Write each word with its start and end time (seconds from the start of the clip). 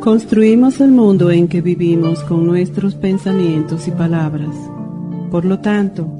Construimos 0.00 0.80
el 0.80 0.92
mundo 0.92 1.30
en 1.30 1.46
que 1.46 1.60
vivimos 1.60 2.24
con 2.24 2.46
nuestros 2.46 2.94
pensamientos 2.94 3.86
y 3.86 3.90
palabras. 3.90 4.56
Por 5.30 5.44
lo 5.44 5.58
tanto, 5.58 6.10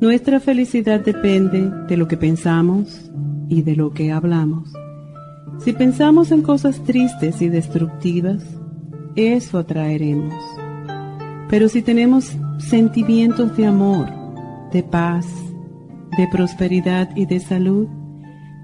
nuestra 0.00 0.40
felicidad 0.40 1.00
depende 1.00 1.70
de 1.86 1.98
lo 1.98 2.08
que 2.08 2.16
pensamos 2.16 3.10
y 3.50 3.60
de 3.60 3.76
lo 3.76 3.92
que 3.92 4.10
hablamos. 4.10 4.72
Si 5.58 5.74
pensamos 5.74 6.32
en 6.32 6.40
cosas 6.40 6.82
tristes 6.84 7.42
y 7.42 7.50
destructivas, 7.50 8.42
eso 9.16 9.58
atraeremos. 9.58 10.34
Pero 11.50 11.68
si 11.68 11.82
tenemos 11.82 12.34
sentimientos 12.56 13.54
de 13.54 13.66
amor, 13.66 14.08
de 14.72 14.82
paz, 14.82 15.26
de 16.16 16.26
prosperidad 16.28 17.14
y 17.14 17.26
de 17.26 17.38
salud, 17.38 17.86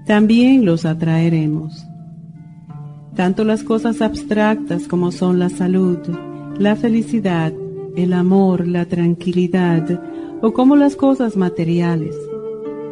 también 0.07 0.65
los 0.65 0.83
atraeremos. 0.85 1.85
Tanto 3.15 3.43
las 3.43 3.63
cosas 3.63 4.01
abstractas 4.01 4.87
como 4.87 5.11
son 5.11 5.37
la 5.37 5.49
salud, 5.49 5.97
la 6.57 6.75
felicidad, 6.75 7.53
el 7.95 8.13
amor, 8.13 8.67
la 8.67 8.85
tranquilidad, 8.85 10.01
o 10.41 10.53
como 10.53 10.75
las 10.75 10.95
cosas 10.95 11.35
materiales, 11.35 12.15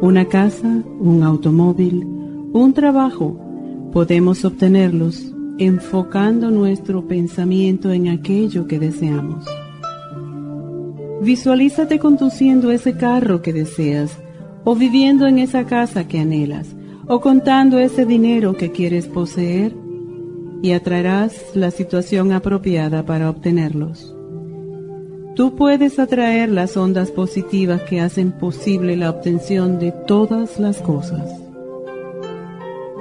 una 0.02 0.26
casa, 0.26 0.82
un 0.98 1.22
automóvil, 1.22 2.06
un 2.52 2.72
trabajo, 2.74 3.38
podemos 3.92 4.44
obtenerlos 4.44 5.32
enfocando 5.58 6.50
nuestro 6.50 7.06
pensamiento 7.06 7.90
en 7.90 8.08
aquello 8.08 8.66
que 8.66 8.78
deseamos. 8.78 9.44
Visualízate 11.22 11.98
conduciendo 11.98 12.70
ese 12.70 12.96
carro 12.96 13.42
que 13.42 13.52
deseas, 13.52 14.18
o 14.64 14.74
viviendo 14.74 15.26
en 15.26 15.38
esa 15.38 15.64
casa 15.64 16.06
que 16.06 16.20
anhelas, 16.20 16.74
o 17.06 17.20
contando 17.20 17.78
ese 17.78 18.04
dinero 18.06 18.56
que 18.56 18.70
quieres 18.70 19.06
poseer 19.06 19.74
y 20.62 20.72
atraerás 20.72 21.34
la 21.54 21.70
situación 21.70 22.32
apropiada 22.32 23.04
para 23.04 23.30
obtenerlos. 23.30 24.14
Tú 25.34 25.56
puedes 25.56 25.98
atraer 25.98 26.50
las 26.50 26.76
ondas 26.76 27.10
positivas 27.10 27.82
que 27.82 28.00
hacen 28.00 28.32
posible 28.32 28.96
la 28.96 29.10
obtención 29.10 29.78
de 29.78 29.92
todas 29.92 30.58
las 30.58 30.82
cosas. 30.82 31.40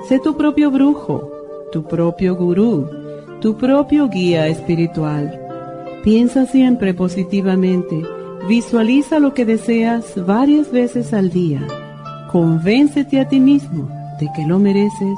Sé 0.08 0.20
tu 0.20 0.38
propio 0.38 0.72
brujo, 0.72 1.30
tu 1.72 1.84
propio 1.84 2.36
gurú, 2.36 2.88
tu 3.42 3.58
propio 3.58 4.08
guía 4.08 4.48
espiritual. 4.48 5.40
Piensa 6.04 6.46
siempre 6.46 6.94
positivamente, 6.94 8.02
visualiza 8.48 9.20
lo 9.20 9.34
que 9.34 9.46
deseas 9.46 10.26
varias 10.26 10.72
veces 10.72 11.14
al 11.14 11.30
día, 11.30 11.62
convéncete 12.32 13.20
a 13.20 13.28
ti 13.28 13.40
mismo 13.40 13.90
de 14.20 14.28
que 14.36 14.46
lo 14.46 14.60
mereces 14.60 15.18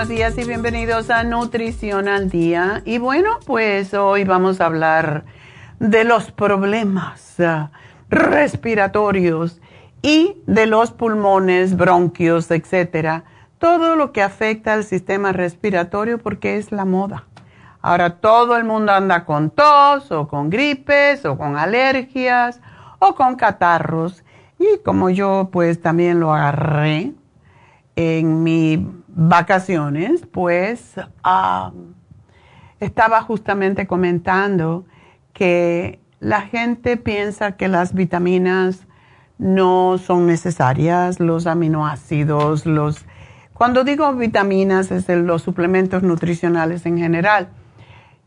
Buenos 0.00 0.16
días 0.16 0.38
y 0.38 0.48
bienvenidos 0.48 1.10
a 1.10 1.24
Nutrición 1.24 2.08
al 2.08 2.30
Día. 2.30 2.80
Y 2.86 2.96
bueno, 2.96 3.38
pues 3.44 3.92
hoy 3.92 4.24
vamos 4.24 4.62
a 4.62 4.64
hablar 4.64 5.24
de 5.78 6.04
los 6.04 6.32
problemas 6.32 7.38
ah, 7.38 7.70
respiratorios 8.08 9.60
y 10.00 10.38
de 10.46 10.64
los 10.64 10.90
pulmones, 10.90 11.76
bronquios, 11.76 12.50
etcétera. 12.50 13.24
Todo 13.58 13.94
lo 13.94 14.12
que 14.12 14.22
afecta 14.22 14.72
al 14.72 14.84
sistema 14.84 15.32
respiratorio 15.32 16.16
porque 16.16 16.56
es 16.56 16.72
la 16.72 16.86
moda. 16.86 17.26
Ahora 17.82 18.20
todo 18.20 18.56
el 18.56 18.64
mundo 18.64 18.92
anda 18.92 19.26
con 19.26 19.50
tos 19.50 20.10
o 20.12 20.28
con 20.28 20.48
gripes 20.48 21.26
o 21.26 21.36
con 21.36 21.58
alergias 21.58 22.62
o 23.00 23.14
con 23.14 23.34
catarros. 23.36 24.24
Y 24.58 24.78
como 24.82 25.10
yo 25.10 25.50
pues 25.52 25.82
también 25.82 26.20
lo 26.20 26.32
agarré 26.32 27.12
en 27.96 28.42
mi 28.42 28.99
vacaciones, 29.14 30.26
pues 30.26 30.94
estaba 32.80 33.22
justamente 33.22 33.86
comentando 33.86 34.84
que 35.32 36.00
la 36.20 36.42
gente 36.42 36.96
piensa 36.96 37.52
que 37.52 37.68
las 37.68 37.94
vitaminas 37.94 38.86
no 39.38 39.96
son 39.98 40.26
necesarias, 40.26 41.18
los 41.18 41.46
aminoácidos, 41.46 42.66
los... 42.66 43.06
Cuando 43.54 43.84
digo 43.84 44.12
vitaminas 44.14 44.90
es 44.90 45.08
los 45.08 45.42
suplementos 45.42 46.02
nutricionales 46.02 46.84
en 46.86 46.98
general. 46.98 47.48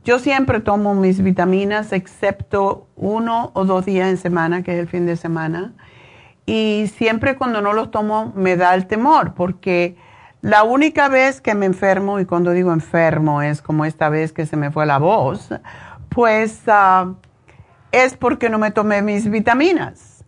Yo 0.03 0.19
siempre 0.19 0.59
tomo 0.59 0.95
mis 0.95 1.23
vitaminas 1.23 1.93
excepto 1.93 2.87
uno 2.95 3.51
o 3.53 3.63
dos 3.63 3.85
días 3.85 4.09
en 4.09 4.17
semana, 4.17 4.63
que 4.63 4.73
es 4.73 4.79
el 4.79 4.87
fin 4.87 5.05
de 5.05 5.15
semana. 5.15 5.73
Y 6.45 6.91
siempre 6.95 7.35
cuando 7.37 7.61
no 7.61 7.73
los 7.73 7.89
tomo 7.89 8.33
me 8.35 8.57
da 8.57 8.75
el 8.75 8.85
temor 8.85 9.33
porque 9.33 9.95
la 10.43 10.63
única 10.63 11.07
vez 11.07 11.39
que 11.39 11.55
me 11.55 11.65
enfermo, 11.65 12.19
y 12.19 12.25
cuando 12.25 12.51
digo 12.51 12.73
enfermo 12.73 13.41
es 13.41 13.61
como 13.61 13.85
esta 13.85 14.09
vez 14.09 14.33
que 14.33 14.45
se 14.45 14.57
me 14.57 14.71
fue 14.71 14.85
la 14.85 14.97
voz, 14.97 15.47
pues 16.09 16.63
ah, 16.67 17.13
es 17.93 18.17
porque 18.17 18.49
no 18.49 18.59
me 18.59 18.69
tomé 18.69 19.01
mis 19.01 19.29
vitaminas. 19.29 20.25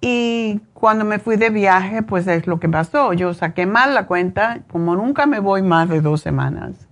Y 0.00 0.62
cuando 0.72 1.04
me 1.04 1.18
fui 1.18 1.36
de 1.36 1.50
viaje, 1.50 2.02
pues 2.02 2.26
es 2.26 2.46
lo 2.46 2.58
que 2.58 2.70
pasó. 2.70 3.12
Yo 3.12 3.34
saqué 3.34 3.66
mal 3.66 3.92
la 3.92 4.06
cuenta, 4.06 4.62
como 4.70 4.96
nunca 4.96 5.26
me 5.26 5.40
voy 5.40 5.60
más 5.60 5.90
de 5.90 6.00
dos 6.00 6.22
semanas, 6.22 6.88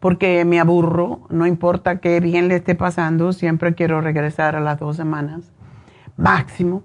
porque 0.00 0.46
me 0.46 0.58
aburro, 0.58 1.26
no 1.28 1.46
importa 1.46 2.00
qué 2.00 2.20
bien 2.20 2.48
le 2.48 2.56
esté 2.56 2.74
pasando, 2.74 3.34
siempre 3.34 3.74
quiero 3.74 4.00
regresar 4.00 4.56
a 4.56 4.60
las 4.60 4.78
dos 4.78 4.96
semanas 4.96 5.52
máximo. 6.16 6.82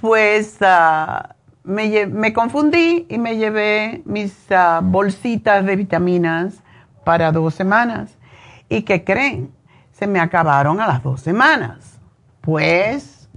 Pues 0.00 0.56
ah, 0.62 1.36
me, 1.68 2.32
confundí 2.32 3.06
y 3.08 3.18
me 3.18 3.36
llevé 3.36 4.02
mis 4.06 4.50
ah, 4.50 4.80
bolsitas 4.82 5.64
de 5.66 5.76
vitaminas 5.76 6.62
para 7.04 7.30
dos 7.30 7.54
semanas. 7.54 8.16
¿Y 8.68 8.82
qué 8.82 9.04
creen? 9.04 9.52
Se 9.92 10.06
me 10.06 10.18
acabaron 10.18 10.80
a 10.80 10.86
las 10.86 11.02
dos 11.02 11.20
semanas. 11.20 12.00
Pues 12.40 13.28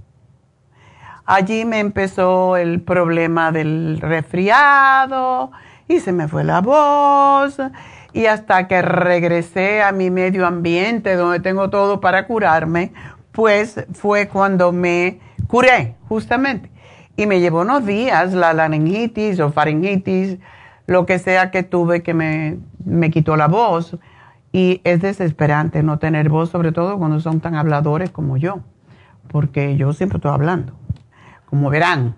allí 1.26 1.64
me 1.64 1.78
empezó 1.78 2.56
el 2.56 2.80
problema 2.80 3.52
del 3.52 3.98
resfriado 4.00 5.52
y 5.86 6.00
se 6.00 6.12
me 6.12 6.26
fue 6.26 6.42
la 6.42 6.60
voz. 6.60 7.58
Y 8.14 8.26
hasta 8.26 8.66
que 8.66 8.80
regresé 8.80 9.82
a 9.82 9.92
mi 9.92 10.10
medio 10.10 10.46
ambiente 10.46 11.16
donde 11.16 11.40
tengo 11.40 11.68
todo 11.68 12.00
para 12.00 12.26
curarme, 12.26 12.92
pues 13.30 13.84
fue 13.92 14.28
cuando 14.28 14.72
me 14.72 15.20
curé, 15.48 15.96
justamente 16.08 16.71
y 17.16 17.26
me 17.26 17.40
llevó 17.40 17.60
unos 17.60 17.84
días 17.84 18.32
la 18.32 18.52
laringitis 18.52 19.40
o 19.40 19.50
faringitis, 19.50 20.38
lo 20.86 21.06
que 21.06 21.18
sea 21.18 21.50
que 21.50 21.62
tuve 21.62 22.02
que 22.02 22.14
me, 22.14 22.58
me 22.84 23.10
quitó 23.10 23.36
la 23.36 23.48
voz. 23.48 23.96
Y 24.52 24.80
es 24.84 25.00
desesperante 25.00 25.82
no 25.82 25.98
tener 25.98 26.28
voz, 26.28 26.50
sobre 26.50 26.72
todo 26.72 26.98
cuando 26.98 27.20
son 27.20 27.40
tan 27.40 27.54
habladores 27.54 28.10
como 28.10 28.36
yo, 28.36 28.60
porque 29.28 29.76
yo 29.76 29.94
siempre 29.94 30.18
estoy 30.18 30.30
hablando, 30.30 30.74
como 31.46 31.70
verán, 31.70 32.16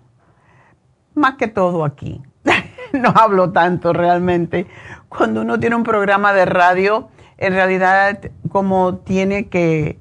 más 1.14 1.36
que 1.36 1.46
todo 1.46 1.84
aquí. 1.84 2.20
no 2.92 3.10
hablo 3.14 3.52
tanto 3.52 3.92
realmente. 3.92 4.66
Cuando 5.08 5.42
uno 5.42 5.60
tiene 5.60 5.76
un 5.76 5.84
programa 5.84 6.32
de 6.32 6.44
radio, 6.44 7.08
en 7.38 7.52
realidad 7.52 8.18
como 8.50 8.96
tiene 8.96 9.48
que, 9.48 9.98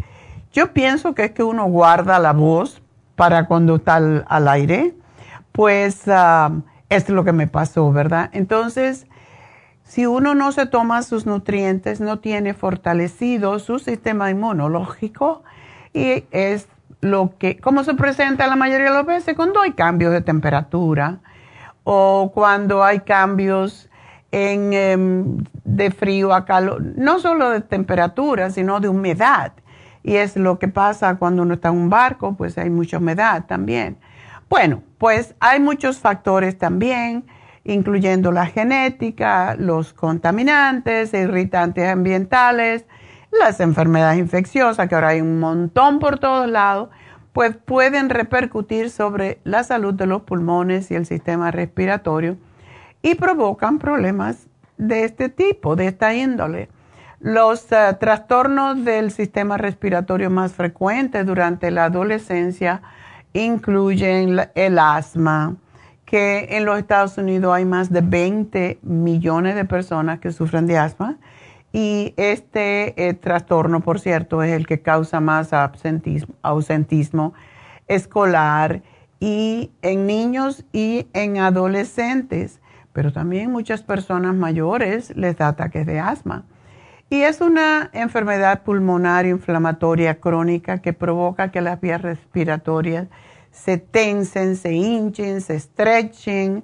yo 0.52 0.74
pienso 0.74 1.14
que 1.14 1.26
es 1.26 1.32
que 1.32 1.44
uno 1.44 1.66
guarda 1.66 2.20
la 2.20 2.34
voz 2.34 2.83
para 3.16 3.46
cuando 3.46 3.76
está 3.76 3.96
al, 3.96 4.48
aire, 4.48 4.96
pues 5.52 6.08
ah, 6.08 6.52
es 6.90 7.10
lo 7.10 7.24
que 7.24 7.32
me 7.32 7.48
pasó, 7.48 7.92
¿verdad? 7.92 8.30
Entonces, 8.34 9.08
si 9.84 10.06
uno 10.06 10.34
no 10.34 10.52
se 10.52 10.66
toma 10.66 11.04
sus 11.04 11.26
nutrientes, 11.26 12.02
no 12.02 12.20
tiene 12.20 12.54
fortalecido 12.54 13.60
su 13.60 13.80
sistema 13.80 14.32
inmunológico 14.32 15.44
y 15.94 16.26
es 16.32 16.68
lo 17.02 17.34
que, 17.38 17.58
como 17.60 17.84
se 17.84 17.94
presenta 17.94 18.48
la 18.48 18.56
mayoría 18.56 18.88
de 18.88 18.94
las 18.94 19.06
veces 19.06 19.36
cuando 19.36 19.62
hay 19.62 19.74
cambios 19.74 20.12
de 20.14 20.22
temperatura 20.22 21.20
o 21.84 22.32
cuando 22.34 22.84
hay 22.84 23.02
cambios 23.02 23.90
en, 24.32 24.74
em, 24.74 25.44
de 25.64 25.92
frío 25.92 26.34
a 26.34 26.46
calor, 26.46 26.82
no 26.96 27.20
solo 27.20 27.52
de 27.52 27.62
temperatura, 27.62 28.50
sino 28.50 28.80
de 28.80 28.90
humedad. 28.90 29.52
Y 30.04 30.18
es 30.18 30.36
lo 30.36 30.60
que 30.60 30.68
pasa 30.68 31.16
cuando 31.16 31.42
uno 31.42 31.56
está 31.56 31.70
en 31.70 31.76
un 31.76 31.90
barco, 31.90 32.36
pues 32.36 32.58
hay 32.58 32.70
mucha 32.70 32.98
humedad 32.98 33.46
también. 33.46 33.98
Bueno, 34.50 34.84
pues 34.98 35.36
hay 35.40 35.60
muchos 35.60 35.98
factores 36.00 36.58
también, 36.58 37.26
incluyendo 37.64 38.32
la 38.32 38.46
genética, 38.46 39.56
los 39.56 39.94
contaminantes, 39.94 41.14
irritantes 41.14 41.90
ambientales, 41.90 42.86
las 43.32 43.60
enfermedades 43.60 44.20
infecciosas, 44.20 44.88
que 44.88 44.96
ahora 44.96 45.10
hay 45.10 45.22
un 45.22 45.40
montón 45.40 46.00
por 46.00 46.20
todos 46.20 46.50
lados, 46.50 46.90
pues 47.32 47.56
pueden 47.56 48.10
repercutir 48.10 48.92
sobre 48.92 49.40
la 49.44 49.64
salud 49.64 49.94
de 49.94 50.06
los 50.06 50.22
pulmones 50.22 50.92
y 50.92 50.96
el 50.96 51.06
sistema 51.06 51.50
respiratorio 51.50 52.38
y 53.02 53.16
provocan 53.16 53.80
problemas 53.80 54.48
de 54.78 55.04
este 55.04 55.30
tipo, 55.30 55.76
de 55.76 55.88
esta 55.88 56.14
índole. 56.14 56.70
Los 57.24 57.72
eh, 57.72 57.96
trastornos 58.02 58.84
del 58.84 59.10
sistema 59.10 59.56
respiratorio 59.56 60.30
más 60.30 60.52
frecuentes 60.52 61.26
durante 61.26 61.72
la 61.72 61.86
adolescencia 61.86 62.82
incluyen 63.32 64.42
el 64.56 64.78
asma, 64.78 65.56
que 66.04 66.50
en 66.50 66.66
los 66.66 66.78
Estados 66.78 67.18
Unidos 67.18 67.54
hay 67.54 67.64
más 67.64 67.94
de 67.94 68.02
20 68.02 68.80
millones 68.82 69.56
de 69.56 69.64
personas 69.64 70.20
que 70.20 70.34
sufren 70.34 70.68
de 70.68 70.78
asma 70.78 71.18
y 71.72 72.14
este 72.18 73.08
eh, 73.08 73.14
trastorno, 73.14 73.80
por 73.80 74.02
cierto, 74.02 74.44
es 74.44 74.52
el 74.52 74.68
que 74.68 74.82
causa 74.82 75.22
más 75.22 75.54
ausentismo, 75.54 76.36
ausentismo 76.42 77.34
escolar 77.88 78.82
y 79.22 79.72
en 79.82 80.08
niños 80.08 80.66
y 80.74 81.08
en 81.14 81.38
adolescentes, 81.38 82.60
pero 82.92 83.14
también 83.14 83.50
muchas 83.50 83.82
personas 83.82 84.36
mayores 84.36 85.16
les 85.16 85.38
da 85.38 85.48
ataques 85.48 85.86
de 85.86 86.02
asma. 86.02 86.44
Y 87.14 87.22
es 87.22 87.42
una 87.42 87.92
enfermedad 87.94 88.64
pulmonar 88.64 89.28
inflamatoria 89.28 90.20
crónica 90.20 90.80
que 90.80 90.94
provoca 90.94 91.52
que 91.52 91.62
las 91.62 91.80
vías 91.80 92.02
respiratorias 92.02 93.08
se 93.52 93.78
tensen, 93.78 94.56
se 94.56 94.74
hinchen, 94.74 95.42
se 95.42 95.54
estrechen. 95.54 96.64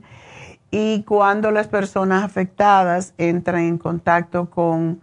Y 0.72 1.04
cuando 1.04 1.51
las 1.51 1.68
personas 1.68 2.24
afectadas 2.24 3.13
entran 3.19 3.62
en 3.62 3.78
contacto 3.78 4.50
con 4.50 5.00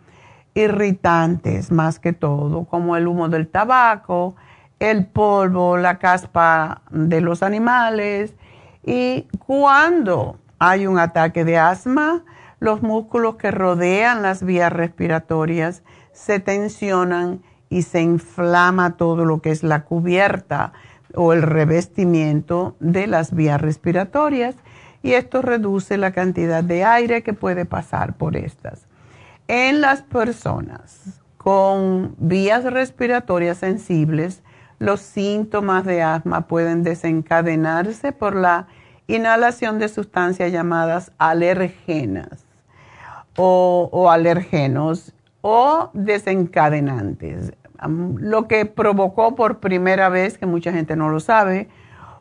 irritantes, 0.55 1.71
más 1.71 2.01
que 2.01 2.13
todo, 2.13 2.65
como 2.65 2.97
el 2.97 3.07
humo 3.07 3.29
del 3.29 3.47
tabaco, 3.47 4.35
el 4.81 5.07
polvo, 5.07 5.77
la 5.77 6.01
caspa 6.01 6.83
de 6.91 7.21
los 7.21 7.45
animales, 7.45 8.35
y 8.85 9.29
cuando 9.39 10.41
hay 10.59 10.89
un 10.89 10.99
ataque 10.99 11.45
de 11.45 11.57
asma, 11.57 12.25
los 12.59 12.83
músculos 12.83 13.37
que 13.37 13.51
rodean 13.51 14.23
las 14.23 14.43
vías 14.43 14.73
respiratorias 14.73 15.83
se 16.13 16.41
tensionan 16.41 17.43
y 17.69 17.83
se 17.83 18.01
inflama 18.01 18.97
todo 18.97 19.25
lo 19.25 19.41
que 19.41 19.51
es 19.51 19.63
la 19.63 19.85
cubierta 19.85 20.73
o 21.15 21.33
el 21.33 21.43
revestimiento 21.43 22.77
de 22.81 23.07
las 23.07 23.35
vías 23.35 23.61
respiratorias 23.61 24.55
y 25.03 25.13
esto 25.13 25.43
reduce 25.43 25.99
la 25.99 26.13
cantidad 26.13 26.65
de 26.65 26.85
aire 26.85 27.23
que 27.23 27.33
puede 27.33 27.65
pasar 27.65 28.15
por 28.15 28.37
estas. 28.37 28.87
En 29.49 29.81
las 29.81 30.03
personas 30.03 31.21
con 31.37 32.17
vías 32.19 32.65
respiratorias 32.65 33.59
sensibles, 33.59 34.43
los 34.79 35.01
síntomas 35.01 35.85
de 35.85 36.03
asma 36.03 36.49
pueden 36.49 36.83
desencadenarse 36.83 38.13
por 38.13 38.35
la 38.35 38.67
inhalación 39.07 39.79
de 39.79 39.89
sustancias 39.89 40.51
llamadas 40.51 41.13
alergenas 41.19 42.46
o, 43.37 44.11
alergenos 44.11 45.13
o 45.43 45.91
desencadenantes. 45.93 47.53
Lo 48.19 48.49
que 48.49 48.67
provocó 48.67 49.35
por 49.35 49.59
primera 49.59 50.09
vez, 50.09 50.39
que 50.39 50.47
mucha 50.47 50.73
gente 50.73 50.97
no 50.97 51.11
lo 51.11 51.21
sabe, 51.21 51.69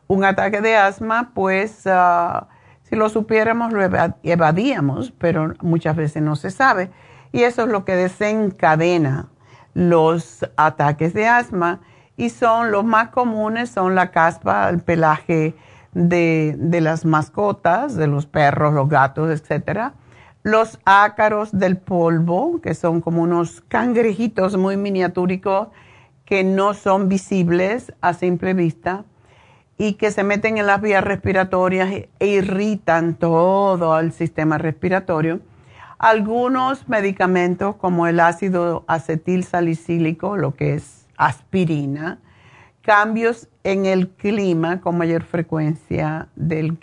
un 0.06 0.24
ataque 0.24 0.60
de 0.60 0.76
asma, 0.76 1.32
pues 1.34 1.82
ah, 1.86 2.48
si 2.82 2.94
lo 2.94 3.08
supiéramos 3.08 3.72
lo 3.72 3.82
evadíamos, 4.22 5.10
pero 5.18 5.54
muchas 5.62 5.96
veces 5.96 6.22
no 6.22 6.36
se 6.36 6.50
sabe. 6.50 6.90
Y 7.32 7.42
eso 7.42 7.62
es 7.62 7.68
lo 7.68 7.84
que 7.84 7.96
desencadena 7.96 9.28
los 9.74 10.48
ataques 10.56 11.12
de 11.12 11.26
asma 11.26 11.80
y 12.16 12.30
son 12.30 12.70
los 12.70 12.84
más 12.84 13.08
comunes, 13.08 13.70
son 13.70 13.94
la 13.94 14.10
caspa, 14.10 14.68
el 14.68 14.80
pelaje 14.80 15.54
de, 15.92 16.54
de 16.58 16.80
las 16.80 17.04
mascotas, 17.04 17.96
de 17.96 18.06
los 18.06 18.26
perros, 18.26 18.72
los 18.72 18.88
gatos, 18.88 19.30
etcétera 19.30 19.94
los 20.46 20.78
ácaros 20.84 21.50
del 21.50 21.76
polvo, 21.76 22.60
que 22.60 22.74
son 22.74 23.00
como 23.00 23.20
unos 23.20 23.62
cangrejitos 23.62 24.56
muy 24.56 24.76
miniatúricos 24.76 25.70
que 26.24 26.44
no 26.44 26.72
son 26.72 27.08
visibles 27.08 27.92
a 28.00 28.14
simple 28.14 28.54
vista 28.54 29.04
y 29.76 29.94
que 29.94 30.12
se 30.12 30.22
meten 30.22 30.56
en 30.56 30.66
las 30.66 30.80
vías 30.80 31.02
respiratorias 31.02 31.90
e 32.20 32.26
irritan 32.28 33.16
todo 33.16 33.98
el 33.98 34.12
sistema 34.12 34.56
respiratorio. 34.56 35.40
Algunos 35.98 36.88
medicamentos 36.88 37.74
como 37.74 38.06
el 38.06 38.20
ácido 38.20 38.84
acetil 38.86 39.42
salicílico, 39.42 40.36
lo 40.36 40.54
que 40.54 40.74
es 40.74 41.08
aspirina, 41.16 42.20
cambios 42.82 43.48
en 43.64 43.84
el 43.84 44.10
clima 44.10 44.80
con 44.80 44.96
mayor 44.96 45.24
frecuencia 45.24 46.28
del 46.36 46.78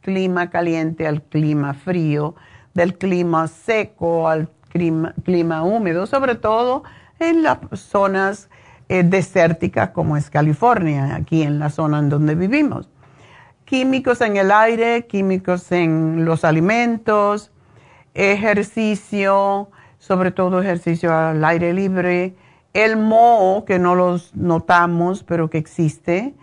clima 0.00 0.50
caliente 0.50 1.06
al 1.06 1.22
clima 1.22 1.74
frío, 1.74 2.34
del 2.74 2.98
clima 2.98 3.48
seco 3.48 4.28
al 4.28 4.48
clima, 4.70 5.62
húmedo, 5.62 6.06
sobre 6.06 6.34
todo 6.34 6.82
en 7.20 7.42
las 7.42 7.58
zonas 7.74 8.50
eh, 8.88 9.02
desérticas 9.04 9.90
como 9.90 10.16
es 10.16 10.30
California, 10.30 11.14
aquí 11.14 11.42
en 11.42 11.58
la 11.58 11.70
zona 11.70 12.00
en 12.00 12.08
donde 12.08 12.34
vivimos. 12.34 12.90
Químicos 13.64 14.20
en 14.20 14.36
el 14.36 14.50
aire, 14.50 15.06
químicos 15.06 15.72
en 15.72 16.24
los 16.24 16.44
alimentos, 16.44 17.50
ejercicio, 18.14 19.70
sobre 19.98 20.32
todo 20.32 20.60
ejercicio 20.60 21.16
al 21.16 21.44
aire 21.44 21.72
libre 21.72 22.34
el 22.74 22.96
moho, 22.96 23.64
que 23.64 23.78
no 23.78 23.94
los 23.94 24.34
notamos, 24.34 25.22
pero 25.22 25.48
que 25.48 25.58
existe, 25.58 26.34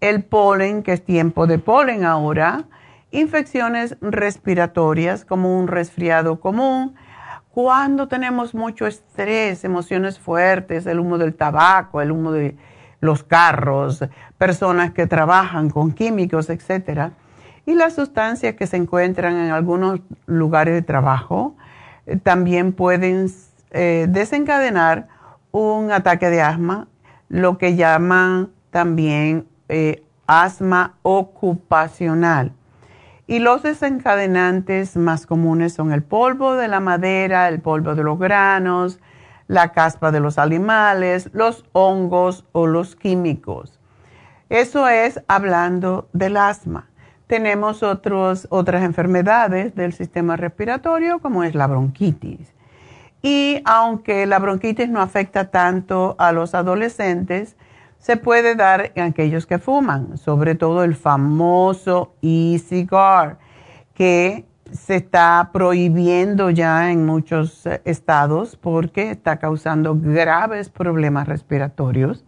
el 0.00 0.22
polen, 0.22 0.82
que 0.82 0.92
es 0.92 1.04
tiempo 1.04 1.46
de 1.48 1.58
polen 1.58 2.04
ahora, 2.04 2.64
infecciones 3.10 3.96
respiratorias 4.00 5.24
como 5.24 5.58
un 5.58 5.68
resfriado 5.68 6.40
común, 6.40 6.94
cuando 7.50 8.06
tenemos 8.06 8.54
mucho 8.54 8.86
estrés, 8.86 9.64
emociones 9.64 10.18
fuertes, 10.18 10.86
el 10.86 11.00
humo 11.00 11.18
del 11.18 11.34
tabaco, 11.34 12.00
el 12.00 12.12
humo 12.12 12.30
de 12.32 12.56
los 13.00 13.24
carros, 13.24 14.04
personas 14.38 14.92
que 14.92 15.06
trabajan 15.06 15.70
con 15.70 15.92
químicos, 15.92 16.48
etcétera, 16.48 17.12
y 17.66 17.74
las 17.74 17.94
sustancias 17.94 18.54
que 18.54 18.66
se 18.66 18.76
encuentran 18.76 19.36
en 19.36 19.50
algunos 19.50 20.00
lugares 20.26 20.74
de 20.74 20.82
trabajo 20.82 21.56
eh, 22.06 22.16
también 22.16 22.72
pueden 22.72 23.30
eh, 23.70 24.06
desencadenar 24.08 25.08
un 25.50 25.90
ataque 25.90 26.30
de 26.30 26.42
asma, 26.42 26.88
lo 27.28 27.58
que 27.58 27.76
llaman 27.76 28.50
también 28.70 29.46
eh, 29.68 30.04
asma 30.26 30.94
ocupacional. 31.02 32.52
Y 33.30 33.38
los 33.38 33.62
desencadenantes 33.62 34.96
más 34.96 35.24
comunes 35.24 35.72
son 35.72 35.92
el 35.92 36.02
polvo 36.02 36.56
de 36.56 36.66
la 36.66 36.80
madera, 36.80 37.46
el 37.46 37.60
polvo 37.60 37.94
de 37.94 38.02
los 38.02 38.18
granos, 38.18 38.98
la 39.46 39.70
caspa 39.70 40.10
de 40.10 40.18
los 40.18 40.36
animales, 40.36 41.30
los 41.32 41.64
hongos 41.70 42.44
o 42.50 42.66
los 42.66 42.96
químicos. 42.96 43.78
Eso 44.48 44.88
es 44.88 45.22
hablando 45.28 46.08
del 46.12 46.36
asma. 46.36 46.88
Tenemos 47.28 47.84
otros, 47.84 48.48
otras 48.50 48.82
enfermedades 48.82 49.76
del 49.76 49.92
sistema 49.92 50.36
respiratorio 50.36 51.20
como 51.20 51.44
es 51.44 51.54
la 51.54 51.68
bronquitis. 51.68 52.52
Y 53.22 53.62
aunque 53.64 54.26
la 54.26 54.40
bronquitis 54.40 54.88
no 54.88 55.00
afecta 55.00 55.52
tanto 55.52 56.16
a 56.18 56.32
los 56.32 56.56
adolescentes, 56.56 57.54
se 58.00 58.16
puede 58.16 58.56
dar 58.56 58.92
en 58.94 59.04
aquellos 59.04 59.46
que 59.46 59.58
fuman, 59.58 60.16
sobre 60.16 60.54
todo 60.54 60.82
el 60.84 60.96
famoso 60.96 62.14
e-cigar, 62.22 63.38
que 63.94 64.46
se 64.72 64.96
está 64.96 65.50
prohibiendo 65.52 66.48
ya 66.50 66.90
en 66.90 67.04
muchos 67.04 67.66
eh, 67.66 67.82
estados 67.84 68.56
porque 68.56 69.10
está 69.10 69.38
causando 69.38 69.96
graves 70.00 70.70
problemas 70.70 71.28
respiratorios. 71.28 72.24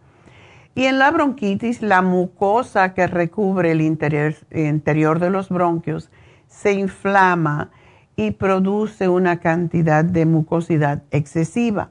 Y 0.74 0.84
en 0.86 0.98
la 0.98 1.10
bronquitis, 1.10 1.82
la 1.82 2.02
mucosa 2.02 2.94
que 2.94 3.06
recubre 3.06 3.72
el 3.72 3.80
interior, 3.80 4.34
interior 4.50 5.18
de 5.18 5.30
los 5.30 5.48
bronquios 5.48 6.10
se 6.48 6.72
inflama 6.72 7.70
y 8.16 8.32
produce 8.32 9.08
una 9.08 9.38
cantidad 9.38 10.04
de 10.04 10.26
mucosidad 10.26 11.02
excesiva. 11.10 11.90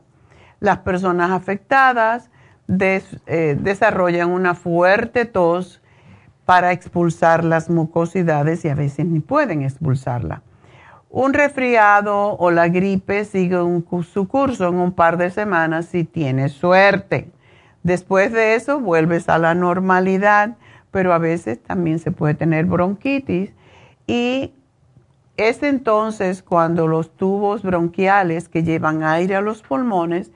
Las 0.59 0.79
personas 0.79 1.31
afectadas 1.31 2.30
eh, 2.79 3.57
desarrollan 3.59 4.29
una 4.29 4.55
fuerte 4.55 5.25
tos 5.25 5.81
para 6.45 6.71
expulsar 6.71 7.43
las 7.43 7.69
mucosidades 7.69 8.63
y 8.65 8.69
a 8.69 8.75
veces 8.75 9.05
ni 9.05 9.19
pueden 9.19 9.61
expulsarla. 9.61 10.41
Un 11.09 11.33
resfriado 11.33 12.37
o 12.37 12.51
la 12.51 12.69
gripe 12.69 13.25
sigue 13.25 13.57
su 14.03 14.27
curso 14.27 14.69
en 14.69 14.75
un 14.75 14.93
par 14.93 15.17
de 15.17 15.29
semanas 15.29 15.87
si 15.87 16.05
tienes 16.05 16.53
suerte. 16.53 17.29
Después 17.83 18.31
de 18.31 18.55
eso 18.55 18.79
vuelves 18.79 19.27
a 19.27 19.37
la 19.37 19.53
normalidad, 19.53 20.55
pero 20.91 21.13
a 21.13 21.17
veces 21.17 21.61
también 21.61 21.99
se 21.99 22.11
puede 22.11 22.35
tener 22.35 22.65
bronquitis 22.65 23.51
y 24.07 24.53
es 25.35 25.63
entonces 25.63 26.43
cuando 26.43 26.87
los 26.87 27.15
tubos 27.15 27.63
bronquiales 27.63 28.47
que 28.47 28.63
llevan 28.63 29.03
aire 29.03 29.35
a 29.35 29.41
los 29.41 29.61
pulmones 29.61 30.31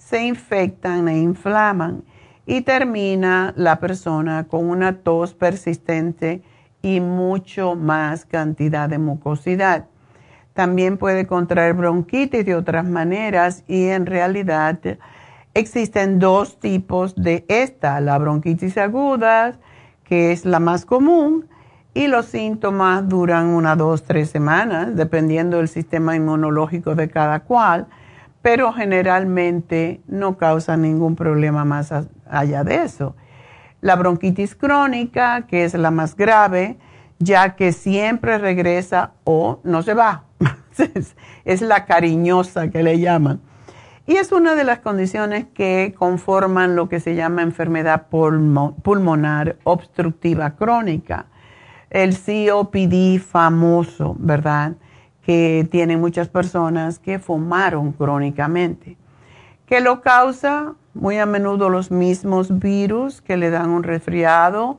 se 0.00 0.24
infectan 0.24 1.08
e 1.08 1.18
inflaman 1.18 2.02
y 2.46 2.62
termina 2.62 3.52
la 3.54 3.78
persona 3.78 4.48
con 4.48 4.68
una 4.68 4.96
tos 5.02 5.34
persistente 5.34 6.42
y 6.82 7.00
mucho 7.00 7.76
más 7.76 8.24
cantidad 8.24 8.88
de 8.88 8.98
mucosidad. 8.98 9.84
También 10.54 10.96
puede 10.96 11.26
contraer 11.26 11.74
bronquitis 11.74 12.44
de 12.44 12.56
otras 12.56 12.86
maneras 12.86 13.62
y 13.68 13.88
en 13.88 14.06
realidad 14.06 14.80
existen 15.52 16.18
dos 16.18 16.58
tipos 16.58 17.14
de 17.14 17.44
esta, 17.48 18.00
la 18.00 18.18
bronquitis 18.18 18.78
aguda, 18.78 19.58
que 20.02 20.32
es 20.32 20.44
la 20.44 20.60
más 20.60 20.86
común, 20.86 21.46
y 21.92 22.06
los 22.06 22.26
síntomas 22.26 23.08
duran 23.08 23.48
una, 23.48 23.76
dos, 23.76 24.04
tres 24.04 24.30
semanas, 24.30 24.96
dependiendo 24.96 25.58
del 25.58 25.68
sistema 25.68 26.16
inmunológico 26.16 26.94
de 26.94 27.10
cada 27.10 27.40
cual 27.40 27.86
pero 28.42 28.72
generalmente 28.72 30.00
no 30.06 30.36
causa 30.36 30.76
ningún 30.76 31.16
problema 31.16 31.64
más 31.64 31.92
allá 32.28 32.64
de 32.64 32.82
eso. 32.82 33.14
La 33.80 33.96
bronquitis 33.96 34.54
crónica, 34.54 35.46
que 35.46 35.64
es 35.64 35.74
la 35.74 35.90
más 35.90 36.16
grave, 36.16 36.78
ya 37.18 37.56
que 37.56 37.72
siempre 37.72 38.38
regresa 38.38 39.12
o 39.24 39.60
no 39.64 39.82
se 39.82 39.94
va. 39.94 40.24
es 41.44 41.62
la 41.62 41.84
cariñosa 41.84 42.68
que 42.68 42.82
le 42.82 42.98
llaman. 42.98 43.40
Y 44.06 44.16
es 44.16 44.32
una 44.32 44.54
de 44.54 44.64
las 44.64 44.80
condiciones 44.80 45.46
que 45.54 45.94
conforman 45.96 46.74
lo 46.74 46.88
que 46.88 46.98
se 46.98 47.14
llama 47.14 47.42
enfermedad 47.42 48.08
pulmonar 48.08 49.56
obstructiva 49.62 50.56
crónica. 50.56 51.26
El 51.90 52.16
COPD 52.16 53.20
famoso, 53.20 54.16
¿verdad? 54.18 54.72
Que 55.30 55.64
tienen 55.70 56.00
muchas 56.00 56.28
personas 56.28 56.98
que 56.98 57.20
fumaron 57.20 57.92
crónicamente. 57.92 58.96
¿Qué 59.64 59.80
lo 59.80 60.00
causa? 60.00 60.74
Muy 60.92 61.18
a 61.18 61.24
menudo 61.26 61.68
los 61.68 61.92
mismos 61.92 62.58
virus 62.58 63.20
que 63.20 63.36
le 63.36 63.50
dan 63.50 63.70
un 63.70 63.84
resfriado 63.84 64.78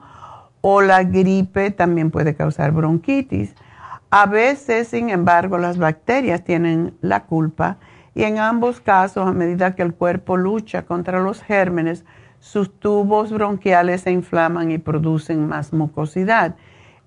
o 0.60 0.82
la 0.82 1.06
gripe 1.06 1.72
también 1.72 2.12
puede 2.12 2.36
causar 2.36 2.74
bronquitis. 2.74 3.56
A 4.10 4.26
veces, 4.26 4.90
sin 4.90 5.10
embargo, 5.10 5.58
las 5.58 5.78
bacterias 5.78 6.44
tienen 6.44 6.98
la 7.00 7.24
culpa 7.24 7.78
y 8.14 8.24
en 8.24 8.38
ambos 8.38 8.82
casos, 8.82 9.26
a 9.26 9.32
medida 9.32 9.74
que 9.74 9.84
el 9.84 9.94
cuerpo 9.94 10.36
lucha 10.36 10.82
contra 10.82 11.22
los 11.22 11.42
gérmenes, 11.42 12.04
sus 12.40 12.78
tubos 12.78 13.32
bronquiales 13.32 14.02
se 14.02 14.12
inflaman 14.12 14.70
y 14.70 14.80
producen 14.80 15.48
más 15.48 15.72
mucosidad. 15.72 16.58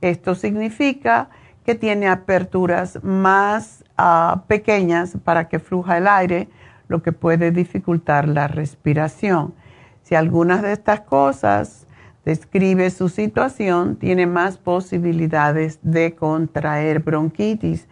Esto 0.01 0.35
significa 0.35 1.29
que 1.65 1.75
tiene 1.75 2.09
aperturas 2.09 3.03
más 3.03 3.85
ah, 3.97 4.45
pequeñas 4.47 5.17
para 5.25 5.49
que 5.49 5.59
fluja 5.59 5.99
el 5.99 6.07
aire, 6.07 6.49
lo 6.89 7.03
que 7.03 7.13
puede 7.13 7.51
dificultar 7.51 8.29
la 8.29 8.49
respiración. 8.49 9.55
Si 10.03 10.15
algunas 10.15 10.63
de 10.63 10.73
estas 10.73 11.01
cosas 11.01 11.87
describe 12.25 12.91
su 12.91 13.09
situación, 13.09 13.97
tiene 13.97 14.27
más 14.27 14.59
posibilidades 14.59 15.79
de 15.83 16.15
contraer 16.15 17.01
bronquitis, 17.01 17.87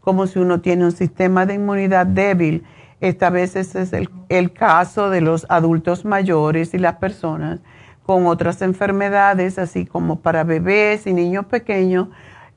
como 0.00 0.26
si 0.26 0.38
uno 0.38 0.60
tiene 0.60 0.86
un 0.86 0.92
sistema 0.92 1.44
de 1.44 1.54
inmunidad 1.54 2.06
débil. 2.06 2.64
Esta 3.00 3.28
vez 3.28 3.56
es 3.56 3.74
el, 3.92 4.08
el 4.30 4.52
caso 4.52 5.10
de 5.10 5.20
los 5.20 5.46
adultos 5.50 6.06
mayores 6.06 6.72
y 6.72 6.78
las 6.78 6.96
personas 6.96 7.60
con 8.06 8.26
otras 8.26 8.62
enfermedades, 8.62 9.58
así 9.58 9.84
como 9.84 10.20
para 10.20 10.42
bebés 10.42 11.06
y 11.06 11.12
niños 11.12 11.44
pequeños 11.44 12.08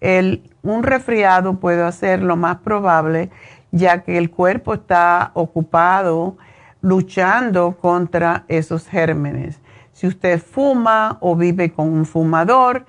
un 0.01 0.83
resfriado 0.83 1.59
puede 1.59 1.91
ser 1.91 2.23
lo 2.23 2.35
más 2.35 2.57
probable, 2.57 3.29
ya 3.71 4.01
que 4.01 4.17
el 4.17 4.31
cuerpo 4.31 4.73
está 4.73 5.31
ocupado 5.33 6.37
luchando 6.81 7.77
contra 7.79 8.43
esos 8.47 8.87
gérmenes. 8.87 9.61
Si 9.93 10.07
usted 10.07 10.41
fuma 10.41 11.17
o 11.21 11.35
vive 11.35 11.71
con 11.71 11.89
un 11.89 12.05
fumador 12.05 12.85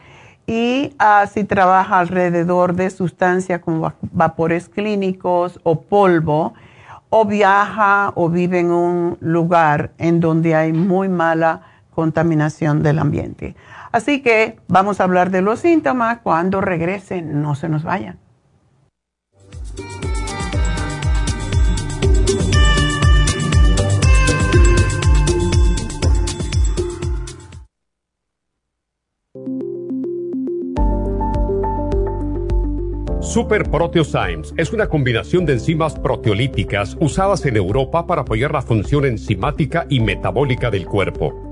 y 0.46 0.96
si 1.30 1.44
trabaja 1.44 1.98
alrededor 1.98 2.74
de 2.74 2.88
sustancias 2.90 3.60
como 3.60 3.92
vapores 4.00 4.68
clínicos 4.68 5.60
o 5.62 5.82
polvo, 5.82 6.54
o 7.10 7.26
viaja 7.26 8.12
o 8.14 8.30
vive 8.30 8.60
en 8.60 8.70
un 8.70 9.18
lugar 9.20 9.92
en 9.98 10.20
donde 10.20 10.54
hay 10.54 10.72
muy 10.72 11.10
mala 11.10 11.60
contaminación 11.94 12.82
del 12.82 12.98
ambiente. 12.98 13.54
Así 13.92 14.22
que 14.22 14.56
vamos 14.68 15.00
a 15.00 15.04
hablar 15.04 15.30
de 15.30 15.42
los 15.42 15.60
síntomas 15.60 16.20
cuando 16.22 16.62
regresen, 16.62 17.42
no 17.42 17.54
se 17.54 17.68
nos 17.68 17.84
vayan. 17.84 18.18
Super 33.20 33.70
Proteosymes 33.70 34.52
es 34.58 34.74
una 34.74 34.88
combinación 34.88 35.46
de 35.46 35.54
enzimas 35.54 35.98
proteolíticas 35.98 36.98
usadas 37.00 37.46
en 37.46 37.56
Europa 37.56 38.06
para 38.06 38.22
apoyar 38.22 38.52
la 38.52 38.60
función 38.60 39.06
enzimática 39.06 39.86
y 39.88 40.00
metabólica 40.00 40.70
del 40.70 40.84
cuerpo. 40.84 41.51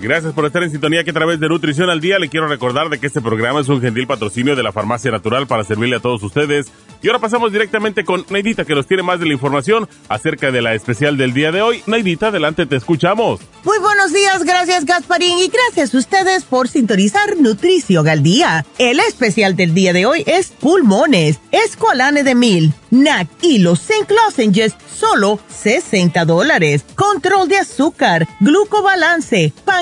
Gracias 0.00 0.32
por 0.32 0.46
estar 0.46 0.62
en 0.62 0.70
sintonía 0.70 1.02
que 1.02 1.10
a 1.10 1.14
través 1.14 1.40
de 1.40 1.48
Nutrición 1.48 1.90
al 1.90 2.00
Día 2.00 2.20
le 2.20 2.28
quiero 2.28 2.46
recordar 2.46 2.88
de 2.88 3.00
que 3.00 3.08
este 3.08 3.20
programa 3.20 3.60
es 3.60 3.68
un 3.68 3.80
gentil 3.80 4.06
patrocinio 4.06 4.54
de 4.54 4.62
la 4.62 4.70
Farmacia 4.70 5.10
Natural 5.10 5.48
para 5.48 5.64
servirle 5.64 5.96
a 5.96 6.00
todos 6.00 6.22
ustedes. 6.22 6.68
Y 7.02 7.08
ahora 7.08 7.18
pasamos 7.18 7.52
directamente 7.52 8.04
con 8.04 8.24
Neidita 8.30 8.64
que 8.64 8.74
nos 8.76 8.86
tiene 8.86 9.02
más 9.02 9.18
de 9.18 9.26
la 9.26 9.32
información 9.32 9.88
acerca 10.08 10.52
de 10.52 10.62
la 10.62 10.74
especial 10.74 11.16
del 11.16 11.32
día 11.32 11.50
de 11.50 11.62
hoy. 11.62 11.82
Neidita, 11.86 12.28
adelante, 12.28 12.66
te 12.66 12.76
escuchamos. 12.76 13.40
Muy 13.64 13.78
buenos 13.78 14.12
días, 14.12 14.44
gracias 14.44 14.84
Gasparín 14.84 15.38
y 15.38 15.48
gracias 15.48 15.94
a 15.94 15.98
ustedes 15.98 16.44
por 16.44 16.68
sintonizar 16.68 17.36
Nutrición 17.36 18.08
al 18.08 18.22
Día. 18.22 18.64
El 18.78 19.00
especial 19.00 19.56
del 19.56 19.74
día 19.74 19.92
de 19.92 20.06
hoy 20.06 20.22
es 20.26 20.48
pulmones, 20.48 21.40
escualane 21.50 22.22
de 22.22 22.34
mil, 22.36 22.72
NAC 22.90 23.28
y 23.42 23.58
los 23.58 23.80
Zinc 23.80 24.10
Lozenges, 24.10 24.74
solo 24.92 25.40
60 25.48 26.24
dólares. 26.24 26.84
Control 26.94 27.48
de 27.48 27.58
azúcar, 27.58 28.26
glucobalance, 28.40 29.52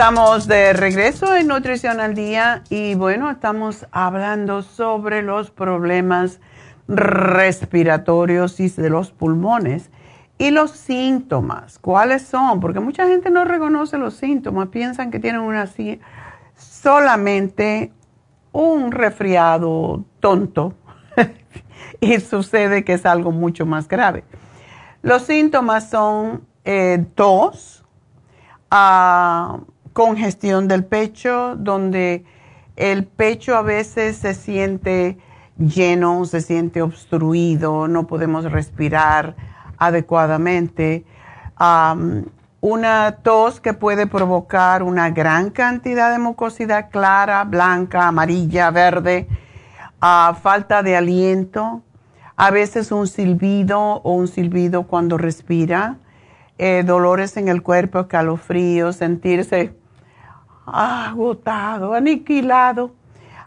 Estamos 0.00 0.46
de 0.46 0.72
regreso 0.72 1.36
en 1.36 1.48
Nutrición 1.48 2.00
al 2.00 2.14
Día 2.14 2.62
y 2.70 2.94
bueno, 2.94 3.30
estamos 3.30 3.86
hablando 3.90 4.62
sobre 4.62 5.20
los 5.20 5.50
problemas 5.50 6.40
respiratorios 6.88 8.58
y 8.60 8.70
de 8.70 8.88
los 8.88 9.10
pulmones 9.10 9.90
y 10.38 10.52
los 10.52 10.70
síntomas. 10.70 11.78
¿Cuáles 11.78 12.22
son? 12.22 12.60
Porque 12.60 12.80
mucha 12.80 13.06
gente 13.08 13.28
no 13.28 13.44
reconoce 13.44 13.98
los 13.98 14.14
síntomas, 14.14 14.68
piensan 14.68 15.10
que 15.10 15.20
tienen 15.20 15.42
una 15.42 15.68
solamente 16.56 17.92
un 18.52 18.92
resfriado 18.92 20.06
tonto 20.18 20.76
y 22.00 22.20
sucede 22.20 22.84
que 22.86 22.94
es 22.94 23.04
algo 23.04 23.32
mucho 23.32 23.66
más 23.66 23.86
grave. 23.86 24.24
Los 25.02 25.24
síntomas 25.24 25.90
son 25.90 26.46
eh, 26.64 27.04
tos, 27.14 27.84
uh, 28.72 29.60
congestión 29.92 30.68
del 30.68 30.84
pecho, 30.84 31.56
donde 31.56 32.24
el 32.76 33.04
pecho 33.04 33.56
a 33.56 33.62
veces 33.62 34.16
se 34.16 34.34
siente 34.34 35.18
lleno, 35.58 36.24
se 36.24 36.40
siente 36.40 36.82
obstruido, 36.82 37.88
no 37.88 38.06
podemos 38.06 38.50
respirar 38.50 39.36
adecuadamente. 39.78 41.04
una 42.62 43.16
tos 43.22 43.60
que 43.60 43.72
puede 43.74 44.06
provocar 44.06 44.82
una 44.82 45.10
gran 45.10 45.50
cantidad 45.50 46.10
de 46.10 46.18
mucosidad 46.18 46.90
clara, 46.90 47.44
blanca, 47.44 48.08
amarilla, 48.08 48.70
verde, 48.70 49.28
falta 50.00 50.82
de 50.82 50.96
aliento, 50.96 51.82
a 52.36 52.50
veces 52.50 52.92
un 52.92 53.06
silbido 53.06 53.80
o 53.80 54.12
un 54.14 54.28
silbido 54.28 54.84
cuando 54.84 55.18
respira, 55.18 55.98
eh, 56.56 56.82
dolores 56.86 57.36
en 57.36 57.48
el 57.48 57.62
cuerpo, 57.62 58.08
calofríos, 58.08 58.96
sentirse 58.96 59.74
agotado, 60.72 61.94
aniquilado. 61.94 62.92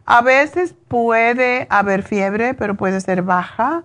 A 0.06 0.22
veces 0.22 0.76
puede 0.88 1.68
haber 1.70 2.04
fiebre, 2.04 2.54
pero 2.54 2.76
puede 2.76 3.00
ser 3.02 3.22
baja, 3.22 3.84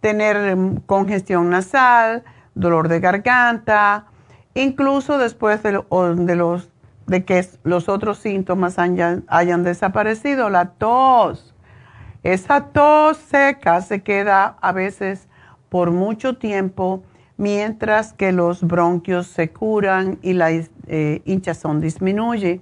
tener 0.00 0.36
em, 0.36 0.76
congestión 0.76 1.50
nasal, 1.50 2.24
dolor 2.54 2.88
de 2.88 3.00
garganta, 3.00 4.06
incluso 4.54 5.18
después 5.18 5.62
de, 5.62 5.72
los, 5.72 6.68
de 7.06 7.24
que 7.24 7.46
los 7.64 7.88
otros 7.88 8.18
síntomas 8.18 8.78
hayan, 8.78 9.62
desaparecido, 9.64 10.50
la 10.50 10.70
tos. 10.70 11.54
Esa 12.22 12.66
tos 12.66 13.18
seca 13.18 13.80
se 13.82 14.02
queda 14.02 14.56
a 14.60 14.72
veces 14.72 15.28
por 15.68 15.90
mucho 15.90 16.36
tiempo 16.38 17.02
mientras 17.36 18.12
que 18.12 18.32
los 18.32 18.62
bronquios 18.62 19.26
se 19.26 19.50
curan 19.50 20.18
y 20.22 20.32
la 20.32 20.50
eh, 20.50 21.22
hinchazón 21.24 21.80
disminuye. 21.80 22.60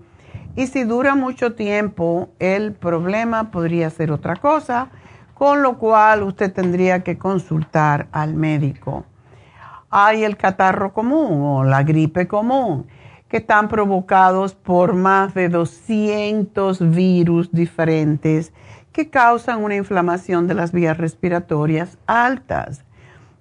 Y 0.56 0.68
si 0.68 0.84
dura 0.84 1.16
mucho 1.16 1.54
tiempo, 1.54 2.28
el 2.38 2.74
problema 2.74 3.50
podría 3.50 3.90
ser 3.90 4.12
otra 4.12 4.36
cosa, 4.36 4.88
con 5.34 5.62
lo 5.62 5.78
cual 5.78 6.22
usted 6.22 6.52
tendría 6.52 7.02
que 7.02 7.18
consultar 7.18 8.06
al 8.12 8.34
médico. 8.34 9.04
Hay 9.90 10.22
el 10.22 10.36
catarro 10.36 10.92
común 10.92 11.42
o 11.42 11.64
la 11.64 11.82
gripe 11.82 12.28
común, 12.28 12.86
que 13.28 13.38
están 13.38 13.68
provocados 13.68 14.54
por 14.54 14.94
más 14.94 15.34
de 15.34 15.48
200 15.48 16.90
virus 16.90 17.50
diferentes 17.50 18.52
que 18.92 19.10
causan 19.10 19.64
una 19.64 19.74
inflamación 19.74 20.46
de 20.46 20.54
las 20.54 20.70
vías 20.70 20.96
respiratorias 20.96 21.98
altas. 22.06 22.84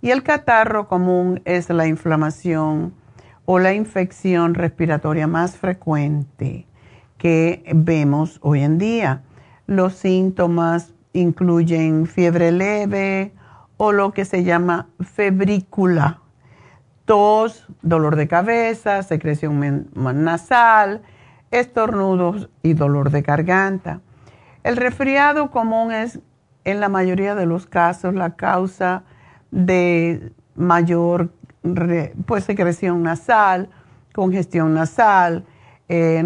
Y 0.01 0.09
el 0.09 0.23
catarro 0.23 0.87
común 0.87 1.43
es 1.45 1.69
la 1.69 1.85
inflamación 1.85 2.95
o 3.45 3.59
la 3.59 3.73
infección 3.75 4.55
respiratoria 4.55 5.27
más 5.27 5.57
frecuente 5.57 6.65
que 7.23 7.63
vemos 7.73 8.37
hoy 8.41 8.63
en 8.63 8.77
día. 8.77 9.21
Los 9.65 9.93
síntomas 9.93 10.93
incluyen 11.13 12.05
fiebre 12.05 12.51
leve 12.51 13.31
o 13.77 13.93
lo 13.93 14.11
que 14.11 14.25
se 14.25 14.43
llama 14.43 14.89
febrícula, 14.99 16.19
tos, 17.05 17.65
dolor 17.81 18.17
de 18.17 18.27
cabeza, 18.27 19.03
secreción 19.03 19.87
nasal, 19.95 21.01
estornudos 21.49 22.49
y 22.61 22.73
dolor 22.73 23.09
de 23.09 23.21
garganta. 23.21 24.01
El 24.63 24.75
resfriado 24.75 25.49
común 25.49 25.93
es 25.93 26.19
en 26.65 26.81
la 26.81 26.89
mayoría 26.89 27.35
de 27.35 27.45
los 27.45 27.67
casos 27.67 28.13
la 28.13 28.35
causa 28.35 29.03
de 29.49 30.33
mayor 30.55 31.31
pues, 32.25 32.43
secreción 32.43 33.01
nasal, 33.01 33.69
congestión 34.13 34.73
nasal, 34.73 35.45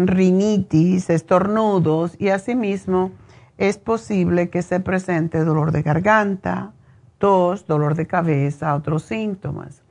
rinitis, 0.06 1.10
estornudos 1.10 2.16
y 2.18 2.28
asimismo 2.28 3.12
es 3.58 3.76
posible 3.78 4.50
que 4.50 4.62
se 4.62 4.80
presente 4.80 5.44
dolor 5.44 5.72
de 5.72 5.82
garganta, 5.82 6.72
tos, 7.18 7.66
dolor 7.66 7.96
de 7.96 8.06
cabeza, 8.06 8.74
otros 8.74 9.02
síntomas. 9.02 9.82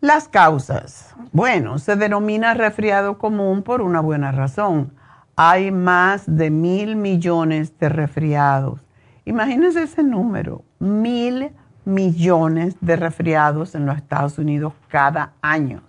Las 0.00 0.28
causas. 0.28 1.14
Bueno, 1.32 1.78
se 1.78 1.96
denomina 1.96 2.54
resfriado 2.54 3.18
común 3.18 3.62
por 3.62 3.82
una 3.82 4.00
buena 4.00 4.32
razón. 4.32 4.92
Hay 5.36 5.70
más 5.70 6.24
de 6.26 6.50
mil 6.50 6.96
millones 6.96 7.78
de 7.78 7.88
resfriados. 7.88 8.80
Imagínense 9.24 9.84
ese 9.84 10.02
número, 10.02 10.64
mil 10.78 11.52
millones 11.84 12.76
de 12.80 12.96
resfriados 12.96 13.74
en 13.74 13.86
los 13.86 13.96
Estados 13.96 14.38
Unidos 14.38 14.72
cada 14.88 15.32
año. 15.40 15.82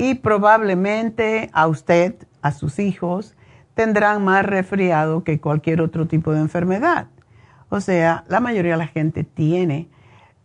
Y 0.00 0.14
probablemente 0.14 1.50
a 1.52 1.66
usted, 1.66 2.14
a 2.40 2.52
sus 2.52 2.78
hijos, 2.78 3.36
tendrán 3.74 4.24
más 4.24 4.46
resfriado 4.46 5.24
que 5.24 5.42
cualquier 5.42 5.82
otro 5.82 6.06
tipo 6.06 6.32
de 6.32 6.40
enfermedad. 6.40 7.08
O 7.68 7.80
sea, 7.82 8.24
la 8.26 8.40
mayoría 8.40 8.72
de 8.72 8.78
la 8.78 8.86
gente 8.86 9.24
tiene 9.24 9.90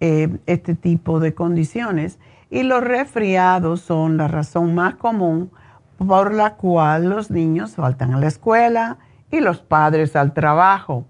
eh, 0.01 0.39
este 0.45 0.75
tipo 0.75 1.21
de 1.21 1.33
condiciones 1.33 2.19
y 2.49 2.63
los 2.63 2.83
resfriados 2.83 3.79
son 3.79 4.17
la 4.17 4.27
razón 4.27 4.75
más 4.75 4.95
común 4.95 5.51
por 6.05 6.33
la 6.33 6.55
cual 6.55 7.07
los 7.07 7.31
niños 7.31 7.75
faltan 7.75 8.13
a 8.13 8.19
la 8.19 8.27
escuela 8.27 8.97
y 9.31 9.39
los 9.39 9.59
padres 9.59 10.17
al 10.17 10.33
trabajo. 10.33 11.05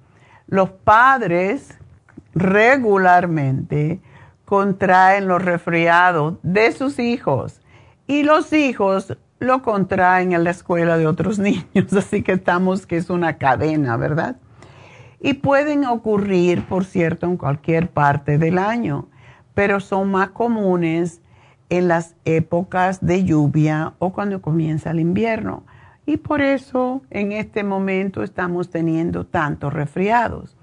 Los 0.45 0.69
padres 0.69 1.79
regularmente 2.35 4.01
contraen 4.45 5.27
los 5.27 5.43
resfriados 5.43 6.35
de 6.43 6.71
sus 6.73 6.99
hijos 6.99 7.59
y 8.07 8.23
los 8.23 8.53
hijos 8.53 9.17
lo 9.39 9.61
contraen 9.61 10.33
en 10.33 10.43
la 10.43 10.51
escuela 10.51 10.97
de 10.97 11.07
otros 11.07 11.39
niños, 11.39 11.93
así 11.93 12.23
que 12.23 12.33
estamos 12.33 12.85
que 12.85 12.97
es 12.97 13.09
una 13.09 13.37
cadena, 13.37 13.97
¿verdad? 13.97 14.37
Y 15.19 15.35
pueden 15.35 15.85
ocurrir, 15.85 16.65
por 16.65 16.85
cierto, 16.85 17.25
en 17.25 17.37
cualquier 17.37 17.89
parte 17.89 18.37
del 18.37 18.57
año, 18.57 19.07
pero 19.53 19.79
son 19.79 20.11
más 20.11 20.29
comunes 20.29 21.21
en 21.69 21.87
las 21.87 22.15
épocas 22.25 23.03
de 23.03 23.23
lluvia 23.23 23.93
o 23.99 24.13
cuando 24.13 24.41
comienza 24.41 24.91
el 24.91 24.99
invierno. 24.99 25.63
Y 26.05 26.17
por 26.17 26.41
eso 26.41 27.01
en 27.09 27.31
este 27.31 27.63
momento 27.63 28.21
estamos 28.21 28.69
teniendo 28.69 29.25
tantos 29.25 29.73
resfriados. 29.73 30.55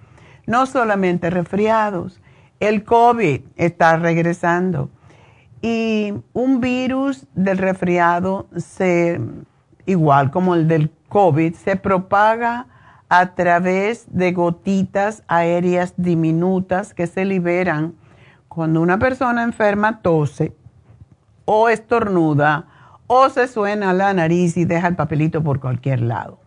No 0.46 0.66
solamente 0.66 1.30
resfriados, 1.30 2.20
el 2.60 2.84
COVID 2.84 3.40
está 3.56 3.96
regresando. 3.96 4.90
Y 5.62 6.12
un 6.32 6.60
virus 6.60 7.26
del 7.34 7.56
resfriado, 7.58 8.48
se, 8.56 9.20
igual 9.86 10.30
como 10.32 10.56
el 10.56 10.66
del 10.66 10.90
COVID, 11.08 11.54
se 11.54 11.76
propaga 11.76 12.66
a 13.08 13.34
través 13.34 14.06
de 14.08 14.32
gotitas 14.32 15.22
aéreas 15.28 15.94
diminutas 15.96 16.94
que 16.94 17.06
se 17.06 17.24
liberan 17.24 17.94
cuando 18.48 18.80
una 18.80 18.98
persona 18.98 19.44
enferma 19.44 20.02
tose 20.02 20.56
o 21.44 21.68
estornuda 21.68 22.66
o 23.06 23.28
se 23.28 23.46
suena 23.46 23.92
la 23.92 24.12
nariz 24.14 24.56
y 24.56 24.64
deja 24.64 24.88
el 24.88 24.96
papelito 24.96 25.42
por 25.42 25.60
cualquier 25.60 26.00
lado. 26.00 26.38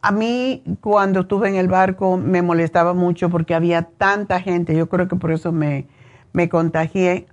A 0.00 0.12
mí 0.12 0.62
cuando 0.80 1.20
estuve 1.20 1.48
en 1.48 1.56
el 1.56 1.68
barco 1.68 2.16
me 2.16 2.40
molestaba 2.40 2.94
mucho 2.94 3.28
porque 3.28 3.54
había 3.54 3.82
tanta 3.82 4.40
gente, 4.40 4.76
yo 4.76 4.88
creo 4.88 5.08
que 5.08 5.16
por 5.16 5.32
eso 5.32 5.50
me, 5.50 5.88
me 6.32 6.48
contagié, 6.48 7.26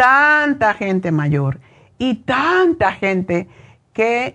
tanta 0.00 0.72
gente 0.72 1.12
mayor 1.12 1.60
y 1.98 2.14
tanta 2.14 2.92
gente 2.92 3.48
que 3.92 4.34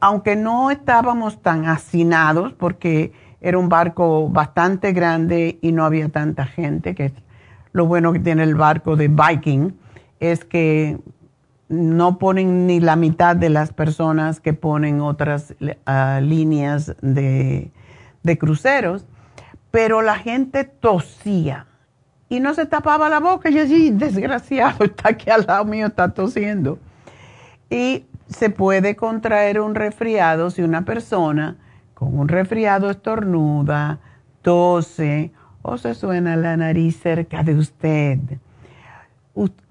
aunque 0.00 0.34
no 0.34 0.70
estábamos 0.70 1.42
tan 1.42 1.66
hacinados 1.66 2.54
porque 2.54 3.12
era 3.42 3.58
un 3.58 3.68
barco 3.68 4.30
bastante 4.30 4.94
grande 4.94 5.58
y 5.60 5.72
no 5.72 5.84
había 5.84 6.08
tanta 6.08 6.46
gente, 6.46 6.94
que 6.94 7.12
lo 7.72 7.84
bueno 7.84 8.14
que 8.14 8.20
tiene 8.20 8.44
el 8.44 8.54
barco 8.54 8.96
de 8.96 9.08
Viking, 9.08 9.72
es 10.20 10.46
que 10.46 10.98
no 11.68 12.18
ponen 12.18 12.66
ni 12.66 12.80
la 12.80 12.96
mitad 12.96 13.36
de 13.36 13.50
las 13.50 13.74
personas 13.74 14.40
que 14.40 14.54
ponen 14.54 15.02
otras 15.02 15.54
ah, 15.84 16.20
líneas 16.22 16.96
de, 17.02 17.70
cruceros, 18.40 19.04
pero 19.70 20.00
la 20.00 20.16
gente 20.16 20.64
tosía 20.64 21.66
y 22.32 22.40
no 22.40 22.54
se 22.54 22.66
tapaba 22.66 23.08
la 23.08 23.20
boca. 23.20 23.50
Y 23.50 23.58
así, 23.58 23.90
desgraciado, 23.90 24.84
está 24.84 25.10
aquí 25.10 25.30
al 25.30 25.44
lado 25.46 25.64
mío, 25.64 25.86
está 25.86 26.12
tosiendo. 26.12 26.78
Y 27.70 28.06
se 28.28 28.50
puede 28.50 28.96
contraer 28.96 29.60
un 29.60 29.74
resfriado 29.74 30.50
si 30.50 30.62
una 30.62 30.84
persona 30.84 31.56
con 31.94 32.18
un 32.18 32.28
resfriado 32.28 32.90
estornuda, 32.90 34.00
tose 34.42 35.32
o 35.62 35.78
se 35.78 35.94
suena 35.94 36.36
la 36.36 36.56
nariz 36.56 37.00
cerca 37.00 37.42
de 37.42 37.54
usted 37.54 38.18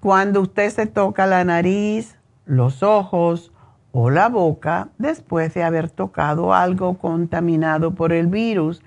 cuando 0.00 0.40
usted 0.40 0.70
se 0.70 0.86
toca 0.86 1.26
la 1.26 1.44
nariz, 1.44 2.18
los 2.46 2.82
ojos 2.82 3.52
o 3.92 4.10
la 4.10 4.28
boca 4.28 4.88
después 4.98 5.54
de 5.54 5.62
haber 5.62 5.90
tocado 5.90 6.54
algo 6.54 6.98
contaminado 6.98 7.94
por 7.94 8.12
el 8.12 8.26
virus, 8.26 8.82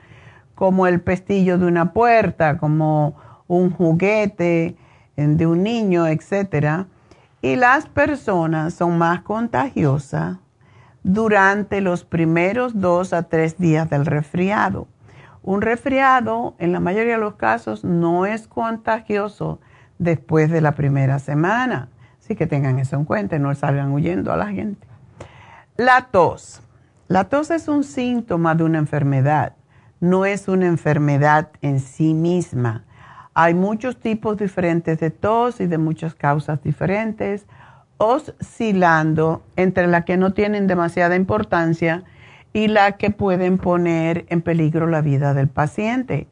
como 0.55 0.87
el 0.87 1.01
pestillo 1.01 1.57
de 1.57 1.65
una 1.65 1.93
puerta, 1.93 2.57
como 2.57 3.15
un 3.47 3.71
juguete 3.71 4.75
de 5.15 5.47
un 5.47 5.63
niño, 5.63 6.07
etc. 6.07 6.85
Y 7.41 7.55
las 7.55 7.87
personas 7.87 8.73
son 8.73 8.97
más 8.97 9.21
contagiosas 9.21 10.37
durante 11.03 11.81
los 11.81 12.03
primeros 12.03 12.79
dos 12.79 13.13
a 13.13 13.23
tres 13.23 13.57
días 13.57 13.89
del 13.89 14.05
resfriado. 14.05 14.87
Un 15.43 15.61
resfriado, 15.61 16.55
en 16.57 16.71
la 16.71 16.79
mayoría 16.79 17.13
de 17.13 17.21
los 17.21 17.35
casos, 17.35 17.83
no 17.83 18.25
es 18.25 18.47
contagioso 18.47 19.59
después 19.99 20.49
de 20.49 20.61
la 20.61 20.73
primera 20.73 21.19
semana. 21.19 21.89
Así 22.19 22.35
que 22.35 22.47
tengan 22.47 22.79
eso 22.79 22.95
en 22.95 23.05
cuenta 23.05 23.37
no 23.37 23.53
salgan 23.53 23.91
huyendo 23.91 24.33
a 24.33 24.37
la 24.37 24.47
gente. 24.47 24.87
La 25.77 26.07
tos. 26.09 26.61
La 27.07 27.25
tos 27.25 27.51
es 27.51 27.67
un 27.67 27.83
síntoma 27.83 28.55
de 28.55 28.63
una 28.63 28.79
enfermedad, 28.79 29.53
no 29.99 30.25
es 30.25 30.47
una 30.47 30.65
enfermedad 30.65 31.49
en 31.61 31.79
sí 31.79 32.15
misma. 32.15 32.84
Hay 33.37 33.53
muchos 33.53 33.97
tipos 33.97 34.37
diferentes 34.37 34.97
de 35.01 35.11
tos 35.11 35.59
y 35.59 35.67
de 35.67 35.77
muchas 35.77 36.15
causas 36.15 36.63
diferentes, 36.63 37.45
oscilando 37.97 39.43
entre 39.57 39.87
las 39.87 40.05
que 40.05 40.15
no 40.15 40.31
tienen 40.31 40.67
demasiada 40.67 41.17
importancia 41.17 42.05
y 42.53 42.69
las 42.69 42.95
que 42.95 43.09
pueden 43.09 43.57
poner 43.57 44.25
en 44.29 44.41
peligro 44.41 44.87
la 44.87 45.01
vida 45.01 45.33
del 45.33 45.49
paciente. 45.49 46.29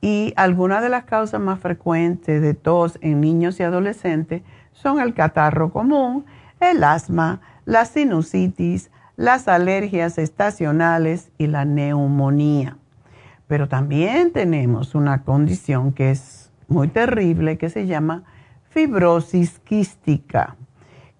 Y 0.00 0.32
algunas 0.34 0.82
de 0.82 0.88
las 0.88 1.04
causas 1.04 1.40
más 1.40 1.60
frecuentes 1.60 2.42
de 2.42 2.54
tos 2.54 2.98
en 3.02 3.20
niños 3.20 3.60
y 3.60 3.62
adolescentes 3.62 4.42
son 4.72 4.98
el 4.98 5.14
catarro 5.14 5.70
común, 5.70 6.26
el 6.58 6.82
asma, 6.82 7.40
la 7.66 7.84
sinusitis, 7.84 8.90
las 9.14 9.46
alergias 9.46 10.18
estacionales 10.18 11.30
y 11.38 11.46
la 11.46 11.64
neumonía. 11.64 12.78
Pero 13.52 13.68
también 13.68 14.32
tenemos 14.32 14.94
una 14.94 15.24
condición 15.24 15.92
que 15.92 16.10
es 16.10 16.50
muy 16.68 16.88
terrible 16.88 17.58
que 17.58 17.68
se 17.68 17.86
llama 17.86 18.22
fibrosis 18.70 19.58
quística, 19.58 20.56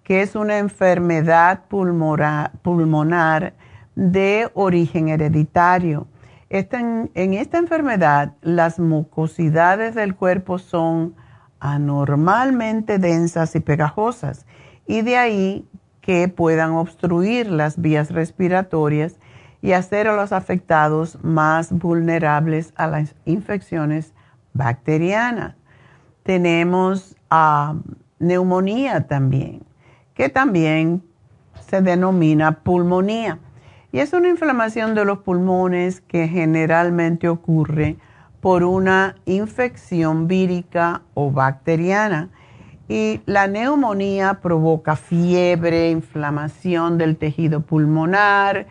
que 0.03 0.23
es 0.23 0.35
una 0.35 0.57
enfermedad 0.57 1.65
pulmonar 1.67 3.53
de 3.93 4.49
origen 4.55 5.09
hereditario. 5.09 6.07
En, 6.49 7.11
esta 7.35 7.59
enfermedad, 7.59 8.33
las 8.41 8.79
mucosidades 8.79 9.93
del 9.93 10.15
cuerpo 10.15 10.57
son 10.57 11.13
anormalmente 11.59 12.97
densas 12.97 13.55
y 13.55 13.59
pegajosas 13.59 14.47
y 14.87 15.03
de 15.03 15.17
ahí 15.17 15.67
que 16.01 16.29
puedan 16.29 16.71
obstruir 16.71 17.51
las 17.51 17.79
vías 17.79 18.09
respiratorias 18.09 19.19
y 19.63 19.71
hacer 19.71 20.09
a 20.09 20.15
los 20.15 20.33
afectados 20.33 21.17
más 21.23 21.71
vulnerables 21.71 22.73
a 22.75 22.85
las 22.85 23.15
infecciones 23.23 24.13
bacterianas. 24.51 25.55
Tenemos 26.23 27.15
ah, 27.29 27.75
neumonía 28.19 29.07
también, 29.07 29.63
que 30.15 30.27
también 30.27 31.01
se 31.69 31.81
denomina 31.81 32.59
pulmonía 32.59 33.39
Y 33.93 33.99
es 33.99 34.11
una 34.11 34.27
inflamación 34.27 34.95
de 34.95 35.05
los 35.05 35.19
pulmones 35.19 36.01
que 36.01 36.27
generalmente 36.27 37.29
ocurre 37.29 37.95
por 38.41 38.65
una 38.65 39.15
infección 39.25 40.27
vírica 40.27 41.03
o 41.13 41.31
bacteriana. 41.31 42.29
Y 42.89 43.21
la 43.25 43.47
neumonía 43.47 44.41
provoca 44.41 44.97
fiebre, 44.97 45.89
inflamación 45.89 46.97
del 46.97 47.15
tejido 47.15 47.61
pulmonar 47.61 48.67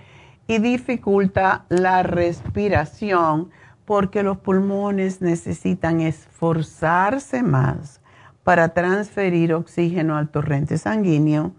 y 0.52 0.58
dificulta 0.58 1.64
la 1.70 2.02
respiración 2.02 3.48
porque 3.86 4.22
los 4.22 4.36
pulmones 4.36 5.22
necesitan 5.22 6.02
esforzarse 6.02 7.42
más 7.42 8.02
para 8.44 8.74
transferir 8.74 9.54
oxígeno 9.54 10.18
al 10.18 10.28
torrente 10.28 10.76
sanguíneo 10.76 11.52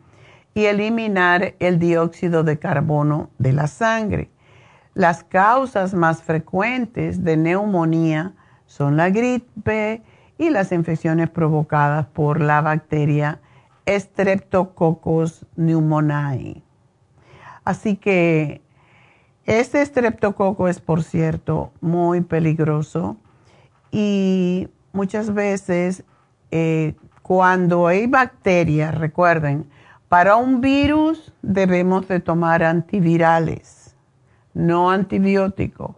y 0.54 0.66
eliminar 0.66 1.56
el 1.58 1.80
dióxido 1.80 2.44
de 2.44 2.60
carbono 2.60 3.32
de 3.40 3.54
la 3.54 3.66
sangre. 3.66 4.30
Las 4.94 5.24
causas 5.24 5.96
más 5.96 6.22
frecuentes 6.22 7.24
de 7.24 7.36
neumonía 7.36 8.34
son 8.68 8.96
la 8.96 9.10
gripe 9.10 10.04
y 10.38 10.52
las 10.52 10.72
infecciones 10.72 11.32
provocadas 11.32 12.06
por 12.06 12.40
la 12.40 12.62
bacteria 12.62 13.40
Streptococcus 13.88 15.48
pneumoniae. 15.56 16.62
Así 17.66 17.96
que 17.96 18.62
este 19.46 19.86
streptococo 19.86 20.68
es, 20.68 20.80
por 20.80 21.04
cierto, 21.04 21.72
muy 21.82 22.22
peligroso 22.22 23.18
y 23.92 24.70
muchas 24.94 25.34
veces 25.34 26.04
eh, 26.52 26.96
cuando 27.22 27.88
hay 27.88 28.08
bacterias, 28.08 28.96
recuerden, 28.96 29.70
para 30.08 30.36
un 30.36 30.62
virus 30.62 31.34
debemos 31.42 32.08
de 32.08 32.20
tomar 32.20 32.64
antivirales, 32.64 33.96
no 34.54 34.92
antibióticos. 34.92 35.96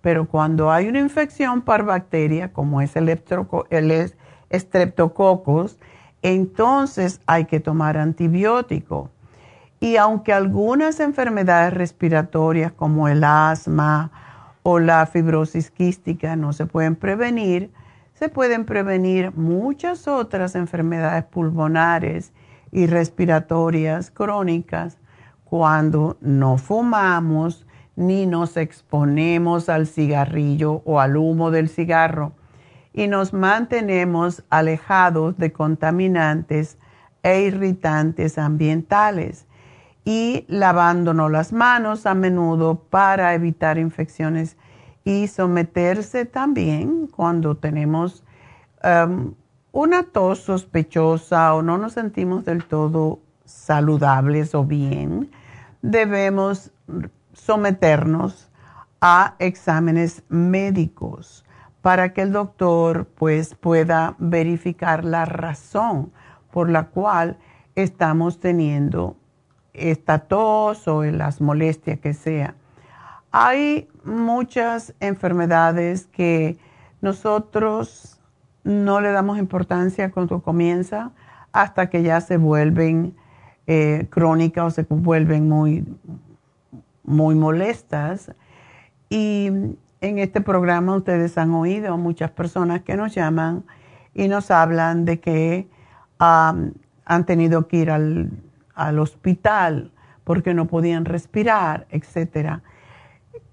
Pero 0.00 0.26
cuando 0.26 0.70
hay 0.70 0.88
una 0.88 1.00
infección 1.00 1.62
por 1.62 1.84
bacteria, 1.84 2.52
como 2.52 2.80
es 2.80 2.96
el, 2.96 3.08
el 3.08 4.12
estreptococcus, 4.48 5.78
entonces 6.22 7.20
hay 7.26 7.44
que 7.44 7.60
tomar 7.60 7.96
antibiótico. 7.96 9.10
Y 9.80 9.96
aunque 9.96 10.32
algunas 10.32 11.00
enfermedades 11.00 11.72
respiratorias 11.72 12.72
como 12.72 13.08
el 13.08 13.22
asma 13.24 14.10
o 14.62 14.78
la 14.78 15.06
fibrosis 15.06 15.70
quística 15.70 16.36
no 16.36 16.52
se 16.52 16.66
pueden 16.66 16.96
prevenir, 16.96 17.70
se 18.14 18.28
pueden 18.28 18.64
prevenir 18.64 19.32
muchas 19.36 20.08
otras 20.08 20.56
enfermedades 20.56 21.24
pulmonares 21.24 22.32
y 22.72 22.86
respiratorias 22.86 24.10
crónicas 24.10 24.98
cuando 25.44 26.16
no 26.20 26.58
fumamos 26.58 27.64
ni 27.94 28.26
nos 28.26 28.56
exponemos 28.56 29.68
al 29.68 29.86
cigarrillo 29.86 30.82
o 30.84 31.00
al 31.00 31.16
humo 31.16 31.50
del 31.50 31.68
cigarro 31.68 32.32
y 32.92 33.06
nos 33.06 33.32
mantenemos 33.32 34.44
alejados 34.50 35.36
de 35.38 35.52
contaminantes 35.52 36.78
e 37.22 37.42
irritantes 37.42 38.38
ambientales 38.38 39.47
y 40.08 40.46
lavándonos 40.48 41.30
las 41.30 41.52
manos 41.52 42.06
a 42.06 42.14
menudo 42.14 42.76
para 42.76 43.34
evitar 43.34 43.76
infecciones 43.76 44.56
y 45.04 45.26
someterse 45.26 46.24
también 46.24 47.08
cuando 47.08 47.58
tenemos 47.58 48.24
um, 48.82 49.34
una 49.70 50.04
tos 50.04 50.38
sospechosa 50.38 51.52
o 51.52 51.60
no 51.60 51.76
nos 51.76 51.92
sentimos 51.92 52.46
del 52.46 52.64
todo 52.64 53.18
saludables 53.44 54.54
o 54.54 54.64
bien, 54.64 55.30
debemos 55.82 56.70
someternos 57.34 58.48
a 59.02 59.34
exámenes 59.38 60.22
médicos 60.30 61.44
para 61.82 62.14
que 62.14 62.22
el 62.22 62.32
doctor 62.32 63.04
pues 63.14 63.54
pueda 63.54 64.16
verificar 64.18 65.04
la 65.04 65.26
razón 65.26 66.12
por 66.50 66.70
la 66.70 66.84
cual 66.84 67.36
estamos 67.74 68.40
teniendo 68.40 69.18
esta 69.78 70.20
tos 70.20 70.86
o 70.88 71.04
las 71.04 71.40
molestias 71.40 71.98
que 72.00 72.14
sea. 72.14 72.54
Hay 73.30 73.88
muchas 74.04 74.94
enfermedades 75.00 76.06
que 76.06 76.58
nosotros 77.00 78.20
no 78.64 79.00
le 79.00 79.12
damos 79.12 79.38
importancia 79.38 80.10
cuando 80.10 80.42
comienza 80.42 81.12
hasta 81.52 81.90
que 81.90 82.02
ya 82.02 82.20
se 82.20 82.36
vuelven 82.36 83.14
eh, 83.66 84.06
crónicas 84.10 84.64
o 84.64 84.70
se 84.70 84.86
vuelven 84.88 85.48
muy, 85.48 85.86
muy 87.04 87.34
molestas. 87.34 88.32
Y 89.10 89.46
en 90.00 90.18
este 90.18 90.40
programa 90.40 90.96
ustedes 90.96 91.38
han 91.38 91.52
oído 91.52 91.96
muchas 91.96 92.30
personas 92.30 92.82
que 92.82 92.96
nos 92.96 93.14
llaman 93.14 93.64
y 94.14 94.28
nos 94.28 94.50
hablan 94.50 95.04
de 95.04 95.20
que 95.20 95.68
han 96.18 96.74
tenido 97.26 97.68
que 97.68 97.76
ir 97.76 97.90
al, 97.90 98.30
al, 98.78 98.98
hospital 98.98 99.92
porque 100.24 100.54
no 100.54 100.66
podían 100.66 101.04
respirar, 101.04 101.86
etc. 101.90 102.60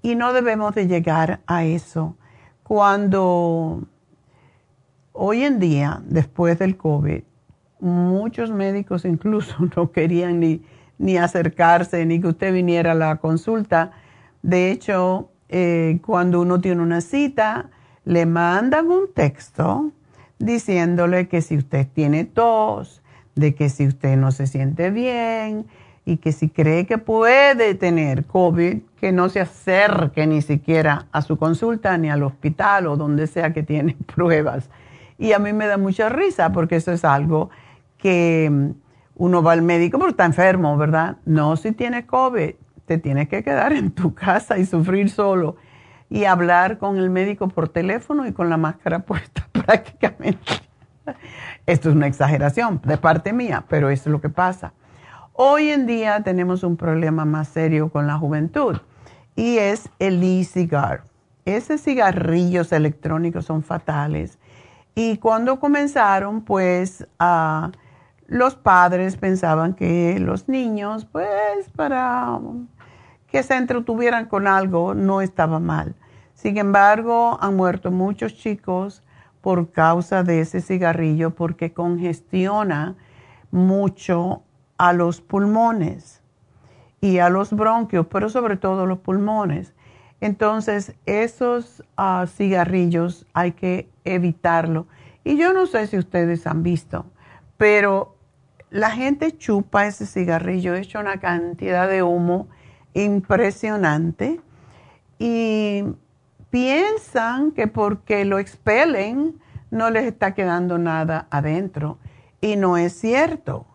Y 0.02 0.16
no 0.16 0.34
debemos 0.34 0.76
de 0.76 0.88
llegar 0.88 1.42
a 1.48 1.64
eso. 1.64 2.16
Cuando 2.64 3.88
Hoy 5.18 5.44
en 5.44 5.60
día, 5.60 6.02
después 6.06 6.60
del 6.60 6.76
COVID, 6.76 7.24
muchos 7.80 8.52
médicos 8.52 9.06
incluso 9.06 9.56
no 9.78 9.94
querían 9.94 10.42
ni, 10.42 10.62
ni 10.98 11.16
acercarse, 11.16 12.06
ni 12.06 12.20
que 12.20 12.28
usted 12.28 12.54
viniera 12.54 12.92
a 12.92 12.96
la 12.96 13.16
consulta. 13.16 13.92
De 14.42 14.72
hecho, 14.72 15.30
eh, 15.48 16.00
cuando 16.06 16.42
uno 16.42 16.60
tiene 16.60 16.82
una 16.82 17.00
cita, 17.00 17.70
le 18.04 18.26
mandan 18.26 18.92
un 18.92 19.14
texto 19.14 19.92
diciéndole 20.38 21.30
que 21.30 21.42
si 21.42 21.56
usted 21.56 21.88
tiene 21.94 22.26
tos, 22.26 23.02
de 23.36 23.54
que 23.54 23.70
si 23.70 23.88
usted 23.88 24.18
no 24.18 24.32
se 24.32 24.48
siente 24.48 24.90
bien 24.92 25.66
y 26.06 26.18
que 26.18 26.32
si 26.32 26.50
cree 26.50 26.86
que 26.86 26.98
puede 26.98 27.76
tener 27.76 28.26
COVID, 28.26 28.80
que 29.00 29.12
no 29.12 29.30
se 29.30 29.42
acerque 29.42 30.28
ni 30.28 30.42
siquiera 30.42 31.08
a 31.12 31.22
su 31.22 31.38
consulta 31.38 31.98
ni 31.98 32.10
al 32.10 32.24
hospital 32.24 32.88
o 32.88 32.96
donde 32.96 33.28
sea 33.28 33.54
que 33.54 33.64
tiene 33.64 33.96
pruebas. 34.16 34.70
Y 35.18 35.34
a 35.34 35.40
mí 35.40 35.54
me 35.54 35.68
da 35.68 35.78
mucha 35.78 36.10
risa 36.10 36.52
porque 36.52 36.78
eso 36.78 36.92
es 36.92 37.06
algo 37.06 37.50
que 37.98 38.50
mm, 38.52 38.70
uno 39.16 39.42
va 39.42 39.54
al 39.54 39.62
médico 39.62 39.98
porque 39.98 40.12
está 40.12 40.26
enfermo, 40.26 40.78
¿verdad? 40.78 41.18
No 41.26 41.56
si 41.56 41.72
tienes 41.72 42.06
COVID, 42.06 42.52
te 42.86 42.98
tienes 42.98 43.28
que 43.30 43.44
quedar 43.44 43.74
en 43.74 43.92
tu 43.92 44.14
casa 44.14 44.58
y 44.58 44.66
sufrir 44.66 45.10
solo 45.10 45.56
y 46.10 46.26
hablar 46.26 46.78
con 46.78 46.98
el 46.98 47.10
médico 47.10 47.48
por 47.48 47.70
teléfono 47.70 48.28
y 48.28 48.32
con 48.32 48.50
la 48.50 48.58
máscara 48.58 49.00
puesta 49.06 49.48
prácticamente. 49.52 50.62
Esto 51.68 51.90
es 51.90 51.96
una 51.96 52.06
exageración 52.06 52.80
de 52.84 52.98
parte 52.98 53.34
mía, 53.34 53.66
pero 53.68 53.90
es 53.90 54.06
lo 54.06 54.22
que 54.22 54.30
pasa. 54.30 54.74
Hoy 55.34 55.70
en 55.70 55.88
día 55.88 56.22
tenemos 56.22 56.64
un 56.64 56.78
problema 56.78 57.26
más 57.26 57.48
serio 57.48 57.90
con 57.90 58.06
la 58.06 58.20
juventud 58.20 58.78
y 59.36 59.58
es 59.58 59.90
el 59.98 60.22
e-cigar. 60.22 61.06
Esos 61.44 61.82
cigarrillos 61.82 62.72
electrónicos 62.72 63.46
son 63.46 63.64
fatales 63.64 64.38
y 64.94 65.18
cuando 65.18 65.60
comenzaron, 65.60 66.42
pues 66.42 67.08
los 68.28 68.56
padres 68.56 69.18
pensaban 69.18 69.74
que 69.74 70.20
los 70.20 70.48
niños, 70.48 71.06
pues 71.06 71.68
para 71.76 72.40
que 73.28 73.42
se 73.42 73.56
entretuvieran 73.56 74.28
con 74.28 74.48
algo, 74.48 74.94
no 74.94 75.20
estaba 75.20 75.60
mal. 75.60 75.96
Sin 76.36 76.58
embargo, 76.58 77.40
han 77.42 77.56
muerto 77.56 77.90
muchos 77.90 78.36
chicos 78.36 79.02
por 79.46 79.72
causa 79.72 80.24
de 80.24 80.42
ese 80.42 80.60
cigarrillo 80.60 81.36
porque 81.36 81.72
congestiona 81.72 82.96
mucho 83.52 84.42
a 84.80 84.92
los 84.92 85.22
pulmones 85.22 86.24
y 87.00 87.20
a 87.20 87.30
los 87.30 87.54
bronquios, 87.54 88.08
pero 88.08 88.30
sobre 88.30 88.58
todo 88.58 88.88
los 88.88 88.98
pulmones. 88.98 89.76
Entonces, 90.20 90.96
esos 91.06 91.84
ah, 91.96 92.26
cigarrillos 92.28 93.28
hay 93.34 93.52
que 93.52 93.88
evitarlo. 94.04 94.88
Y 95.24 95.38
yo 95.38 95.54
no 95.54 95.68
sé 95.68 95.86
si 95.86 96.00
ustedes 96.00 96.48
han 96.48 96.64
visto, 96.64 97.06
pero 97.56 98.16
la 98.72 98.90
gente 98.90 99.38
chupa 99.38 99.86
ese 99.86 100.08
cigarrillo, 100.08 100.74
hecho 100.74 101.00
una 101.00 101.20
cantidad 101.20 101.88
de 101.88 102.02
humo 102.02 102.48
impresionante 102.96 104.42
y 105.20 105.84
piensan 106.56 107.52
que 107.52 107.68
porque 107.68 108.24
lo 108.24 108.40
expelen 108.40 109.42
no 109.72 109.90
les 109.90 110.06
está 110.06 110.34
quedando 110.34 110.78
nada 110.78 111.28
adentro. 111.30 111.98
Y 112.40 112.56
no 112.56 112.78
es 112.78 112.94
cierto. 112.94 113.66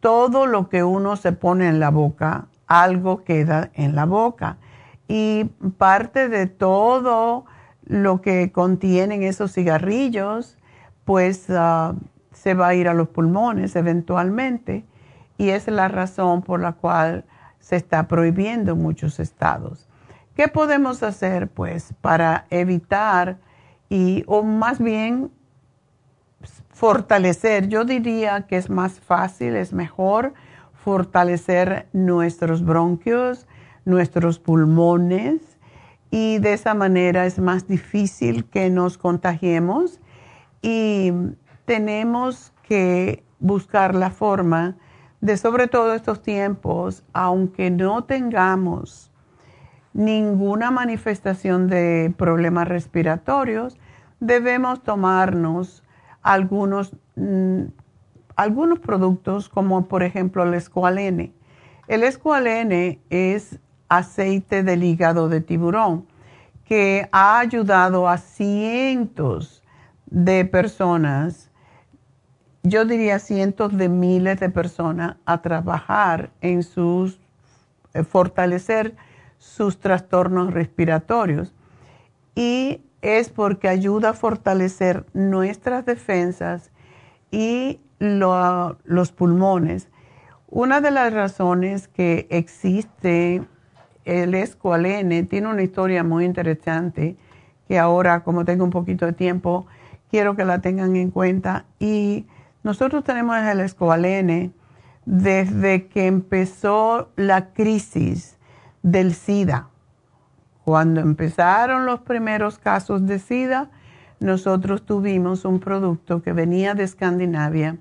Todo 0.00 0.46
lo 0.46 0.68
que 0.68 0.82
uno 0.82 1.14
se 1.14 1.30
pone 1.30 1.68
en 1.68 1.78
la 1.78 1.90
boca, 1.90 2.48
algo 2.66 3.22
queda 3.22 3.70
en 3.74 3.94
la 3.94 4.04
boca 4.04 4.56
y 5.06 5.44
parte 5.78 6.28
de 6.28 6.48
todo 6.48 7.44
lo 7.84 8.20
que 8.20 8.50
contienen 8.50 9.22
esos 9.22 9.52
cigarrillos, 9.52 10.58
pues 11.04 11.46
ah, 11.50 11.94
se 12.32 12.54
va 12.54 12.66
a 12.66 12.74
ir 12.74 12.88
a 12.88 12.94
los 12.94 13.10
pulmones 13.10 13.76
eventualmente. 13.76 14.84
Y 15.38 15.50
es 15.50 15.68
la 15.68 15.86
razón 15.86 16.42
por 16.42 16.58
la 16.58 16.72
cual 16.72 17.26
se 17.60 17.76
está 17.76 18.08
prohibiendo 18.08 18.72
en 18.72 18.82
muchos 18.82 19.20
estados. 19.20 19.86
¿Qué 20.34 20.48
podemos 20.48 21.02
hacer 21.02 21.48
pues 21.48 21.94
para 22.00 22.46
evitar 22.48 23.38
y 23.90 24.24
o 24.26 24.42
más 24.42 24.78
bien 24.78 25.30
fortalecer? 26.70 27.68
Yo 27.68 27.84
diría 27.84 28.46
que 28.46 28.56
es 28.56 28.70
más 28.70 28.98
fácil, 28.98 29.56
es 29.56 29.74
mejor 29.74 30.32
fortalecer 30.72 31.86
nuestros 31.92 32.64
bronquios, 32.64 33.46
nuestros 33.84 34.38
pulmones 34.38 35.40
y 36.10 36.38
de 36.38 36.54
esa 36.54 36.72
manera 36.72 37.26
es 37.26 37.38
más 37.38 37.68
difícil 37.68 38.46
que 38.46 38.70
nos 38.70 38.96
contagiemos 38.96 40.00
y 40.62 41.12
tenemos 41.66 42.54
que 42.62 43.22
buscar 43.38 43.94
la 43.94 44.10
forma 44.10 44.76
de 45.20 45.36
sobre 45.36 45.68
todo 45.68 45.94
estos 45.94 46.22
tiempos, 46.22 47.04
aunque 47.12 47.70
no 47.70 48.04
tengamos 48.04 49.11
ninguna 49.94 50.70
manifestación 50.70 51.68
de 51.68 52.12
problemas 52.16 52.68
respiratorios, 52.68 53.78
debemos 54.20 54.82
tomarnos 54.82 55.82
algunos, 56.22 56.96
mm, 57.16 57.64
algunos 58.36 58.78
productos 58.78 59.48
como 59.48 59.86
por 59.86 60.02
ejemplo 60.02 60.44
el 60.44 60.54
escualene. 60.54 61.32
El 61.88 62.04
escualene 62.04 63.00
es 63.10 63.58
aceite 63.88 64.62
del 64.62 64.84
hígado 64.84 65.28
de 65.28 65.40
tiburón 65.40 66.06
que 66.64 67.08
ha 67.12 67.38
ayudado 67.38 68.08
a 68.08 68.16
cientos 68.16 69.62
de 70.06 70.44
personas, 70.44 71.50
yo 72.62 72.84
diría 72.84 73.18
cientos 73.18 73.76
de 73.76 73.88
miles 73.88 74.38
de 74.40 74.48
personas 74.48 75.16
a 75.26 75.42
trabajar 75.42 76.30
en 76.40 76.62
sus, 76.62 77.20
eh, 77.92 78.04
fortalecer 78.04 78.94
sus 79.42 79.80
trastornos 79.80 80.54
respiratorios. 80.54 81.52
Y 82.36 82.80
es 83.02 83.28
porque 83.28 83.68
ayuda 83.68 84.10
a 84.10 84.14
fortalecer 84.14 85.04
nuestras 85.14 85.84
defensas 85.84 86.70
y 87.32 87.80
los 87.98 89.12
pulmones. 89.12 89.88
Una 90.48 90.80
de 90.80 90.92
las 90.92 91.12
razones 91.12 91.88
que 91.88 92.28
existe 92.30 93.42
el 94.04 94.34
escualene 94.34 95.24
tiene 95.24 95.48
una 95.48 95.62
historia 95.62 96.04
muy 96.04 96.24
interesante 96.24 97.16
que 97.66 97.78
ahora, 97.80 98.22
como 98.22 98.44
tengo 98.44 98.62
un 98.64 98.70
poquito 98.70 99.06
de 99.06 99.12
tiempo, 99.12 99.66
quiero 100.08 100.36
que 100.36 100.44
la 100.44 100.60
tengan 100.60 100.94
en 100.94 101.10
cuenta. 101.10 101.64
Y 101.80 102.26
nosotros 102.62 103.02
tenemos 103.02 103.36
el 103.38 103.58
escualene 103.58 104.52
desde 105.04 105.88
que 105.88 106.06
empezó 106.06 107.10
la 107.16 107.52
crisis 107.52 108.31
del 108.82 109.14
SIDA. 109.14 109.68
Cuando 110.64 111.00
empezaron 111.00 111.86
los 111.86 112.00
primeros 112.00 112.58
casos 112.58 113.06
de 113.06 113.18
SIDA, 113.18 113.70
nosotros 114.20 114.86
tuvimos 114.86 115.44
un 115.44 115.58
producto 115.58 116.22
que 116.22 116.32
venía 116.32 116.74
de 116.74 116.84
Escandinavia. 116.84 117.78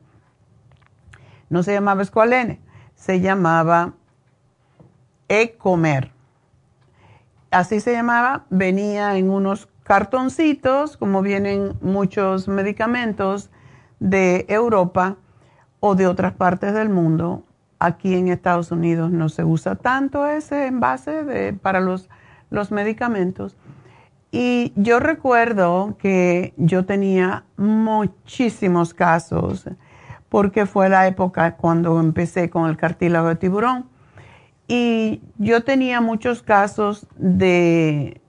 No 1.50 1.64
se 1.64 1.74
llamaba 1.74 2.02
escualene, 2.02 2.60
se 2.96 3.22
llamaba 3.22 3.94
e-comer. 5.28 6.12
Así 7.52 7.80
se 7.80 7.92
llamaba, 7.92 8.46
venía 8.50 9.18
en 9.18 9.30
unos 9.30 9.68
cartoncitos, 9.84 10.98
como 10.98 11.22
vienen 11.22 11.78
muchos 11.82 12.48
medicamentos 12.48 13.50
de 14.00 14.46
Europa 14.50 15.18
o 15.80 15.96
de 15.96 16.08
otras 16.08 16.34
partes 16.34 16.74
del 16.74 16.90
mundo. 16.90 17.44
Aquí 17.84 18.14
en 18.14 18.28
Estados 18.28 18.72
Unidos 18.72 19.12
no 19.12 19.28
se 19.30 19.44
usa 19.44 19.76
tanto 19.76 20.28
ese 20.28 20.68
envase 20.68 21.24
de, 21.24 21.54
para 21.54 21.80
los, 21.80 22.10
los 22.52 22.72
medicamentos. 22.72 23.58
Y 24.32 24.72
yo 24.76 25.00
recuerdo 25.00 25.98
que 25.98 26.54
yo 26.58 26.86
tenía 26.86 27.44
muchísimos 27.58 28.94
casos, 28.94 29.68
porque 30.30 30.66
fue 30.66 30.90
la 30.90 31.08
época 31.08 31.56
cuando 31.58 32.00
empecé 32.00 32.50
con 32.50 32.70
el 32.70 32.78
cartílago 32.78 33.30
de 33.30 33.36
tiburón 33.36 33.86
y 34.68 35.22
yo 35.38 35.64
tenía 35.64 36.00
muchos 36.00 36.44
casos 36.44 37.06
de, 37.18 38.22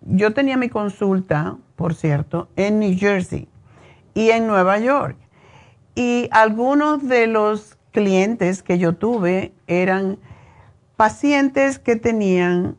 yo 0.00 0.32
tenía 0.32 0.56
mi 0.56 0.68
consulta, 0.68 1.58
por 1.74 1.94
cierto, 1.94 2.48
en 2.56 2.78
New 2.78 2.96
Jersey 2.96 3.48
y 4.14 4.30
en 4.30 4.46
Nueva 4.46 4.78
York. 4.78 5.16
Y 5.94 6.28
algunos 6.30 7.06
de 7.06 7.26
los 7.26 7.75
clientes 7.96 8.62
que 8.62 8.76
yo 8.76 8.92
tuve 8.92 9.54
eran 9.66 10.18
pacientes 10.98 11.78
que 11.78 11.96
tenían 11.96 12.76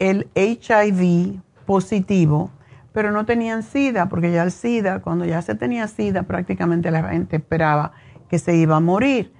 el 0.00 0.28
HIV 0.34 1.40
positivo, 1.64 2.50
pero 2.92 3.12
no 3.12 3.24
tenían 3.24 3.62
SIDA, 3.62 4.08
porque 4.08 4.32
ya 4.32 4.42
el 4.42 4.50
SIDA, 4.50 5.00
cuando 5.00 5.24
ya 5.24 5.42
se 5.42 5.54
tenía 5.54 5.86
SIDA, 5.86 6.24
prácticamente 6.24 6.90
la 6.90 7.08
gente 7.08 7.36
esperaba 7.36 7.92
que 8.28 8.40
se 8.40 8.56
iba 8.56 8.76
a 8.76 8.80
morir 8.80 9.32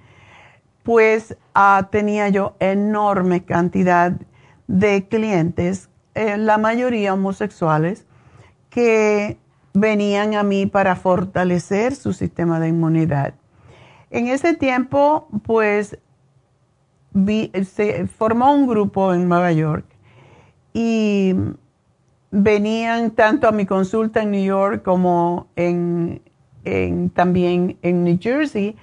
pues 0.89 1.37
ah, 1.53 1.89
tenía 1.91 2.29
yo 2.29 2.55
enorme 2.59 3.43
cantidad 3.43 4.13
de 4.67 5.07
clientes, 5.07 5.89
eh, 6.15 6.35
la 6.37 6.57
mayoría 6.57 7.13
homosexuales, 7.13 8.07
que 8.71 9.37
venían 9.73 10.33
a 10.33 10.41
mí 10.41 10.65
para 10.65 10.95
fortalecer 10.95 11.95
su 11.95 12.13
sistema 12.13 12.59
de 12.59 12.69
inmunidad. 12.69 13.35
En 14.11 14.27
ese 14.27 14.55
tiempo, 14.55 15.27
pues, 15.43 15.97
se 17.63 18.07
formó 18.07 18.53
un 18.53 18.67
grupo 18.67 19.13
en 19.13 19.27
Nueva 19.27 19.51
York 19.51 19.85
y 20.73 21.35
venían 22.31 23.11
tanto 23.11 23.47
a 23.47 23.51
mi 23.51 23.65
consulta 23.65 24.21
en 24.21 24.31
New 24.31 24.43
York 24.43 24.83
como 24.83 25.47
en, 25.55 26.21
también 27.13 27.77
en 27.81 28.03
New 28.03 28.17
Jersey. 28.19 28.75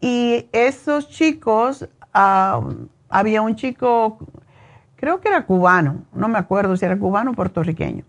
Y 0.00 0.46
esos 0.52 1.08
chicos, 1.08 1.88
ah, 2.12 2.60
había 3.08 3.42
un 3.42 3.56
chico, 3.56 4.18
creo 4.96 5.20
que 5.20 5.28
era 5.28 5.46
cubano, 5.46 6.04
no 6.12 6.28
me 6.28 6.38
acuerdo 6.38 6.76
si 6.76 6.84
era 6.84 6.98
cubano 6.98 7.32
o 7.32 7.34
puertorriqueño, 7.34 8.04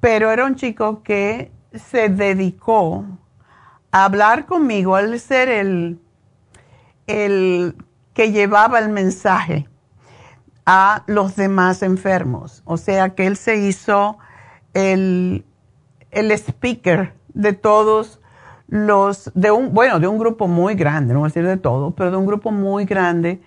pero 0.00 0.30
era 0.30 0.44
un 0.44 0.54
chico 0.54 1.02
que 1.02 1.50
se 1.72 2.08
dedicó 2.08 3.04
hablar 4.04 4.46
conmigo, 4.46 4.96
al 4.96 5.18
ser 5.18 5.48
el, 5.48 5.98
el 7.06 7.76
que 8.12 8.32
llevaba 8.32 8.78
el 8.78 8.90
mensaje 8.90 9.68
a 10.66 11.04
los 11.06 11.36
demás 11.36 11.82
enfermos. 11.82 12.62
O 12.64 12.76
sea 12.76 13.14
que 13.14 13.26
él 13.26 13.36
se 13.36 13.56
hizo 13.56 14.18
el, 14.74 15.44
el 16.10 16.30
speaker 16.32 17.14
de 17.32 17.52
todos 17.52 18.20
los 18.68 19.30
de 19.34 19.52
un, 19.52 19.72
bueno, 19.72 20.00
de 20.00 20.08
un 20.08 20.18
grupo 20.18 20.48
muy 20.48 20.74
grande, 20.74 21.14
no 21.14 21.20
voy 21.20 21.26
a 21.26 21.30
decir 21.30 21.46
de 21.46 21.56
todo, 21.56 21.92
pero 21.92 22.10
de 22.10 22.16
un 22.16 22.26
grupo 22.26 22.50
muy 22.50 22.84
grande 22.84 23.40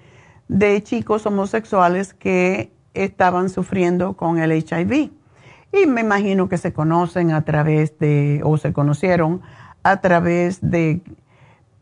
de 0.48 0.82
chicos 0.82 1.26
homosexuales 1.26 2.14
que 2.14 2.72
estaban 2.94 3.50
sufriendo 3.50 4.14
con 4.16 4.40
el 4.40 4.52
HIV. 4.52 5.12
Y 5.72 5.86
me 5.86 6.02
imagino 6.02 6.50
que 6.50 6.58
se 6.58 6.74
conocen 6.74 7.32
a 7.32 7.44
través 7.44 8.00
de, 8.00 8.42
o 8.44 8.58
se 8.58 8.74
conocieron 8.74 9.42
a 9.84 10.02
través 10.02 10.60
de 10.62 11.02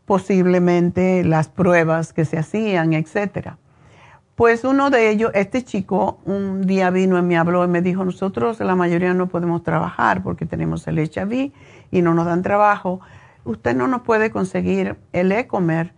posiblemente 0.06 1.22
las 1.24 1.48
pruebas 1.48 2.12
que 2.12 2.24
se 2.24 2.38
hacían, 2.38 2.94
etcétera. 2.94 3.58
Pues 4.36 4.64
uno 4.64 4.88
de 4.90 5.10
ellos, 5.10 5.32
este 5.34 5.64
chico, 5.64 6.20
un 6.24 6.66
día 6.66 6.90
vino 6.90 7.18
y 7.18 7.22
me 7.22 7.36
habló 7.36 7.64
y 7.64 7.68
me 7.68 7.82
dijo, 7.82 8.04
nosotros 8.04 8.60
la 8.60 8.76
mayoría 8.76 9.12
no 9.12 9.28
podemos 9.28 9.62
trabajar 9.64 10.22
porque 10.22 10.46
tenemos 10.46 10.86
el 10.86 10.98
HIV 10.98 11.52
y 11.90 12.02
no 12.02 12.14
nos 12.14 12.24
dan 12.26 12.42
trabajo, 12.42 13.00
usted 13.44 13.74
no 13.74 13.88
nos 13.88 14.02
puede 14.02 14.30
conseguir 14.30 14.96
el 15.12 15.32
e-comer 15.32 15.92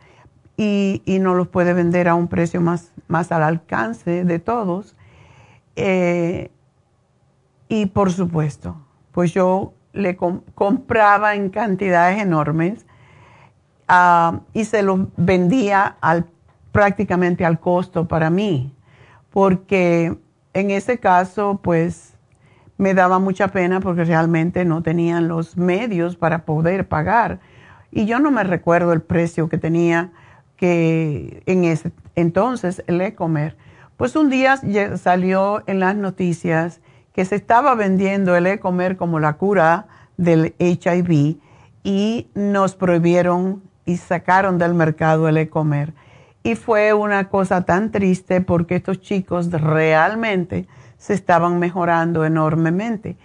y, 0.57 1.03
y 1.05 1.19
no 1.19 1.35
los 1.35 1.49
puede 1.49 1.75
vender 1.75 2.09
a 2.09 2.15
un 2.15 2.29
precio 2.29 2.61
más, 2.61 2.93
más 3.09 3.31
al 3.31 3.43
alcance 3.43 4.25
de 4.25 4.39
todos. 4.39 4.97
Eh, 5.77 6.51
y 7.69 7.87
por 7.87 8.11
supuesto, 8.11 8.77
pues 9.13 9.33
yo 9.33 9.75
le 9.93 10.17
compraba 10.17 11.35
en 11.35 11.51
cantidades 11.51 12.21
enormes 12.21 12.87
ah, 13.89 14.41
y 14.53 14.65
se 14.65 14.83
los 14.83 15.01
vendía 15.17 15.97
al, 16.01 16.27
prácticamente 16.73 17.45
al 17.45 17.59
costo 17.61 18.07
para 18.07 18.31
mí, 18.31 18.75
porque 19.31 20.17
en 20.53 20.71
ese 20.71 20.99
caso, 20.99 21.61
pues 21.63 22.15
me 22.77 22.95
daba 22.95 23.19
mucha 23.19 23.49
pena 23.49 23.81
porque 23.81 24.05
realmente 24.05 24.65
no 24.65 24.83
tenían 24.83 25.29
los 25.29 25.57
medios 25.57 26.17
para 26.17 26.45
poder 26.45 26.89
pagar. 26.89 27.41
Y 27.93 28.07
yo 28.07 28.21
no 28.21 28.31
me 28.31 28.43
recuerdo 28.43 28.93
el 28.93 29.03
precio 29.03 29.49
que 29.49 29.59
tenía 29.59 30.13
que 30.57 31.43
en 31.47 31.65
ese 31.65 31.93
entonces 32.15 32.83
el 32.87 33.01
e-comer. 33.01 33.57
Pues 33.97 34.17
un 34.17 34.31
día 34.31 34.59
salió 34.97 35.63
en 35.67 35.79
las 35.79 35.95
noticias 35.95 36.81
que 37.13 37.25
se 37.25 37.37
estaba 37.37 37.75
vendiendo 37.75 38.37
el 38.37 38.47
e-comer 38.47 38.97
como 38.97 39.19
la 39.21 39.35
cura 39.35 39.87
del 40.17 40.55
HIV 40.59 41.39
y 41.83 42.29
nos 42.35 42.75
prohibieron 42.75 43.63
y 43.85 43.97
sacaron 43.97 44.59
del 44.59 44.75
mercado 44.75 45.29
el 45.29 45.39
e-comer. 45.39 45.95
Y 46.43 46.55
fue 46.55 46.93
una 46.95 47.29
cosa 47.29 47.65
tan 47.65 47.91
triste 47.91 48.41
porque 48.41 48.77
estos 48.77 49.01
chicos 49.01 49.51
realmente 49.51 50.67
se 50.97 51.15
estaban 51.15 51.59
mejorando 51.59 52.25
enormemente. 52.25 53.17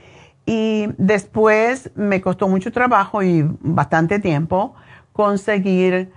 Y 0.45 0.89
después 0.97 1.91
me 1.95 2.21
costó 2.21 2.47
mucho 2.47 2.71
trabajo 2.71 3.23
y 3.23 3.47
bastante 3.61 4.19
tiempo 4.19 4.75
conseguir 5.13 6.11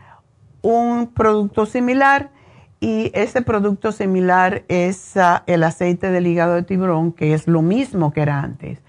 un 0.61 1.09
producto 1.15 1.67
similar 1.67 2.31
y 2.81 3.11
ese 3.15 3.43
producto 3.43 3.91
similar 3.91 4.63
es 4.69 5.17
ah, 5.17 5.43
el 5.47 5.65
aceite 5.65 6.11
del 6.11 6.27
hígado 6.27 6.55
de 6.55 6.63
tiburón, 6.63 7.13
que 7.13 7.35
es 7.35 7.49
lo 7.49 7.63
mismo 7.63 8.13
que 8.13 8.23
era 8.23 8.41
antes. 8.41 8.81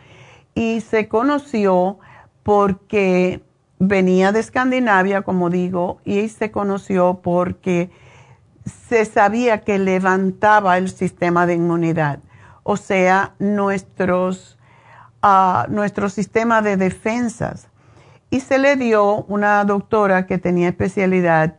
Y 0.54 0.82
se 0.82 1.08
conoció 1.08 1.98
porque 2.44 3.42
venía 3.80 4.32
de 4.32 4.42
Escandinavia, 4.42 5.24
como 5.24 5.50
digo, 5.50 6.02
y 6.06 6.28
se 6.30 6.52
conoció 6.52 7.22
porque 7.24 7.90
se 8.66 9.06
sabía 9.06 9.62
que 9.62 9.80
levantaba 9.80 10.78
el 10.78 10.90
sistema 10.90 11.48
de 11.48 11.56
inmunidad, 11.56 12.20
o 12.64 12.78
sea, 12.78 13.34
nuestros, 13.40 14.60
uh, 15.24 15.72
nuestro 15.72 16.10
sistema 16.10 16.62
de 16.62 16.78
defensas. 16.78 17.68
Y 18.30 18.42
se 18.42 18.60
le 18.60 18.76
dio 18.76 19.24
una 19.24 19.64
doctora 19.66 20.28
que 20.28 20.38
tenía 20.38 20.70
especialidad 20.70 21.59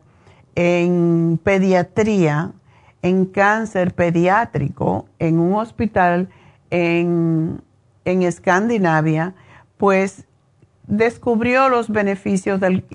en 0.55 1.39
pediatría, 1.43 2.51
en 3.01 3.25
cáncer 3.25 3.93
pediátrico, 3.93 5.05
en 5.19 5.39
un 5.39 5.55
hospital 5.55 6.29
en, 6.69 7.61
en 8.05 8.21
Escandinavia, 8.23 9.33
pues 9.77 10.25
descubrió 10.87 11.69
los 11.69 11.89
beneficios 11.89 12.59
del 12.59 12.85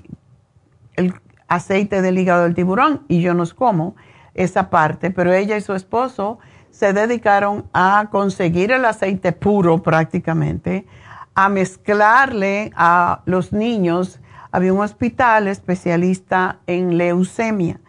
aceite 1.47 2.01
del 2.01 2.17
hígado 2.17 2.43
del 2.43 2.55
tiburón 2.55 3.03
y 3.07 3.21
yo 3.21 3.33
no 3.33 3.43
como 3.55 3.95
esa 4.33 4.69
parte, 4.69 5.11
pero 5.11 5.33
ella 5.33 5.57
y 5.57 5.61
su 5.61 5.73
esposo 5.73 6.39
se 6.69 6.93
dedicaron 6.93 7.65
a 7.73 8.07
conseguir 8.11 8.71
el 8.71 8.85
aceite 8.85 9.31
puro 9.31 9.81
prácticamente, 9.81 10.85
a 11.33 11.49
mezclarle 11.49 12.71
a 12.75 13.21
los 13.25 13.51
niños. 13.51 14.19
Había 14.51 14.73
un 14.73 14.81
hospital 14.81 15.47
especialista 15.47 16.59
en 16.67 16.97
leucemia 16.97 17.79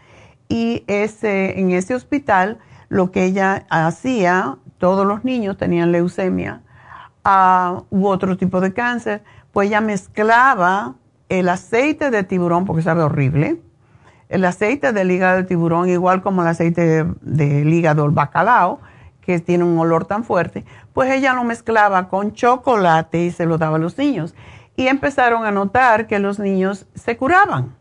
y 0.48 0.84
ese, 0.86 1.60
en 1.60 1.70
ese 1.70 1.94
hospital 1.94 2.58
lo 2.88 3.10
que 3.10 3.24
ella 3.24 3.66
hacía, 3.68 4.56
todos 4.78 5.06
los 5.06 5.24
niños 5.24 5.56
tenían 5.56 5.92
leucemia 5.92 6.62
uh, 7.24 7.84
u 7.90 8.06
otro 8.06 8.36
tipo 8.36 8.60
de 8.60 8.72
cáncer, 8.72 9.22
pues 9.52 9.68
ella 9.68 9.80
mezclaba 9.80 10.94
el 11.28 11.48
aceite 11.48 12.10
de 12.10 12.24
tiburón, 12.24 12.64
porque 12.64 12.82
sabe 12.82 13.02
horrible, 13.02 13.60
el 14.28 14.44
aceite 14.44 14.92
del 14.92 15.10
hígado 15.10 15.38
de 15.38 15.44
tiburón, 15.44 15.88
igual 15.88 16.22
como 16.22 16.42
el 16.42 16.48
aceite 16.48 17.04
del 17.20 17.72
hígado 17.72 18.02
del 18.02 18.12
bacalao, 18.12 18.80
que 19.20 19.40
tiene 19.40 19.64
un 19.64 19.78
olor 19.78 20.06
tan 20.06 20.24
fuerte, 20.24 20.64
pues 20.94 21.10
ella 21.10 21.34
lo 21.34 21.44
mezclaba 21.44 22.08
con 22.08 22.32
chocolate 22.32 23.24
y 23.24 23.30
se 23.30 23.44
lo 23.44 23.58
daba 23.58 23.76
a 23.76 23.78
los 23.78 23.98
niños. 23.98 24.34
Y 24.78 24.86
empezaron 24.86 25.44
a 25.44 25.50
notar 25.50 26.06
que 26.06 26.20
los 26.20 26.38
niños 26.38 26.86
se 26.94 27.16
curaban. 27.16 27.74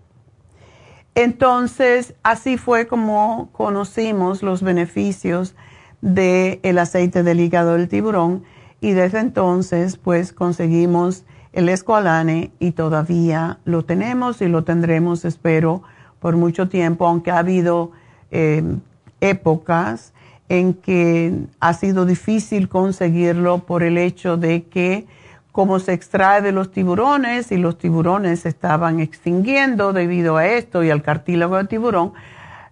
Entonces, 1.13 2.15
así 2.23 2.57
fue 2.57 2.87
como 2.87 3.49
conocimos 3.51 4.41
los 4.41 4.63
beneficios 4.63 5.55
del 6.01 6.77
aceite 6.79 7.21
del 7.21 7.39
hígado 7.39 7.73
del 7.73 7.87
tiburón 7.87 8.43
y 8.81 8.93
desde 8.93 9.19
entonces, 9.19 9.97
pues 9.97 10.33
conseguimos 10.33 11.23
el 11.53 11.69
escualane 11.69 12.49
y 12.57 12.71
todavía 12.71 13.59
lo 13.63 13.85
tenemos 13.85 14.41
y 14.41 14.47
lo 14.47 14.63
tendremos, 14.63 15.23
espero, 15.23 15.83
por 16.19 16.35
mucho 16.35 16.67
tiempo, 16.67 17.05
aunque 17.05 17.29
ha 17.29 17.37
habido 17.37 17.91
eh, 18.31 18.63
épocas 19.21 20.13
en 20.49 20.73
que 20.73 21.45
ha 21.59 21.73
sido 21.73 22.07
difícil 22.07 22.69
conseguirlo 22.69 23.59
por 23.59 23.83
el 23.83 23.99
hecho 23.99 24.35
de 24.35 24.63
que 24.63 25.05
como 25.57 25.79
se 25.79 25.93
extrae 25.93 26.43
de 26.43 26.51
los 26.51 26.69
tiburones 26.69 27.51
y 27.51 27.57
los 27.57 27.79
tiburones 27.79 28.41
se 28.41 28.49
estaban 28.49 28.99
extinguiendo 28.99 29.91
debido 29.91 30.37
a 30.37 30.45
esto 30.45 30.83
y 30.83 30.91
al 30.91 31.01
cartílago 31.01 31.57
de 31.57 31.63
tiburón, 31.63 32.13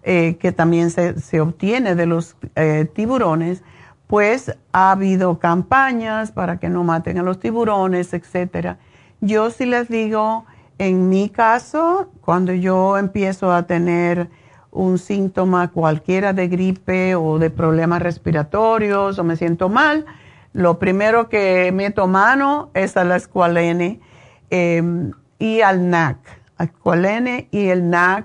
eh, 0.04 0.36
que 0.38 0.52
también 0.52 0.92
se, 0.92 1.18
se, 1.18 1.40
obtiene 1.40 1.96
de 1.96 2.06
los 2.06 2.36
eh, 2.54 2.88
tiburones, 2.94 3.64
pues 4.06 4.56
ha 4.70 4.92
habido 4.92 5.40
campañas 5.40 6.30
para 6.30 6.60
que 6.60 6.68
no 6.68 6.84
maten 6.84 7.18
a 7.18 7.24
los 7.24 7.40
tiburones, 7.40 8.14
etcétera. 8.14 8.78
Yo 9.20 9.50
sí 9.50 9.66
les 9.66 9.88
digo, 9.88 10.46
en 10.78 11.08
mi 11.08 11.28
caso, 11.28 12.12
cuando 12.20 12.52
yo 12.52 12.98
empiezo 12.98 13.52
a 13.52 13.64
tener 13.64 14.30
un 14.70 14.98
síntoma 14.98 15.72
cualquiera 15.72 16.32
de 16.32 16.46
gripe 16.46 17.16
o 17.16 17.40
de 17.40 17.50
problemas 17.50 18.00
respiratorios 18.00 19.18
o 19.18 19.24
me 19.24 19.34
siento 19.34 19.68
mal, 19.68 20.06
lo 20.56 20.78
primero 20.78 21.28
que 21.28 21.70
meto 21.70 22.06
mano 22.06 22.70
es 22.72 22.96
a 22.96 23.04
la 23.04 23.16
escualene 23.16 24.00
em, 24.48 25.12
y 25.38 25.60
al 25.60 25.90
NAC. 25.90 26.16
Escualene 26.58 27.48
y 27.50 27.66
el 27.66 27.90
NAC, 27.90 28.24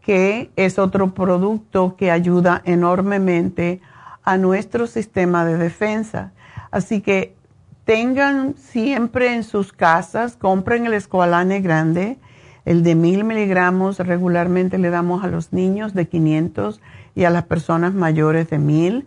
que 0.00 0.50
es 0.56 0.78
otro 0.78 1.12
producto 1.12 1.94
que 1.96 2.10
ayuda 2.10 2.62
enormemente 2.64 3.82
a 4.24 4.38
nuestro 4.38 4.86
sistema 4.86 5.44
de 5.44 5.58
defensa. 5.58 6.32
Así 6.70 7.02
que 7.02 7.34
tengan 7.84 8.54
siempre 8.56 9.34
en 9.34 9.44
sus 9.44 9.74
casas, 9.74 10.38
compren 10.38 10.86
el 10.86 10.94
escualane 10.94 11.60
grande, 11.60 12.16
el 12.64 12.84
de 12.84 12.94
mil 12.94 13.22
miligramos 13.22 13.98
regularmente 13.98 14.78
le 14.78 14.88
damos 14.88 15.24
a 15.24 15.26
los 15.26 15.52
niños 15.52 15.92
de 15.92 16.08
500 16.08 16.80
y 17.14 17.24
a 17.24 17.30
las 17.30 17.44
personas 17.44 17.92
mayores 17.92 18.48
de 18.48 18.58
mil 18.58 19.06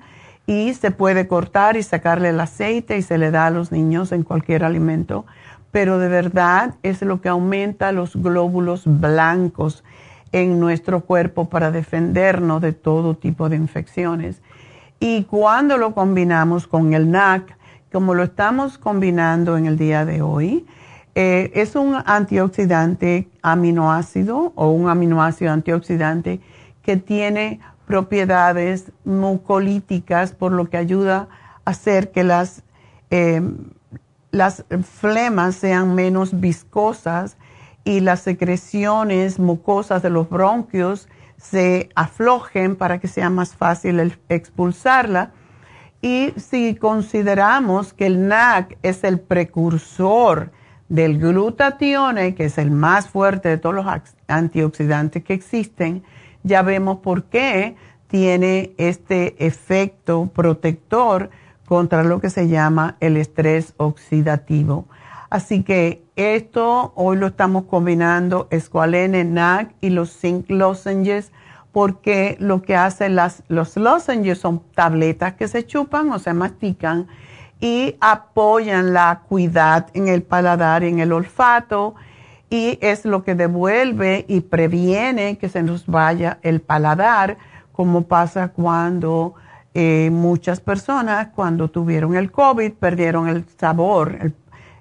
y 0.49 0.73
se 0.73 0.89
puede 0.89 1.27
cortar 1.27 1.77
y 1.77 1.83
sacarle 1.83 2.29
el 2.29 2.39
aceite 2.39 2.97
y 2.97 3.03
se 3.03 3.19
le 3.19 3.29
da 3.29 3.45
a 3.45 3.51
los 3.51 3.71
niños 3.71 4.11
en 4.11 4.23
cualquier 4.23 4.63
alimento, 4.63 5.27
pero 5.69 5.99
de 5.99 6.07
verdad 6.07 6.73
es 6.81 7.03
lo 7.03 7.21
que 7.21 7.29
aumenta 7.29 7.91
los 7.91 8.15
glóbulos 8.15 8.81
blancos 8.85 9.83
en 10.31 10.59
nuestro 10.59 11.01
cuerpo 11.01 11.49
para 11.49 11.69
defendernos 11.69 12.63
de 12.63 12.73
todo 12.73 13.13
tipo 13.13 13.47
de 13.47 13.57
infecciones. 13.57 14.41
Y 14.99 15.25
cuando 15.25 15.77
lo 15.77 15.93
combinamos 15.93 16.65
con 16.65 16.95
el 16.95 17.11
NAC, 17.11 17.55
como 17.91 18.15
lo 18.15 18.23
estamos 18.23 18.79
combinando 18.79 19.55
en 19.55 19.67
el 19.67 19.77
día 19.77 20.03
de 20.03 20.23
hoy, 20.23 20.65
eh, 21.13 21.51
es 21.53 21.75
un 21.75 21.95
antioxidante 22.07 23.27
aminoácido 23.43 24.51
o 24.55 24.71
un 24.71 24.89
aminoácido 24.89 25.51
antioxidante 25.51 26.39
que 26.81 26.97
tiene 26.97 27.59
propiedades 27.89 28.91
mucolíticas, 29.03 30.31
por 30.31 30.51
lo 30.51 30.69
que 30.69 30.77
ayuda 30.77 31.27
a 31.65 31.71
hacer 31.71 32.11
que 32.11 32.23
las, 32.23 32.61
em, 33.09 33.71
las 34.29 34.63
flemas 34.83 35.55
sean 35.55 35.95
menos 35.95 36.39
viscosas 36.39 37.35
y 37.83 38.01
las 38.01 38.19
secreciones 38.19 39.39
mucosas 39.39 40.03
de 40.03 40.11
los 40.11 40.29
bronquios 40.29 41.09
se 41.37 41.89
aflojen 41.95 42.75
para 42.75 42.99
que 42.99 43.07
sea 43.07 43.31
más 43.31 43.55
fácil 43.55 44.15
expulsarla. 44.29 45.31
Y 45.99 46.35
si 46.37 46.75
consideramos 46.75 47.93
que 47.93 48.05
el 48.05 48.27
NAC 48.27 48.77
es 48.83 49.03
el 49.03 49.19
precursor 49.19 50.51
del 50.89 51.17
glutatione, 51.17 52.35
que 52.35 52.45
es 52.45 52.59
el 52.59 52.69
más 52.69 53.09
fuerte 53.09 53.49
de 53.49 53.57
todos 53.57 53.73
los 53.73 53.87
antioxidantes 54.27 55.23
que 55.23 55.33
existen, 55.33 56.03
ya 56.43 56.61
vemos 56.61 56.99
por 56.99 57.23
qué 57.23 57.75
tiene 58.07 58.73
este 58.77 59.45
efecto 59.45 60.29
protector 60.33 61.29
contra 61.65 62.03
lo 62.03 62.19
que 62.19 62.29
se 62.29 62.47
llama 62.47 62.97
el 62.99 63.17
estrés 63.17 63.73
oxidativo. 63.77 64.85
Así 65.29 65.61
que 65.61 66.03
esto 66.15 66.91
hoy 66.95 67.17
lo 67.17 67.27
estamos 67.27 67.65
combinando 67.65 68.47
escualene, 68.49 69.23
NAC 69.23 69.75
y 69.79 69.91
los 69.91 70.11
zinc 70.11 70.49
lozenges 70.49 71.31
porque 71.71 72.35
lo 72.39 72.63
que 72.63 72.75
hacen 72.75 73.15
las, 73.15 73.43
los 73.47 73.77
lozenges 73.77 74.39
son 74.39 74.63
tabletas 74.73 75.35
que 75.35 75.47
se 75.47 75.65
chupan 75.65 76.11
o 76.11 76.17
se 76.17 76.33
mastican 76.33 77.07
y 77.61 77.95
apoyan 77.99 78.93
la 78.93 79.11
acuidad 79.11 79.87
en 79.93 80.07
el 80.07 80.23
paladar, 80.23 80.83
en 80.83 80.99
el 80.99 81.11
olfato 81.11 81.93
y 82.49 82.77
es 82.81 83.05
lo 83.05 83.23
que 83.23 83.35
devuelve 83.35 84.25
y 84.27 84.41
previene 84.41 85.37
que 85.37 85.49
se 85.49 85.63
nos 85.63 85.85
vaya 85.85 86.39
el 86.41 86.61
paladar, 86.61 87.37
como 87.71 88.03
pasa 88.03 88.49
cuando 88.49 89.35
eh, 89.73 90.09
muchas 90.11 90.59
personas 90.59 91.27
cuando 91.35 91.69
tuvieron 91.69 92.15
el 92.15 92.31
COVID 92.31 92.73
perdieron 92.73 93.27
el 93.27 93.45
sabor, 93.57 94.17
el, 94.19 94.35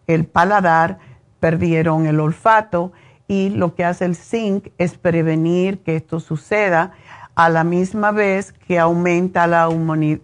el 0.07 0.25
paladar, 0.25 0.99
perdieron 1.41 2.07
el 2.07 2.21
olfato 2.21 2.93
y 3.29 3.51
lo 3.51 3.75
que 3.75 3.85
hace 3.85 4.07
el 4.07 4.17
zinc 4.17 4.69
es 4.79 4.97
prevenir 4.97 5.81
que 5.81 5.97
esto 5.97 6.19
suceda 6.19 6.93
a 7.35 7.51
la 7.51 7.63
misma 7.63 8.11
vez 8.11 8.53
que 8.53 8.79
aumenta 8.81 9.47
la 9.47 9.69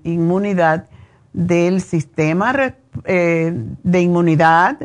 inmunidad 0.03 0.87
del 1.33 1.81
sistema 1.81 2.75
eh, 3.05 3.53
de 3.83 4.01
inmunidad 4.01 4.79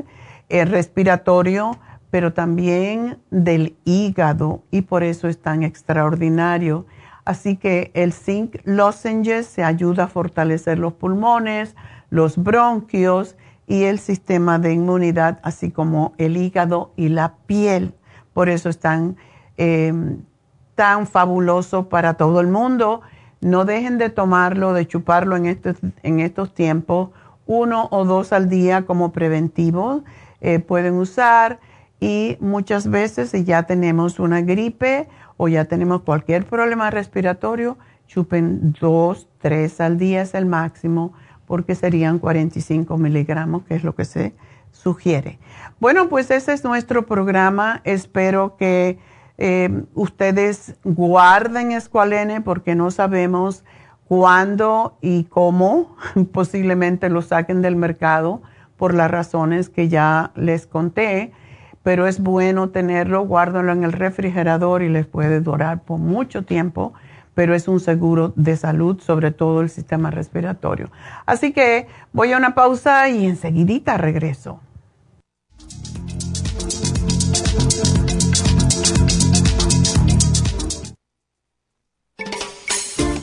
eh, 0.50 0.66
respiratorio, 0.66 1.80
pero 2.12 2.34
también 2.34 3.20
del 3.30 3.76
hígado 3.86 4.64
y 4.72 4.82
por 4.82 5.04
eso 5.04 5.28
es 5.28 5.40
tan 5.40 5.64
extraordinario. 5.64 6.86
Así 7.26 7.58
que 7.58 7.92
el 7.94 8.14
zinc 8.14 8.56
lozenges 8.64 9.46
se 9.46 9.64
ayuda 9.64 10.06
a 10.06 10.08
fortalecer 10.08 10.80
los 10.80 10.94
pulmones, 10.94 11.76
los 12.10 12.38
bronquios 12.38 13.36
y 13.68 13.84
el 13.84 14.00
sistema 14.00 14.58
de 14.58 14.74
inmunidad, 14.74 15.40
así 15.44 15.70
como 15.70 16.14
el 16.18 16.38
hígado 16.38 16.92
y 16.96 17.10
la 17.10 17.36
piel. 17.46 17.94
Por 18.34 18.50
eso 18.50 18.70
es 18.70 18.80
tan, 18.80 19.16
em, 19.58 20.24
tan 20.74 21.06
fabuloso 21.06 21.90
para 21.90 22.16
todo 22.16 22.42
el 22.42 22.48
mundo. 22.48 23.02
No 23.42 23.66
dejen 23.66 24.00
de 24.00 24.10
tomarlo, 24.10 24.74
de 24.74 24.88
chuparlo 24.88 25.36
en 25.36 25.46
estos, 25.46 25.78
en 26.02 26.20
estos 26.20 26.56
tiempos, 26.56 27.10
uno 27.46 27.88
o 27.92 28.06
dos 28.06 28.34
al 28.34 28.50
día 28.50 28.88
como 28.88 29.12
preventivo. 29.12 30.04
Eh, 30.42 30.60
pueden 30.60 30.96
usar 30.96 31.60
y 32.00 32.38
muchas 32.40 32.90
veces 32.90 33.32
si 33.32 33.44
ya 33.44 33.64
tenemos 33.64 34.20
una 34.20 34.42
gripe 34.42 35.10
o 35.38 35.48
ya 35.48 35.66
tenemos 35.66 36.02
cualquier 36.02 36.46
problema 36.46 36.90
respiratorio, 36.90 37.78
chupen 38.08 38.76
dos, 38.80 39.28
tres 39.40 39.80
al 39.82 39.98
día 39.98 40.22
es 40.22 40.34
el 40.34 40.46
máximo 40.46 41.14
porque 41.46 41.76
serían 41.76 42.20
45 42.20 42.98
miligramos, 42.98 43.64
que 43.64 43.76
es 43.76 43.84
lo 43.84 43.96
que 43.96 44.06
se 44.06 44.34
sugiere. 44.72 45.40
Bueno, 45.80 46.10
pues 46.10 46.30
ese 46.32 46.54
es 46.54 46.64
nuestro 46.64 47.06
programa. 47.06 47.82
Espero 47.84 48.56
que 48.56 49.00
eh, 49.38 49.84
ustedes 49.94 50.76
guarden 50.84 51.72
Escualene 51.72 52.42
porque 52.42 52.76
no 52.76 52.92
sabemos 52.92 53.64
cuándo 54.08 54.98
y 55.02 55.26
cómo 55.26 55.96
posiblemente 56.34 57.10
lo 57.10 57.22
saquen 57.22 57.62
del 57.62 57.76
mercado 57.76 58.42
por 58.76 58.94
las 58.94 59.10
razones 59.10 59.70
que 59.70 59.88
ya 59.88 60.32
les 60.36 60.66
conté, 60.66 61.32
pero 61.90 62.06
es 62.06 62.20
bueno 62.20 62.70
tenerlo, 62.70 63.26
guárdenlo 63.26 63.72
en 63.72 63.84
el 63.84 63.94
refrigerador 63.94 64.84
y 64.84 64.90
les 64.90 65.08
puede 65.08 65.42
durar 65.42 65.82
por 65.82 65.98
mucho 65.98 66.44
tiempo 66.44 66.94
pero 67.34 67.56
es 67.56 67.68
un 67.68 67.80
seguro 67.80 68.32
de 68.36 68.58
salud, 68.58 69.02
sobre 69.02 69.32
todo 69.32 69.62
el 69.62 69.72
sistema 69.72 70.12
respiratorio. 70.12 70.92
Así 71.26 71.52
que 71.52 71.88
voy 72.14 72.32
a 72.32 72.38
una 72.38 72.54
pausa 72.54 73.10
y 73.10 73.26
enseguidita 73.26 73.98
regreso. 73.98 74.60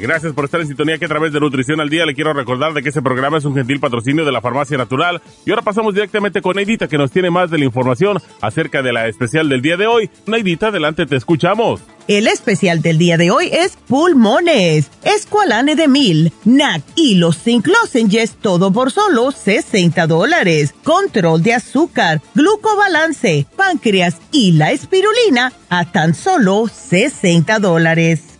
Gracias 0.00 0.32
por 0.32 0.46
estar 0.46 0.60
en 0.62 0.66
sintonía 0.66 0.96
que 0.96 1.04
a 1.04 1.08
través 1.08 1.30
de 1.32 1.40
Nutrición 1.40 1.78
al 1.78 1.90
Día 1.90 2.06
le 2.06 2.14
quiero 2.14 2.32
recordar 2.32 2.72
de 2.72 2.82
que 2.82 2.88
este 2.88 3.02
programa 3.02 3.36
es 3.36 3.44
un 3.44 3.54
gentil 3.54 3.80
patrocinio 3.80 4.24
de 4.24 4.32
la 4.32 4.40
Farmacia 4.40 4.78
Natural. 4.78 5.20
Y 5.44 5.50
ahora 5.50 5.60
pasamos 5.60 5.92
directamente 5.92 6.40
con 6.40 6.56
Neidita 6.56 6.88
que 6.88 6.96
nos 6.96 7.10
tiene 7.10 7.30
más 7.30 7.50
de 7.50 7.58
la 7.58 7.66
información 7.66 8.18
acerca 8.40 8.80
de 8.82 8.94
la 8.94 9.08
especial 9.08 9.50
del 9.50 9.60
día 9.60 9.76
de 9.76 9.86
hoy. 9.86 10.10
Neidita, 10.26 10.68
adelante, 10.68 11.04
te 11.04 11.16
escuchamos. 11.16 11.82
El 12.08 12.26
especial 12.26 12.80
del 12.80 12.96
día 12.96 13.18
de 13.18 13.30
hoy 13.30 13.50
es 13.52 13.76
pulmones, 13.86 14.90
escualane 15.04 15.76
de 15.76 15.86
mil, 15.86 16.32
NAC 16.44 16.82
y 16.96 17.16
los 17.16 17.36
zinc 17.36 17.66
lozenges, 17.66 18.36
todo 18.40 18.72
por 18.72 18.90
solo 18.90 19.30
60 19.30 20.06
dólares. 20.06 20.74
Control 20.82 21.42
de 21.42 21.54
azúcar, 21.54 22.22
glucobalance, 22.34 23.46
páncreas 23.54 24.16
y 24.32 24.52
la 24.52 24.72
espirulina 24.72 25.52
a 25.68 25.92
tan 25.92 26.14
solo 26.14 26.66
60 26.66 27.58
dólares. 27.58 28.39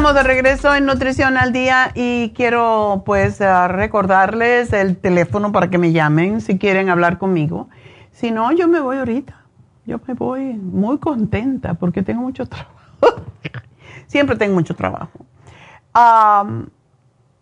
Estamos 0.00 0.14
de 0.14 0.22
regreso 0.22 0.74
en 0.74 0.86
Nutrición 0.86 1.36
al 1.36 1.52
Día 1.52 1.92
y 1.94 2.30
quiero 2.30 3.02
pues 3.04 3.38
eh, 3.38 3.68
recordarles 3.68 4.72
el 4.72 4.96
teléfono 4.96 5.52
para 5.52 5.68
que 5.68 5.76
me 5.76 5.92
llamen 5.92 6.40
si 6.40 6.58
quieren 6.58 6.88
hablar 6.88 7.18
conmigo. 7.18 7.68
Si 8.10 8.30
no, 8.30 8.50
yo 8.50 8.66
me 8.66 8.80
voy 8.80 8.96
ahorita. 8.96 9.44
Yo 9.84 10.00
me 10.08 10.14
voy 10.14 10.54
muy 10.54 10.96
contenta 10.96 11.74
porque 11.74 12.02
tengo 12.02 12.22
mucho 12.22 12.46
trabajo. 12.46 12.72
Siempre 14.06 14.36
tengo 14.36 14.54
mucho 14.54 14.74
trabajo. 14.74 15.26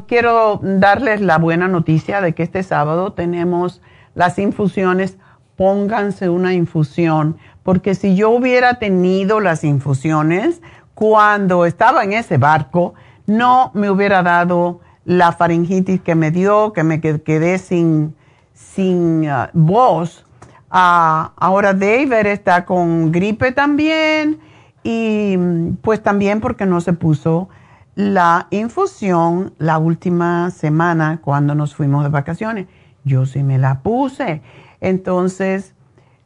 quiero 0.08 0.60
darles 0.62 1.22
la 1.22 1.38
buena 1.38 1.68
noticia 1.68 2.22
de 2.22 2.34
que 2.34 2.44
este 2.44 2.64
sábado 2.64 3.14
tenemos 3.14 3.82
las 4.14 4.38
infusiones. 4.38 5.18
Pónganse 5.56 6.30
una 6.30 6.54
infusión, 6.54 7.38
porque 7.64 7.96
si 7.96 8.16
yo 8.16 8.30
hubiera 8.32 8.76
tenido 8.76 9.40
las 9.40 9.64
infusiones 9.64 10.62
cuando 10.94 11.66
estaba 11.66 12.04
en 12.04 12.14
ese 12.14 12.38
barco, 12.38 12.94
no 13.26 13.72
me 13.74 13.90
hubiera 13.90 14.24
dado 14.24 14.82
la 15.06 15.32
faringitis 15.32 16.02
que 16.02 16.16
me 16.16 16.32
dio, 16.32 16.74
que 16.74 16.84
me 16.84 17.00
quedé 17.00 17.58
sin, 17.58 18.16
sin 18.54 19.28
ah, 19.30 19.50
voz. 19.54 20.26
Ah, 20.70 21.32
ahora 21.38 21.74
David 21.74 22.26
está 22.26 22.66
con 22.66 23.12
gripe 23.12 23.52
también 23.54 24.40
y 24.88 25.36
pues 25.82 26.04
también 26.04 26.42
porque 26.42 26.68
no 26.68 26.80
se 26.80 26.94
puso 26.94 27.50
la 27.96 28.46
infusión 28.52 29.52
la 29.58 29.80
última 29.80 30.52
semana 30.52 31.22
cuando 31.24 31.56
nos 31.56 31.74
fuimos 31.74 32.04
de 32.04 32.12
vacaciones. 32.12 32.68
Yo 33.04 33.26
sí 33.26 33.42
me 33.42 33.58
la 33.58 33.80
puse. 33.80 34.44
Entonces, 34.82 35.74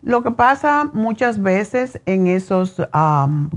lo 0.04 0.24
que 0.24 0.32
pasa 0.32 0.90
muchas 0.92 1.42
veces 1.42 2.02
en 2.06 2.28
esos 2.28 2.82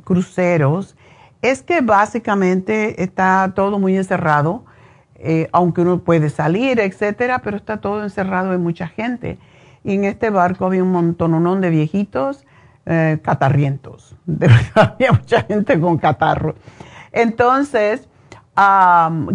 cruceros 0.05 0.96
es 1.42 1.64
que 1.64 1.80
básicamente 1.80 3.03
está 3.03 3.55
todo 3.57 3.80
muy 3.80 3.96
encerrado, 3.96 4.64
eh, 5.16 5.48
aunque 5.50 5.80
uno 5.80 5.98
puede 5.98 6.30
salir, 6.30 6.78
etcétera, 6.78 7.40
pero 7.40 7.57
está 7.57 7.80
todo 7.80 8.05
encerrado 8.05 8.53
de 8.53 8.59
mucha 8.59 8.86
gente. 8.86 9.36
Y 9.82 9.94
en 9.94 10.05
este 10.05 10.30
barco 10.30 10.64
había 10.64 10.84
un 10.84 10.92
montón 10.92 11.61
de 11.61 11.70
viejitos 11.70 12.46
eh, 12.87 13.18
catarrientos. 13.22 14.16
De 14.26 14.49
verdad, 14.49 14.95
había 14.95 15.12
mucha 15.12 15.43
gente 15.43 15.80
con 15.80 15.99
catarro. 15.99 16.55
Entonces, 17.12 18.09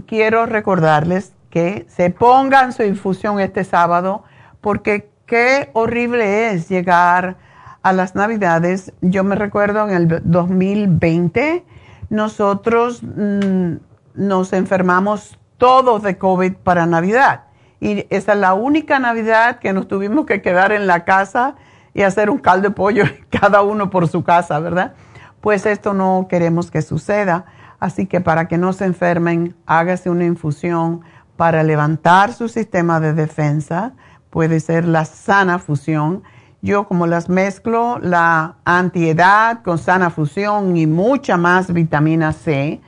quiero 0.05 0.45
recordarles 0.45 1.33
que 1.49 1.85
se 1.89 2.09
pongan 2.09 2.73
su 2.73 2.83
infusión 2.83 3.39
este 3.39 3.63
sábado, 3.63 4.23
porque 4.61 5.09
qué 5.25 5.69
horrible 5.73 6.51
es 6.51 6.69
llegar 6.69 7.37
a 7.81 7.93
las 7.93 8.15
navidades. 8.15 8.93
Yo 9.01 9.23
me 9.23 9.35
recuerdo 9.35 9.87
en 9.87 9.95
el 9.95 10.21
2020, 10.23 11.63
nosotros 12.09 13.01
mm, 13.03 13.75
nos 14.15 14.53
enfermamos 14.53 15.39
todos 15.57 16.03
de 16.03 16.17
COVID 16.17 16.55
para 16.55 16.85
Navidad. 16.85 17.43
Y 17.79 18.05
esa 18.09 18.33
es 18.33 18.39
la 18.39 18.53
única 18.53 18.99
Navidad 18.99 19.59
que 19.59 19.73
nos 19.73 19.87
tuvimos 19.87 20.25
que 20.25 20.41
quedar 20.41 20.71
en 20.71 20.87
la 20.87 21.05
casa 21.05 21.55
y 21.97 22.03
hacer 22.03 22.29
un 22.29 22.37
caldo 22.37 22.69
de 22.69 22.75
pollo 22.75 23.05
cada 23.31 23.63
uno 23.63 23.89
por 23.89 24.07
su 24.07 24.23
casa, 24.23 24.59
¿verdad? 24.59 24.93
Pues 25.41 25.65
esto 25.65 25.95
no 25.95 26.27
queremos 26.29 26.69
que 26.69 26.83
suceda. 26.83 27.45
Así 27.79 28.05
que 28.05 28.21
para 28.21 28.47
que 28.47 28.59
no 28.59 28.71
se 28.71 28.85
enfermen, 28.85 29.55
hágase 29.65 30.11
una 30.11 30.25
infusión 30.25 31.01
para 31.37 31.63
levantar 31.63 32.33
su 32.33 32.49
sistema 32.49 32.99
de 32.99 33.13
defensa. 33.13 33.93
Puede 34.29 34.59
ser 34.59 34.85
la 34.85 35.05
sana 35.05 35.57
fusión. 35.57 36.21
Yo 36.61 36.87
como 36.87 37.07
las 37.07 37.29
mezclo, 37.29 37.97
la 37.99 38.57
antiedad 38.63 39.63
con 39.63 39.79
sana 39.79 40.11
fusión 40.11 40.77
y 40.77 40.85
mucha 40.85 41.35
más 41.35 41.73
vitamina 41.73 42.31
C 42.31 42.79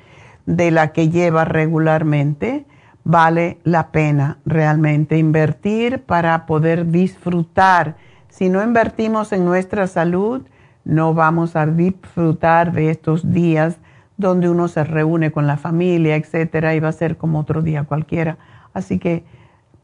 de 0.45 0.70
la 0.70 0.91
que 0.91 1.10
lleva 1.10 1.45
regularmente, 1.45 2.68
vale 3.03 3.57
la 3.64 3.91
pena 3.91 4.38
realmente 4.45 5.18
invertir 5.18 6.03
para 6.03 6.45
poder 6.45 6.91
disfrutar 6.91 7.95
si 8.30 8.49
no 8.49 8.63
invertimos 8.63 9.32
en 9.32 9.45
nuestra 9.45 9.88
salud, 9.88 10.43
no 10.86 11.13
vamos 11.13 11.55
a 11.55 11.65
disfrutar 11.65 12.71
de 12.71 12.89
estos 12.89 13.32
días 13.32 13.77
donde 14.17 14.49
uno 14.49 14.67
se 14.67 14.84
reúne 14.84 15.32
con 15.32 15.47
la 15.47 15.57
familia, 15.57 16.15
etcétera, 16.15 16.75
y 16.75 16.80
va 16.80 16.89
a 16.89 16.93
ser 16.93 17.17
como 17.17 17.39
otro 17.39 17.61
día 17.61 17.84
cualquiera. 17.84 18.38
Así 18.73 18.99
que 18.99 19.23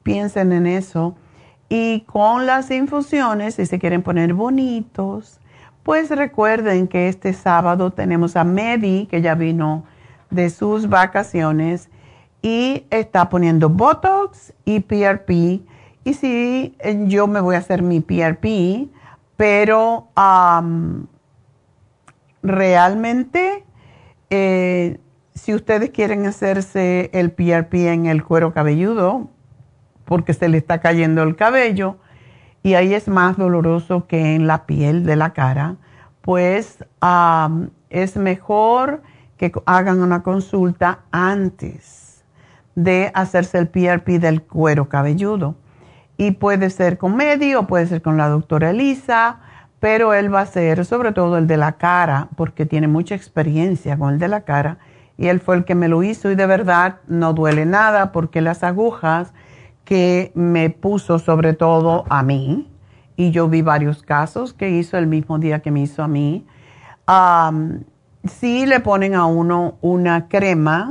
piensen 0.03 0.51
en 0.51 0.67
eso. 0.67 1.15
Y 1.69 2.01
con 2.01 2.45
las 2.45 2.69
infusiones, 2.69 3.55
si 3.55 3.65
se 3.65 3.79
quieren 3.79 4.03
poner 4.03 4.33
bonitos, 4.33 5.39
pues 5.83 6.09
recuerden 6.09 6.87
que 6.87 7.07
este 7.09 7.33
sábado 7.33 7.91
tenemos 7.91 8.35
a 8.35 8.43
Medi, 8.43 9.07
que 9.07 9.21
ya 9.21 9.35
vino 9.35 9.83
de 10.29 10.49
sus 10.49 10.89
vacaciones 10.89 11.89
y 12.41 12.85
está 12.89 13.29
poniendo 13.29 13.69
Botox 13.69 14.53
y 14.65 14.81
PRP 14.81 15.61
y 16.05 16.13
sí, 16.13 16.77
yo 17.07 17.25
me 17.25 17.41
voy 17.41 17.55
a 17.55 17.57
hacer 17.57 17.81
mi 17.81 17.99
PRP, 17.99 18.89
pero 19.35 20.07
realmente, 22.43 23.65
eh, 24.29 24.99
si 25.33 25.55
ustedes 25.55 25.89
quieren 25.89 26.27
hacerse 26.27 27.09
el 27.11 27.31
PRP 27.31 27.91
en 27.91 28.05
el 28.05 28.23
cuero 28.23 28.53
cabelludo, 28.53 29.31
porque 30.05 30.35
se 30.35 30.47
le 30.47 30.59
está 30.59 30.79
cayendo 30.79 31.23
el 31.23 31.35
cabello, 31.35 31.97
y 32.61 32.75
ahí 32.75 32.93
es 32.93 33.07
más 33.07 33.35
doloroso 33.35 34.05
que 34.05 34.35
en 34.35 34.45
la 34.45 34.67
piel 34.67 35.05
de 35.05 35.15
la 35.15 35.33
cara, 35.33 35.77
pues 36.21 36.85
es 37.89 38.15
mejor 38.15 39.01
que 39.37 39.51
hagan 39.65 40.01
una 40.01 40.21
consulta 40.21 40.99
antes 41.09 42.23
de 42.75 43.09
hacerse 43.15 43.57
el 43.57 43.69
PRP 43.69 44.19
del 44.19 44.43
cuero 44.43 44.87
cabelludo 44.87 45.55
y 46.17 46.31
puede 46.31 46.69
ser 46.69 46.97
con 46.97 47.15
Medi 47.15 47.55
o 47.55 47.67
puede 47.67 47.87
ser 47.87 48.01
con 48.01 48.17
la 48.17 48.29
doctora 48.29 48.69
Elisa, 48.69 49.39
pero 49.79 50.13
él 50.13 50.33
va 50.33 50.41
a 50.41 50.45
ser 50.45 50.85
sobre 50.85 51.11
todo 51.11 51.37
el 51.37 51.47
de 51.47 51.57
la 51.57 51.73
cara 51.73 52.29
porque 52.35 52.65
tiene 52.65 52.87
mucha 52.87 53.15
experiencia 53.15 53.97
con 53.97 54.13
el 54.13 54.19
de 54.19 54.27
la 54.27 54.41
cara 54.41 54.77
y 55.17 55.27
él 55.27 55.39
fue 55.39 55.55
el 55.55 55.65
que 55.65 55.75
me 55.75 55.87
lo 55.87 56.03
hizo 56.03 56.31
y 56.31 56.35
de 56.35 56.45
verdad 56.45 56.97
no 57.07 57.33
duele 57.33 57.65
nada 57.65 58.11
porque 58.11 58.41
las 58.41 58.63
agujas 58.63 59.33
que 59.83 60.31
me 60.33 60.69
puso 60.69 61.19
sobre 61.19 61.53
todo 61.53 62.05
a 62.09 62.23
mí, 62.23 62.71
y 63.15 63.31
yo 63.31 63.47
vi 63.47 63.61
varios 63.61 64.01
casos 64.01 64.53
que 64.53 64.69
hizo 64.71 64.97
el 64.97 65.07
mismo 65.07 65.39
día 65.39 65.59
que 65.59 65.71
me 65.71 65.81
hizo 65.81 66.03
a 66.03 66.07
mí, 66.07 66.45
sí 68.23 68.65
le 68.65 68.79
ponen 68.79 69.15
a 69.15 69.25
uno 69.25 69.77
una 69.81 70.27
crema 70.27 70.89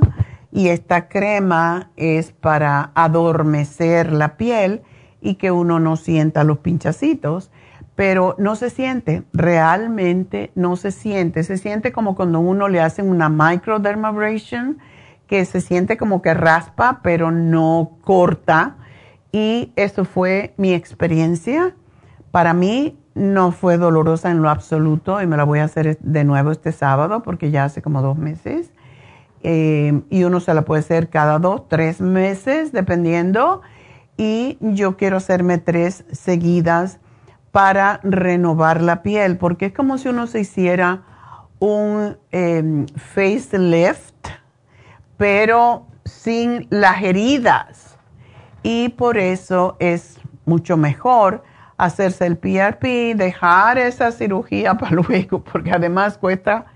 y 0.52 0.68
esta 0.68 1.08
crema 1.08 1.90
es 1.96 2.32
para 2.32 2.92
adormecer 2.94 4.12
la 4.12 4.36
piel 4.36 4.82
y 5.24 5.36
que 5.36 5.50
uno 5.50 5.80
no 5.80 5.96
sienta 5.96 6.44
los 6.44 6.58
pinchacitos, 6.58 7.50
pero 7.96 8.36
no 8.38 8.56
se 8.56 8.68
siente, 8.68 9.22
realmente 9.32 10.52
no 10.54 10.76
se 10.76 10.90
siente. 10.90 11.42
Se 11.44 11.56
siente 11.56 11.92
como 11.92 12.14
cuando 12.14 12.40
uno 12.40 12.68
le 12.68 12.80
hacen 12.80 13.08
una 13.08 13.30
microdermabrasion, 13.30 14.78
que 15.26 15.46
se 15.46 15.62
siente 15.62 15.96
como 15.96 16.20
que 16.20 16.34
raspa, 16.34 17.00
pero 17.02 17.30
no 17.30 17.96
corta. 18.02 18.76
Y 19.32 19.72
eso 19.76 20.04
fue 20.04 20.52
mi 20.58 20.74
experiencia. 20.74 21.74
Para 22.30 22.52
mí 22.52 22.98
no 23.14 23.50
fue 23.50 23.78
dolorosa 23.78 24.30
en 24.30 24.42
lo 24.42 24.50
absoluto 24.50 25.22
y 25.22 25.26
me 25.26 25.38
la 25.38 25.44
voy 25.44 25.60
a 25.60 25.64
hacer 25.64 25.98
de 26.00 26.24
nuevo 26.24 26.50
este 26.50 26.70
sábado 26.72 27.22
porque 27.22 27.50
ya 27.50 27.64
hace 27.64 27.80
como 27.80 28.02
dos 28.02 28.18
meses. 28.18 28.72
Eh, 29.42 30.02
y 30.10 30.24
uno 30.24 30.40
se 30.40 30.52
la 30.52 30.62
puede 30.62 30.80
hacer 30.80 31.08
cada 31.08 31.38
dos, 31.38 31.66
tres 31.68 32.02
meses, 32.02 32.72
dependiendo 32.72 33.62
y 34.16 34.58
yo 34.60 34.96
quiero 34.96 35.16
hacerme 35.16 35.58
tres 35.58 36.04
seguidas 36.12 37.00
para 37.50 38.00
renovar 38.02 38.80
la 38.80 39.02
piel, 39.02 39.38
porque 39.38 39.66
es 39.66 39.72
como 39.72 39.98
si 39.98 40.08
uno 40.08 40.26
se 40.26 40.40
hiciera 40.40 41.02
un 41.60 42.16
em, 42.32 42.86
facelift, 42.96 44.26
pero 45.16 45.86
sin 46.04 46.66
las 46.70 47.02
heridas. 47.02 47.96
Y 48.62 48.90
por 48.90 49.18
eso 49.18 49.76
es 49.78 50.18
mucho 50.46 50.76
mejor 50.76 51.44
hacerse 51.76 52.26
el 52.26 52.36
PRP, 52.36 53.14
dejar 53.14 53.78
esa 53.78 54.12
cirugía 54.12 54.74
para 54.78 54.92
luego, 54.92 55.42
porque 55.42 55.72
además 55.72 56.18
cuesta 56.18 56.66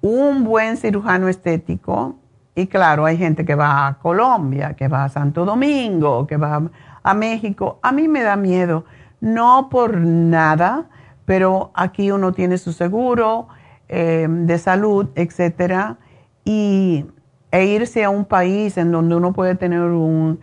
un 0.00 0.44
buen 0.44 0.76
cirujano 0.76 1.28
estético. 1.28 2.16
Y 2.58 2.66
claro, 2.66 3.06
hay 3.06 3.16
gente 3.16 3.44
que 3.44 3.54
va 3.54 3.86
a 3.86 3.98
Colombia, 4.00 4.74
que 4.74 4.88
va 4.88 5.04
a 5.04 5.08
Santo 5.08 5.44
Domingo, 5.44 6.26
que 6.26 6.36
va 6.36 6.60
a 7.04 7.14
México. 7.14 7.78
A 7.82 7.92
mí 7.92 8.08
me 8.08 8.24
da 8.24 8.34
miedo, 8.34 8.84
no 9.20 9.68
por 9.70 9.96
nada, 9.96 10.86
pero 11.24 11.70
aquí 11.74 12.10
uno 12.10 12.32
tiene 12.32 12.58
su 12.58 12.72
seguro 12.72 13.46
eh, 13.88 14.26
de 14.28 14.58
salud, 14.58 15.06
etcétera, 15.14 15.98
y 16.44 17.06
e 17.52 17.64
irse 17.64 18.02
a 18.02 18.10
un 18.10 18.24
país 18.24 18.76
en 18.76 18.90
donde 18.90 19.14
uno 19.14 19.32
puede 19.32 19.54
tener 19.54 19.82
un, 19.82 20.40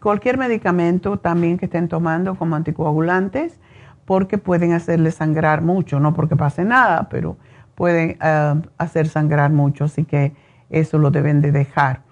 cualquier 0.00 0.36
medicamento 0.36 1.16
también 1.18 1.58
que 1.58 1.66
estén 1.66 1.86
tomando 1.86 2.34
como 2.34 2.56
anticoagulantes, 2.56 3.60
porque 4.04 4.36
pueden 4.36 4.72
hacerle 4.72 5.12
sangrar 5.12 5.62
mucho, 5.62 6.00
no 6.00 6.12
porque 6.12 6.34
pase 6.34 6.64
nada, 6.64 7.08
pero 7.08 7.36
pueden 7.76 8.18
hacer 8.78 9.08
sangrar 9.08 9.52
mucho, 9.52 9.84
así 9.84 10.04
que 10.04 10.32
eso 10.70 10.98
lo 10.98 11.12
deben 11.12 11.40
de 11.40 11.52
dejar. 11.52 12.05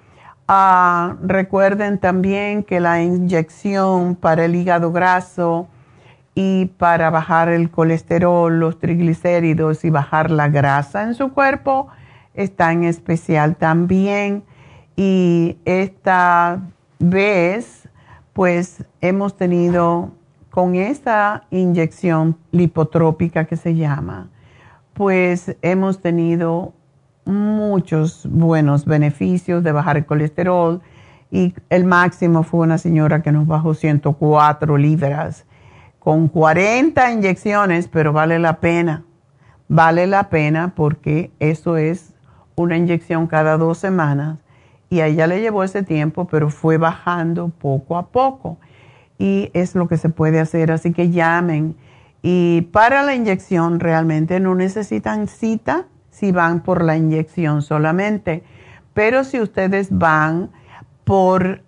Ah, 0.46 1.16
recuerden 1.22 1.98
también 1.98 2.64
que 2.64 2.78
la 2.78 3.02
inyección 3.02 4.14
para 4.14 4.44
el 4.44 4.54
hígado 4.54 4.92
graso 4.92 5.68
y 6.34 6.66
para 6.66 7.08
bajar 7.10 7.48
el 7.48 7.70
colesterol, 7.70 8.58
los 8.58 8.78
triglicéridos 8.78 9.84
y 9.84 9.90
bajar 9.90 10.30
la 10.30 10.48
grasa 10.48 11.02
en 11.04 11.14
su 11.14 11.32
cuerpo 11.32 11.88
está 12.34 12.72
en 12.72 12.84
especial 12.84 13.56
también. 13.56 14.42
Y 14.96 15.56
esta 15.64 16.60
vez, 16.98 17.88
pues 18.32 18.84
hemos 19.00 19.36
tenido 19.36 20.12
con 20.50 20.74
esta 20.74 21.44
inyección 21.50 22.36
lipotrópica 22.50 23.44
que 23.46 23.56
se 23.56 23.74
llama, 23.74 24.28
pues 24.92 25.56
hemos 25.62 26.00
tenido 26.00 26.74
muchos 27.24 28.28
buenos 28.30 28.84
beneficios 28.84 29.62
de 29.62 29.72
bajar 29.72 29.96
el 29.96 30.06
colesterol 30.06 30.82
y 31.30 31.54
el 31.70 31.84
máximo 31.84 32.42
fue 32.42 32.60
una 32.60 32.78
señora 32.78 33.22
que 33.22 33.32
nos 33.32 33.46
bajó 33.46 33.74
104 33.74 34.76
libras 34.76 35.46
con 35.98 36.28
40 36.28 37.12
inyecciones, 37.12 37.88
pero 37.88 38.12
vale 38.12 38.38
la 38.38 38.60
pena, 38.60 39.04
vale 39.68 40.06
la 40.06 40.28
pena 40.28 40.74
porque 40.76 41.30
eso 41.38 41.76
es 41.76 42.14
una 42.56 42.76
inyección 42.76 43.26
cada 43.26 43.56
dos 43.56 43.78
semanas 43.78 44.38
y 44.90 45.00
a 45.00 45.06
ella 45.06 45.26
le 45.26 45.40
llevó 45.40 45.64
ese 45.64 45.82
tiempo, 45.82 46.26
pero 46.26 46.50
fue 46.50 46.78
bajando 46.78 47.48
poco 47.48 47.96
a 47.96 48.08
poco. 48.08 48.58
Y 49.18 49.50
es 49.54 49.74
lo 49.74 49.88
que 49.88 49.96
se 49.96 50.08
puede 50.08 50.38
hacer, 50.38 50.70
así 50.70 50.92
que 50.92 51.10
llamen. 51.10 51.76
Y 52.22 52.68
para 52.72 53.02
la 53.02 53.14
inyección 53.14 53.80
realmente 53.80 54.38
no 54.38 54.54
necesitan 54.54 55.26
cita 55.26 55.86
si 56.24 56.32
van 56.32 56.62
por 56.62 56.82
la 56.82 56.96
inyección 56.96 57.60
solamente. 57.60 58.42
Pero 58.94 59.24
si 59.24 59.42
ustedes 59.42 59.88
van 59.90 60.48
por 61.04 61.60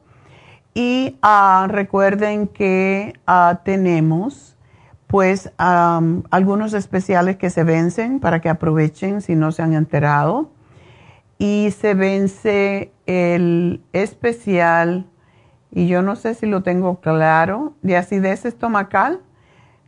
y 0.75 1.17
ah, 1.23 1.69
recuerden 1.71 2.49
que 2.49 3.15
ah, 3.29 3.61
tenemos 3.65 4.57
pues 5.07 5.53
algunos 5.57 6.75
especiales 6.75 7.37
que 7.37 7.49
se 7.49 7.63
vencen 7.63 8.19
para 8.19 8.41
que 8.41 8.49
aprovechen 8.49 9.23
si 9.23 9.37
no 9.37 9.53
se 9.53 9.63
han 9.63 9.73
enterado. 9.73 10.51
Y 11.39 11.71
se 11.79 11.95
vence 11.95 12.93
el 13.07 13.83
especial, 13.93 15.07
y 15.71 15.87
yo 15.87 16.03
no 16.03 16.17
sé 16.17 16.35
si 16.35 16.47
lo 16.47 16.63
tengo 16.63 17.01
claro, 17.01 17.75
de 17.83 17.97
acidez 17.97 18.45
estomacal, 18.45 19.21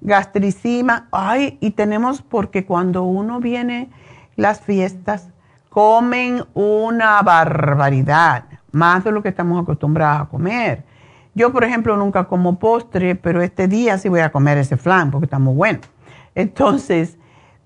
gastricima. 0.00 1.08
Ay, 1.10 1.58
y 1.60 1.70
tenemos 1.70 2.22
porque 2.22 2.64
cuando 2.66 3.04
uno 3.04 3.40
viene 3.40 3.90
las 4.36 4.60
fiestas, 4.60 5.30
comen 5.70 6.44
una 6.54 7.20
barbaridad 7.22 8.44
más 8.72 9.04
de 9.04 9.12
lo 9.12 9.22
que 9.22 9.28
estamos 9.28 9.62
acostumbrados 9.62 10.22
a 10.22 10.28
comer. 10.30 10.84
Yo, 11.34 11.52
por 11.52 11.64
ejemplo, 11.64 11.96
nunca 11.96 12.24
como 12.24 12.58
postre, 12.58 13.14
pero 13.14 13.42
este 13.42 13.68
día 13.68 13.98
sí 13.98 14.08
voy 14.08 14.20
a 14.20 14.32
comer 14.32 14.58
ese 14.58 14.76
flan 14.76 15.10
porque 15.10 15.26
está 15.26 15.38
muy 15.38 15.54
bueno. 15.54 15.80
Entonces, 16.34 17.17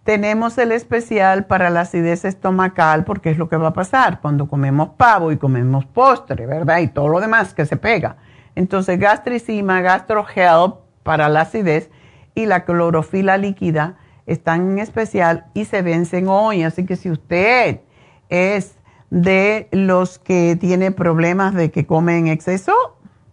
tenemos 0.05 0.59
el 0.59 0.73
especial 0.73 1.47
para 1.47 1.71
la 1.71 1.83
acidez 1.83 2.25
estomacal 2.25 3.05
porque 3.05 3.31
es 3.31 3.39
lo 3.39 3.49
que 3.49 3.57
va 3.57 3.69
a 3.69 3.73
pasar 3.73 4.21
cuando 4.21 4.49
comemos 4.49 4.91
pavo 4.97 5.31
y 5.31 5.37
comemos 5.37 5.87
postre, 5.87 6.47
¿verdad? 6.47 6.79
Y 6.81 6.89
todo 6.89 7.09
lo 7.09 7.21
demás 7.21 7.55
que 7.55 7.67
se 7.67 7.77
pega. 7.77 8.17
Entonces, 8.55 8.99
gastricima, 8.99 9.81
gastrohelp 9.81 10.77
para 11.03 11.29
la 11.29 11.43
acidez 11.43 11.91
y 12.35 12.47
la 12.47 12.65
clorofila 12.65 13.37
líquida 13.37 13.97
están 14.27 14.73
en 14.73 14.79
especial 14.79 15.47
y 15.55 15.65
se 15.67 15.83
vencen 15.83 16.29
hoy. 16.29 16.65
Así 16.65 16.85
que 16.85 16.97
si 16.97 17.11
usted 17.11 17.81
es 18.29 18.77
de 19.11 19.69
los 19.73 20.19
que 20.19 20.57
tiene 20.57 20.91
problemas 20.91 21.55
de 21.55 21.71
que 21.71 21.87
come 21.87 22.19
en 22.19 22.29
exceso, 22.29 22.73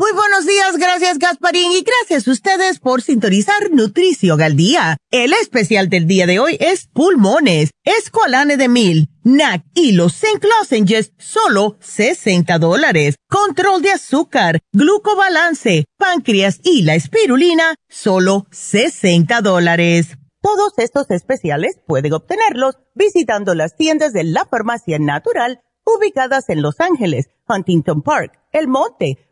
Muy 0.00 0.12
buenos 0.12 0.46
días, 0.46 0.76
gracias 0.76 1.18
Gasparín 1.18 1.72
y 1.72 1.82
gracias 1.82 2.28
a 2.28 2.30
ustedes 2.30 2.78
por 2.78 3.02
sintonizar 3.02 3.72
Nutrición 3.72 4.40
al 4.40 4.54
Día. 4.54 4.96
El 5.10 5.32
especial 5.32 5.88
del 5.88 6.06
día 6.06 6.28
de 6.28 6.38
hoy 6.38 6.56
es 6.60 6.86
pulmones, 6.86 7.72
escualane 7.82 8.56
de 8.56 8.68
mil, 8.68 9.08
NAC 9.24 9.64
y 9.74 9.90
los 9.90 10.14
Zinc 10.14 10.44
Lozenges, 10.44 11.14
solo 11.18 11.78
60 11.80 12.60
dólares. 12.60 13.16
Control 13.28 13.82
de 13.82 13.90
azúcar, 13.90 14.60
glucobalance, 14.72 15.86
páncreas 15.96 16.60
y 16.62 16.82
la 16.82 16.94
espirulina, 16.94 17.74
solo 17.88 18.46
60 18.52 19.40
dólares. 19.40 20.16
Todos 20.40 20.74
estos 20.76 21.10
especiales 21.10 21.80
pueden 21.88 22.12
obtenerlos 22.12 22.76
visitando 22.94 23.52
las 23.56 23.74
tiendas 23.74 24.12
de 24.12 24.22
la 24.22 24.44
farmacia 24.44 25.00
natural 25.00 25.60
ubicadas 25.84 26.48
en 26.50 26.62
Los 26.62 26.78
Ángeles, 26.78 27.30
Huntington 27.48 28.02
Park, 28.02 28.38
El 28.52 28.68
Monte, 28.68 29.27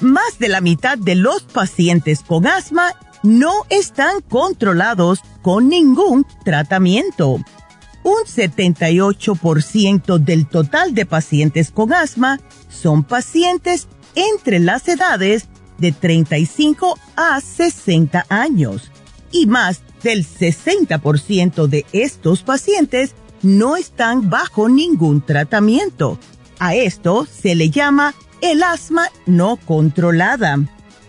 Más 0.00 0.38
de 0.38 0.48
la 0.48 0.60
mitad 0.60 0.98
de 0.98 1.14
los 1.14 1.42
pacientes 1.42 2.20
con 2.26 2.46
asma 2.46 2.94
no 3.22 3.52
están 3.68 4.20
controlados 4.22 5.20
con 5.42 5.68
ningún 5.68 6.26
tratamiento. 6.44 7.38
Un 8.02 8.24
78% 8.24 10.18
del 10.18 10.46
total 10.46 10.94
de 10.94 11.04
pacientes 11.04 11.70
con 11.70 11.92
asma 11.92 12.40
son 12.68 13.04
pacientes 13.04 13.88
entre 14.14 14.58
las 14.58 14.88
edades 14.88 15.48
de 15.78 15.92
35 15.92 16.98
a 17.16 17.40
60 17.40 18.26
años 18.28 18.90
y 19.30 19.46
más 19.46 19.82
del 20.02 20.26
60% 20.26 21.66
de 21.66 21.84
estos 21.92 22.42
pacientes 22.42 23.14
no 23.42 23.76
están 23.76 24.30
bajo 24.30 24.68
ningún 24.68 25.20
tratamiento. 25.20 26.18
A 26.58 26.74
esto 26.74 27.26
se 27.26 27.54
le 27.54 27.70
llama 27.70 28.14
el 28.42 28.62
asma 28.62 29.08
no 29.26 29.56
controlada. 29.56 30.58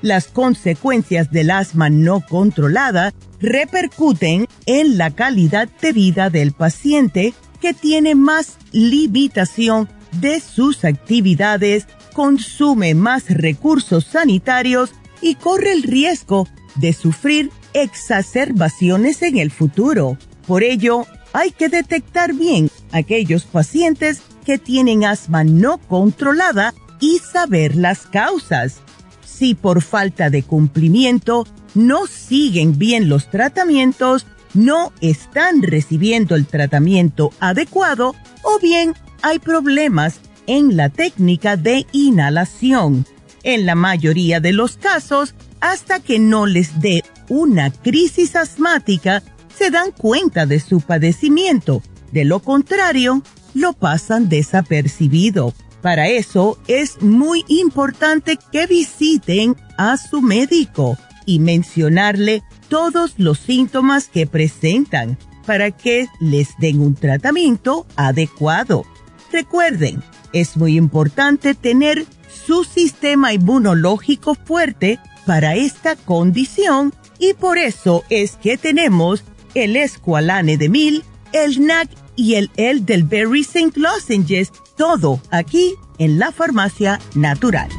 Las 0.02 0.28
consecuencias 0.28 1.32
del 1.32 1.52
asma 1.52 1.90
no 1.90 2.22
controlada 2.22 3.14
repercuten 3.40 4.48
en 4.66 4.98
la 4.98 5.12
calidad 5.12 5.70
de 5.82 5.94
vida 5.94 6.30
del 6.30 6.54
paciente 6.54 7.34
que 7.60 7.74
tiene 7.74 8.16
más 8.16 8.58
limitación 8.72 9.88
de 10.20 10.40
sus 10.40 10.84
actividades, 10.84 11.88
consume 12.14 12.96
más 12.96 13.30
recursos 13.30 14.06
sanitarios 14.06 14.92
y 15.22 15.36
corre 15.36 15.72
el 15.72 15.84
riesgo 15.84 16.48
de 16.76 16.94
sufrir 16.94 17.52
exacerbaciones 17.74 19.22
en 19.22 19.38
el 19.38 19.52
futuro. 19.52 20.18
Por 20.48 20.64
ello, 20.64 21.06
hay 21.34 21.52
que 21.52 21.70
detectar 21.70 22.34
bien 22.34 22.70
aquellos 22.92 23.44
pacientes 23.44 24.22
que 24.46 24.58
tienen 24.58 25.06
asma 25.06 25.44
no 25.44 25.78
controlada 25.78 26.74
y 27.02 27.20
saber 27.20 27.76
las 27.76 28.08
causas. 28.08 28.78
Si 29.26 29.56
por 29.56 29.82
falta 29.82 30.30
de 30.30 30.44
cumplimiento 30.44 31.46
no 31.74 32.08
siguen 32.08 32.78
bien 32.78 33.10
los 33.10 33.30
tratamientos, 33.30 34.26
no 34.54 34.94
están 35.02 35.62
recibiendo 35.62 36.36
el 36.36 36.46
tratamiento 36.46 37.32
adecuado 37.40 38.16
o 38.44 38.60
bien 38.60 38.94
hay 39.22 39.40
problemas 39.40 40.20
en 40.48 40.78
la 40.78 40.90
técnica 40.90 41.58
de 41.58 41.86
inhalación. 41.92 43.06
En 43.44 43.66
la 43.66 43.76
mayoría 43.76 44.40
de 44.40 44.54
los 44.54 44.78
casos, 44.78 45.34
hasta 45.60 46.00
que 46.00 46.20
no 46.20 46.46
les 46.46 46.80
dé 46.82 47.04
una 47.30 47.72
crisis 47.72 48.36
asmática, 48.36 49.24
se 49.58 49.72
dan 49.72 49.92
cuenta 49.92 50.46
de 50.46 50.60
su 50.60 50.82
padecimiento. 50.82 51.82
De 52.12 52.26
lo 52.26 52.40
contrario, 52.40 53.24
lo 53.54 53.74
pasan 53.74 54.30
desapercibido. 54.30 55.54
Para 55.82 56.08
eso 56.08 56.60
es 56.68 57.02
muy 57.02 57.44
importante 57.48 58.38
que 58.52 58.68
visiten 58.68 59.56
a 59.78 59.98
su 59.98 60.22
médico 60.22 60.98
y 61.26 61.40
mencionarle 61.40 62.44
todos 62.70 63.14
los 63.18 63.40
síntomas 63.40 64.08
que 64.08 64.28
presentan 64.28 65.18
para 65.46 65.72
que 65.72 66.08
les 66.20 66.50
den 66.60 66.80
un 66.82 66.96
tratamiento 66.96 67.88
adecuado. 67.96 68.86
Recuerden, 69.32 70.04
es 70.34 70.56
muy 70.56 70.78
importante 70.78 71.56
tener 71.56 72.06
su 72.46 72.64
sistema 72.64 73.34
inmunológico 73.34 74.36
fuerte 74.36 75.00
para 75.26 75.56
esta 75.56 75.96
condición 75.96 76.94
y 77.20 77.34
por 77.34 77.58
eso 77.58 78.04
es 78.10 78.38
que 78.38 78.58
tenemos 78.58 79.24
el 79.54 79.76
Esqualane 79.76 80.58
de 80.58 80.70
Mil, 80.70 81.04
el 81.34 81.66
NAC 81.66 81.90
y 82.16 82.36
el 82.36 82.52
Elderberry 82.58 83.42
St. 83.42 83.80
Lozenges, 83.80 84.52
todo 84.78 85.22
aquí 85.32 85.76
en 85.98 86.20
la 86.20 86.32
farmacia 86.32 87.00
natural. 87.16 87.70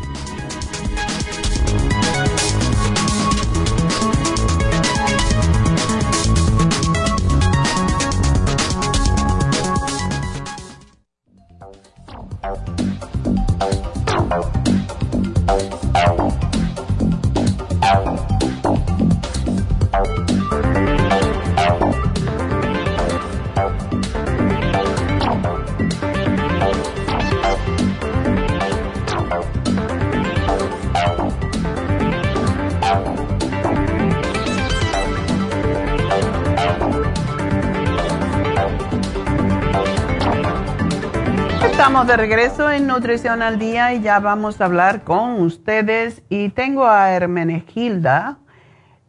Estamos 42.02 42.16
de 42.16 42.26
regreso 42.26 42.68
en 42.68 42.88
Nutrición 42.88 43.42
al 43.42 43.60
Día 43.60 43.94
y 43.94 44.00
ya 44.00 44.18
vamos 44.18 44.60
a 44.60 44.64
hablar 44.64 45.04
con 45.04 45.40
ustedes. 45.40 46.20
Y 46.28 46.48
tengo 46.48 46.84
a 46.84 47.12
Hermenegilda 47.12 48.38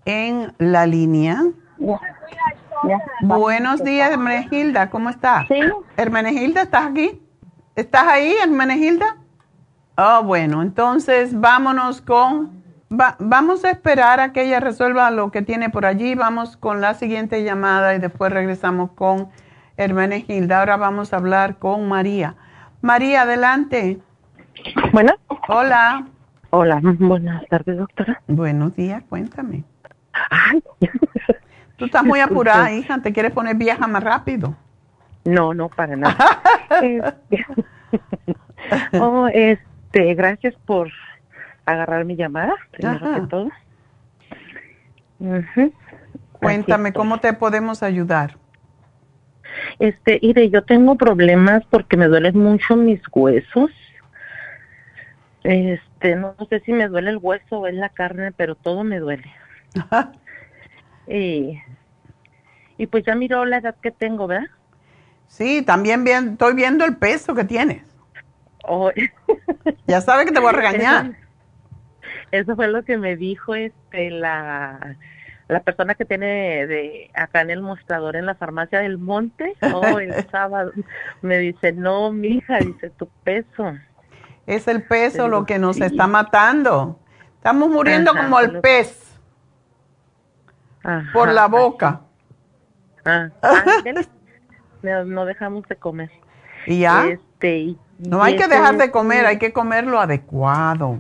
en 0.06 0.54
la 0.60 0.86
línea. 0.86 1.42
Buenos 3.22 3.84
días, 3.84 4.12
Hermenegilda, 4.12 4.92
¿cómo 4.92 5.10
estás? 5.10 5.48
Sí. 5.48 5.60
Hermenegilda, 5.98 6.62
¿estás 6.62 6.86
aquí? 6.86 7.20
¿Estás 7.76 8.04
ahí, 8.08 8.36
Hermenegilda? 8.44 9.18
Oh, 9.98 10.22
bueno, 10.24 10.62
entonces 10.62 11.40
vámonos 11.40 12.00
con... 12.00 12.64
vamos 12.90 13.66
a 13.66 13.72
esperar 13.72 14.20
a 14.20 14.34
que 14.34 14.44
ella 14.44 14.60
resuelva 14.60 15.10
lo 15.10 15.32
que 15.32 15.42
tiene 15.42 15.72
por 15.72 15.88
allí. 15.88 16.14
Vamos 16.14 16.58
con 16.58 16.80
la 16.80 16.94
siguiente 16.94 17.44
llamada 17.44 17.96
y 17.96 18.00
después 18.00 18.32
regresamos 18.32 18.92
con 18.92 19.30
Hermenegilda. 19.78 20.60
Ahora 20.60 20.78
vamos 20.78 21.12
a 21.12 21.18
hablar 21.18 21.58
con 21.58 21.90
María. 21.90 22.36
María, 22.84 23.22
adelante. 23.22 23.98
Bueno. 24.92 25.14
Hola. 25.48 26.06
Hola, 26.50 26.82
buenas 26.84 27.48
tardes, 27.48 27.78
doctora. 27.78 28.22
Buenos 28.28 28.76
días, 28.76 29.02
cuéntame. 29.08 29.64
Ay. 30.30 30.62
Tú 31.78 31.86
estás 31.86 32.04
muy 32.04 32.20
apurada, 32.20 32.74
hija, 32.74 33.02
¿te 33.02 33.14
quieres 33.14 33.32
poner 33.32 33.56
vieja 33.56 33.88
más 33.88 34.04
rápido? 34.04 34.58
No, 35.24 35.54
no, 35.54 35.70
para 35.70 35.96
nada. 35.96 36.18
Este, 38.82 39.00
oh, 39.00 39.28
este, 39.32 40.14
gracias 40.16 40.56
por 40.66 40.92
agarrar 41.66 42.04
mi 42.04 42.16
llamada, 42.18 42.54
primero 42.72 43.16
que 43.16 43.22
todo. 43.28 43.50
Cuéntame, 46.34 46.92
¿cómo 46.92 47.20
te 47.20 47.32
podemos 47.32 47.82
ayudar? 47.82 48.36
Este, 49.80 50.20
mire, 50.22 50.50
yo 50.50 50.64
tengo 50.64 50.96
problemas 50.96 51.64
porque 51.70 51.98
me 51.98 52.08
duelen 52.08 52.38
mucho 52.38 52.76
mis 52.76 53.02
huesos. 53.12 53.72
Este, 55.44 56.16
no 56.16 56.36
sé 56.50 56.62
si 56.62 56.72
me 56.72 56.88
duele 56.88 57.12
el 57.12 57.18
hueso 57.18 57.60
o 57.60 57.68
es 57.68 57.76
la 57.76 57.90
carne, 57.90 58.32
pero 58.32 58.56
todo 58.56 58.84
me 58.84 59.00
duele. 59.00 59.30
y, 61.08 61.60
y 62.78 62.88
pues 62.88 63.04
ya 63.06 63.16
miró 63.16 63.46
la 63.46 63.58
edad 63.58 63.76
que 63.82 63.92
tengo, 63.92 64.28
¿verdad? 64.28 64.48
Sí, 65.28 65.64
también 65.64 66.04
bien, 66.04 66.34
estoy 66.34 66.54
viendo 66.54 66.86
el 66.86 66.98
peso 66.98 67.34
que 67.36 67.44
tienes. 67.44 67.84
Oh. 68.66 68.90
ya 69.88 70.00
sabe 70.00 70.24
que 70.24 70.32
te 70.32 70.40
voy 70.40 70.48
a 70.48 70.54
regañar. 70.54 71.08
Eso, 71.08 71.16
eso, 72.32 72.56
fue 72.56 72.70
lo 72.70 72.86
que 72.86 72.98
me 72.98 73.18
dijo 73.18 73.56
este 73.56 74.10
la 74.10 74.96
la 75.48 75.60
persona 75.62 75.96
que 75.96 76.06
tiene 76.06 76.68
de 76.68 77.12
acá 77.14 77.42
en 77.42 77.50
el 77.50 77.62
mostrador 77.62 78.16
en 78.16 78.26
la 78.26 78.36
farmacia 78.36 78.80
del 78.80 78.98
monte, 78.98 79.56
oh, 79.74 80.00
el 80.00 80.14
sábado, 80.30 80.72
me 81.22 81.38
dice, 81.38 81.74
no, 81.74 82.12
mija, 82.12 82.60
dice, 82.60 82.90
tu 82.92 83.08
peso. 83.24 83.74
Es 84.46 84.68
el 84.68 84.84
peso 84.84 85.28
lo 85.28 85.46
que 85.46 85.60
nos 85.60 85.80
está 85.80 86.08
matando. 86.08 87.00
Estamos 87.38 87.70
muriendo 87.70 88.14
como 88.14 88.40
el 88.40 88.60
pez. 88.60 89.18
por 91.14 91.32
la 91.32 91.48
boca. 91.48 92.02
Ah, 93.06 93.30
no, 95.06 95.26
dejamos 95.26 95.68
de 95.68 95.76
comer. 95.76 96.12
¿Y 96.66 96.80
ya? 96.80 97.06
Este, 97.08 97.76
no 98.00 98.24
hay 98.24 98.36
que 98.36 98.48
dejar 98.48 98.78
de 98.78 98.92
comer, 98.92 99.26
hay 99.26 99.38
que 99.38 99.52
comer 99.52 99.86
lo 99.86 100.00
adecuado. 100.00 101.00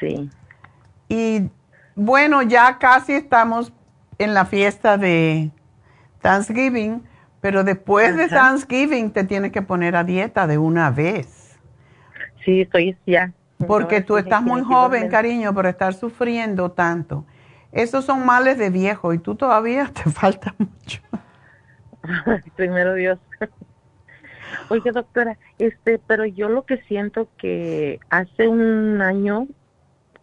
Sí. 0.00 0.30
Y 1.08 1.50
bueno, 1.94 2.42
ya 2.42 2.78
casi 2.78 3.12
estamos 3.12 3.72
en 4.18 4.34
la 4.34 4.44
fiesta 4.44 4.96
de 4.96 5.50
Thanksgiving, 6.20 7.02
pero 7.40 7.64
después 7.64 8.16
de 8.16 8.28
Thanksgiving 8.28 9.10
te 9.10 9.24
tienes 9.24 9.52
que 9.52 9.62
poner 9.62 9.96
a 9.96 10.04
dieta 10.04 10.46
de 10.46 10.58
una 10.58 10.90
vez. 10.90 11.58
Sí, 12.44 12.62
estoy 12.62 12.96
ya. 13.06 13.32
Porque 13.66 14.00
tú 14.00 14.16
estás 14.16 14.42
muy 14.42 14.62
joven, 14.62 15.08
cariño, 15.08 15.54
por 15.54 15.66
estar 15.66 15.94
sufriendo 15.94 16.72
tanto. 16.72 17.24
Esos 17.72 18.04
son 18.04 18.24
males 18.24 18.58
de 18.58 18.70
viejo 18.70 19.12
y 19.12 19.18
tú 19.18 19.34
todavía 19.34 19.90
te 19.94 20.10
falta 20.10 20.54
mucho. 20.58 21.00
Primero 22.56 22.94
Dios. 22.94 23.18
Oye, 24.68 24.92
doctora, 24.92 25.36
este, 25.58 25.98
pero 25.98 26.24
yo 26.24 26.48
lo 26.48 26.64
que 26.64 26.78
siento 26.82 27.28
que 27.36 28.00
hace 28.10 28.48
un 28.48 29.02
año 29.02 29.48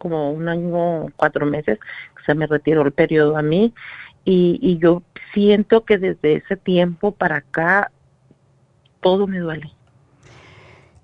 como 0.01 0.31
un 0.31 0.49
año, 0.49 1.11
cuatro 1.15 1.45
meses, 1.45 1.77
se 2.25 2.33
me 2.33 2.47
retiró 2.47 2.81
el 2.81 2.91
periodo 2.91 3.37
a 3.37 3.43
mí 3.43 3.71
y, 4.25 4.57
y 4.59 4.79
yo 4.79 5.03
siento 5.31 5.85
que 5.85 5.99
desde 5.99 6.37
ese 6.37 6.57
tiempo 6.57 7.11
para 7.11 7.37
acá 7.37 7.91
todo 8.99 9.27
me 9.27 9.37
duele. 9.37 9.71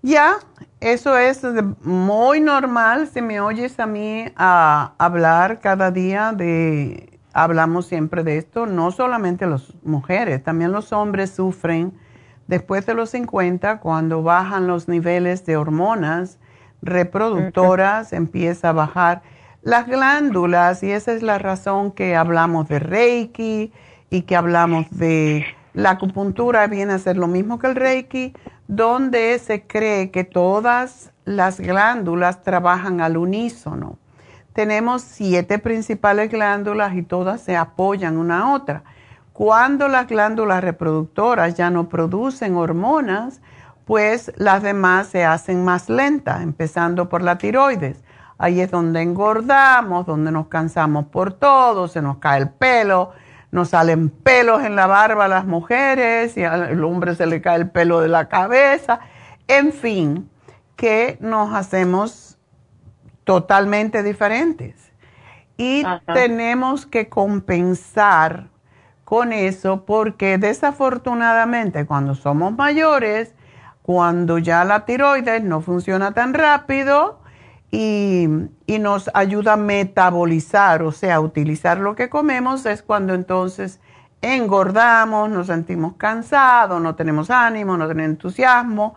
Ya, 0.01 0.37
eso 0.79 1.15
es 1.17 1.43
muy 1.81 2.39
normal. 2.39 3.07
Si 3.07 3.21
me 3.21 3.39
oyes 3.39 3.79
a 3.79 3.85
mí 3.85 4.25
a 4.35 4.93
hablar 4.97 5.59
cada 5.59 5.91
día 5.91 6.33
de, 6.33 7.19
hablamos 7.33 7.85
siempre 7.85 8.23
de 8.23 8.37
esto, 8.37 8.65
no 8.65 8.91
solamente 8.91 9.45
las 9.45 9.73
mujeres, 9.83 10.43
también 10.43 10.71
los 10.71 10.91
hombres 10.91 11.31
sufren 11.31 11.93
después 12.47 12.85
de 12.85 12.93
los 12.93 13.09
50 13.11 13.79
cuando 13.79 14.23
bajan 14.23 14.65
los 14.65 14.87
niveles 14.87 15.45
de 15.45 15.57
hormonas 15.57 16.39
reproductoras, 16.81 18.13
empieza 18.13 18.69
a 18.69 18.73
bajar 18.73 19.21
las 19.61 19.87
glándulas 19.87 20.83
y 20.83 20.91
esa 20.91 21.13
es 21.13 21.21
la 21.21 21.39
razón 21.39 21.91
que 21.91 22.15
hablamos 22.15 22.67
de 22.69 22.79
Reiki 22.79 23.73
y 24.09 24.21
que 24.21 24.35
hablamos 24.35 24.85
de 24.91 25.45
la 25.73 25.91
acupuntura 25.91 26.65
viene 26.67 26.93
a 26.93 26.99
ser 26.99 27.17
lo 27.17 27.27
mismo 27.27 27.59
que 27.59 27.67
el 27.67 27.75
Reiki, 27.75 28.33
donde 28.67 29.37
se 29.39 29.67
cree 29.67 30.09
que 30.09 30.23
todas 30.23 31.11
las 31.25 31.59
glándulas 31.59 32.41
trabajan 32.41 33.01
al 33.01 33.17
unísono. 33.17 33.97
Tenemos 34.53 35.03
siete 35.03 35.59
principales 35.59 36.31
glándulas 36.31 36.95
y 36.95 37.03
todas 37.03 37.41
se 37.41 37.55
apoyan 37.55 38.17
una 38.17 38.39
a 38.39 38.53
otra. 38.53 38.83
Cuando 39.33 39.87
las 39.87 40.07
glándulas 40.07 40.63
reproductoras 40.63 41.53
ya 41.55 41.69
no 41.69 41.89
producen 41.89 42.55
hormonas, 42.55 43.39
pues 43.87 44.33
las 44.35 44.61
demás 44.61 45.07
se 45.07 45.23
hacen 45.23 45.63
más 45.63 45.89
lentas, 45.89 46.41
empezando 46.41 47.07
por 47.07 47.21
la 47.21 47.37
tiroides. 47.37 48.03
ahí 48.37 48.59
es 48.59 48.69
donde 48.69 49.01
engordamos, 49.01 50.05
donde 50.05 50.29
nos 50.29 50.47
cansamos 50.47 51.05
por 51.07 51.31
todo, 51.31 51.87
se 51.87 52.01
nos 52.01 52.17
cae 52.17 52.41
el 52.41 52.49
pelo, 52.49 53.13
nos 53.49 53.69
salen 53.69 54.09
pelos 54.09 54.61
en 54.63 54.75
la 54.75 54.87
barba 54.87 55.25
a 55.25 55.27
las 55.29 55.45
mujeres 55.45 56.35
y 56.35 56.43
al 56.43 56.83
hombre 56.83 57.15
se 57.15 57.25
le 57.25 57.41
cae 57.41 57.55
el 57.55 57.69
pelo 57.69 58.01
de 58.01 58.09
la 58.09 58.27
cabeza, 58.27 58.99
en 59.47 59.71
fin, 59.71 60.29
que 60.75 61.17
nos 61.21 61.55
hacemos 61.55 62.37
totalmente 63.23 64.03
diferentes. 64.03 64.91
Y 65.55 65.83
tenemos 66.13 66.85
que 66.85 67.07
compensar 67.07 68.49
con 69.05 69.31
eso 69.31 69.85
porque 69.85 70.37
desafortunadamente 70.37 71.85
cuando 71.85 72.13
somos 72.15 72.53
mayores, 72.55 73.33
cuando 73.87 74.37
ya 74.37 74.65
la 74.65 74.83
tiroides 74.83 75.45
no 75.45 75.61
funciona 75.61 76.11
tan 76.11 76.33
rápido 76.33 77.21
y, 77.71 78.27
nos 78.81 79.09
ayuda 79.13 79.53
a 79.53 79.55
metabolizar, 79.55 80.83
o 80.83 80.91
sea, 80.91 81.21
utilizar 81.21 81.77
lo 81.77 81.95
que 81.95 82.09
comemos, 82.09 82.65
es 82.65 82.83
cuando 82.83 83.13
entonces 83.13 83.79
engordamos, 84.21 85.29
nos 85.29 85.47
sentimos 85.47 85.93
cansados, 85.95 86.81
no 86.81 86.95
tenemos 86.95 87.29
ánimo, 87.29 87.77
no 87.77 87.87
tenemos 87.87 88.09
entusiasmo 88.09 88.95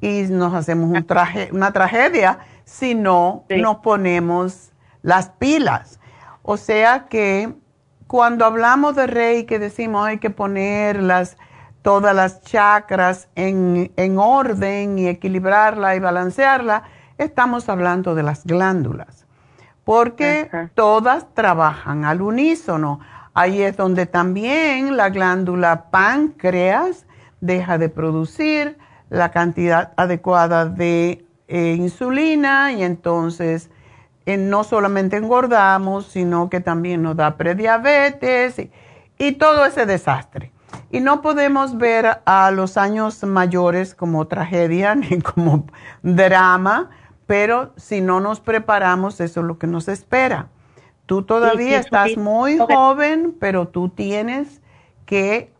y 0.00 0.22
nos 0.22 0.52
hacemos 0.52 0.90
un 0.90 1.06
traje, 1.06 1.50
una 1.52 1.72
tragedia 1.72 2.40
si 2.64 2.96
no 2.96 3.44
nos 3.48 3.76
ponemos 3.76 4.72
las 5.02 5.28
pilas. 5.28 6.00
O 6.42 6.56
sea 6.56 7.06
que 7.06 7.54
cuando 8.08 8.46
hablamos 8.46 8.96
de 8.96 9.06
Reiki 9.06 9.58
decimos 9.58 10.08
hay 10.08 10.18
que 10.18 10.30
poner 10.30 11.00
las, 11.00 11.36
todas 11.84 12.16
las 12.16 12.40
chakras 12.40 13.28
en, 13.34 14.18
orden 14.18 14.98
y 14.98 15.06
equilibrarla 15.06 15.94
y 15.94 15.98
balancearla, 16.00 16.84
estamos 17.18 17.68
hablando 17.68 18.14
de 18.14 18.22
las 18.22 18.46
glándulas, 18.46 19.26
porque 19.84 20.48
todas 20.72 21.26
trabajan 21.34 22.06
al 22.06 22.22
unísono. 22.22 23.00
Ahí 23.34 23.60
es 23.60 23.76
donde 23.76 24.06
también 24.06 24.96
la 24.96 25.10
glándula 25.10 25.90
páncreas 25.90 27.04
deja 27.42 27.76
de 27.76 27.90
producir 27.90 28.78
la 29.10 29.30
cantidad 29.30 29.92
adecuada 29.98 30.64
de 30.64 31.26
eh, 31.48 31.74
insulina 31.76 32.72
y 32.72 32.82
entonces 32.82 33.68
no 34.24 34.64
solamente 34.64 35.18
engordamos, 35.18 36.06
sino 36.06 36.48
que 36.48 36.60
también 36.60 37.02
nos 37.02 37.14
da 37.14 37.36
prediabetes 37.36 38.56
y, 39.18 39.32
todo 39.32 39.66
ese 39.66 39.84
desastre. 39.84 40.53
Y 40.90 41.00
no 41.00 41.22
podemos 41.22 41.78
ver 41.78 42.20
a 42.24 42.50
los 42.50 42.76
años 42.76 43.22
mayores 43.24 43.94
como 43.94 44.26
tragedia 44.26 44.94
ni 44.94 45.20
como 45.20 45.66
drama, 46.02 46.90
pero 47.26 47.72
si 47.76 48.00
no 48.00 48.20
nos 48.20 48.40
preparamos, 48.40 49.20
eso 49.20 49.40
es 49.40 49.46
lo 49.46 49.58
que 49.58 49.66
nos 49.66 49.88
espera. 49.88 50.48
Tú 51.06 51.22
todavía 51.22 51.78
estás 51.78 52.16
muy 52.16 52.58
joven, 52.58 53.34
pero 53.38 53.68
tú 53.68 53.90
tienes 53.90 54.62
que 55.04 55.52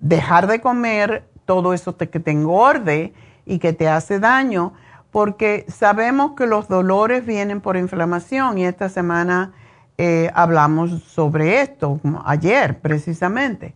dejar 0.00 0.46
de 0.46 0.60
comer 0.60 1.28
todo 1.44 1.74
eso 1.74 1.96
que 1.96 2.06
te 2.06 2.30
engorde 2.30 3.12
y 3.44 3.58
que 3.58 3.72
te 3.72 3.88
hace 3.88 4.18
daño 4.18 4.72
porque 5.10 5.64
sabemos 5.68 6.32
que 6.32 6.46
los 6.46 6.68
dolores 6.68 7.24
vienen 7.24 7.60
por 7.60 7.76
inflamación 7.76 8.58
y 8.58 8.66
esta 8.66 8.88
semana 8.88 9.52
eh, 9.96 10.30
hablamos 10.34 11.02
sobre 11.04 11.62
esto, 11.62 12.00
ayer 12.26 12.78
precisamente. 12.80 13.74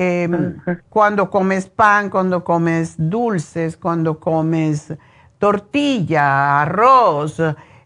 Em, 0.00 0.60
cuando 0.88 1.28
comes 1.28 1.66
pan, 1.66 2.08
cuando 2.08 2.44
comes 2.44 2.94
dulces, 2.96 3.76
cuando 3.76 4.20
comes 4.20 4.94
tortilla, 5.38 6.62
arroz, 6.62 7.40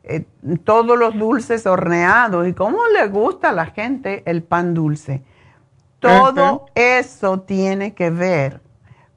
eh, 0.05 0.27
todos 0.63 0.99
los 0.99 1.19
dulces 1.19 1.67
horneados 1.67 2.47
y 2.47 2.53
cómo 2.53 2.81
le 2.89 3.09
gusta 3.09 3.49
a 3.49 3.53
la 3.53 3.65
gente 3.65 4.23
el 4.27 4.43
pan 4.43 4.75
dulce. 4.75 5.23
Todo 6.01 6.67
eso 6.75 7.41
tiene 7.41 7.95
que 7.95 8.11
ver 8.11 8.61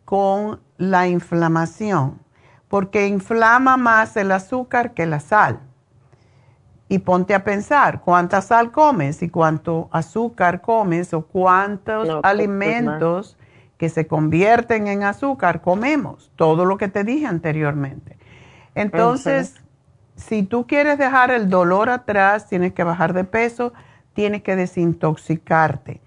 con 0.06 0.62
la 0.78 1.10
inflamación 1.10 2.22
porque 2.70 3.08
inflama 3.08 3.76
más 3.76 4.16
el 4.16 4.32
azúcar 4.32 4.94
que 4.94 5.06
la 5.06 5.20
sal. 5.20 5.60
Y 6.96 7.00
ponte 7.00 7.34
a 7.34 7.44
pensar 7.44 8.00
cuánta 8.00 8.42
sal 8.42 8.72
comes 8.72 9.22
y 9.22 9.28
cuánto 9.28 9.90
azúcar 9.92 10.62
comes 10.62 11.14
o 11.14 11.26
cuántos 11.26 12.08
pues, 12.08 12.20
alimentos 12.24 13.38
que 13.78 13.90
se 13.90 14.08
convierten 14.08 14.88
en 14.88 15.04
azúcar 15.04 15.62
comemos, 15.62 16.32
todo 16.38 16.64
lo 16.64 16.78
que 16.78 16.88
te 16.88 17.04
dije 17.04 17.26
anteriormente. 17.26 18.18
Entonces, 18.76 19.56
si 20.16 20.44
tú 20.44 20.68
quieres 20.68 20.98
dejar 20.98 21.32
el 21.32 21.50
dolor 21.50 21.90
atrás, 21.90 22.48
tienes 22.48 22.72
que 22.72 22.86
bajar 22.86 23.12
de 23.12 23.26
peso, 23.26 23.74
tienes 24.14 24.42
que 24.42 24.56
desintoxicarte. 24.56 26.00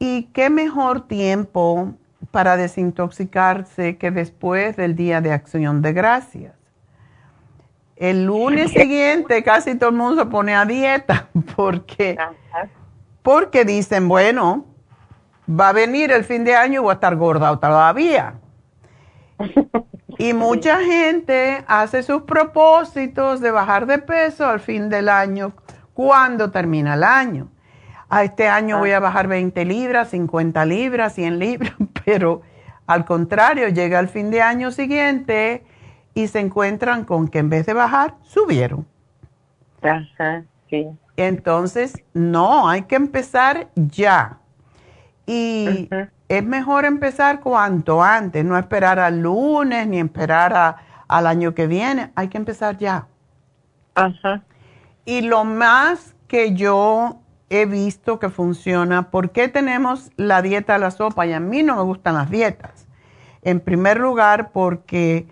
¿Y 0.00 0.24
qué 0.32 0.50
mejor 0.50 1.06
tiempo 1.06 1.94
para 2.32 2.56
desintoxicarse 2.56 3.96
que 3.96 4.10
después 4.10 4.76
del 4.76 4.96
día 4.96 5.20
de 5.20 5.32
acción 5.32 5.82
de 5.82 5.92
gracias. 5.92 6.54
El 8.02 8.24
lunes 8.24 8.72
siguiente 8.72 9.44
casi 9.44 9.76
todo 9.76 9.90
el 9.90 9.94
mundo 9.94 10.24
se 10.24 10.28
pone 10.28 10.56
a 10.56 10.64
dieta 10.64 11.28
porque, 11.54 12.18
porque 13.22 13.64
dicen, 13.64 14.08
bueno, 14.08 14.66
va 15.48 15.68
a 15.68 15.72
venir 15.72 16.10
el 16.10 16.24
fin 16.24 16.42
de 16.42 16.56
año 16.56 16.80
y 16.80 16.82
voy 16.82 16.90
a 16.90 16.94
estar 16.94 17.14
gorda 17.14 17.56
todavía. 17.60 18.40
Y 20.18 20.32
mucha 20.34 20.80
gente 20.80 21.62
hace 21.68 22.02
sus 22.02 22.22
propósitos 22.22 23.40
de 23.40 23.52
bajar 23.52 23.86
de 23.86 23.98
peso 23.98 24.48
al 24.48 24.58
fin 24.58 24.88
del 24.88 25.08
año, 25.08 25.52
cuando 25.94 26.50
termina 26.50 26.94
el 26.94 27.04
año. 27.04 27.52
A 28.08 28.24
este 28.24 28.48
año 28.48 28.80
voy 28.80 28.90
a 28.90 28.98
bajar 28.98 29.28
20 29.28 29.64
libras, 29.64 30.10
50 30.10 30.64
libras, 30.64 31.14
100 31.14 31.38
libras, 31.38 31.74
pero 32.04 32.42
al 32.84 33.04
contrario, 33.04 33.68
llega 33.68 34.00
el 34.00 34.08
fin 34.08 34.32
de 34.32 34.42
año 34.42 34.72
siguiente 34.72 35.64
y 36.14 36.28
se 36.28 36.40
encuentran 36.40 37.04
con 37.04 37.28
que 37.28 37.38
en 37.38 37.48
vez 37.48 37.66
de 37.66 37.74
bajar, 37.74 38.16
subieron. 38.22 38.86
Ajá, 39.82 40.44
sí. 40.68 40.86
Entonces, 41.16 42.02
no, 42.14 42.68
hay 42.68 42.82
que 42.82 42.96
empezar 42.96 43.68
ya. 43.74 44.38
Y 45.26 45.88
es 46.28 46.44
mejor 46.44 46.84
empezar 46.84 47.40
cuanto 47.40 48.02
antes, 48.02 48.44
no 48.44 48.58
esperar 48.58 48.98
al 48.98 49.20
lunes 49.20 49.86
ni 49.86 49.98
esperar 49.98 50.76
al 51.08 51.26
año 51.26 51.54
que 51.54 51.66
viene, 51.66 52.10
hay 52.14 52.28
que 52.28 52.38
empezar 52.38 52.78
ya. 52.78 53.06
Ajá. 53.94 54.42
Y 55.04 55.22
lo 55.22 55.44
más 55.44 56.14
que 56.28 56.54
yo 56.54 57.22
he 57.52 57.66
visto 57.66 58.18
que 58.18 58.30
funciona. 58.30 59.10
¿Por 59.10 59.30
qué 59.30 59.48
tenemos 59.48 60.10
la 60.16 60.40
dieta 60.40 60.72
de 60.72 60.78
la 60.78 60.90
sopa? 60.90 61.26
Y 61.26 61.34
a 61.34 61.40
mí 61.40 61.62
no 61.62 61.76
me 61.76 61.82
gustan 61.82 62.14
las 62.14 62.30
dietas. 62.30 62.86
En 63.42 63.60
primer 63.60 64.00
lugar, 64.00 64.52
porque 64.52 65.26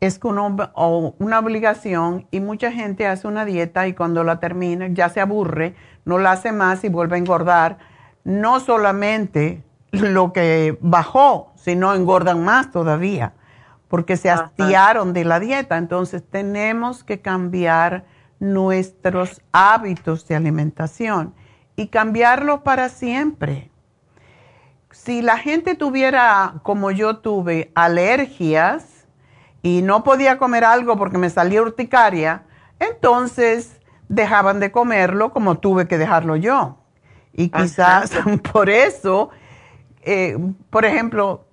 es 0.00 0.18
una, 0.22 0.72
una 1.18 1.38
obligación 1.38 2.26
y 2.30 2.40
mucha 2.40 2.72
gente 2.72 3.06
hace 3.06 3.28
una 3.28 3.44
dieta 3.44 3.86
y 3.86 3.94
cuando 3.94 4.24
la 4.24 4.40
termina 4.40 4.88
ya 4.88 5.10
se 5.10 5.20
aburre, 5.20 5.74
no 6.04 6.18
la 6.18 6.32
hace 6.32 6.52
más 6.52 6.82
y 6.84 6.88
vuelve 6.88 7.16
a 7.16 7.18
engordar. 7.18 7.78
No 8.24 8.60
solamente 8.60 9.62
lo 9.92 10.32
que 10.32 10.78
bajó, 10.80 11.52
sino 11.56 11.94
engordan 11.94 12.42
más 12.44 12.70
todavía, 12.70 13.34
porque 13.88 14.16
se 14.16 14.30
hastiaron 14.30 15.12
de 15.12 15.24
la 15.24 15.38
dieta. 15.38 15.76
Entonces 15.76 16.22
tenemos 16.28 17.04
que 17.04 17.20
cambiar 17.20 18.04
nuestros 18.38 19.42
hábitos 19.52 20.26
de 20.26 20.36
alimentación 20.36 21.34
y 21.76 21.88
cambiarlo 21.88 22.62
para 22.62 22.88
siempre. 22.88 23.70
Si 24.90 25.20
la 25.22 25.36
gente 25.36 25.74
tuviera, 25.74 26.54
como 26.62 26.90
yo 26.90 27.18
tuve, 27.18 27.70
alergias 27.74 28.99
y 29.62 29.82
no 29.82 30.04
podía 30.04 30.38
comer 30.38 30.64
algo 30.64 30.96
porque 30.96 31.18
me 31.18 31.30
salía 31.30 31.62
urticaria, 31.62 32.42
entonces 32.78 33.80
dejaban 34.08 34.60
de 34.60 34.72
comerlo 34.72 35.32
como 35.32 35.58
tuve 35.58 35.86
que 35.86 35.98
dejarlo 35.98 36.36
yo. 36.36 36.78
Y 37.32 37.48
quizás 37.48 38.10
por 38.52 38.68
eso, 38.68 39.30
eh, 40.02 40.36
por 40.70 40.84
ejemplo, 40.84 41.44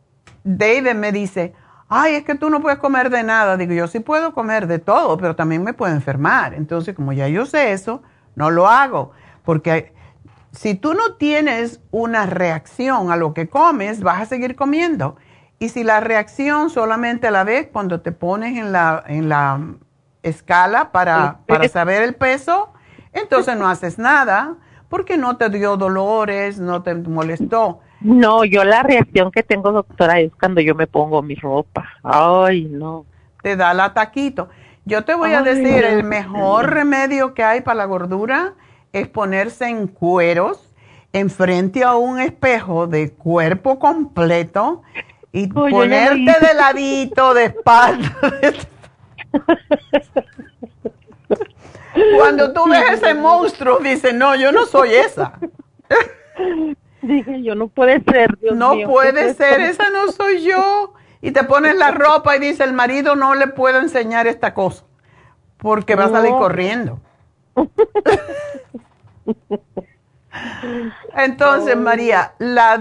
David 0.44 0.94
me 0.94 1.12
dice, 1.12 1.54
ay, 1.90 2.16
es 2.16 2.24
que 2.24 2.36
tú 2.36 2.50
no 2.50 2.62
puedes 2.62 2.80
comer 2.80 3.10
de 3.10 3.24
nada. 3.24 3.58
Digo, 3.58 3.74
yo 3.74 3.88
sí 3.88 4.00
puedo 4.00 4.34
comer 4.34 4.68
de 4.68 4.80
todo, 4.80 5.18
pero 5.18 5.36
también 5.36 5.64
me 5.64 5.74
puedo 5.74 5.94
enfermar. 5.94 6.54
Entonces, 6.54 6.96
como 6.96 7.14
ya 7.14 7.28
yo 7.28 7.46
sé 7.46 7.74
eso, 7.74 8.02
no 8.36 8.50
lo 8.50 8.68
hago, 8.68 9.12
porque 9.44 9.94
si 10.52 10.76
tú 10.76 10.94
no 10.94 11.16
tienes 11.16 11.82
una 11.92 12.26
reacción 12.26 13.12
a 13.12 13.16
lo 13.16 13.34
que 13.34 13.50
comes, 13.50 14.02
vas 14.02 14.22
a 14.22 14.26
seguir 14.26 14.56
comiendo. 14.56 15.18
Y 15.60 15.70
si 15.70 15.84
la 15.84 16.00
reacción 16.00 16.70
solamente 16.70 17.32
la 17.32 17.44
ves 17.44 17.68
cuando 17.72 18.02
te 18.02 18.12
pones 18.12 18.58
en 18.58 18.72
la, 18.72 19.04
en 19.08 19.30
la 19.30 19.60
escala 20.22 20.92
para, 20.92 21.40
para 21.48 21.68
saber 21.68 22.04
el 22.04 22.16
peso, 22.16 22.70
entonces 23.14 23.58
no 23.58 23.68
haces 23.68 23.98
nada 23.98 24.56
porque 24.90 25.18
no 25.18 25.38
te 25.38 25.50
dio 25.50 25.78
dolores, 25.78 26.60
no 26.60 26.84
te 26.84 26.94
molestó. 26.96 27.82
No, 28.02 28.46
yo 28.46 28.64
la 28.64 28.84
reacción 28.84 29.32
que 29.32 29.44
tengo, 29.44 29.72
doctora, 29.72 30.20
es 30.20 30.32
cuando 30.40 30.62
yo 30.62 30.76
me 30.76 30.86
pongo 30.88 31.22
mi 31.22 31.36
ropa. 31.36 31.90
Ay, 32.04 32.66
no. 32.66 33.06
Te 33.42 33.56
da 33.56 33.72
el 33.72 33.80
ataquito. 33.80 34.50
Yo 34.86 35.04
te 35.04 35.16
voy 35.16 35.34
a 35.34 35.42
decir, 35.42 35.84
el 35.84 36.04
mejor 36.04 36.70
remedio 36.70 37.34
que 37.34 37.44
hay 37.44 37.62
para 37.62 37.80
la 37.80 37.86
gordura 37.86 38.54
es 38.94 39.08
ponerse 39.08 39.68
en 39.68 39.88
cueros 39.88 40.74
enfrente 41.12 41.84
a 41.84 41.96
un 41.96 42.20
espejo 42.20 42.88
de 42.88 43.12
cuerpo 43.12 43.80
completo 43.80 44.84
y 45.32 45.48
ponerte 45.48 46.48
de 46.48 46.54
ladito, 46.56 47.34
de 47.34 47.46
espalda. 47.46 48.16
Cuando 52.18 52.54
tú 52.54 52.70
ves 52.70 52.92
ese 52.94 53.14
monstruo, 53.14 53.80
dices, 53.80 54.14
no, 54.14 54.36
yo 54.36 54.52
no 54.52 54.66
soy 54.66 54.94
esa. 54.94 55.34
Dije, 57.02 57.44
yo 57.44 57.56
no 57.56 57.68
puede 57.68 58.02
ser. 58.04 58.38
no 58.54 58.74
puede 58.86 59.34
ser, 59.34 59.62
esa 59.62 59.90
no 59.90 60.12
soy 60.12 60.44
yo. 60.44 60.94
Y 61.22 61.32
te 61.32 61.44
pones 61.44 61.76
la 61.76 61.92
ropa 61.92 62.36
y 62.36 62.40
dice, 62.40 62.64
el 62.64 62.74
marido 62.74 63.16
no 63.16 63.36
le 63.36 63.48
puedo 63.48 63.80
enseñar 63.80 64.28
esta 64.28 64.54
cosa, 64.54 64.86
porque 65.58 65.96
va 65.96 66.06
a 66.06 66.10
salir 66.10 66.32
corriendo. 66.32 67.00
Entonces, 71.16 71.76
María, 71.78 72.34
la, 72.40 72.80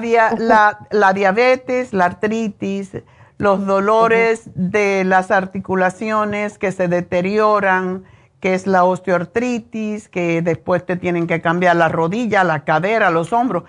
la, 0.90 1.12
diabetes, 1.12 1.92
la 1.92 2.06
artritis, 2.06 2.96
los 3.38 3.66
dolores 3.66 4.50
de 4.54 5.04
las 5.04 5.30
articulaciones 5.30 6.58
que 6.58 6.72
se 6.72 6.88
deterioran, 6.88 8.04
que 8.40 8.54
es 8.54 8.66
la 8.66 8.84
osteoartritis, 8.84 10.08
que 10.08 10.42
después 10.42 10.84
te 10.84 10.96
tienen 10.96 11.26
que 11.26 11.40
cambiar 11.40 11.76
la 11.76 11.88
rodilla, 11.88 12.44
la 12.44 12.64
cadera, 12.64 13.10
los 13.10 13.32
hombros. 13.32 13.64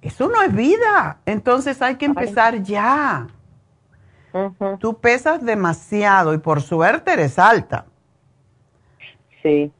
Eso 0.00 0.28
no 0.28 0.42
es 0.42 0.54
vida. 0.54 1.18
Entonces 1.26 1.80
hay 1.80 1.96
que 1.96 2.06
empezar 2.06 2.62
ya. 2.62 3.28
Tú 4.80 4.98
pesas 4.98 5.44
demasiado 5.44 6.32
y 6.34 6.38
por 6.38 6.62
suerte 6.62 7.12
eres 7.12 7.38
alta. 7.38 7.86
Sí. 9.42 9.70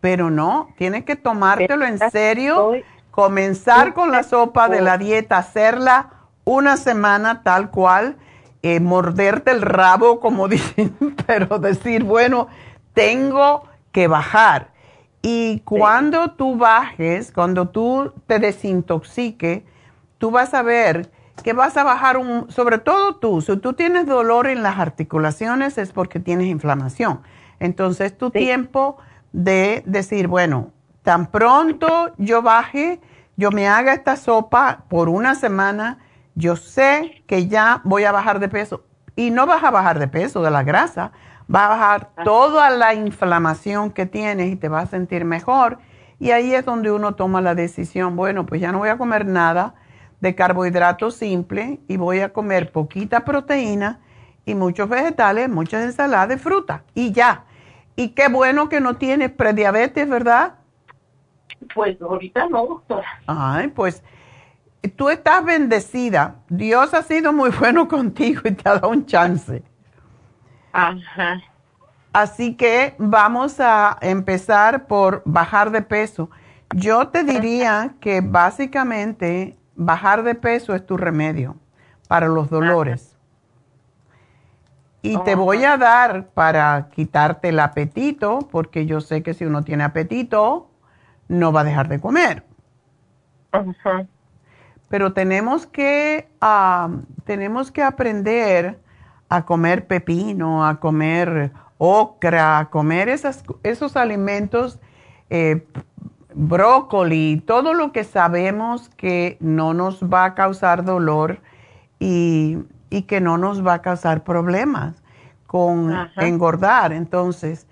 Pero 0.00 0.30
no, 0.30 0.68
tienes 0.76 1.04
que 1.04 1.16
tomártelo 1.16 1.86
en 1.86 1.98
serio, 2.10 2.72
comenzar 3.14 3.94
con 3.94 4.10
la 4.10 4.24
sopa 4.24 4.68
de 4.68 4.80
la 4.80 4.98
dieta, 4.98 5.38
hacerla 5.38 6.10
una 6.42 6.76
semana 6.76 7.44
tal 7.44 7.70
cual, 7.70 8.16
eh, 8.62 8.80
morderte 8.80 9.52
el 9.52 9.62
rabo, 9.62 10.18
como 10.18 10.48
dicen, 10.48 10.96
pero 11.24 11.60
decir, 11.60 12.02
bueno, 12.02 12.48
tengo 12.92 13.68
que 13.92 14.08
bajar. 14.08 14.72
Y 15.22 15.60
cuando 15.60 16.32
tú 16.32 16.56
bajes, 16.56 17.30
cuando 17.30 17.68
tú 17.68 18.12
te 18.26 18.40
desintoxiques, 18.40 19.62
tú 20.18 20.32
vas 20.32 20.52
a 20.52 20.62
ver 20.62 21.12
que 21.44 21.52
vas 21.52 21.76
a 21.76 21.84
bajar 21.84 22.16
un, 22.16 22.50
sobre 22.50 22.78
todo 22.78 23.14
tú, 23.14 23.42
si 23.42 23.56
tú 23.58 23.74
tienes 23.74 24.06
dolor 24.06 24.48
en 24.48 24.64
las 24.64 24.80
articulaciones 24.80 25.78
es 25.78 25.92
porque 25.92 26.18
tienes 26.18 26.48
inflamación. 26.48 27.20
Entonces 27.60 28.18
tu 28.18 28.32
tiempo 28.32 28.96
de 29.32 29.84
decir, 29.86 30.26
bueno, 30.26 30.72
tan 31.04 31.26
pronto 31.26 32.12
yo 32.16 32.42
baje, 32.42 33.00
yo 33.36 33.52
me 33.52 33.68
haga 33.68 33.92
esta 33.92 34.16
sopa 34.16 34.84
por 34.88 35.08
una 35.08 35.34
semana, 35.34 35.98
yo 36.34 36.56
sé 36.56 37.22
que 37.28 37.46
ya 37.46 37.82
voy 37.84 38.04
a 38.04 38.10
bajar 38.10 38.40
de 38.40 38.48
peso. 38.48 38.82
Y 39.14 39.30
no 39.30 39.46
vas 39.46 39.62
a 39.62 39.70
bajar 39.70 40.00
de 40.00 40.08
peso 40.08 40.42
de 40.42 40.50
la 40.50 40.64
grasa, 40.64 41.12
va 41.54 41.66
a 41.66 41.68
bajar 41.68 42.10
ah. 42.16 42.24
toda 42.24 42.70
la 42.70 42.94
inflamación 42.94 43.90
que 43.90 44.06
tienes 44.06 44.50
y 44.50 44.56
te 44.56 44.68
vas 44.68 44.84
a 44.84 44.90
sentir 44.90 45.24
mejor. 45.24 45.78
Y 46.18 46.30
ahí 46.30 46.54
es 46.54 46.64
donde 46.64 46.90
uno 46.90 47.14
toma 47.14 47.42
la 47.42 47.54
decisión, 47.54 48.16
bueno, 48.16 48.46
pues 48.46 48.60
ya 48.60 48.72
no 48.72 48.78
voy 48.78 48.88
a 48.88 48.96
comer 48.96 49.26
nada 49.26 49.74
de 50.20 50.34
carbohidrato 50.34 51.10
simple 51.10 51.80
y 51.86 51.98
voy 51.98 52.20
a 52.20 52.32
comer 52.32 52.72
poquita 52.72 53.26
proteína 53.26 54.00
y 54.46 54.54
muchos 54.54 54.88
vegetales, 54.88 55.50
muchas 55.50 55.84
ensaladas 55.84 56.30
de 56.30 56.38
fruta 56.38 56.82
y 56.94 57.12
ya. 57.12 57.44
Y 57.94 58.10
qué 58.10 58.28
bueno 58.28 58.70
que 58.70 58.80
no 58.80 58.96
tienes 58.96 59.30
prediabetes, 59.30 60.08
¿verdad? 60.08 60.54
Pues 61.74 62.00
ahorita 62.00 62.48
no, 62.48 62.66
doctora. 62.66 63.06
Ay, 63.26 63.68
pues 63.68 64.02
tú 64.96 65.08
estás 65.08 65.44
bendecida. 65.44 66.36
Dios 66.48 66.94
ha 66.94 67.02
sido 67.02 67.32
muy 67.32 67.50
bueno 67.50 67.88
contigo 67.88 68.42
y 68.44 68.52
te 68.52 68.68
ha 68.68 68.74
dado 68.74 68.90
un 68.90 69.06
chance. 69.06 69.62
Ajá. 70.72 71.40
Así 72.12 72.54
que 72.54 72.94
vamos 72.98 73.58
a 73.58 73.98
empezar 74.00 74.86
por 74.86 75.22
bajar 75.24 75.70
de 75.70 75.82
peso. 75.82 76.30
Yo 76.74 77.08
te 77.08 77.24
diría 77.24 77.94
que 78.00 78.20
básicamente 78.20 79.56
bajar 79.74 80.22
de 80.22 80.34
peso 80.34 80.74
es 80.74 80.86
tu 80.86 80.96
remedio 80.96 81.56
para 82.08 82.28
los 82.28 82.50
dolores. 82.50 83.16
Y 85.02 85.18
te 85.18 85.34
voy 85.34 85.64
a 85.64 85.76
dar 85.76 86.28
para 86.28 86.88
quitarte 86.90 87.50
el 87.50 87.60
apetito, 87.60 88.38
porque 88.50 88.86
yo 88.86 89.00
sé 89.02 89.22
que 89.22 89.34
si 89.34 89.44
uno 89.44 89.62
tiene 89.62 89.84
apetito, 89.84 90.70
no 91.28 91.52
va 91.52 91.60
a 91.60 91.64
dejar 91.64 91.88
de 91.88 92.00
comer. 92.00 92.44
Pero 94.88 95.12
tenemos 95.12 95.66
que, 95.66 96.28
ah, 96.40 96.88
tenemos 97.24 97.70
que 97.70 97.82
aprender 97.82 98.78
a 99.28 99.44
comer 99.44 99.86
pepino, 99.86 100.66
a 100.66 100.78
comer 100.80 101.52
ocra, 101.78 102.58
a 102.58 102.70
comer 102.70 103.08
esas, 103.08 103.42
esos 103.62 103.96
alimentos 103.96 104.78
eh, 105.30 105.66
brócoli, 106.34 107.42
todo 107.46 107.74
lo 107.74 107.92
que 107.92 108.04
sabemos 108.04 108.88
que 108.90 109.36
no 109.40 109.74
nos 109.74 110.02
va 110.02 110.24
a 110.24 110.34
causar 110.34 110.84
dolor 110.84 111.40
y, 111.98 112.58
que 113.08 113.20
no 113.20 113.38
nos 113.38 113.66
va 113.66 113.74
a 113.74 113.82
causar 113.82 114.22
problemas 114.22 115.02
con 115.48 115.92
engordar. 116.16 116.92
Entonces, 116.92 117.66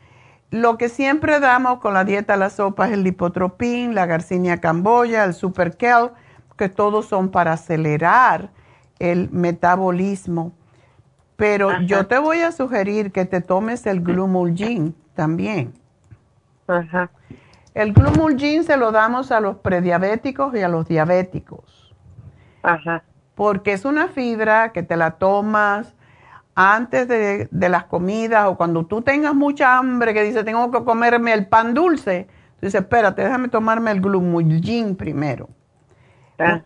lo 0.52 0.76
que 0.76 0.90
siempre 0.90 1.40
damos 1.40 1.78
con 1.78 1.94
la 1.94 2.04
dieta 2.04 2.36
la 2.36 2.50
sopa 2.50 2.86
es 2.86 2.92
el 2.92 3.04
lipotropín, 3.04 3.94
la 3.94 4.04
garcinia 4.04 4.60
camboya, 4.60 5.24
el 5.24 5.32
super 5.32 5.78
que 5.78 6.68
todos 6.68 7.06
son 7.06 7.30
para 7.30 7.54
acelerar 7.54 8.50
el 8.98 9.30
metabolismo. 9.30 10.52
Pero 11.36 11.80
yo 11.80 12.06
te 12.06 12.18
voy 12.18 12.40
a 12.40 12.52
sugerir 12.52 13.12
que 13.12 13.24
te 13.24 13.40
tomes 13.40 13.86
el 13.86 14.02
glumulgin 14.02 14.94
también. 15.14 15.72
Ajá. 16.66 17.10
El 17.72 17.94
glumulgin 17.94 18.62
se 18.62 18.76
lo 18.76 18.92
damos 18.92 19.32
a 19.32 19.40
los 19.40 19.56
prediabéticos 19.56 20.54
y 20.54 20.60
a 20.60 20.68
los 20.68 20.86
diabéticos. 20.86 21.94
Ajá. 22.62 23.02
Porque 23.34 23.72
es 23.72 23.86
una 23.86 24.08
fibra 24.08 24.72
que 24.72 24.82
te 24.82 24.98
la 24.98 25.12
tomas 25.12 25.94
antes 26.54 27.08
de, 27.08 27.48
las 27.50 27.84
comidas 27.84 28.46
o 28.46 28.56
cuando 28.56 28.84
tú 28.84 29.02
tengas 29.02 29.34
mucha 29.34 29.78
hambre 29.78 30.12
que 30.12 30.22
dice 30.22 30.44
tengo 30.44 30.70
que 30.70 30.84
comerme 30.84 31.32
el 31.32 31.46
pan 31.46 31.74
dulce. 31.74 32.26
Tú 32.60 32.66
dices, 32.66 32.82
espérate, 32.82 33.22
déjame 33.22 33.48
tomarme 33.48 33.90
el 33.90 34.00
glumulgin 34.00 34.96
primero. 34.96 35.48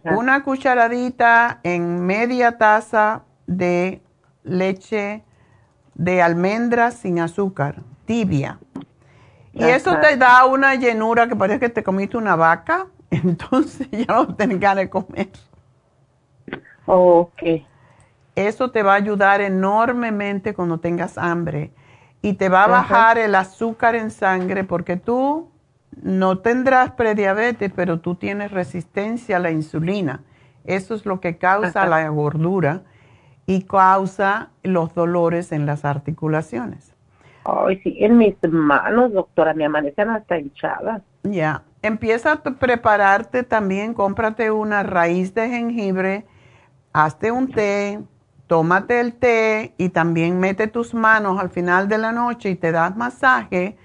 Una 0.05 0.43
cucharadita 0.43 1.61
en 1.63 2.05
media 2.05 2.57
taza 2.57 3.25
de 3.47 4.03
leche 4.43 5.23
de 5.95 6.23
almendras 6.23 6.95
sin 6.95 7.19
azúcar, 7.21 7.83
tibia. 8.07 8.59
Y 9.53 9.65
eso 9.65 9.99
te 9.99 10.17
da 10.17 10.45
una 10.45 10.75
llenura 10.75 11.29
que 11.29 11.37
parece 11.37 11.61
que 11.61 11.69
te 11.69 11.83
comiste 11.83 12.17
una 12.17 12.37
vaca, 12.37 12.87
entonces 13.11 13.89
ya 13.91 14.07
no 14.07 14.35
tienes 14.35 14.61
ganas 14.61 14.85
de 14.85 14.91
comer. 14.91 15.29
Ok. 16.87 17.43
Eso 18.37 18.71
te 18.71 18.83
va 18.83 18.93
a 18.93 18.97
ayudar 18.97 19.41
enormemente 19.41 20.55
cuando 20.55 20.79
tengas 20.79 21.19
hambre 21.19 21.73
y 22.23 22.35
te 22.35 22.49
va 22.49 22.65
a 22.65 22.69
bajar 22.69 23.19
el 23.19 23.35
azúcar 23.35 23.95
en 23.95 24.11
sangre 24.11 24.63
porque 24.63 24.97
tú 24.97 25.51
no 26.03 26.39
tendrás 26.39 26.93
prediabetes, 26.93 27.73
pero 27.75 28.01
tú 28.01 28.15
tienes 28.15 28.51
resistencia 28.51 29.39
a 29.39 29.41
la 29.41 29.51
insulina. 29.51 30.23
Eso 30.65 30.95
es 30.95 31.07
lo 31.07 31.21
que 31.21 31.39
causa 31.39 31.87
la 31.87 32.07
gordura 32.09 32.83
y 33.47 33.63
causa 33.63 34.51
los 34.63 34.95
dolores 34.95 35.53
en 35.53 35.65
las 35.65 35.85
articulaciones. 35.85 36.95
Ay, 37.45 37.81
sí, 37.83 37.97
en 38.01 38.19
mis 38.19 38.35
manos, 38.51 39.13
doctora, 39.13 39.55
me 39.55 39.65
amanecen 39.65 40.11
hasta 40.11 40.39
hinchadas. 40.39 41.01
Ya, 41.23 41.63
empieza 41.81 42.33
a 42.33 42.43
prepararte 42.43 43.45
también, 43.45 43.95
cómprate 43.95 44.51
una 44.51 44.83
raíz 44.83 45.33
de 45.33 45.49
jengibre, 45.49 46.27
hazte 46.93 47.31
un 47.31 47.51
té, 47.51 48.01
tómate 48.47 49.01
el 49.01 49.15
té 49.15 49.75
y 49.77 49.89
también 49.89 50.39
mete 50.39 50.69
tus 50.69 50.95
manos 50.95 51.41
al 51.41 51.51
final 51.51 51.89
de 51.89 51.99
la 51.99 52.13
noche 52.13 52.51
y 52.51 52.57
te 52.57 52.73
das 52.73 52.97
masaje 52.97 53.77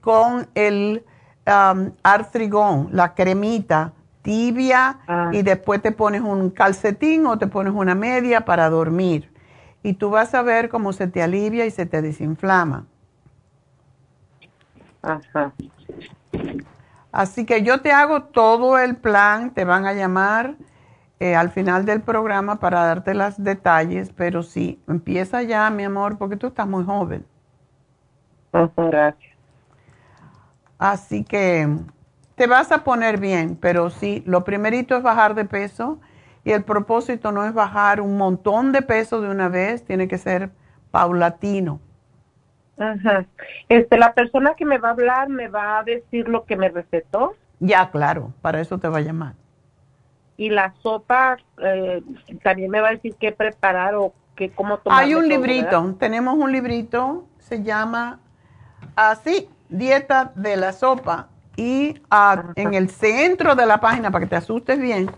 con 0.00 0.48
el 0.54 1.04
um, 1.46 1.90
artrigón, 2.02 2.88
la 2.92 3.14
cremita 3.14 3.92
tibia 4.22 5.00
ah. 5.06 5.30
y 5.32 5.42
después 5.42 5.82
te 5.82 5.92
pones 5.92 6.22
un 6.22 6.50
calcetín 6.50 7.26
o 7.26 7.38
te 7.38 7.46
pones 7.46 7.74
una 7.74 7.94
media 7.94 8.44
para 8.44 8.70
dormir. 8.70 9.30
Y 9.82 9.92
tú 9.94 10.08
vas 10.08 10.34
a 10.34 10.40
ver 10.40 10.70
cómo 10.70 10.94
se 10.94 11.08
te 11.08 11.22
alivia 11.22 11.66
y 11.66 11.70
se 11.70 11.84
te 11.84 12.00
desinflama. 12.00 12.86
Ajá. 15.02 15.52
Así 17.12 17.44
que 17.44 17.62
yo 17.62 17.82
te 17.82 17.92
hago 17.92 18.22
todo 18.24 18.78
el 18.78 18.96
plan, 18.96 19.52
te 19.52 19.66
van 19.66 19.84
a 19.84 19.92
llamar 19.92 20.56
eh, 21.24 21.34
al 21.34 21.48
final 21.48 21.86
del 21.86 22.02
programa 22.02 22.56
para 22.56 22.84
darte 22.84 23.14
los 23.14 23.42
detalles, 23.42 24.12
pero 24.14 24.42
sí, 24.42 24.78
empieza 24.86 25.40
ya, 25.40 25.70
mi 25.70 25.82
amor, 25.82 26.18
porque 26.18 26.36
tú 26.36 26.48
estás 26.48 26.66
muy 26.66 26.84
joven. 26.84 27.24
Gracias. 28.52 29.32
Así 30.76 31.24
que 31.24 31.78
te 32.34 32.46
vas 32.46 32.70
a 32.72 32.84
poner 32.84 33.18
bien, 33.18 33.56
pero 33.56 33.88
sí, 33.88 34.22
lo 34.26 34.44
primerito 34.44 34.98
es 34.98 35.02
bajar 35.02 35.34
de 35.34 35.46
peso 35.46 35.98
y 36.44 36.52
el 36.52 36.62
propósito 36.62 37.32
no 37.32 37.46
es 37.46 37.54
bajar 37.54 38.02
un 38.02 38.18
montón 38.18 38.72
de 38.72 38.82
peso 38.82 39.22
de 39.22 39.30
una 39.30 39.48
vez, 39.48 39.82
tiene 39.82 40.08
que 40.08 40.18
ser 40.18 40.50
paulatino. 40.90 41.80
Ajá. 42.76 43.24
Este, 43.70 43.96
la 43.96 44.12
persona 44.12 44.56
que 44.56 44.66
me 44.66 44.76
va 44.76 44.88
a 44.88 44.92
hablar 44.92 45.30
me 45.30 45.48
va 45.48 45.78
a 45.78 45.84
decir 45.84 46.28
lo 46.28 46.44
que 46.44 46.58
me 46.58 46.68
recetó. 46.68 47.34
Ya, 47.60 47.90
claro, 47.90 48.34
para 48.42 48.60
eso 48.60 48.76
te 48.76 48.88
va 48.88 48.98
a 48.98 49.00
llamar. 49.00 49.36
Y 50.36 50.50
la 50.50 50.74
sopa 50.82 51.36
eh, 51.58 52.02
también 52.42 52.70
me 52.70 52.80
va 52.80 52.88
a 52.88 52.92
decir 52.92 53.14
qué 53.20 53.32
preparar 53.32 53.94
o 53.94 54.12
qué, 54.34 54.50
cómo 54.50 54.78
tomar. 54.78 55.02
Hay 55.02 55.14
un 55.14 55.28
librito, 55.28 55.94
tenemos 55.98 56.36
un 56.36 56.50
librito, 56.50 57.26
se 57.38 57.62
llama 57.62 58.20
así, 58.96 59.48
dieta 59.68 60.32
de 60.34 60.56
la 60.56 60.72
sopa. 60.72 61.28
Y 61.56 62.00
ah, 62.10 62.52
en 62.56 62.74
el 62.74 62.90
centro 62.90 63.54
de 63.54 63.64
la 63.64 63.78
página, 63.78 64.10
para 64.10 64.24
que 64.24 64.28
te 64.28 64.36
asustes 64.36 64.78
bien, 64.80 65.08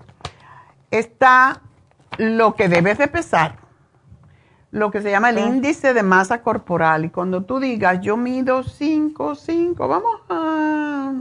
está 0.90 1.62
lo 2.18 2.54
que 2.54 2.68
debes 2.68 2.98
de 2.98 3.08
pesar, 3.08 3.56
lo 4.70 4.90
que 4.90 5.00
se 5.00 5.10
llama 5.10 5.30
el 5.30 5.38
índice 5.38 5.94
de 5.94 6.02
masa 6.02 6.42
corporal. 6.42 7.06
Y 7.06 7.10
cuando 7.10 7.44
tú 7.44 7.58
digas, 7.58 8.00
yo 8.00 8.18
mido 8.18 8.62
5, 8.62 9.34
5, 9.34 9.88
vamos 9.88 10.20
a 10.28 11.14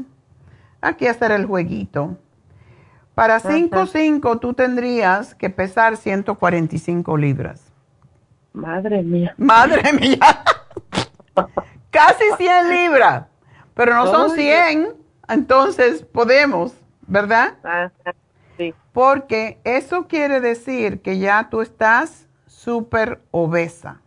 aquí 0.81 1.07
hacer 1.07 1.31
el 1.31 1.45
jueguito. 1.45 2.17
Para 3.15 3.39
5, 3.39 3.85
5 3.85 4.39
tú 4.39 4.53
tendrías 4.53 5.33
que 5.35 5.49
pesar 5.49 5.95
145 5.95 7.15
libras. 7.17 7.71
Madre 8.51 9.01
mía. 9.03 9.33
Madre 9.37 9.93
mía. 9.99 10.43
Casi 11.89 12.23
100 12.37 12.69
libras. 12.69 13.25
Pero 13.73 13.95
no 13.95 14.07
son 14.07 14.31
100, 14.31 14.93
entonces 15.29 16.03
podemos, 16.03 16.73
¿verdad? 17.07 17.55
Porque 18.93 19.59
eso 19.63 20.07
quiere 20.07 20.39
decir 20.39 21.01
que 21.01 21.17
ya 21.19 21.49
tú 21.49 21.61
estás 21.61 22.27
súper 22.47 23.19
obesa. 23.31 24.01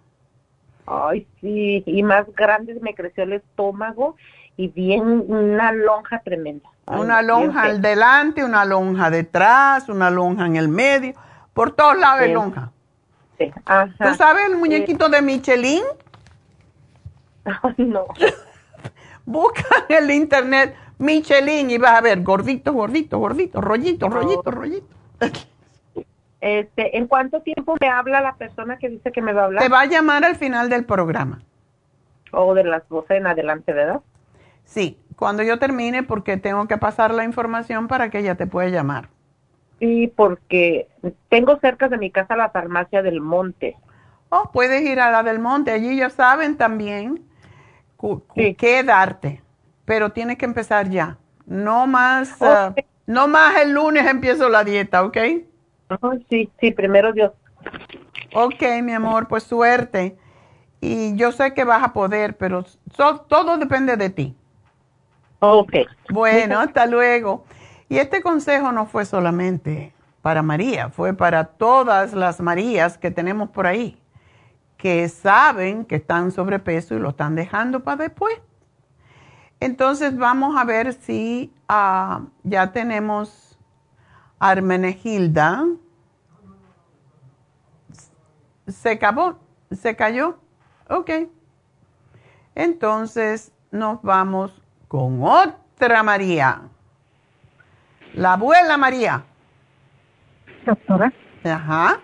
Ay, 0.86 1.26
sí, 1.40 1.82
y 1.84 2.02
más 2.02 2.26
grande 2.34 2.78
me 2.80 2.94
creció 2.94 3.24
el 3.24 3.34
estómago 3.34 4.16
y 4.56 4.68
bien 4.68 5.24
una 5.28 5.72
lonja 5.72 6.20
tremenda. 6.20 6.70
Una 6.90 7.22
lonja 7.22 7.62
al 7.62 7.80
delante, 7.80 8.44
una 8.44 8.64
lonja 8.64 9.10
detrás, 9.10 9.88
una 9.88 10.10
lonja 10.10 10.46
en 10.46 10.56
el 10.56 10.68
medio, 10.68 11.14
por 11.52 11.72
todos 11.72 11.98
lados 11.98 12.20
de 12.20 12.28
lonja. 12.28 12.70
Sí. 13.38 13.52
¿Tú 13.98 14.14
sabes 14.14 14.50
el 14.50 14.56
muñequito 14.56 15.08
de 15.08 15.22
Michelin? 15.22 15.82
no. 17.76 18.06
Busca 19.24 19.64
en 19.88 20.04
el 20.04 20.10
internet 20.10 20.74
Michelin 20.98 21.70
y 21.70 21.78
vas 21.78 21.92
a 21.92 22.00
ver 22.00 22.22
gordito, 22.22 22.72
gordito, 22.72 23.18
gordito, 23.18 23.60
rollito, 23.60 24.08
rollito, 24.08 24.50
rollito. 24.50 24.86
Este, 26.40 26.96
¿En 26.96 27.06
cuánto 27.06 27.40
tiempo 27.40 27.76
me 27.80 27.88
habla 27.88 28.20
la 28.20 28.34
persona 28.36 28.78
que 28.78 28.88
dice 28.88 29.10
que 29.12 29.22
me 29.22 29.32
va 29.32 29.42
a 29.42 29.44
hablar? 29.46 29.62
Te 29.62 29.68
va 29.68 29.80
a 29.82 29.86
llamar 29.86 30.24
al 30.24 30.36
final 30.36 30.68
del 30.68 30.84
programa. 30.84 31.40
O 32.32 32.54
de 32.54 32.64
las 32.64 32.88
12 32.88 33.16
en 33.16 33.26
adelante, 33.26 33.72
¿verdad? 33.72 34.00
Sí, 34.68 34.98
cuando 35.16 35.42
yo 35.42 35.58
termine 35.58 36.04
porque 36.04 36.36
tengo 36.36 36.68
que 36.68 36.78
pasar 36.78 37.12
la 37.12 37.24
información 37.24 37.88
para 37.88 38.10
que 38.10 38.20
ella 38.20 38.36
te 38.36 38.46
pueda 38.46 38.68
llamar. 38.68 39.08
Sí, 39.80 40.12
porque 40.14 40.88
tengo 41.28 41.58
cerca 41.58 41.88
de 41.88 41.98
mi 41.98 42.10
casa 42.10 42.36
la 42.36 42.50
farmacia 42.50 43.02
del 43.02 43.20
monte. 43.20 43.76
Oh, 44.28 44.50
puedes 44.52 44.82
ir 44.82 45.00
a 45.00 45.10
la 45.10 45.22
del 45.22 45.38
monte. 45.38 45.72
Allí 45.72 45.96
ya 45.96 46.10
saben 46.10 46.56
también 46.56 47.24
qué 48.56 48.84
darte 48.84 49.42
pero 49.88 50.10
tiene 50.10 50.36
que 50.36 50.44
empezar 50.44 50.90
ya. 50.90 51.16
No 51.46 51.86
más, 51.86 52.42
ah, 52.42 52.74
no 53.06 53.26
más 53.26 53.58
el 53.62 53.72
lunes 53.72 54.06
empiezo 54.06 54.50
la 54.50 54.62
dieta, 54.62 55.02
¿ok? 55.02 55.16
sí, 56.28 56.50
sí, 56.60 56.70
primero 56.72 57.14
Dios. 57.14 57.32
Ok, 58.34 58.62
mi 58.82 58.92
amor, 58.92 59.28
pues 59.28 59.44
suerte. 59.44 60.18
Y 60.82 61.16
yo 61.16 61.32
sé 61.32 61.54
que 61.54 61.64
vas 61.64 61.82
a 61.82 61.94
poder, 61.94 62.36
pero 62.36 62.66
todo 63.28 63.56
depende 63.56 63.96
de 63.96 64.10
ti. 64.10 64.36
Ok. 65.40 65.72
Bueno, 66.10 66.58
hasta 66.58 66.86
luego. 66.86 67.44
Y 67.88 67.98
este 67.98 68.22
consejo 68.22 68.72
no 68.72 68.86
fue 68.86 69.04
solamente 69.04 69.92
para 70.20 70.42
María, 70.42 70.90
fue 70.90 71.14
para 71.14 71.44
todas 71.44 72.12
las 72.12 72.40
Marías 72.40 72.98
que 72.98 73.10
tenemos 73.10 73.50
por 73.50 73.66
ahí, 73.66 74.00
que 74.76 75.08
saben 75.08 75.84
que 75.84 75.96
están 75.96 76.32
sobrepeso 76.32 76.94
y 76.94 76.98
lo 76.98 77.10
están 77.10 77.34
dejando 77.34 77.84
para 77.84 78.04
después. 78.04 78.36
Entonces 79.60 80.16
vamos 80.16 80.56
a 80.56 80.64
ver 80.64 80.92
si 80.92 81.52
ah, 81.68 82.22
ya 82.42 82.72
tenemos 82.72 83.58
Armenegilda. 84.38 85.64
Se 88.66 88.90
acabó, 88.90 89.38
se 89.70 89.96
cayó. 89.96 90.38
Ok. 90.90 91.10
Entonces 92.54 93.52
nos 93.70 94.02
vamos 94.02 94.57
con 94.88 95.22
otra 95.22 96.02
María. 96.02 96.62
La 98.14 98.32
abuela 98.32 98.76
María. 98.76 99.22
Doctora. 100.66 101.12
Ajá. 101.44 102.00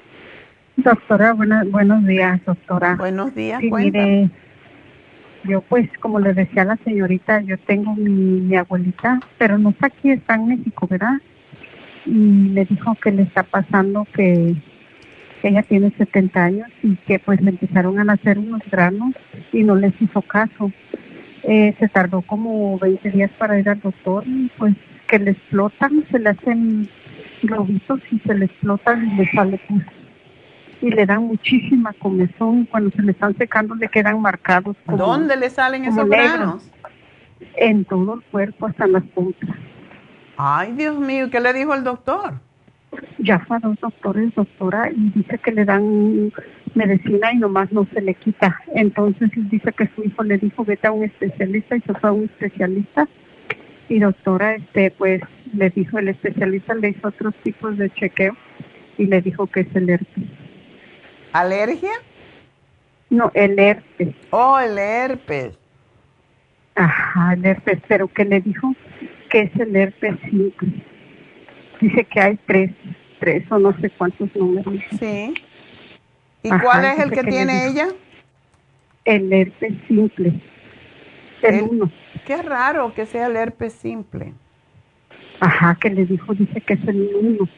Doctora, 0.76 1.32
buenos 1.32 2.04
días, 2.06 2.44
doctora. 2.44 2.96
Buenos 2.96 3.34
días, 3.34 3.60
yo 5.44 5.60
pues, 5.60 5.90
como 6.00 6.20
le 6.20 6.32
decía 6.32 6.62
a 6.62 6.66
la 6.66 6.76
señorita, 6.84 7.42
yo 7.42 7.58
tengo 7.58 7.94
mi, 7.94 8.56
abuelita, 8.56 9.20
pero 9.36 9.58
no 9.58 9.70
está 9.70 9.88
aquí, 9.88 10.10
está 10.10 10.36
en 10.36 10.48
México, 10.48 10.86
¿verdad? 10.88 11.20
Y 12.06 12.48
le 12.48 12.64
dijo 12.64 12.94
que 12.94 13.12
le 13.12 13.22
está 13.22 13.42
pasando 13.42 14.06
que, 14.14 14.56
ella 15.42 15.62
tiene 15.62 15.92
70 15.98 16.42
años 16.42 16.68
y 16.82 16.96
que 16.96 17.18
pues 17.18 17.38
le 17.42 17.50
empezaron 17.50 17.98
a 17.98 18.04
nacer 18.04 18.38
unos 18.38 18.62
granos 18.70 19.14
y 19.52 19.62
no 19.62 19.76
les 19.76 19.92
hizo 20.00 20.22
caso. 20.22 20.72
Eh, 21.46 21.74
se 21.78 21.88
tardó 21.88 22.22
como 22.22 22.78
20 22.78 23.10
días 23.10 23.30
para 23.38 23.58
ir 23.58 23.68
al 23.68 23.80
doctor 23.80 24.24
y 24.26 24.50
pues 24.56 24.74
que 25.06 25.18
le 25.18 25.32
explotan, 25.32 26.04
se 26.10 26.18
le 26.18 26.30
hacen 26.30 26.88
globitos 27.42 28.00
y 28.10 28.18
se 28.20 28.34
le 28.34 28.46
explotan 28.46 29.06
y 29.06 29.14
le 29.16 29.30
sale 29.30 29.60
pues 29.68 29.84
y 30.80 30.90
le 30.90 31.06
dan 31.06 31.24
muchísima 31.24 31.92
comezón. 31.94 32.64
Cuando 32.64 32.90
se 32.90 33.02
le 33.02 33.12
están 33.12 33.36
secando 33.36 33.74
le 33.74 33.88
quedan 33.88 34.20
marcados. 34.20 34.76
¿Dónde 34.86 35.36
le 35.36 35.50
salen 35.50 35.84
esos 35.84 36.08
granos? 36.08 36.70
En 37.56 37.84
todo 37.84 38.14
el 38.14 38.22
cuerpo, 38.22 38.66
hasta 38.66 38.86
las 38.86 39.02
puntas. 39.02 39.50
Ay, 40.36 40.72
Dios 40.72 40.98
mío, 40.98 41.30
¿qué 41.30 41.40
le 41.40 41.52
dijo 41.52 41.74
el 41.74 41.84
doctor? 41.84 42.40
Ya 43.18 43.38
fue 43.40 43.56
a 43.56 43.60
dos 43.60 43.78
doctores, 43.80 44.34
doctora, 44.34 44.90
y 44.90 45.10
dice 45.10 45.38
que 45.38 45.52
le 45.52 45.64
dan 45.64 46.32
medicina 46.74 47.32
y 47.32 47.38
nomás 47.38 47.72
no 47.72 47.86
se 47.92 48.00
le 48.00 48.14
quita. 48.14 48.60
Entonces 48.74 49.30
dice 49.50 49.72
que 49.72 49.88
su 49.94 50.04
hijo 50.04 50.22
le 50.22 50.38
dijo, 50.38 50.64
vete 50.64 50.86
a 50.86 50.92
un 50.92 51.04
especialista 51.04 51.76
y 51.76 51.80
se 51.80 51.94
fue 51.94 52.10
a 52.10 52.12
un 52.12 52.24
especialista. 52.24 53.08
Y 53.88 53.98
doctora, 53.98 54.54
este, 54.54 54.90
pues 54.90 55.20
le 55.52 55.70
dijo, 55.70 55.98
el 55.98 56.08
especialista 56.08 56.74
le 56.74 56.90
hizo 56.90 57.08
otros 57.08 57.34
tipos 57.42 57.76
de 57.76 57.90
chequeo 57.90 58.36
y 58.98 59.06
le 59.06 59.20
dijo 59.20 59.46
que 59.46 59.60
es 59.60 59.76
el 59.76 59.90
herpes. 59.90 60.24
¿Alergia? 61.32 61.92
No, 63.10 63.30
el 63.34 63.58
herpes. 63.58 64.14
Oh, 64.30 64.58
el 64.58 64.78
herpes. 64.78 65.58
Ajá, 66.74 67.34
el 67.34 67.44
herpes, 67.44 67.78
pero 67.86 68.08
¿qué 68.08 68.24
le 68.24 68.40
dijo? 68.40 68.74
Que 69.30 69.42
es 69.42 69.56
el 69.56 69.76
herpes 69.76 70.16
simple. 70.30 70.82
Dice 71.80 72.04
que 72.04 72.20
hay 72.20 72.38
tres, 72.46 72.70
tres 73.18 73.44
o 73.50 73.58
no 73.58 73.78
sé 73.80 73.90
cuántos 73.90 74.34
números. 74.34 74.74
Sí. 74.98 75.34
¿Y 76.42 76.50
cuál 76.50 76.84
es 76.84 76.98
el 76.98 77.10
que, 77.10 77.24
tiene 77.24 77.68
ella? 77.68 77.88
El 79.04 79.32
herpes 79.32 79.74
simple. 79.88 80.40
El, 81.42 81.62
uno. 81.62 81.90
Qué 82.26 82.42
raro 82.42 82.94
que 82.94 83.06
sea 83.06 83.26
el 83.26 83.36
herpes 83.36 83.72
simple. 83.72 84.34
Ajá, 85.40 85.76
que 85.80 85.90
le 85.90 86.06
dijo, 86.06 86.32
dice 86.34 86.60
que 86.60 86.74
es 86.74 86.88
el 86.88 87.10
uno, 87.20 87.48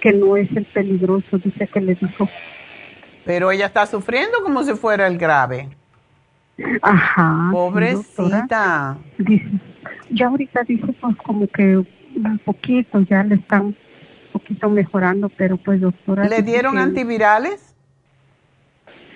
que 0.00 0.12
no 0.12 0.36
es 0.36 0.50
el 0.56 0.64
peligroso, 0.66 1.38
dice 1.38 1.68
que 1.68 1.80
le 1.80 1.94
dijo 1.94 2.28
pero 3.28 3.50
ella 3.50 3.66
está 3.66 3.84
sufriendo 3.84 4.42
como 4.42 4.64
si 4.64 4.72
fuera 4.72 5.06
el 5.06 5.18
grave. 5.18 5.68
Ajá. 6.80 7.50
Pobrecita. 7.52 8.96
dice, 9.18 9.50
ya 10.08 10.28
ahorita 10.28 10.62
dice 10.62 10.86
pues 10.98 11.14
como 11.18 11.46
que 11.48 11.84
un 12.16 12.38
poquito, 12.38 13.00
ya 13.00 13.22
le 13.22 13.36
están 13.36 13.66
un 13.66 13.76
poquito 14.32 14.68
mejorando, 14.70 15.28
pero 15.28 15.56
pues 15.56 15.80
doctora. 15.80 16.28
¿Le 16.28 16.42
dieron 16.42 16.78
antivirales? 16.78 17.74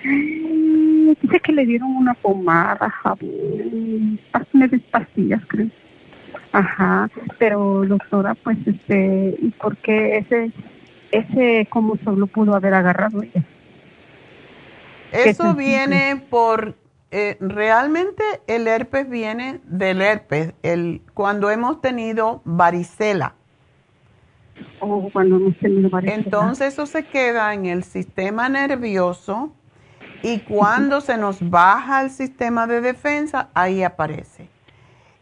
Mm, 0.05 1.13
dice 1.21 1.41
que 1.41 1.53
le 1.53 1.67
dieron 1.67 1.91
una 1.91 2.15
pomada, 2.15 2.91
jabón, 2.91 4.19
pastillas, 4.91 5.43
creo. 5.47 5.69
Ajá, 6.53 7.09
pero 7.39 7.85
doctora, 7.87 8.35
pues 8.35 8.59
este, 8.67 9.37
¿y 9.41 9.51
por 9.51 9.77
qué 9.79 10.19
ese, 10.19 10.51
ese, 11.11 11.67
cómo 11.71 11.97
solo 12.05 12.27
pudo 12.27 12.55
haber 12.55 12.75
agarrado 12.75 13.23
ella? 13.23 13.45
Eso 15.13 15.55
viene 15.55 16.23
por 16.31 16.75
eh, 17.15 17.37
realmente 17.41 18.25
el 18.47 18.67
herpes 18.67 19.07
viene 19.09 19.61
del 19.65 20.01
herpes, 20.01 20.55
el, 20.63 21.03
cuando 21.13 21.51
hemos 21.51 21.83
tenido 21.83 22.41
varicela. 22.47 23.35
O 24.81 25.11
cuando 25.13 25.37
hemos 25.37 25.59
tenido 25.59 25.91
varicela. 25.91 26.23
Entonces 26.23 26.73
eso 26.73 26.87
se 26.87 27.05
queda 27.05 27.53
en 27.53 27.67
el 27.67 27.85
sistema 27.85 28.49
nervioso 28.49 29.53
y 30.23 30.39
cuando 30.39 31.03
se 31.03 31.19
nos 31.19 31.51
baja 31.51 32.03
el 32.03 32.11
sistema 32.11 32.67
de 32.67 32.81
defensa, 32.81 33.51
ahí 33.53 33.83
aparece. 33.83 34.49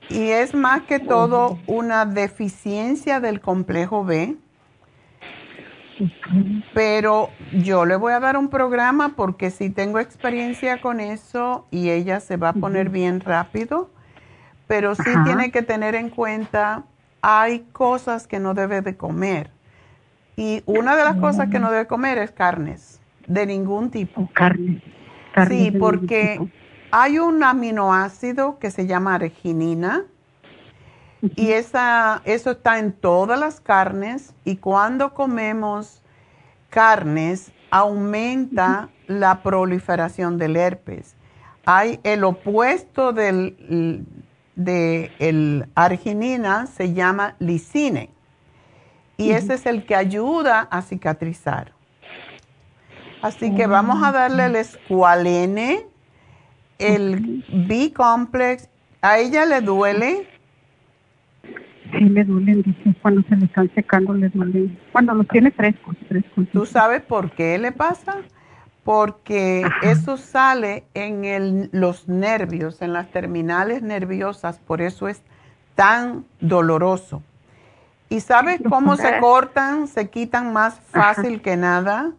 Y 0.08 0.28
es 0.28 0.54
más 0.54 0.82
que 0.82 1.00
todo 1.00 1.58
una 1.66 2.06
deficiencia 2.06 3.18
del 3.18 3.40
complejo 3.40 4.04
B. 4.04 4.36
Pero 6.74 7.31
yo 7.52 7.85
le 7.85 7.97
voy 7.97 8.12
a 8.12 8.20
dar 8.20 8.36
un 8.36 8.48
programa 8.48 9.10
porque 9.16 9.51
si 9.51 9.70
tengo 9.70 9.98
experiencia 9.98 10.81
con 10.81 11.01
eso 11.01 11.66
y 11.70 11.90
ella 11.90 12.20
se 12.20 12.36
va 12.36 12.51
a 12.51 12.52
poner 12.52 12.89
bien 12.89 13.20
rápido. 13.20 13.90
Pero 14.66 14.94
sí 14.94 15.10
tiene 15.24 15.51
que 15.51 15.62
tener 15.62 15.94
en 15.94 16.10
cuenta, 16.10 16.85
hay 17.22 17.60
cosas 17.72 18.27
que 18.27 18.39
no 18.39 18.55
debe 18.55 18.82
de 18.82 18.97
comer. 18.97 19.51
Y 20.36 20.62
una 20.64 20.97
de 20.97 21.05
las 21.05 21.16
cosas 21.16 21.51
que 21.51 21.59
no 21.59 21.70
debe 21.70 21.86
comer 21.86 22.18
es 22.18 22.31
carnes, 22.31 23.01
de 23.27 23.47
ningún 23.47 23.90
tipo. 23.90 24.28
Carne. 24.32 24.81
sí, 25.48 25.70
porque 25.72 26.40
hay 26.93 27.18
un 27.18 27.43
aminoácido 27.43 28.59
que 28.59 28.70
se 28.70 28.86
llama 28.86 29.16
arginina 29.16 30.05
y 31.36 31.52
esa, 31.52 32.22
eso 32.24 32.52
está 32.52 32.78
en 32.78 32.92
todas 32.92 33.38
las 33.38 33.60
carnes 33.60 34.34
y 34.44 34.56
cuando 34.56 35.14
comemos 35.14 36.02
carnes 36.70 37.52
aumenta 37.70 38.88
la 39.06 39.42
proliferación 39.42 40.38
del 40.38 40.56
herpes. 40.56 41.14
Hay 41.66 42.01
el 42.05 42.24
opuesto 42.24 43.12
del 43.12 44.06
de 44.56 45.10
el 45.18 45.66
arginina 45.74 46.66
se 46.66 46.92
llama 46.92 47.36
lisine 47.38 48.10
y 49.16 49.32
ese 49.32 49.55
es 49.55 49.66
el 49.66 49.84
que 49.84 49.94
ayuda 49.94 50.66
a 50.70 50.80
cicatrizar. 50.80 51.72
Así 53.20 53.55
que 53.55 53.66
vamos 53.66 54.02
a 54.02 54.12
darle 54.12 54.47
el 54.47 54.56
escualene, 54.56 55.86
el 56.78 57.44
B-complex. 57.68 58.70
¿A 59.02 59.18
ella 59.18 59.44
le 59.44 59.60
duele? 59.60 60.26
Sí, 61.92 62.08
le 62.08 62.24
duelen, 62.24 62.62
dice, 62.62 62.94
cuando 63.02 63.22
se 63.28 63.36
le 63.36 63.46
están 63.46 63.70
secando 63.74 64.14
le 64.14 64.28
duelen. 64.28 64.78
Cuando 64.92 65.14
los 65.14 65.28
tiene 65.28 65.50
frescos, 65.50 65.96
frescos. 66.08 66.46
¿Tú 66.52 66.66
sabes 66.66 67.02
por 67.02 67.30
qué 67.32 67.58
le 67.58 67.72
pasa? 67.72 68.16
Porque 68.84 69.66
eso 69.82 70.16
sale 70.16 70.84
en 70.94 71.24
el, 71.24 71.68
los 71.72 72.08
nervios, 72.08 72.80
en 72.82 72.92
las 72.92 73.10
terminales 73.10 73.82
nerviosas, 73.82 74.58
por 74.58 74.80
eso 74.80 75.08
es 75.08 75.22
tan 75.74 76.24
doloroso. 76.40 77.22
¿Y 78.08 78.20
sabes 78.20 78.60
cómo 78.68 78.96
se 78.96 79.18
cortan, 79.20 79.86
se 79.86 80.10
quitan 80.10 80.52
más 80.52 80.80
fácil 80.80 81.42
que 81.42 81.56
nada? 81.56 82.12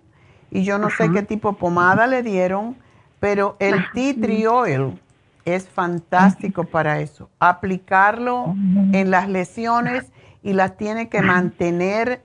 Y 0.49 0.63
yo 0.63 0.77
no 0.77 0.89
sé 0.89 1.09
qué 1.11 1.23
tipo 1.23 1.51
de 1.51 1.57
pomada 1.57 2.07
le 2.07 2.23
dieron, 2.23 2.77
pero 3.19 3.57
el 3.59 3.75
tea 3.93 4.13
tree 4.19 4.47
oil 4.47 4.99
es 5.45 5.67
fantástico 5.67 6.63
para 6.65 6.99
eso. 6.99 7.29
Aplicarlo 7.39 8.55
en 8.93 9.11
las 9.11 9.29
lesiones 9.29 10.11
y 10.43 10.53
las 10.53 10.77
tiene 10.77 11.09
que 11.09 11.21
mantener 11.21 12.21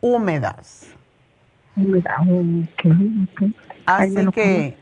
húmedas. 0.00 0.94
Así 3.86 4.26
que... 4.32 4.76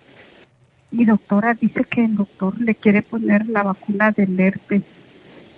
Mi 0.93 1.05
doctora 1.05 1.55
dice 1.55 1.85
que 1.85 2.05
el 2.05 2.17
doctor 2.17 2.59
le 2.61 2.75
quiere 2.75 3.03
poner 3.03 3.47
la 3.47 3.65
vacuna 3.65 4.13
del 4.13 4.39
herpes. 4.39 4.83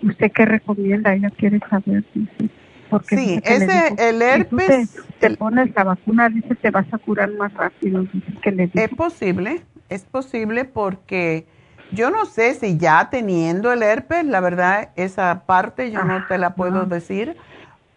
¿Usted 0.03 0.33
qué 0.33 0.47
recomienda? 0.47 1.15
Ella 1.15 1.31
quiere 1.31 1.61
saber, 1.69 2.05
dice. 2.15 2.51
Porque 2.89 3.17
sí, 3.17 3.41
ese, 3.45 3.95
el 3.99 4.23
herpes... 4.23 4.91
Si 4.91 5.13
te, 5.21 5.37
pones 5.37 5.75
la 5.75 5.85
vacuna, 5.85 6.29
dice, 6.31 6.55
te 6.55 6.71
vas 6.71 6.87
a 6.93 6.99
curar 6.99 7.31
más 7.35 7.53
rápido. 7.55 8.07
que 8.43 8.51
le 8.51 8.71
es 8.73 8.89
posible, 8.91 9.63
es 9.91 10.05
posible 10.05 10.65
porque 10.65 11.47
yo 11.93 12.11
no 12.11 12.27
sé 12.27 12.55
si 12.55 12.79
ya 12.79 13.09
teniendo 13.11 13.73
el 13.73 13.83
herpes, 13.83 14.25
la 14.25 14.41
verdad, 14.41 14.91
esa 14.97 15.43
parte 15.47 15.91
yo 15.91 16.05
no 16.05 16.27
te 16.27 16.39
la 16.39 16.55
puedo 16.55 16.85
decir, 16.85 17.37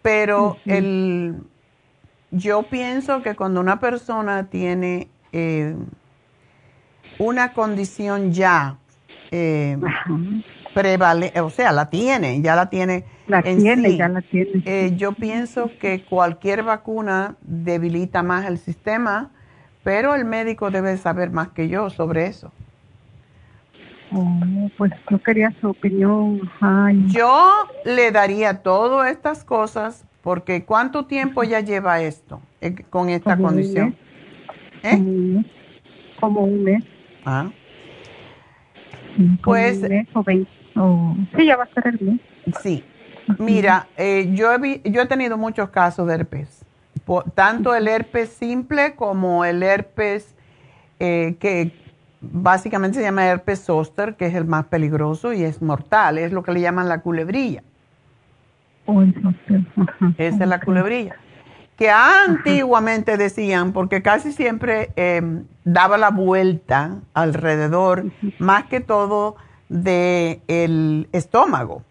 pero 0.01 0.57
el, 0.65 1.35
yo 2.31 2.63
pienso 2.63 3.21
que 3.21 3.35
cuando 3.35 3.59
una 3.59 3.79
persona 3.79 4.47
tiene 4.47 5.09
eh, 5.31 5.75
una 7.19 7.53
condición 7.53 8.31
ya 8.31 8.77
eh, 9.31 9.77
o 11.41 11.49
sea, 11.49 11.71
la 11.71 11.89
tiene, 11.89 12.41
ya 12.41 12.55
la 12.55 12.69
tiene. 12.69 13.05
La 13.27 13.41
tiene, 13.41 13.97
ya 13.97 14.09
la 14.09 14.21
tiene. 14.21 14.63
Eh, 14.65 14.93
yo 14.95 15.13
pienso 15.13 15.71
que 15.79 16.03
cualquier 16.03 16.63
vacuna 16.63 17.35
debilita 17.41 18.23
más 18.23 18.45
el 18.45 18.57
sistema, 18.57 19.31
pero 19.83 20.15
el 20.15 20.25
médico 20.25 20.69
debe 20.69 20.97
saber 20.97 21.31
más 21.31 21.49
que 21.49 21.69
yo 21.69 21.89
sobre 21.89 22.27
eso. 22.27 22.51
Oh, 24.13 24.69
pues 24.77 24.91
yo 25.09 25.21
quería 25.23 25.53
su 25.61 25.69
opinión. 25.69 26.41
Yo 27.07 27.67
le 27.85 28.11
daría 28.11 28.61
todas 28.61 29.09
estas 29.11 29.43
cosas 29.43 30.05
porque 30.21 30.65
¿cuánto 30.65 31.05
tiempo 31.05 31.43
ya 31.43 31.61
lleva 31.61 32.01
esto 32.01 32.41
eh, 32.59 32.75
con 32.89 33.09
esta 33.09 33.37
condición? 33.37 33.95
¿Eh? 34.83 35.43
Como 36.19 36.41
un 36.41 36.63
mes. 36.63 36.83
Ah. 37.25 37.49
pues. 39.43 39.79
sí, 39.79 41.45
ya 41.45 41.55
va 41.55 41.63
a 41.63 41.73
ser 41.73 41.87
el 41.87 41.99
mes. 42.01 42.19
Sí. 42.61 42.83
Mira, 43.39 43.87
eh, 43.97 44.29
yo, 44.33 44.53
he, 44.53 44.81
yo 44.89 45.01
he 45.01 45.05
tenido 45.05 45.37
muchos 45.37 45.69
casos 45.69 46.07
de 46.07 46.15
herpes. 46.15 46.65
tanto 47.33 47.73
el 47.75 47.87
herpes 47.87 48.29
simple 48.29 48.95
como 48.95 49.45
el 49.45 49.63
herpes 49.63 50.35
eh, 50.99 51.37
que 51.39 51.71
básicamente 52.21 52.99
se 52.99 53.03
llama 53.03 53.25
herpes 53.25 53.65
zoster, 53.65 54.15
que 54.15 54.27
es 54.27 54.35
el 54.35 54.45
más 54.45 54.65
peligroso 54.65 55.33
y 55.33 55.43
es 55.43 55.61
mortal, 55.61 56.17
es 56.17 56.31
lo 56.31 56.43
que 56.43 56.51
le 56.51 56.61
llaman 56.61 56.87
la 56.87 57.01
culebrilla. 57.01 57.63
Oh, 58.85 59.01
Esa 60.17 60.43
es 60.43 60.47
la 60.47 60.59
culebrilla. 60.59 61.15
Que 61.77 61.89
antiguamente 61.89 63.17
decían, 63.17 63.73
porque 63.73 64.03
casi 64.03 64.31
siempre 64.31 64.91
em, 64.95 65.45
daba 65.63 65.97
la 65.97 66.11
vuelta 66.11 66.99
alrededor, 67.13 68.05
más 68.37 68.65
que 68.65 68.81
todo 68.81 69.35
del 69.67 70.41
el 70.47 71.09
estómago. 71.11 71.83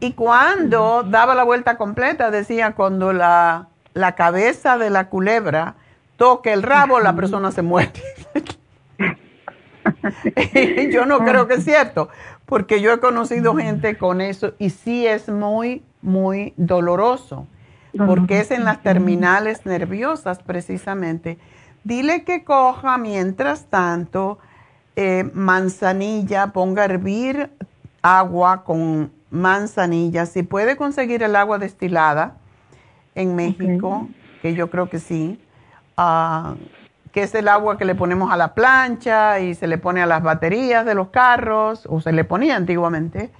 Y 0.00 0.12
cuando 0.12 1.02
daba 1.02 1.34
la 1.34 1.44
vuelta 1.44 1.78
completa, 1.78 2.30
decía, 2.30 2.74
cuando 2.74 3.12
la, 3.12 3.68
la 3.94 4.14
cabeza 4.14 4.76
de 4.76 4.90
la 4.90 5.08
culebra 5.08 5.76
toque 6.16 6.52
el 6.52 6.62
rabo, 6.62 7.00
la 7.00 7.16
persona 7.16 7.50
se 7.50 7.62
muere. 7.62 7.92
yo 10.92 11.06
no 11.06 11.18
creo 11.20 11.46
que 11.46 11.54
es 11.54 11.64
cierto, 11.64 12.08
porque 12.46 12.80
yo 12.80 12.92
he 12.92 12.98
conocido 12.98 13.54
gente 13.54 13.96
con 13.96 14.20
eso 14.20 14.54
y 14.58 14.70
sí 14.70 15.06
es 15.06 15.28
muy, 15.28 15.82
muy 16.02 16.54
doloroso, 16.56 17.46
porque 17.96 18.40
es 18.40 18.50
en 18.50 18.64
las 18.64 18.82
terminales 18.82 19.66
nerviosas 19.66 20.40
precisamente. 20.40 21.38
Dile 21.84 22.24
que 22.24 22.44
coja 22.44 22.98
mientras 22.98 23.66
tanto 23.66 24.38
eh, 24.96 25.30
manzanilla, 25.32 26.48
ponga 26.48 26.82
a 26.82 26.84
hervir 26.86 27.50
agua 28.02 28.64
con 28.64 29.12
manzanilla. 29.30 30.26
Si 30.26 30.42
puede 30.42 30.76
conseguir 30.76 31.22
el 31.22 31.36
agua 31.36 31.58
destilada 31.58 32.36
en 33.14 33.34
México, 33.34 34.08
que 34.42 34.54
yo 34.54 34.70
creo 34.70 34.88
que 34.88 34.98
sí, 34.98 35.40
uh, 35.96 36.54
que 37.12 37.22
es 37.22 37.34
el 37.34 37.48
agua 37.48 37.78
que 37.78 37.84
le 37.84 37.94
ponemos 37.94 38.32
a 38.32 38.36
la 38.36 38.54
plancha 38.54 39.40
y 39.40 39.54
se 39.54 39.66
le 39.66 39.78
pone 39.78 40.02
a 40.02 40.06
las 40.06 40.22
baterías 40.22 40.84
de 40.84 40.94
los 40.94 41.08
carros, 41.08 41.86
o 41.88 42.00
se 42.00 42.12
le 42.12 42.24
ponía 42.24 42.56
antiguamente. 42.56 43.30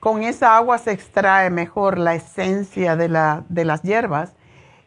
Con 0.00 0.22
esa 0.22 0.56
agua 0.56 0.78
se 0.78 0.92
extrae 0.92 1.50
mejor 1.50 1.98
la 1.98 2.14
esencia 2.14 2.96
de, 2.96 3.08
la, 3.08 3.44
de 3.48 3.64
las 3.64 3.82
hierbas 3.82 4.34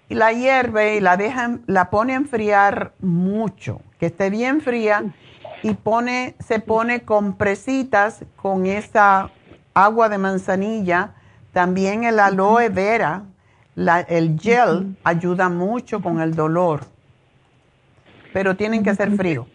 y 0.07 0.15
la 0.15 0.31
hierve 0.33 0.95
y 0.95 0.99
la, 0.99 1.17
deja, 1.17 1.57
la 1.67 1.89
pone 1.89 2.13
a 2.13 2.17
enfriar 2.17 2.93
mucho, 2.99 3.81
que 3.99 4.07
esté 4.07 4.29
bien 4.29 4.61
fría 4.61 5.03
y 5.61 5.73
pone, 5.73 6.35
se 6.39 6.59
pone 6.59 7.01
compresitas 7.01 8.23
con 8.35 8.65
esa 8.65 9.29
agua 9.73 10.09
de 10.09 10.17
manzanilla, 10.17 11.11
también 11.53 12.03
el 12.03 12.19
aloe 12.19 12.69
vera, 12.69 13.23
el 13.75 14.39
gel 14.39 14.97
ayuda 15.03 15.49
mucho 15.49 16.01
con 16.01 16.21
el 16.21 16.35
dolor 16.35 16.81
pero 18.33 18.55
tienen 18.55 18.83
que 18.83 18.89
hacer 18.89 19.11
frío. 19.11 19.47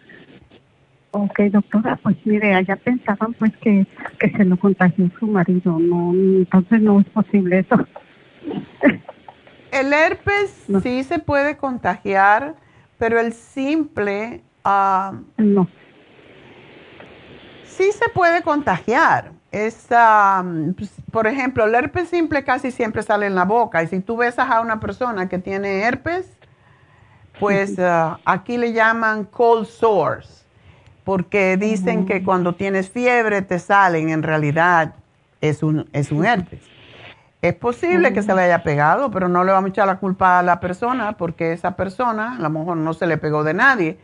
Ok, 1.11 1.39
doctora, 1.53 1.97
pues 2.03 2.17
mire, 2.25 2.55
allá 2.55 2.75
pensaban 2.75 3.35
pues 3.35 3.53
que, 3.59 3.87
que 4.19 4.31
se 4.31 4.45
lo 4.45 4.59
contagió 4.59 5.09
su 5.21 5.29
marido, 5.29 5.79
no, 5.79 6.13
entonces 6.13 6.81
no 6.81 7.01
es 7.01 7.07
posible 7.11 7.61
eso. 7.61 7.87
El 9.71 9.93
herpes 9.93 10.67
sí 10.83 11.05
se 11.05 11.19
puede 11.19 11.57
contagiar, 11.57 12.57
pero 12.99 13.21
el 13.21 13.33
simple... 13.33 14.43
Uh, 14.65 15.17
no. 15.37 15.69
Sí 17.65 17.91
se 17.93 18.09
puede 18.09 18.43
contagiar. 18.43 19.33
Es, 19.51 19.89
um, 19.91 20.75
pues, 20.75 20.93
por 21.13 21.27
ejemplo, 21.27 21.65
el 21.65 21.75
herpes 21.75 22.09
simple 22.09 22.45
casi 22.45 22.71
siempre 22.71 23.03
sale 23.03 23.27
en 23.27 23.35
la 23.35 23.45
boca. 23.45 23.83
Y 23.83 23.89
si 23.89 24.01
tú 24.01 24.17
besas 24.17 24.51
a 24.51 24.61
una 24.61 24.81
persona 24.81 25.29
que 25.29 25.39
tiene 25.39 25.83
herpes, 25.83 26.34
pues 27.39 27.79
uh, 27.79 28.17
aquí 28.25 28.59
le 28.59 28.73
llaman 28.73 29.25
cold 29.25 29.67
sores, 29.67 30.45
porque 31.05 31.57
dicen 31.57 32.07
que 32.07 32.23
cuando 32.23 32.55
tienes 32.55 32.91
fiebre 32.91 33.43
te 33.43 33.59
salen, 33.59 34.09
en 34.09 34.23
realidad 34.23 34.95
es 35.41 35.63
un, 35.63 35.89
es 35.93 36.11
un 36.11 36.25
herpes. 36.25 36.63
Es 37.43 37.55
posible 37.55 38.15
que 38.15 38.23
se 38.23 38.35
le 38.35 38.41
haya 38.41 38.63
pegado, 38.63 39.11
pero 39.11 39.29
no 39.29 39.45
le 39.45 39.53
vamos 39.53 39.69
a 39.69 39.71
echar 39.71 39.87
la 39.87 39.99
culpa 39.99 40.39
a 40.39 40.43
la 40.43 40.61
persona 40.61 41.13
porque 41.19 41.53
esa 41.53 41.77
persona 41.77 42.37
a 42.37 42.41
lo 42.41 42.49
mejor 42.49 42.79
no 42.79 42.95
se 42.95 43.07
le 43.07 43.19
pegó 43.19 43.45
de 43.45 43.53
nadie. 43.53 43.99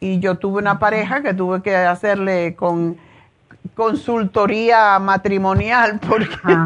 Y 0.00 0.18
yo 0.18 0.34
tuve 0.34 0.58
una 0.58 0.78
pareja 0.78 1.22
que 1.22 1.32
tuve 1.32 1.62
que 1.62 1.74
hacerle 1.74 2.54
con 2.56 2.98
consultoría 3.74 4.98
matrimonial 4.98 5.98
porque, 6.06 6.58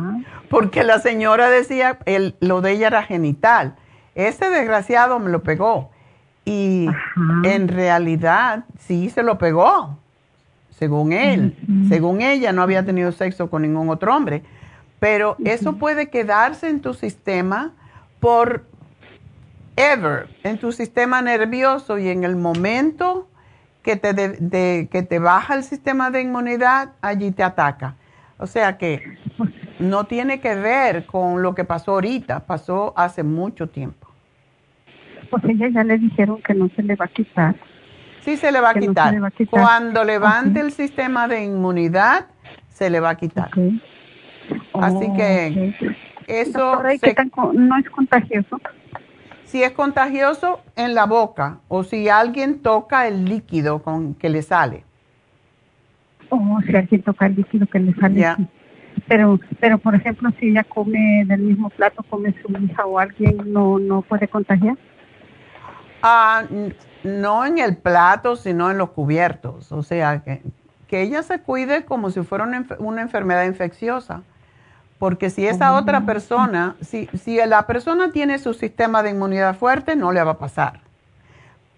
porque 0.51 0.83
la 0.83 0.99
señora 0.99 1.49
decía 1.51 1.99
el, 2.05 2.35
lo 2.41 2.63
de 2.63 2.73
ella 2.73 2.89
era 2.89 3.05
genital. 3.05 3.77
Ese 4.17 4.51
desgraciado 4.51 5.21
me 5.21 5.31
lo 5.31 5.45
pegó. 5.45 5.91
Y 6.49 6.87
en 7.45 7.69
realidad 7.69 8.65
sí 8.79 9.11
se 9.11 9.23
lo 9.23 9.39
pegó, 9.39 9.99
según 10.71 11.13
él. 11.13 11.57
Según 11.89 12.21
ella 12.23 12.53
no 12.53 12.63
había 12.63 12.85
tenido 12.85 13.13
sexo 13.13 13.51
con 13.51 13.63
ningún 13.63 13.89
otro 13.91 14.17
hombre 14.17 14.43
pero 14.99 15.37
eso 15.45 15.75
puede 15.75 16.11
quedarse 16.11 16.69
en 16.69 16.81
tu 16.81 16.95
sistema 16.95 17.73
por 18.21 18.65
ever, 19.77 20.29
en 20.43 20.59
tu 20.59 20.73
sistema 20.73 21.23
nervioso 21.23 21.99
y 21.99 22.09
en 22.09 22.25
el 22.25 22.37
momento 22.37 23.29
que 23.83 23.97
te, 23.97 24.89
que 24.91 25.03
te 25.03 25.19
baja 25.19 25.55
el 25.55 25.63
sistema 25.63 26.11
de 26.11 26.23
inmunidad, 26.23 26.93
allí 27.01 27.31
te 27.31 27.45
ataca. 27.45 27.95
O 28.39 28.47
sea 28.47 28.77
que 28.77 29.19
no 29.79 30.05
tiene 30.05 30.41
que 30.41 30.55
ver 30.57 31.07
con 31.07 31.43
lo 31.43 31.55
que 31.55 31.65
pasó 31.65 31.93
ahorita, 31.93 32.41
pasó 32.41 32.93
hace 32.97 33.23
mucho 33.23 33.69
tiempo. 33.69 34.08
Pues 35.31 35.45
ella 35.45 35.69
ya 35.69 35.85
le 35.85 35.99
dijeron 35.99 36.41
que 36.43 36.55
no 36.55 36.69
se 36.75 36.83
le 36.83 36.97
va 36.97 37.07
a 37.07 37.09
quitar. 37.09 37.57
Sí 38.21 38.37
se 38.37 38.53
le 38.53 38.61
va, 38.61 38.71
a 38.71 38.75
quitar. 38.75 39.15
Cuando 39.49 40.05
levante 40.05 40.61
el 40.61 40.73
sistema 40.73 41.29
de 41.29 41.45
inmunidad, 41.45 42.27
se 42.69 42.91
le 42.91 43.01
va 43.01 43.11
a 43.11 43.15
quitar. 43.17 43.51
Así 44.75 45.07
oh, 45.09 45.17
que 45.17 45.75
eso... 46.27 46.83
¿No 47.55 47.77
es 47.79 47.91
contagioso? 47.91 48.61
Si 49.45 49.63
es 49.63 49.73
contagioso 49.73 50.61
en 50.77 50.95
la 50.95 51.07
boca 51.07 51.61
o 51.69 51.85
si 51.85 52.09
alguien 52.09 52.61
toca 52.61 53.09
el 53.09 53.25
líquido 53.25 53.83
con 53.83 54.15
que 54.15 54.29
le 54.29 54.43
sale. 54.43 54.85
O 56.29 56.61
si 56.67 56.77
alguien 56.77 57.03
toca 57.03 57.27
el 57.27 57.37
líquido 57.37 57.67
que 57.67 57.79
le 57.79 57.95
sale. 57.95 58.27
Pero, 59.07 59.41
pero 59.59 59.79
por 59.79 59.95
ejemplo, 59.95 60.31
si 60.39 60.49
ella 60.49 60.65
come 60.65 61.25
del 61.27 61.41
mismo 61.41 61.71
plato, 61.71 62.03
come 62.11 62.35
su 62.43 62.53
hija 62.63 62.85
o 62.85 62.99
alguien, 62.99 63.39
¿no, 63.47 63.79
no 63.79 64.03
puede 64.03 64.29
contagiar? 64.29 64.77
Ah, 66.03 66.45
no 67.03 67.45
en 67.47 67.59
el 67.59 67.77
plato, 67.77 68.37
sino 68.37 68.71
en 68.71 68.79
los 68.79 68.91
cubiertos. 68.91 69.73
O 69.73 69.83
sea, 69.83 70.23
que, 70.23 70.43
que 70.87 71.03
ella 71.03 71.23
se 71.23 71.41
cuide 71.41 71.85
como 71.85 72.11
si 72.11 72.23
fuera 72.23 72.45
una, 72.45 72.67
una 72.79 73.03
enfermedad 73.03 73.45
infecciosa. 73.45 74.23
Porque 74.99 75.31
si 75.31 75.47
esa 75.47 75.75
otra 75.75 76.01
persona, 76.01 76.75
si, 76.81 77.09
si 77.15 77.37
la 77.47 77.67
persona 77.67 78.11
tiene 78.11 78.39
su 78.39 78.53
sistema 78.53 79.03
de 79.03 79.11
inmunidad 79.11 79.55
fuerte, 79.55 79.95
no 79.95 80.11
le 80.11 80.23
va 80.25 80.33
a 80.33 80.39
pasar. 80.39 80.81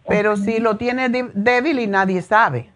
Pero 0.09 0.37
si 0.37 0.59
lo 0.59 0.77
tiene 0.79 1.09
débil 1.35 1.79
y 1.79 1.87
nadie 1.87 2.23
sabe 2.23 2.71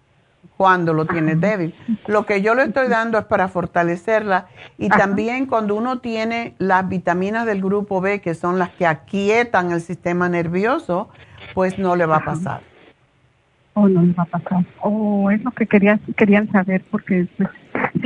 cuando 0.57 0.93
lo 0.93 1.07
tiene 1.07 1.35
débil. 1.35 1.75
Lo 2.07 2.27
que 2.27 2.43
yo 2.43 2.55
le 2.55 2.65
estoy 2.65 2.89
dando 2.89 3.19
es 3.19 3.25
para 3.25 3.49
fortalecerla 3.49 4.47
y 4.79 4.89
también 4.89 5.47
cuando 5.47 5.75
uno 5.75 5.99
tiene 5.99 6.55
las 6.59 6.89
vitaminas 6.89 7.47
del 7.47 7.61
grupo 7.61 8.01
B, 8.01 8.21
que 8.21 8.35
son 8.35 8.59
las 8.59 8.71
que 8.71 8.87
aquietan 8.87 9.73
el 9.73 9.81
sistema 9.81 10.29
nervioso, 10.29 11.09
pues 11.55 11.79
no 11.79 11.97
le 11.97 12.07
va 12.07 12.17
a 12.17 12.25
pasar. 12.25 12.61
O 13.75 13.89
no 13.89 14.03
le 14.03 14.13
va 14.13 14.25
a 14.25 14.27
pasar. 14.27 14.65
O 14.81 15.31
es 15.31 15.43
lo 15.43 15.51
que 15.53 15.67
querían, 15.67 16.01
querían 16.17 16.51
saber 16.53 16.85
porque 16.91 17.27
pues, 17.37 17.49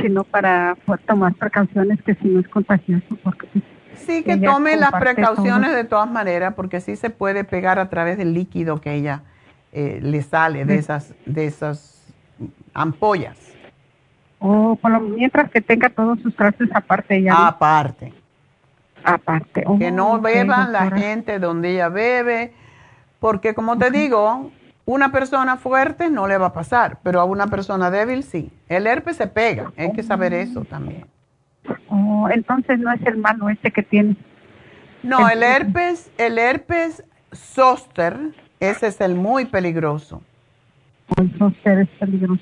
sino 0.01 0.23
para 0.23 0.77
tomar 1.05 1.33
precauciones 1.33 2.01
que 2.03 2.15
si 2.15 2.27
no 2.27 2.39
es 2.39 2.47
contagioso. 2.47 3.17
Porque, 3.23 3.47
pues, 3.51 3.63
sí, 3.95 4.23
que 4.23 4.37
tome 4.37 4.75
las 4.77 4.91
precauciones 4.91 5.73
de 5.73 5.83
todas 5.83 6.09
maneras, 6.09 6.53
porque 6.55 6.79
sí 6.79 6.95
se 6.95 7.09
puede 7.09 7.43
pegar 7.43 7.79
a 7.79 7.89
través 7.89 8.17
del 8.17 8.33
líquido 8.33 8.79
que 8.81 8.93
ella 8.93 9.23
eh, 9.71 9.99
le 10.01 10.21
sale 10.21 10.65
de 10.65 10.75
esas, 10.75 11.13
de 11.25 11.45
esas 11.45 12.13
ampollas. 12.73 13.37
O 14.39 14.77
por 14.77 14.91
lo 14.91 15.01
mientras 15.01 15.51
que 15.51 15.61
tenga 15.61 15.89
todos 15.89 16.19
sus 16.21 16.35
trastes 16.35 16.69
aparte 16.73 17.21
ya. 17.21 17.47
Aparte. 17.47 18.13
Aparte. 19.03 19.63
que 19.79 19.91
no 19.91 20.19
beban 20.19 20.71
la 20.71 20.91
gente 20.91 21.39
donde 21.39 21.71
ella 21.71 21.89
bebe, 21.89 22.53
porque 23.19 23.53
como 23.53 23.77
te 23.77 23.91
digo, 23.91 24.51
una 24.85 25.11
persona 25.11 25.57
fuerte 25.57 26.09
no 26.09 26.27
le 26.27 26.37
va 26.37 26.47
a 26.47 26.53
pasar, 26.53 26.97
pero 27.03 27.19
a 27.19 27.25
una 27.25 27.47
persona 27.47 27.91
débil 27.91 28.23
sí. 28.23 28.51
El 28.67 28.87
herpes 28.87 29.17
se 29.17 29.27
pega, 29.27 29.71
hay 29.77 29.91
que 29.93 30.03
saber 30.03 30.33
eso 30.33 30.63
también. 30.63 31.05
Oh, 31.89 32.27
entonces 32.31 32.79
no 32.79 32.91
es 32.91 33.01
el 33.05 33.17
malo 33.17 33.49
este 33.49 33.71
que 33.71 33.83
tiene. 33.83 34.15
No, 35.03 35.29
el 35.29 35.43
herpes, 35.43 36.11
el 36.17 36.39
herpes 36.39 37.03
zóster, 37.33 38.17
ese 38.59 38.87
es 38.87 38.99
el 39.01 39.15
muy 39.15 39.45
peligroso. 39.45 40.23
El 41.17 41.37
zóster 41.37 41.79
es 41.79 41.89
peligroso. 41.99 42.41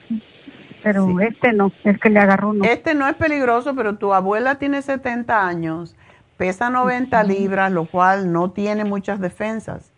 Pero 0.84 1.20
este 1.20 1.52
no, 1.54 1.72
el 1.84 1.99
que 1.99 2.10
le 2.10 2.20
agarró 2.20 2.54
no. 2.54 2.64
Este 2.64 2.94
no 2.95 3.08
es 3.08 3.16
peligroso, 3.16 3.76
pero 3.76 3.98
tu 3.98 4.14
abuela 4.14 4.56
tiene 4.56 4.82
70 4.82 5.45
años, 5.45 5.95
pesa 6.38 6.70
90 6.70 7.22
libras, 7.24 7.72
lo 7.72 7.86
cual 7.86 8.32
no 8.32 8.52
tiene 8.52 8.86
muchas 8.86 9.20
defensas 9.20 9.91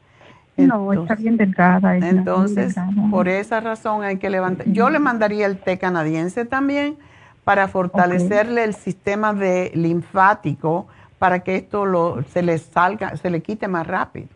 no, 0.67 0.93
está 0.93 1.15
bien 1.15 1.37
delgada. 1.37 1.97
Entonces, 1.97 2.75
por 3.11 3.27
esa 3.27 3.59
razón 3.59 4.03
hay 4.03 4.17
que 4.17 4.29
levantar. 4.29 4.67
Yo 4.69 4.89
le 4.89 4.99
mandaría 4.99 5.45
el 5.45 5.57
té 5.59 5.77
canadiense 5.77 6.45
también 6.45 6.97
para 7.43 7.67
fortalecerle 7.67 8.63
el 8.63 8.73
sistema 8.73 9.33
de 9.33 9.71
linfático 9.73 10.87
para 11.17 11.39
que 11.39 11.57
esto 11.57 11.85
lo, 11.85 12.23
se 12.23 12.41
le 12.41 12.57
salga, 12.57 13.15
se 13.17 13.29
le 13.29 13.41
quite 13.41 13.67
más 13.67 13.85
rápido. 13.85 14.27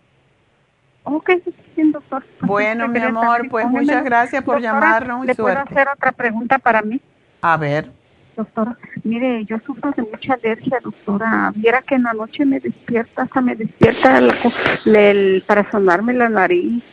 Ok, 1.04 1.32
bien, 1.76 1.92
doctor. 1.92 2.24
Bueno, 2.42 2.88
mi 2.88 3.00
amor, 3.00 3.48
pues 3.50 3.68
muchas 3.68 4.04
gracias 4.04 4.44
por 4.44 4.62
llamarnos. 4.62 5.26
¿Le 5.26 5.36
puedo 5.36 5.58
hacer 5.58 5.88
otra 5.90 6.12
pregunta 6.12 6.60
para 6.60 6.82
mí? 6.82 7.02
A 7.42 7.58
ver. 7.58 7.92
Doctora, 8.36 8.76
mire, 9.04 9.46
yo 9.46 9.58
sufro 9.66 9.92
de 9.92 10.02
mucha 10.02 10.34
alergia, 10.34 10.80
doctora. 10.84 11.52
Viera 11.56 11.82
que 11.84 11.96
en 11.96 12.04
la 12.04 12.14
noche 12.14 12.46
me 12.46 12.60
despierta, 12.60 13.24
hasta 13.24 13.42
me 13.42 13.56
despierta 13.56 14.18
el, 14.18 15.44
para 15.46 15.70
sonarme 15.70 16.14
la 16.14 16.30
nariz. 16.30 16.84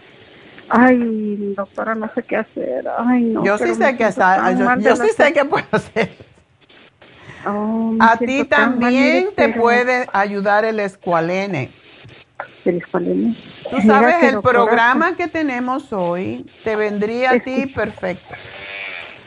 Ay, 0.69 1.55
doctora, 1.57 1.95
no 1.95 2.11
sé 2.15 2.23
qué 2.23 2.37
hacer. 2.37 2.85
Ay, 2.99 3.25
no. 3.25 3.45
Yo 3.45 3.57
sí 3.59 3.75
sé 3.75 3.97
qué 3.97 4.05
hacer. 4.05 4.25
Yo, 4.81 4.97
sí 4.97 5.09
sé 5.17 5.33
qué 5.33 5.45
puedo 5.45 5.67
hacer. 5.73 6.11
Oh, 7.47 7.97
A 8.01 8.19
ti 8.19 8.45
también 8.45 9.29
te 9.35 9.49
puede 9.49 10.07
ayudar 10.13 10.65
el 10.65 10.79
escualene. 10.79 11.71
El 12.67 12.77
escualene. 12.77 13.37
Tú 13.71 13.81
sabes, 13.81 14.23
el 14.23 14.41
programa 14.43 15.17
que 15.17 15.27
tenemos 15.27 15.91
hoy 15.93 16.47
te 16.65 16.77
vendría 16.77 17.33
a 17.33 17.41
ti 17.41 17.67
perfecto. 17.67 18.35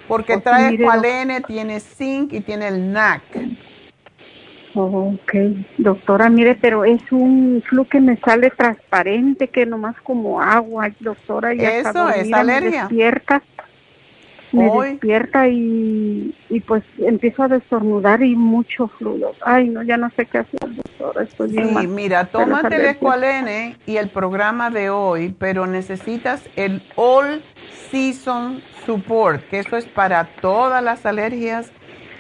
Porque 0.08 0.38
trae 0.38 0.76
escualene, 0.76 1.42
tiene 1.42 1.80
zinc 1.80 2.34
y 2.34 2.42
tiene 2.42 2.68
el 2.68 2.92
NAC. 2.92 3.22
ok, 4.76 5.34
doctora, 5.78 6.30
mire, 6.30 6.56
pero 6.56 6.84
es 6.84 7.02
un 7.12 7.64
flu 7.68 7.86
que 7.86 8.00
me 8.00 8.18
sale 8.18 8.50
transparente, 8.50 9.48
que 9.48 9.66
nomás 9.66 9.96
como 10.02 10.42
agua, 10.42 10.90
doctora. 11.00 11.54
Y 11.54 11.60
Eso 11.62 12.10
es 12.10 12.32
alergia. 12.34 12.70
Me 12.70 12.78
despierta, 12.80 13.44
me 14.54 14.70
despierta 14.70 15.48
y, 15.48 16.36
y 16.50 16.60
pues 16.60 16.84
empiezo 17.00 17.44
a 17.44 17.48
destornudar 17.48 18.22
y 18.22 18.36
mucho 18.36 18.88
fluido. 18.88 19.34
Ay, 19.44 19.68
no, 19.68 19.82
ya 19.84 19.98
no 19.98 20.10
sé 20.16 20.26
qué 20.28 20.40
hacer, 20.40 20.76
doctora. 20.76 21.24
Estoy 21.24 21.50
sí, 21.50 21.88
mira, 21.88 22.26
tómate 22.26 22.76
el 22.76 22.86
escualene 22.86 23.78
y 23.86 23.98
el 23.98 24.10
programa 24.10 24.70
de 24.70 24.90
hoy, 24.90 25.36
pero 25.38 25.66
necesitas 25.66 26.44
el 26.56 26.84
All 26.96 27.42
Season 27.90 28.62
Support, 28.86 29.48
que 29.50 29.60
eso 29.60 29.78
es 29.78 29.86
para 29.86 30.26
todas 30.42 30.84
las 30.84 31.06
alergias 31.06 31.72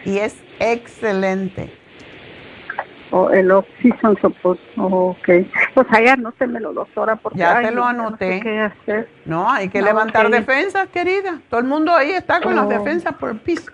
y 0.05 0.17
es 0.17 0.35
excelente. 0.59 1.71
Oh, 3.15 3.29
el 3.29 3.51
Oxygen 3.51 4.17
Support, 4.21 4.59
oh, 4.77 5.11
ok. 5.11 5.29
Pues 5.75 5.87
allá 5.91 6.15
lo 6.15 6.73
doctora, 6.73 7.15
porque... 7.15 7.37
Ya 7.37 7.61
te 7.61 7.71
lo 7.71 7.83
anoté. 7.83 8.41
No, 9.25 9.51
hay 9.51 9.69
que 9.69 9.83
levantar 9.83 10.31
defensas, 10.31 10.87
querida. 10.89 11.39
Todo 11.49 11.59
el 11.59 11.67
mundo 11.67 11.93
ahí 11.93 12.09
está 12.09 12.41
con 12.41 12.55
las 12.55 12.65
oh. 12.65 12.69
defensas 12.69 13.13
por 13.13 13.29
el 13.29 13.39
piso. 13.39 13.71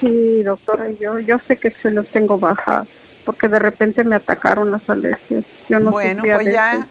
sí, 0.00 0.42
doctora, 0.42 0.90
yo, 0.92 1.18
yo 1.18 1.38
sé 1.46 1.58
que 1.58 1.70
se 1.82 1.90
los 1.90 2.08
tengo 2.12 2.38
bajas, 2.38 2.88
porque 3.26 3.46
de 3.46 3.58
repente 3.58 4.02
me 4.04 4.16
atacaron 4.16 4.70
las 4.70 4.88
alergias. 4.88 5.44
Yo 5.68 5.80
no 5.80 5.90
bueno, 5.90 6.22
pues 6.22 6.50
ya... 6.50 6.86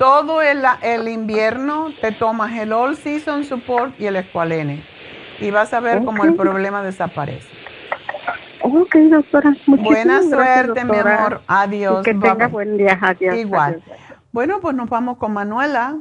todo 0.00 0.40
el, 0.40 0.64
el, 0.80 1.08
invierno 1.08 1.92
te 2.00 2.10
tomas 2.10 2.56
el 2.56 2.72
All 2.72 2.96
Season 2.96 3.44
Support 3.44 4.00
y 4.00 4.06
el 4.06 4.16
Esqualene. 4.16 4.82
y 5.38 5.50
vas 5.50 5.74
a 5.74 5.80
ver 5.80 6.02
cómo 6.02 6.24
el 6.24 6.34
problema 6.36 6.82
desaparece. 6.82 7.46
Ok, 8.62 8.94
doctora. 9.10 9.54
Buena 9.66 10.22
suerte, 10.22 10.86
mi 10.86 10.96
amor. 10.96 11.42
Adiós. 11.46 12.02
que 12.02 12.14
tenga 12.14 12.48
buen 12.48 12.78
día. 12.78 12.98
Adiós. 12.98 13.36
Igual. 13.36 13.82
Bueno, 14.32 14.60
pues 14.62 14.74
nos 14.74 14.88
vamos 14.88 15.18
con 15.18 15.34
Manuela. 15.34 15.98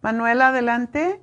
Manuela, 0.00 0.48
adelante. 0.48 1.20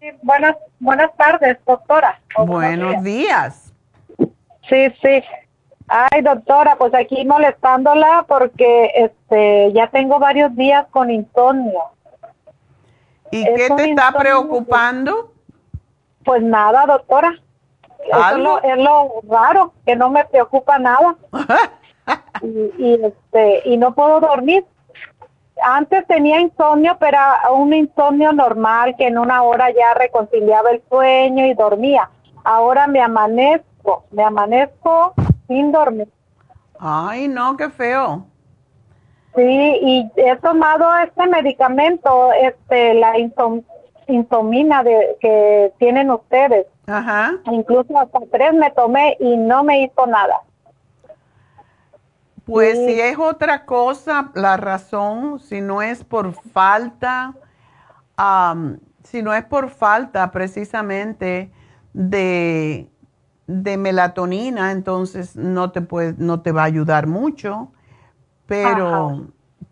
Sí, 0.00 0.08
buenas, 0.22 0.54
buenas 0.80 1.16
tardes, 1.16 1.56
doctora. 1.66 2.20
Buenos 2.36 3.02
días. 3.02 3.72
Sí, 4.68 4.92
sí. 5.00 5.22
Ay, 5.92 6.22
doctora, 6.22 6.76
pues 6.76 6.94
aquí 6.94 7.24
molestándola 7.24 8.24
porque 8.28 8.92
este 8.94 9.72
ya 9.72 9.88
tengo 9.88 10.20
varios 10.20 10.54
días 10.54 10.86
con 10.92 11.10
insomnio. 11.10 11.80
¿Y 13.32 13.44
qué 13.44 13.68
te 13.76 13.90
está 13.90 14.12
preocupando? 14.16 15.32
Pues 16.24 16.44
nada, 16.44 16.86
doctora. 16.86 17.34
es 17.98 18.38
lo, 18.38 18.62
es 18.62 18.78
lo 18.78 19.20
raro, 19.28 19.72
que 19.84 19.96
no 19.96 20.10
me 20.10 20.24
preocupa 20.26 20.78
nada. 20.78 21.16
y, 22.42 22.72
y, 22.78 23.00
este 23.04 23.62
y 23.64 23.76
no 23.76 23.92
puedo 23.92 24.20
dormir. 24.20 24.64
Antes 25.60 26.06
tenía 26.06 26.38
insomnio, 26.38 26.98
pero 27.00 27.18
un 27.52 27.74
insomnio 27.74 28.32
normal 28.32 28.94
que 28.96 29.08
en 29.08 29.18
una 29.18 29.42
hora 29.42 29.70
ya 29.70 29.92
reconciliaba 29.94 30.70
el 30.70 30.82
sueño 30.88 31.46
y 31.46 31.54
dormía. 31.54 32.08
Ahora 32.44 32.86
me 32.86 33.02
amanezco, 33.02 34.04
me 34.12 34.22
amanezco 34.22 35.14
sin 35.50 35.72
dormir. 35.72 36.08
Ay, 36.78 37.26
no, 37.26 37.56
qué 37.56 37.68
feo. 37.70 38.24
Sí, 39.34 39.42
y 39.42 40.10
he 40.14 40.36
tomado 40.36 40.86
este 40.98 41.26
medicamento, 41.26 42.32
este, 42.32 42.94
la 42.94 43.14
insomina 44.06 44.84
de, 44.84 45.16
que 45.20 45.72
tienen 45.78 46.08
ustedes. 46.12 46.66
Ajá. 46.86 47.32
Incluso 47.46 47.98
hasta 47.98 48.20
tres 48.30 48.54
me 48.54 48.70
tomé 48.70 49.16
y 49.18 49.36
no 49.36 49.64
me 49.64 49.82
hizo 49.82 50.06
nada. 50.06 50.40
Pues 52.44 52.78
si 52.78 53.00
es 53.00 53.18
otra 53.18 53.64
cosa, 53.64 54.30
la 54.34 54.56
razón, 54.56 55.40
si 55.40 55.60
no 55.60 55.82
es 55.82 56.04
por 56.04 56.32
falta, 56.32 57.34
si 59.02 59.22
no 59.22 59.34
es 59.34 59.44
por 59.44 59.70
falta 59.70 60.30
precisamente 60.30 61.52
de, 61.92 62.88
de 63.50 63.76
melatonina, 63.76 64.70
entonces 64.70 65.34
no 65.34 65.72
te 65.72 65.80
puede, 65.80 66.14
no 66.18 66.40
te 66.40 66.52
va 66.52 66.62
a 66.62 66.66
ayudar 66.66 67.06
mucho. 67.06 67.72
Pero, 68.46 69.26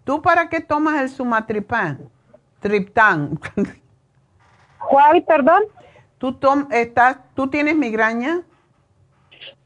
¿tú 0.05 0.21
para 0.21 0.49
qué 0.49 0.61
tomas 0.61 1.01
el 1.01 1.09
sumatripán? 1.09 2.11
Triptán. 2.61 3.39
¿Cuál, 4.91 5.23
perdón? 5.23 5.63
¿Tú, 6.19 6.33
tom, 6.33 6.67
estás, 6.71 7.19
¿Tú 7.35 7.49
tienes 7.49 7.77
migraña? 7.77 8.43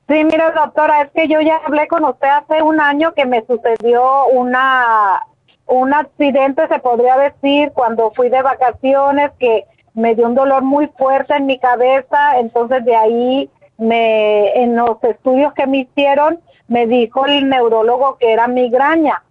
Sí, 0.09 0.25
mire, 0.25 0.53
doctora, 0.55 1.03
es 1.03 1.11
que 1.13 1.27
yo 1.27 1.41
ya 1.41 1.57
hablé 1.65 1.89
con 1.89 2.05
usted 2.05 2.29
hace 2.29 2.63
un 2.63 2.81
año 2.81 3.15
que 3.15 3.25
me 3.25 3.45
sucedió 3.47 4.27
una 4.27 5.23
un 5.67 5.95
accidente, 5.95 6.69
se 6.69 6.79
podría 6.81 7.17
decir, 7.17 7.73
cuando 7.73 8.11
fui 8.11 8.29
de 8.29 8.43
vacaciones, 8.43 9.31
que 9.39 9.65
me 9.95 10.15
dio 10.15 10.27
un 10.27 10.35
dolor 10.35 10.63
muy 10.63 10.89
fuerte 10.99 11.35
en 11.35 11.47
mi 11.47 11.59
cabeza, 11.59 12.39
entonces 12.39 12.85
de 12.85 12.95
ahí 12.95 13.51
me 13.83 14.63
en 14.63 14.77
los 14.77 15.03
estudios 15.05 15.53
que 15.55 15.67
me 15.67 15.79
hicieron 15.79 16.41
me 16.69 16.87
dijo 16.87 17.27
el 17.27 17.49
neurólogo 17.49 18.17
que 18.17 18.33
era 18.33 18.49
migraña. 18.49 19.23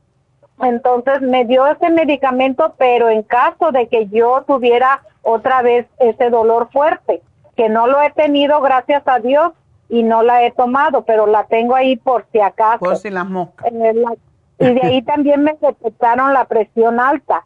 Entonces 0.61 1.21
me 1.21 1.45
dio 1.45 1.65
ese 1.65 1.89
medicamento, 1.89 2.75
pero 2.77 3.09
en 3.09 3.23
caso 3.23 3.71
de 3.71 3.87
que 3.87 4.07
yo 4.07 4.43
tuviera 4.45 5.01
otra 5.23 5.63
vez 5.63 5.87
ese 5.97 6.29
dolor 6.29 6.69
fuerte, 6.71 7.21
que 7.55 7.67
no 7.67 7.87
lo 7.87 8.01
he 8.01 8.11
tenido, 8.11 8.61
gracias 8.61 9.01
a 9.07 9.19
Dios, 9.19 9.53
y 9.89 10.03
no 10.03 10.23
la 10.23 10.45
he 10.45 10.51
tomado, 10.51 11.03
pero 11.03 11.25
la 11.25 11.45
tengo 11.45 11.75
ahí 11.75 11.97
por 11.97 12.25
si 12.31 12.39
acaso. 12.39 12.79
Por 12.79 12.95
si 12.97 13.09
las 13.09 13.27
moscas. 13.27 13.71
y 13.71 14.73
de 14.73 14.81
ahí 14.83 15.01
también 15.01 15.43
me 15.43 15.57
detectaron 15.59 16.33
la 16.33 16.45
presión 16.45 16.99
alta. 16.99 17.45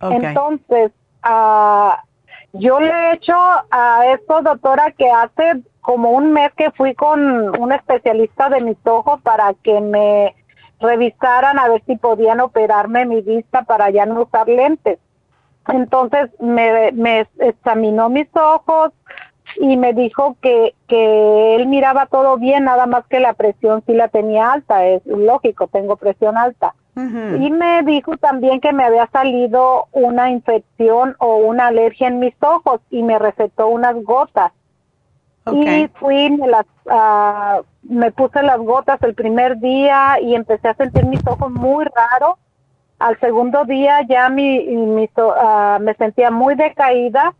Entonces, 0.00 0.92
uh, 1.24 1.90
yo 2.52 2.78
le 2.78 2.90
he 2.90 3.14
hecho 3.14 3.34
a 3.34 4.06
esto, 4.14 4.42
doctora, 4.42 4.92
que 4.92 5.10
hace 5.10 5.62
como 5.84 6.12
un 6.12 6.32
mes 6.32 6.50
que 6.56 6.70
fui 6.70 6.94
con 6.94 7.60
un 7.60 7.72
especialista 7.72 8.48
de 8.48 8.62
mis 8.62 8.78
ojos 8.84 9.20
para 9.20 9.52
que 9.62 9.82
me 9.82 10.34
revisaran 10.80 11.58
a 11.58 11.68
ver 11.68 11.82
si 11.86 11.96
podían 11.96 12.40
operarme 12.40 13.04
mi 13.04 13.20
vista 13.20 13.62
para 13.64 13.90
ya 13.90 14.06
no 14.06 14.22
usar 14.22 14.48
lentes. 14.48 14.98
Entonces 15.68 16.30
me, 16.40 16.90
me 16.92 17.28
examinó 17.38 18.08
mis 18.08 18.28
ojos 18.34 18.92
y 19.56 19.76
me 19.76 19.92
dijo 19.92 20.38
que, 20.40 20.74
que 20.88 21.56
él 21.56 21.66
miraba 21.66 22.06
todo 22.06 22.38
bien, 22.38 22.64
nada 22.64 22.86
más 22.86 23.06
que 23.06 23.20
la 23.20 23.34
presión 23.34 23.82
sí 23.86 23.92
la 23.92 24.08
tenía 24.08 24.52
alta, 24.52 24.86
es 24.86 25.04
lógico, 25.04 25.66
tengo 25.66 25.96
presión 25.96 26.38
alta. 26.38 26.74
Y 26.96 27.50
me 27.50 27.82
dijo 27.82 28.16
también 28.18 28.60
que 28.60 28.72
me 28.72 28.84
había 28.84 29.08
salido 29.08 29.88
una 29.90 30.30
infección 30.30 31.16
o 31.18 31.38
una 31.38 31.66
alergia 31.66 32.06
en 32.06 32.20
mis 32.20 32.34
ojos 32.40 32.80
y 32.88 33.02
me 33.02 33.18
recetó 33.18 33.66
unas 33.66 34.00
gotas. 34.04 34.52
Y 35.52 35.88
fui, 35.98 36.30
me, 36.30 36.48
las, 36.48 36.66
uh, 36.86 37.62
me 37.82 38.10
puse 38.12 38.42
las 38.42 38.58
gotas 38.58 39.02
el 39.02 39.14
primer 39.14 39.58
día 39.58 40.18
y 40.20 40.34
empecé 40.34 40.68
a 40.68 40.74
sentir 40.74 41.04
mis 41.04 41.24
ojos 41.26 41.50
muy 41.50 41.84
raros. 41.84 42.38
Al 42.98 43.18
segundo 43.20 43.64
día 43.64 44.00
ya 44.08 44.28
mi, 44.30 44.60
mi 44.60 45.10
uh, 45.16 45.80
me 45.80 45.94
sentía 45.94 46.30
muy 46.30 46.54
decaída, 46.54 47.34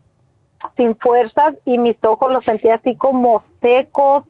sin 0.77 0.95
fuerzas 0.97 1.55
y 1.65 1.77
mis 1.77 1.97
ojos 2.03 2.31
los 2.31 2.45
sentía 2.45 2.75
así 2.75 2.95
como 2.95 3.43
secos 3.61 4.23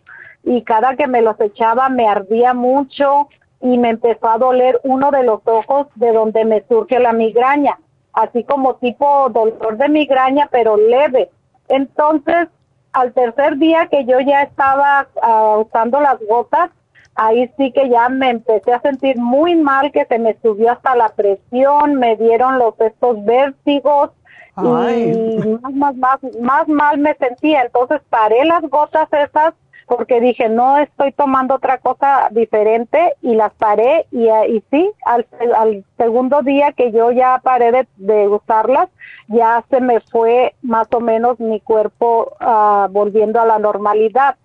y 0.43 0.61
cada 0.61 0.95
que 0.95 1.07
me 1.07 1.21
los 1.21 1.39
echaba 1.41 1.89
me 1.89 2.07
ardía 2.07 2.53
mucho 2.53 3.27
y 3.61 3.77
me 3.77 3.89
empezó 3.89 4.29
a 4.29 4.37
doler 4.37 4.79
uno 4.83 5.11
de 5.11 5.23
los 5.23 5.41
ojos 5.45 5.87
de 5.95 6.11
donde 6.11 6.45
me 6.45 6.63
surge 6.67 6.99
la 6.99 7.13
migraña, 7.13 7.79
así 8.13 8.43
como 8.43 8.75
tipo 8.75 9.29
dolor 9.29 9.77
de 9.77 9.89
migraña 9.89 10.47
pero 10.51 10.77
leve. 10.77 11.29
Entonces 11.67 12.47
al 12.95 13.11
tercer 13.11 13.57
día 13.57 13.87
que 13.87 14.05
yo 14.05 14.21
ya 14.21 14.43
estaba 14.43 15.07
uh, 15.15 15.61
usando 15.61 15.99
las 15.99 16.17
gotas, 16.27 16.69
ahí 17.15 17.51
sí 17.57 17.71
que 17.73 17.89
ya 17.89 18.07
me 18.07 18.29
empecé 18.29 18.73
a 18.73 18.81
sentir 18.81 19.17
muy 19.17 19.55
mal, 19.55 19.91
que 19.91 20.05
se 20.05 20.17
me 20.17 20.37
subió 20.41 20.71
hasta 20.71 20.95
la 20.95 21.09
presión, 21.09 21.95
me 21.95 22.15
dieron 22.15 22.57
los 22.57 22.79
estos 22.79 23.23
vértigos 23.25 24.11
y 24.57 24.61
más, 24.61 25.73
más, 25.73 25.95
más, 25.95 26.19
más 26.39 26.67
mal 26.69 26.97
me 26.97 27.13
sentía. 27.15 27.63
Entonces 27.63 27.99
paré 28.09 28.45
las 28.45 28.61
gotas 28.63 29.09
esas 29.11 29.53
porque 29.87 30.19
dije, 30.19 30.49
no 30.49 30.77
estoy 30.77 31.11
tomando 31.11 31.55
otra 31.55 31.77
cosa 31.77 32.29
diferente 32.31 33.13
y 33.21 33.35
las 33.35 33.53
paré 33.53 34.07
y, 34.11 34.27
y 34.29 34.63
sí, 34.71 34.91
al, 35.05 35.27
al 35.55 35.85
segundo 35.97 36.41
día 36.41 36.71
que 36.71 36.91
yo 36.91 37.11
ya 37.11 37.39
paré 37.43 37.71
de, 37.71 37.87
de 37.97 38.27
usarlas, 38.27 38.89
ya 39.27 39.63
se 39.69 39.81
me 39.81 39.99
fue 39.99 40.55
más 40.61 40.87
o 40.91 40.99
menos 40.99 41.39
mi 41.39 41.59
cuerpo 41.59 42.33
uh, 42.41 42.87
volviendo 42.91 43.39
a 43.39 43.45
la 43.45 43.59
normalidad, 43.59 44.35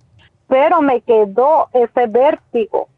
pero 0.46 0.82
me 0.82 1.00
quedó 1.00 1.68
ese 1.72 2.06
vértigo 2.06 2.88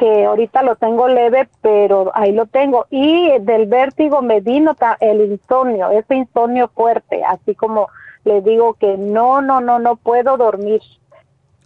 que 0.00 0.24
ahorita 0.24 0.62
lo 0.62 0.76
tengo 0.76 1.08
leve, 1.08 1.46
pero 1.60 2.10
ahí 2.14 2.32
lo 2.32 2.46
tengo. 2.46 2.86
Y 2.88 3.38
del 3.40 3.66
vértigo 3.66 4.22
me 4.22 4.40
vino 4.40 4.74
el 5.00 5.30
insomnio, 5.30 5.90
ese 5.90 6.14
insomnio 6.14 6.68
fuerte, 6.68 7.22
así 7.22 7.54
como 7.54 7.88
le 8.24 8.40
digo 8.40 8.74
que 8.74 8.96
no, 8.96 9.42
no, 9.42 9.60
no, 9.60 9.78
no 9.78 9.96
puedo 9.96 10.38
dormir. 10.38 10.80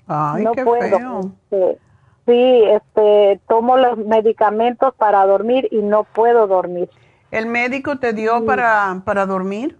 Ay, 0.06 0.44
qué 0.54 0.64
Feo. 0.64 1.32
Este, 1.50 1.78
sí, 2.26 2.64
este, 2.64 3.40
tomo 3.48 3.76
los 3.76 3.98
medicamentos 3.98 4.94
para 4.94 5.24
dormir 5.26 5.68
y 5.70 5.78
no 5.78 6.04
puedo 6.04 6.46
dormir. 6.46 6.90
¿El 7.30 7.46
médico 7.46 7.98
te 7.98 8.12
dio 8.12 8.44
para, 8.44 9.02
para 9.04 9.26
dormir? 9.26 9.76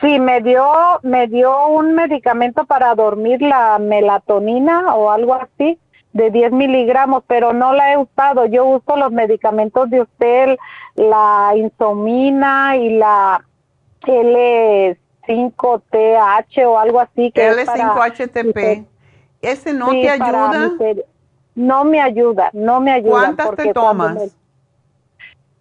Sí, 0.00 0.20
me 0.20 0.42
dio, 0.42 0.66
me 1.02 1.26
dio 1.26 1.68
un 1.68 1.94
medicamento 1.94 2.66
para 2.66 2.94
dormir, 2.94 3.40
la 3.40 3.78
melatonina 3.78 4.94
o 4.94 5.10
algo 5.10 5.34
así, 5.34 5.78
de 6.12 6.30
10 6.30 6.52
miligramos, 6.52 7.24
pero 7.26 7.54
no 7.54 7.72
la 7.72 7.92
he 7.92 7.96
usado. 7.96 8.44
Yo 8.46 8.66
uso 8.66 8.96
los 8.96 9.10
medicamentos 9.10 9.88
de 9.88 10.02
usted, 10.02 10.58
la 10.96 11.52
insomina 11.56 12.76
y 12.76 12.98
la 12.98 13.42
L5TH 15.26 16.66
o 16.66 16.78
algo 16.78 17.00
así. 17.00 17.32
Que 17.32 17.50
L5HTP. 17.50 18.84
¿Ese 19.42 19.72
no 19.72 19.90
te 19.90 20.10
ayuda? 20.10 20.70
No 21.54 21.84
me 21.84 22.00
ayuda, 22.00 22.50
no 22.52 22.80
me 22.80 22.92
ayuda. 22.92 23.10
¿Cuántas 23.10 23.56
te 23.56 23.72
tomas? 23.72 24.36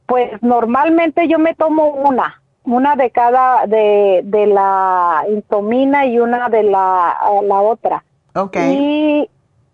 Pues 0.07 0.31
normalmente 0.41 1.27
yo 1.27 1.39
me 1.39 1.55
tomo 1.55 1.87
una, 1.87 2.41
una 2.63 2.95
de 2.95 3.09
cada, 3.11 3.65
de, 3.65 4.21
de 4.23 4.47
la 4.47 5.23
insomina 5.29 6.05
y 6.05 6.19
una 6.19 6.49
de 6.49 6.63
la, 6.63 7.17
la 7.43 7.61
otra. 7.61 8.03
Okay. 8.35 8.73
Y, 8.77 9.29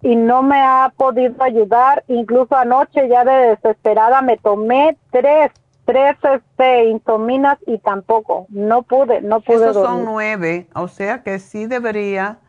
y 0.09 0.15
no 0.15 0.43
me 0.43 0.59
ha 0.61 0.93
podido 0.95 1.43
ayudar, 1.43 2.03
incluso 2.07 2.55
anoche 2.55 3.07
ya 3.09 3.23
de 3.23 3.55
desesperada 3.55 4.21
me 4.21 4.37
tomé 4.37 4.97
tres 5.11 5.51
tres 5.85 6.15
este, 6.23 6.85
intominas 6.85 7.57
y 7.65 7.77
tampoco, 7.79 8.45
no 8.49 8.83
pude, 8.83 9.21
no 9.21 9.41
pude 9.41 9.69
Esos 9.69 9.85
son 9.85 10.05
nueve, 10.05 10.67
o 10.73 10.87
sea 10.87 11.23
que 11.23 11.39
sí 11.39 11.65
debería, 11.65 12.39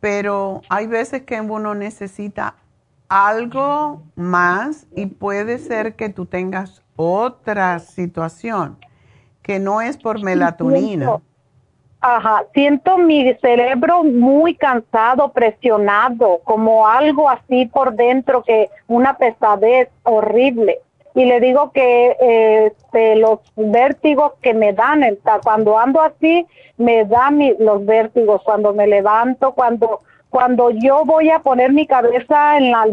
pero 0.00 0.62
hay 0.68 0.86
veces 0.86 1.22
que 1.22 1.40
uno 1.40 1.74
necesita 1.74 2.56
algo 3.08 4.02
más 4.14 4.86
y 4.96 5.06
puede 5.06 5.58
ser 5.58 5.96
que 5.96 6.08
tú 6.08 6.26
tengas 6.26 6.82
otra 6.96 7.78
situación 7.78 8.78
que 9.42 9.58
no 9.58 9.80
es 9.80 9.96
por 9.96 10.22
melatonina. 10.22 11.18
Ajá, 12.00 12.44
siento 12.52 12.98
mi 12.98 13.32
cerebro 13.34 14.02
muy 14.02 14.56
cansado, 14.56 15.32
presionado, 15.32 16.40
como 16.42 16.88
algo 16.88 17.28
así 17.28 17.66
por 17.66 17.94
dentro, 17.94 18.42
que 18.42 18.70
una 18.88 19.16
pesadez 19.16 19.88
horrible. 20.02 20.80
Y 21.14 21.26
le 21.26 21.40
digo 21.40 21.72
que 21.72 22.16
este, 22.66 23.16
los 23.16 23.40
vértigos 23.56 24.32
que 24.40 24.54
me 24.54 24.72
dan, 24.72 25.02
cuando 25.44 25.78
ando 25.78 26.00
así, 26.00 26.46
me 26.78 27.04
dan 27.04 27.38
los 27.58 27.84
vértigos, 27.84 28.42
cuando 28.42 28.72
me 28.72 28.86
levanto, 28.86 29.52
cuando, 29.52 30.00
cuando 30.30 30.70
yo 30.70 31.04
voy 31.04 31.30
a 31.30 31.40
poner 31.40 31.72
mi 31.72 31.86
cabeza 31.86 32.56
en 32.56 32.70
la 32.70 32.86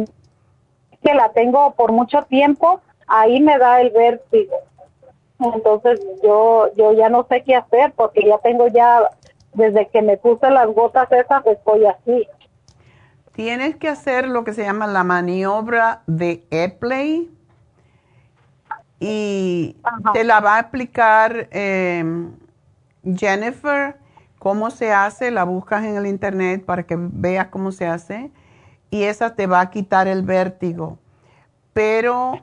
que 1.02 1.14
la 1.14 1.30
tengo 1.30 1.72
por 1.76 1.94
mucho 1.94 2.24
tiempo, 2.24 2.82
ahí 3.08 3.40
me 3.40 3.58
da 3.58 3.80
el 3.80 3.92
vértigo. 3.92 4.56
Entonces 5.40 6.02
yo, 6.22 6.70
yo 6.76 6.92
ya 6.92 7.08
no 7.08 7.26
sé 7.30 7.44
qué 7.44 7.56
hacer 7.56 7.94
porque 7.96 8.26
ya 8.26 8.38
tengo 8.40 8.68
ya, 8.68 9.10
desde 9.54 9.88
que 9.88 10.02
me 10.02 10.18
puse 10.18 10.50
las 10.50 10.68
gotas 10.68 11.10
esas, 11.14 11.46
estoy 11.46 11.86
así. 11.86 12.28
Tienes 13.32 13.78
que 13.78 13.88
hacer 13.88 14.28
lo 14.28 14.44
que 14.44 14.52
se 14.52 14.64
llama 14.64 14.86
la 14.88 15.06
maniobra 15.06 16.02
de 16.08 16.44
Epley 16.52 17.32
y 19.00 19.78
te 20.14 20.24
la 20.24 20.40
va 20.42 20.58
a 20.58 20.60
explicar 20.60 21.48
em, 21.52 22.34
Jennifer 23.04 23.98
cómo 24.40 24.70
se 24.72 24.92
hace, 24.92 25.32
la 25.32 25.44
buscas 25.44 25.84
en 25.84 25.96
el 25.96 26.06
internet 26.06 26.66
para 26.66 26.84
que 26.84 26.96
veas 26.98 27.48
cómo 27.48 27.72
se 27.72 27.88
hace 27.88 28.32
y 28.90 29.04
esa 29.04 29.36
te 29.36 29.48
va 29.48 29.62
a 29.62 29.70
quitar 29.70 30.08
el 30.08 30.24
vértigo. 30.24 30.98
Pero 31.74 32.34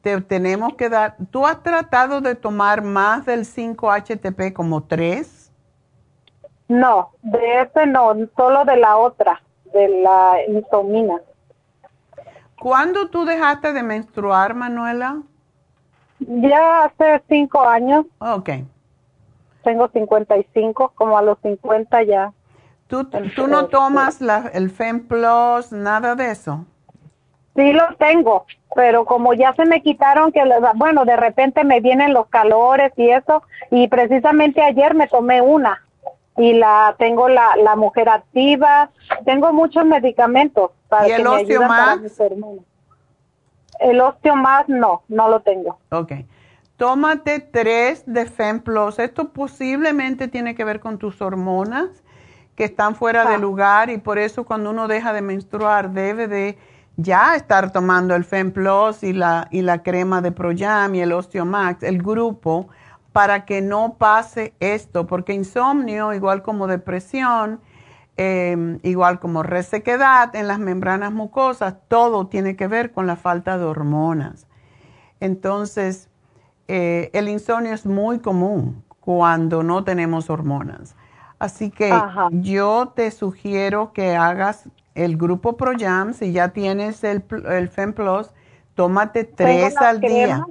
te 0.00 0.20
tenemos 0.22 0.74
que 0.74 0.88
dar, 0.88 1.16
¿tú 1.30 1.46
has 1.46 1.62
tratado 1.62 2.20
de 2.20 2.34
tomar 2.34 2.82
más 2.82 3.26
del 3.26 3.44
5-HTP 3.44 4.52
como 4.52 4.84
3? 4.84 5.52
No, 6.68 7.10
de 7.22 7.62
ese 7.62 7.86
no, 7.86 8.14
solo 8.36 8.64
de 8.64 8.76
la 8.76 8.96
otra, 8.96 9.42
de 9.72 9.88
la 9.88 10.36
insomina. 10.48 11.20
¿Cuándo 12.60 13.08
tú 13.08 13.24
dejaste 13.24 13.72
de 13.72 13.82
menstruar, 13.82 14.54
Manuela? 14.54 15.22
Ya 16.18 16.84
hace 16.84 17.22
cinco 17.26 17.66
años. 17.66 18.04
Ok. 18.18 18.50
Tengo 19.64 19.88
55, 19.88 20.92
como 20.94 21.16
a 21.16 21.22
los 21.22 21.38
50 21.42 22.02
ya. 22.02 22.32
¿Tú, 22.86 23.08
tú 23.34 23.46
no 23.46 23.68
tomas 23.68 24.20
la, 24.20 24.50
el 24.52 24.70
FemPlus, 24.70 25.72
nada 25.72 26.14
de 26.14 26.32
eso? 26.32 26.66
Sí 27.56 27.72
lo 27.72 27.94
tengo, 27.98 28.44
pero 28.74 29.06
como 29.06 29.32
ya 29.32 29.54
se 29.54 29.64
me 29.64 29.80
quitaron 29.80 30.30
que, 30.30 30.42
bueno, 30.74 31.06
de 31.06 31.16
repente 31.16 31.64
me 31.64 31.80
vienen 31.80 32.12
los 32.12 32.26
calores 32.26 32.92
y 32.96 33.08
eso, 33.08 33.42
y 33.70 33.88
precisamente 33.88 34.62
ayer 34.62 34.94
me 34.94 35.08
tomé 35.08 35.40
una 35.40 35.82
y 36.40 36.54
la 36.54 36.94
tengo 36.98 37.28
la, 37.28 37.54
la 37.56 37.76
mujer 37.76 38.08
activa, 38.08 38.90
tengo 39.26 39.52
muchos 39.52 39.84
medicamentos 39.84 40.70
para 40.88 41.06
¿Y 41.06 41.12
el 41.12 41.22
que 41.46 41.58
me 41.58 41.66
para 41.66 42.00
El 43.78 44.00
osteomas 44.00 44.66
no, 44.66 45.02
no 45.08 45.28
lo 45.28 45.40
tengo. 45.40 45.78
Ok. 45.90 46.12
Tómate 46.78 47.40
tres 47.40 48.04
de 48.06 48.24
FemPlus. 48.24 48.98
Esto 48.98 49.28
posiblemente 49.28 50.28
tiene 50.28 50.54
que 50.54 50.64
ver 50.64 50.80
con 50.80 50.96
tus 50.96 51.20
hormonas 51.20 52.02
que 52.54 52.64
están 52.64 52.94
fuera 52.94 53.28
de 53.28 53.34
ah. 53.34 53.38
lugar 53.38 53.90
y 53.90 53.98
por 53.98 54.18
eso 54.18 54.44
cuando 54.44 54.70
uno 54.70 54.88
deja 54.88 55.12
de 55.12 55.20
menstruar 55.20 55.90
debe 55.90 56.26
de 56.26 56.58
ya 56.96 57.34
estar 57.34 57.70
tomando 57.70 58.14
el 58.14 58.24
FemPlus 58.24 59.02
y 59.02 59.12
la, 59.12 59.46
y 59.50 59.60
la 59.60 59.82
crema 59.82 60.22
de 60.22 60.32
Proyam 60.32 60.94
y 60.94 61.02
el 61.02 61.12
Osteomax, 61.12 61.82
el 61.82 62.02
grupo, 62.02 62.68
para 63.12 63.44
que 63.44 63.60
no 63.60 63.94
pase 63.98 64.54
esto, 64.60 65.06
porque 65.06 65.32
insomnio, 65.32 66.12
igual 66.12 66.42
como 66.42 66.66
depresión, 66.66 67.60
em, 68.16 68.78
igual 68.82 69.18
como 69.18 69.42
resequedad 69.42 70.34
en 70.36 70.46
las 70.46 70.58
membranas 70.58 71.12
mucosas, 71.12 71.76
todo 71.88 72.28
tiene 72.28 72.56
que 72.56 72.68
ver 72.68 72.92
con 72.92 73.06
la 73.06 73.16
falta 73.16 73.58
de 73.58 73.64
hormonas. 73.64 74.46
Entonces, 75.18 76.08
eh, 76.68 77.10
el 77.12 77.28
insomnio 77.28 77.72
es 77.72 77.84
muy 77.84 78.20
común 78.20 78.84
cuando 79.00 79.62
no 79.62 79.82
tenemos 79.82 80.30
hormonas. 80.30 80.94
Así 81.38 81.70
que 81.70 81.92
yo 82.30 82.92
te 82.94 83.10
sugiero 83.10 83.92
que 83.92 84.14
hagas 84.14 84.68
el 84.94 85.16
grupo 85.16 85.56
ProYam, 85.56 86.12
si 86.12 86.32
ya 86.32 86.50
tienes 86.50 87.02
el, 87.02 87.24
el 87.48 87.68
FemPlus, 87.68 88.30
tómate 88.74 89.24
tres 89.24 89.76
al 89.78 90.00
día. 90.00 90.44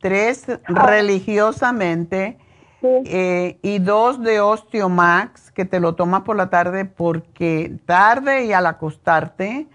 Tres 0.00 0.46
religiosamente 0.66 2.38
eh, 2.82 3.58
y 3.62 3.78
dos 3.80 4.22
de 4.22 4.40
Osteomax, 4.40 5.50
que 5.50 5.64
te 5.64 5.80
lo 5.80 5.94
tomas 5.94 6.22
por 6.22 6.36
la 6.36 6.50
tarde 6.50 6.84
porque 6.84 7.76
tarde 7.86 8.44
y 8.44 8.52
al 8.52 8.66
acostarte. 8.66 9.66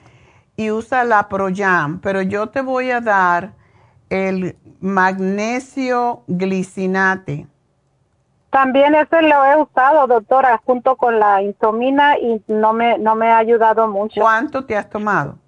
Y 0.56 0.70
usa 0.70 1.04
la 1.04 1.28
ProYam, 1.30 2.00
pero 2.00 2.22
yo 2.22 2.50
te 2.50 2.62
voy 2.62 2.92
a 2.92 3.02
dar 3.02 3.54
el 4.10 4.56
magnesio 4.80 6.24
glicinate 6.28 7.48
también 8.54 8.94
ese 8.94 9.24
lo 9.24 9.44
he 9.44 9.60
usado, 9.60 10.06
doctora, 10.06 10.62
junto 10.64 10.96
con 10.96 11.20
la 11.20 11.42
insomina 11.42 12.20
y 12.20 12.40
no 12.48 12.72
me, 12.72 13.00
no 13.00 13.16
me 13.16 13.32
ha 13.32 13.40
ayudado 13.40 13.88
mucho. 13.88 14.22
¿Cuánto 14.22 14.64
te 14.64 14.78
has 14.78 14.88
tomado? 14.88 15.40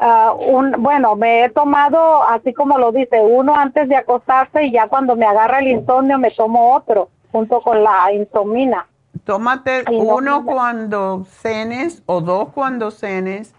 Ah, 0.00 0.32
un, 0.32 0.72
bueno, 0.78 1.16
me 1.16 1.44
he 1.44 1.48
tomado, 1.48 2.22
así 2.22 2.54
como 2.54 2.78
lo 2.78 2.92
dice, 2.92 3.20
uno 3.20 3.54
antes 3.54 3.88
de 3.88 3.96
acostarse 3.96 4.64
y 4.64 4.72
ya 4.72 4.88
cuando 4.88 5.16
me 5.16 5.26
agarra 5.26 5.58
el 5.58 5.68
insomnio 5.68 6.18
me 6.18 6.30
tomo 6.30 6.74
otro, 6.74 7.08
junto 7.32 7.60
con 7.60 7.82
la 7.82 8.12
insomina. 8.12 8.86
Tómate 9.24 9.84
uno 9.90 10.44
cuando 10.44 11.24
cenes 11.24 12.02
o 12.06 12.20
dos 12.20 12.50
cuando 12.50 12.90
cenes. 12.90 13.54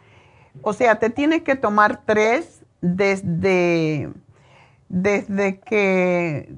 O 0.61 0.71
sea, 0.71 0.95
te 0.95 1.09
tienes 1.09 1.41
que 1.41 1.55
tomar 1.55 2.01
tres 2.05 2.61
desde, 2.79 4.09
desde 4.87 5.59
que 5.59 6.53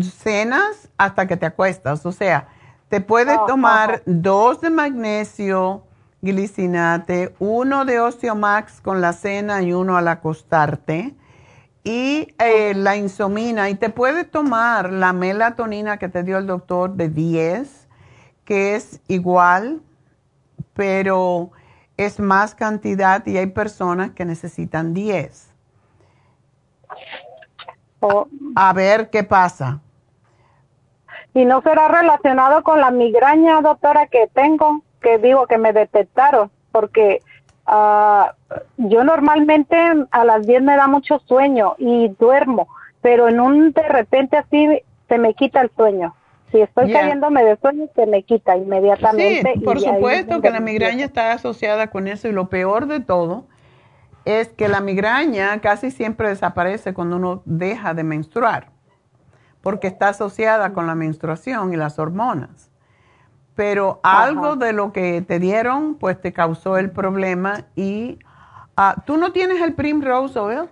cenas 0.00 0.90
hasta 0.96 1.26
que 1.26 1.36
te 1.36 1.46
acuestas. 1.46 2.06
O 2.06 2.12
sea, 2.12 2.48
te 2.88 3.00
puedes 3.00 3.36
oh, 3.36 3.46
tomar 3.46 4.02
dos 4.06 4.60
de 4.60 4.70
magnesio 4.70 5.85
glicinate, 6.26 7.34
uno 7.38 7.86
de 7.86 8.00
Osteomax 8.00 8.82
con 8.82 9.00
la 9.00 9.14
cena 9.14 9.62
y 9.62 9.72
uno 9.72 9.96
al 9.96 10.08
acostarte. 10.08 11.14
Y 11.84 12.34
eh, 12.38 12.74
la 12.74 12.96
insomina. 12.96 13.70
Y 13.70 13.76
te 13.76 13.88
puedes 13.88 14.30
tomar 14.30 14.92
la 14.92 15.12
melatonina 15.12 15.96
que 15.96 16.08
te 16.08 16.22
dio 16.22 16.36
el 16.36 16.46
doctor 16.46 16.92
de 16.94 17.08
10, 17.08 17.88
que 18.44 18.74
es 18.74 19.00
igual, 19.08 19.80
pero 20.74 21.52
es 21.96 22.20
más 22.20 22.54
cantidad 22.54 23.24
y 23.24 23.38
hay 23.38 23.46
personas 23.46 24.10
que 24.10 24.24
necesitan 24.24 24.92
10 24.92 25.56
a 28.54 28.72
ver 28.72 29.10
qué 29.10 29.24
pasa. 29.24 29.80
¿Y 31.34 31.44
no 31.44 31.60
será 31.62 31.88
relacionado 31.88 32.62
con 32.62 32.80
la 32.80 32.90
migraña, 32.90 33.60
doctora, 33.60 34.06
que 34.06 34.28
tengo? 34.32 34.82
Que 35.06 35.18
digo 35.18 35.46
que 35.46 35.56
me 35.56 35.72
detectaron, 35.72 36.50
porque 36.72 37.22
uh, 37.68 38.24
yo 38.76 39.04
normalmente 39.04 39.76
a 40.10 40.24
las 40.24 40.44
10 40.44 40.62
me 40.62 40.74
da 40.74 40.88
mucho 40.88 41.20
sueño 41.26 41.76
y 41.78 42.08
duermo, 42.18 42.66
pero 43.02 43.28
en 43.28 43.38
un 43.38 43.70
de 43.70 43.88
repente 43.88 44.36
así 44.36 44.82
se 45.08 45.18
me 45.18 45.34
quita 45.34 45.60
el 45.60 45.70
sueño. 45.76 46.16
Si 46.50 46.60
estoy 46.60 46.92
cayéndome 46.92 47.44
de 47.44 47.56
sueño, 47.56 47.86
se 47.94 48.04
me 48.06 48.24
quita 48.24 48.56
inmediatamente. 48.56 49.52
Sí, 49.54 49.60
por 49.60 49.80
supuesto 49.80 50.40
que 50.40 50.50
la 50.50 50.58
migraña 50.58 51.04
está 51.04 51.30
asociada 51.30 51.86
con 51.90 52.08
eso 52.08 52.26
y 52.26 52.32
lo 52.32 52.48
peor 52.48 52.88
de 52.88 52.98
todo 52.98 53.46
es 54.24 54.48
que 54.48 54.66
la 54.66 54.80
migraña 54.80 55.60
casi 55.60 55.92
siempre 55.92 56.30
desaparece 56.30 56.94
cuando 56.94 57.14
uno 57.14 57.42
deja 57.44 57.94
de 57.94 58.02
menstruar, 58.02 58.70
porque 59.62 59.86
está 59.86 60.08
asociada 60.08 60.72
con 60.72 60.88
la 60.88 60.96
menstruación 60.96 61.72
y 61.72 61.76
las 61.76 62.00
hormonas. 62.00 62.65
Pero 63.56 64.00
algo 64.02 64.56
de 64.56 64.72
lo 64.74 64.92
que 64.92 65.22
te 65.22 65.40
dieron, 65.40 65.94
pues 65.94 66.20
te 66.20 66.32
causó 66.32 66.76
el 66.76 66.90
problema 66.90 67.64
y 67.74 68.18
ah, 68.76 69.02
¿tú 69.06 69.16
no 69.16 69.32
tienes 69.32 69.62
el 69.62 69.72
Primrose 69.72 70.38
Oil? 70.38 70.68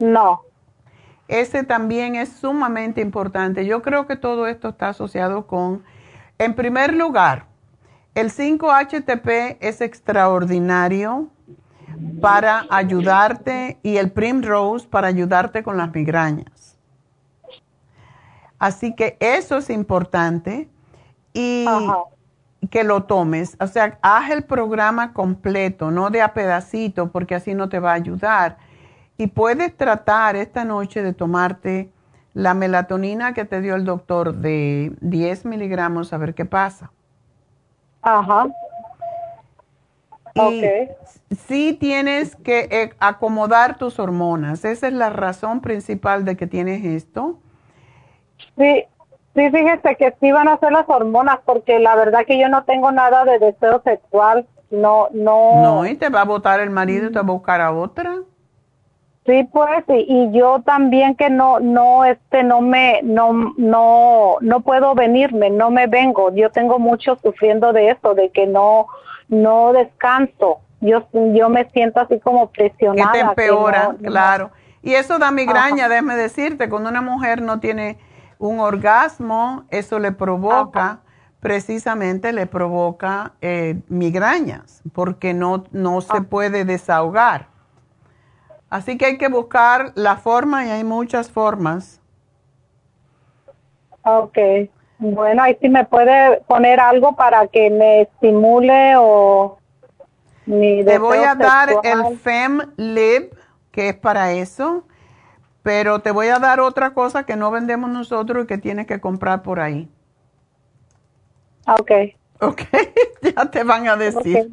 No. 0.00 0.42
Ese 1.28 1.62
también 1.62 2.16
es 2.16 2.28
sumamente 2.28 3.00
importante. 3.00 3.64
Yo 3.64 3.82
creo 3.82 4.08
que 4.08 4.16
todo 4.16 4.48
esto 4.48 4.70
está 4.70 4.88
asociado 4.88 5.46
con, 5.46 5.84
en 6.38 6.54
primer 6.54 6.92
lugar, 6.92 7.46
el 8.16 8.30
5-HTP 8.30 9.58
es 9.60 9.80
extraordinario 9.80 11.30
para 12.20 12.66
ayudarte 12.68 13.78
y 13.84 13.96
el 13.96 14.10
Primrose 14.10 14.88
para 14.88 15.06
ayudarte 15.06 15.62
con 15.62 15.76
las 15.76 15.94
migrañas. 15.94 16.76
Así 18.58 18.94
que 18.94 19.16
eso 19.20 19.58
es 19.58 19.70
importante 19.70 20.68
y 21.32 21.66
que 22.70 22.84
lo 22.84 23.04
tomes. 23.04 23.56
O 23.60 23.66
sea, 23.66 23.98
haz 24.02 24.30
el 24.30 24.44
programa 24.44 25.12
completo, 25.12 25.90
no 25.90 26.10
de 26.10 26.22
a 26.22 26.34
pedacito, 26.34 27.10
porque 27.10 27.34
así 27.34 27.54
no 27.54 27.68
te 27.68 27.80
va 27.80 27.92
a 27.92 27.94
ayudar. 27.94 28.58
Y 29.16 29.28
puedes 29.28 29.76
tratar 29.76 30.36
esta 30.36 30.64
noche 30.64 31.02
de 31.02 31.12
tomarte 31.12 31.90
la 32.34 32.54
melatonina 32.54 33.34
que 33.34 33.44
te 33.44 33.60
dio 33.60 33.74
el 33.74 33.84
doctor 33.84 34.34
de 34.34 34.92
10 35.00 35.44
miligramos 35.44 36.12
a 36.12 36.18
ver 36.18 36.34
qué 36.34 36.44
pasa. 36.44 36.90
Ajá. 38.00 38.46
Y 40.34 40.64
sí 41.46 41.76
tienes 41.78 42.36
que 42.36 42.68
eh, 42.70 42.94
acomodar 43.00 43.76
tus 43.76 43.98
hormonas. 43.98 44.64
Esa 44.64 44.88
es 44.88 44.94
la 44.94 45.10
razón 45.10 45.60
principal 45.60 46.24
de 46.24 46.36
que 46.36 46.46
tienes 46.46 46.84
esto. 46.84 47.38
Sí, 48.56 48.84
sí, 49.34 49.50
fíjese 49.50 49.96
que 49.96 50.14
sí 50.20 50.32
van 50.32 50.48
a 50.48 50.58
ser 50.58 50.72
las 50.72 50.88
hormonas 50.88 51.38
porque 51.44 51.78
la 51.78 51.96
verdad 51.96 52.24
que 52.26 52.38
yo 52.38 52.48
no 52.48 52.64
tengo 52.64 52.92
nada 52.92 53.24
de 53.24 53.38
deseo 53.38 53.82
sexual. 53.82 54.46
No, 54.70 55.08
no. 55.12 55.62
No, 55.62 55.86
y 55.86 55.96
te 55.96 56.08
va 56.08 56.22
a 56.22 56.24
votar 56.24 56.60
el 56.60 56.70
marido 56.70 57.08
y 57.08 57.12
te 57.12 57.16
va 57.16 57.20
a 57.20 57.24
buscar 57.24 57.60
a 57.60 57.72
otra. 57.72 58.20
Sí, 59.26 59.48
pues, 59.52 59.84
y, 59.88 60.06
y, 60.08 60.32
yo 60.32 60.62
también 60.64 61.14
que 61.14 61.30
no, 61.30 61.60
no, 61.60 62.04
este, 62.04 62.42
no 62.42 62.60
me, 62.60 63.00
no, 63.04 63.54
no, 63.56 64.36
no 64.40 64.60
puedo 64.62 64.94
venirme, 64.94 65.48
no 65.50 65.70
me 65.70 65.86
vengo. 65.86 66.34
Yo 66.34 66.50
tengo 66.50 66.80
mucho 66.80 67.16
sufriendo 67.22 67.72
de 67.72 67.90
eso, 67.90 68.14
de 68.14 68.30
que 68.30 68.46
no, 68.46 68.88
no 69.28 69.72
descanso. 69.72 70.60
Yo, 70.80 71.06
yo 71.12 71.48
me 71.48 71.70
siento 71.70 72.00
así 72.00 72.18
como 72.18 72.50
presionada. 72.50 73.12
Que 73.12 73.18
te 73.18 73.24
empeora, 73.24 73.94
claro. 74.02 74.50
Y 74.82 74.94
eso 74.94 75.20
da 75.20 75.30
migraña, 75.30 75.88
déjame 75.88 76.16
decirte, 76.16 76.68
cuando 76.68 76.90
una 76.90 77.02
mujer 77.02 77.40
no 77.42 77.60
tiene 77.60 77.98
un 78.42 78.58
orgasmo, 78.58 79.64
eso 79.70 80.00
le 80.00 80.10
provoca, 80.10 80.98
precisamente 81.38 82.32
le 82.32 82.46
provoca 82.46 83.34
eh, 83.40 83.80
migrañas, 83.88 84.82
porque 84.92 85.32
no, 85.32 85.62
no 85.70 86.00
se 86.00 86.16
ah. 86.16 86.26
puede 86.28 86.64
desahogar. 86.64 87.46
Así 88.68 88.98
que 88.98 89.06
hay 89.06 89.18
que 89.18 89.28
buscar 89.28 89.92
la 89.94 90.16
forma 90.16 90.66
y 90.66 90.70
hay 90.70 90.82
muchas 90.82 91.30
formas. 91.30 92.00
Ok. 94.04 94.38
Bueno, 94.98 95.42
ahí 95.44 95.56
sí 95.60 95.68
me 95.68 95.84
puede 95.84 96.40
poner 96.48 96.80
algo 96.80 97.14
para 97.14 97.46
que 97.46 97.70
me 97.70 98.02
estimule 98.02 98.94
o 98.96 99.58
mi 100.46 100.84
Te 100.84 100.98
voy 100.98 101.18
a 101.18 101.36
dar 101.36 101.68
el 101.84 102.18
FemLib, 102.18 103.36
que 103.70 103.90
es 103.90 103.94
para 103.94 104.32
eso, 104.32 104.84
pero 105.62 106.00
te 106.00 106.10
voy 106.10 106.28
a 106.28 106.38
dar 106.38 106.60
otra 106.60 106.94
cosa 106.94 107.24
que 107.24 107.36
no 107.36 107.50
vendemos 107.50 107.90
nosotros 107.90 108.44
y 108.44 108.46
que 108.46 108.58
tienes 108.58 108.86
que 108.86 109.00
comprar 109.00 109.42
por 109.42 109.60
ahí. 109.60 109.88
Ok. 111.66 111.90
Ok, 112.40 112.62
ya 113.36 113.50
te 113.50 113.62
van 113.62 113.86
a 113.86 113.96
decir. 113.96 114.50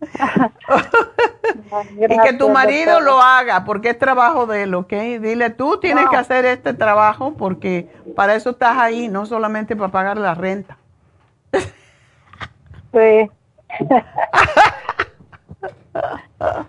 y 2.08 2.18
que 2.20 2.32
tu 2.34 2.50
marido 2.50 3.00
lo 3.00 3.20
haga 3.20 3.64
porque 3.64 3.90
es 3.90 3.98
trabajo 3.98 4.46
de 4.46 4.64
él, 4.64 4.74
¿ok? 4.74 4.92
Dile, 5.20 5.50
tú 5.50 5.78
tienes 5.80 6.08
que 6.10 6.16
hacer 6.16 6.44
este 6.44 6.74
trabajo 6.74 7.34
porque 7.34 7.88
para 8.14 8.34
eso 8.34 8.50
estás 8.50 8.76
ahí, 8.76 9.08
no 9.08 9.24
solamente 9.24 9.74
para 9.74 9.90
pagar 9.90 10.18
la 10.18 10.34
renta. 10.34 10.76
Sí. 12.92 13.30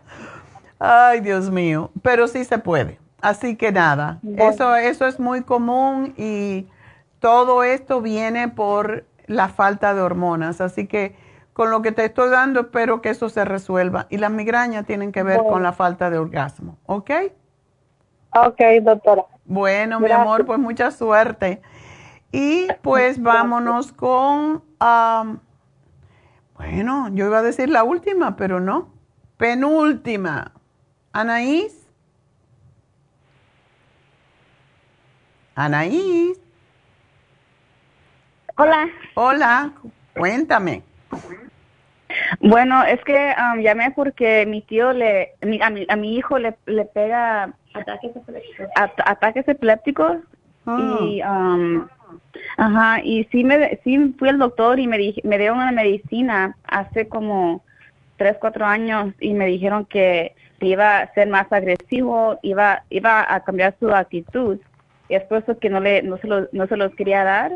Ay, 0.80 1.20
Dios 1.20 1.50
mío, 1.50 1.92
pero 2.02 2.28
sí 2.28 2.46
se 2.46 2.58
puede. 2.58 2.98
Así 3.22 3.56
que 3.56 3.72
nada, 3.72 4.20
eso, 4.38 4.76
eso 4.76 5.06
es 5.06 5.20
muy 5.20 5.44
común 5.44 6.14
y 6.16 6.68
todo 7.20 7.64
esto 7.64 8.02
viene 8.02 8.48
por 8.48 9.06
la 9.28 9.50
falta 9.50 9.94
de 9.94 10.02
hormonas. 10.02 10.62
Así 10.62 10.88
que 10.88 11.16
con 11.54 11.72
lo 11.72 11.82
que 11.82 11.92
te 11.92 12.06
estoy 12.06 12.30
dando, 12.30 12.62
espero 12.62 13.02
que 13.02 13.10
eso 13.10 13.28
se 13.30 13.44
resuelva. 13.44 14.08
Y 14.10 14.18
las 14.18 14.32
migrañas 14.32 14.86
tienen 14.86 15.12
que 15.12 15.24
ver 15.24 15.42
con 15.50 15.64
la 15.64 15.74
falta 15.74 16.10
de 16.10 16.18
orgasmo, 16.18 16.78
¿ok? 16.86 17.12
Ok, 18.34 18.62
doctora. 18.82 19.26
Bueno, 19.44 20.00
mi 20.00 20.12
amor, 20.12 20.46
pues 20.46 20.60
mucha 20.60 20.92
suerte. 20.92 21.62
Y 22.32 22.68
pues 22.82 23.22
vámonos 23.22 23.92
con, 23.92 24.64
bueno, 26.56 27.10
yo 27.10 27.26
iba 27.26 27.40
a 27.40 27.42
decir 27.42 27.70
la 27.70 27.84
última, 27.84 28.36
pero 28.36 28.60
no. 28.60 28.90
Penúltima. 29.38 30.54
Anaís. 31.12 31.79
Anaís. 35.60 36.40
Hola. 38.56 38.88
Hola, 39.16 39.74
cuéntame. 40.16 40.84
Bueno, 42.40 42.82
es 42.86 43.04
que 43.04 43.34
um, 43.38 43.60
llamé 43.60 43.92
porque 43.92 44.46
mi 44.46 44.62
tío 44.62 44.94
le, 44.94 45.34
a, 45.62 45.70
mi, 45.70 45.86
a 45.90 45.96
mi 45.98 46.16
hijo 46.16 46.40
le, 46.40 46.56
le 46.66 46.86
pega 46.86 47.52
ataques 47.74 48.16
epilépticos, 48.16 48.68
ataques 49.06 49.48
epilépticos 49.50 50.18
ah. 50.66 50.98
y, 51.02 51.22
um, 51.24 51.88
ajá, 52.56 53.02
y 53.04 53.26
sí 53.26 53.44
me, 53.44 53.82
sí 53.84 54.16
fui 54.18 54.30
al 54.30 54.40
doctor 54.40 54.80
y 54.80 54.88
me, 54.88 54.98
di, 54.98 55.22
me 55.26 55.38
dio 55.38 55.54
una 55.54 55.74
medicina 55.74 56.56
hace 56.68 57.10
como 57.10 57.62
tres, 58.16 58.38
cuatro 58.40 58.66
años 58.66 59.14
y 59.20 59.34
me 59.34 59.48
dijeron 59.48 59.84
que 59.84 60.36
iba 60.62 61.00
a 61.00 61.14
ser 61.14 61.28
más 61.28 61.52
agresivo, 61.52 62.40
iba, 62.44 62.84
iba 62.90 63.34
a 63.34 63.44
cambiar 63.44 63.76
su 63.78 63.94
actitud 63.94 64.58
es 65.16 65.24
por 65.24 65.40
eso 65.40 65.58
que 65.60 65.70
no 65.70 65.80
le, 65.80 66.02
no 66.04 66.18
se 66.18 66.28
los, 66.28 66.48
no 66.54 66.68
se 66.68 66.78
los 66.78 66.94
quería 66.96 67.24
dar, 67.24 67.54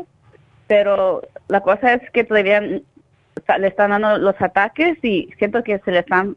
pero 0.66 1.22
la 1.48 1.60
cosa 1.60 1.94
es 1.94 2.10
que 2.10 2.24
todavía 2.24 2.60
le 2.60 3.66
están 3.66 3.90
dando 3.90 4.18
los 4.18 4.40
ataques 4.40 4.98
y 5.02 5.30
siento 5.38 5.62
que 5.62 5.78
se 5.78 5.90
le 5.90 6.00
están, 6.00 6.36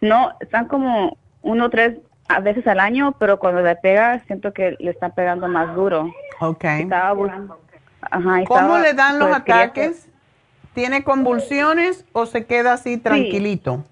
no, 0.00 0.32
están 0.40 0.66
como 0.68 1.16
uno 1.42 1.66
o 1.66 1.70
tres 1.70 1.96
a 2.28 2.40
veces 2.40 2.66
al 2.66 2.80
año, 2.80 3.12
pero 3.18 3.38
cuando 3.38 3.62
le 3.62 3.76
pega 3.76 4.20
siento 4.26 4.52
que 4.52 4.76
le 4.78 4.90
están 4.90 5.12
pegando 5.12 5.48
más 5.48 5.74
duro. 5.74 6.12
Ok. 6.40 6.64
Ajá, 8.00 8.44
¿Cómo 8.46 8.78
le 8.78 8.92
dan 8.92 9.18
los 9.18 9.28
pues, 9.28 9.40
ataques? 9.40 10.08
¿Tiene 10.74 11.02
convulsiones 11.02 12.04
o 12.12 12.26
se 12.26 12.46
queda 12.46 12.74
así 12.74 12.98
tranquilito? 12.98 13.84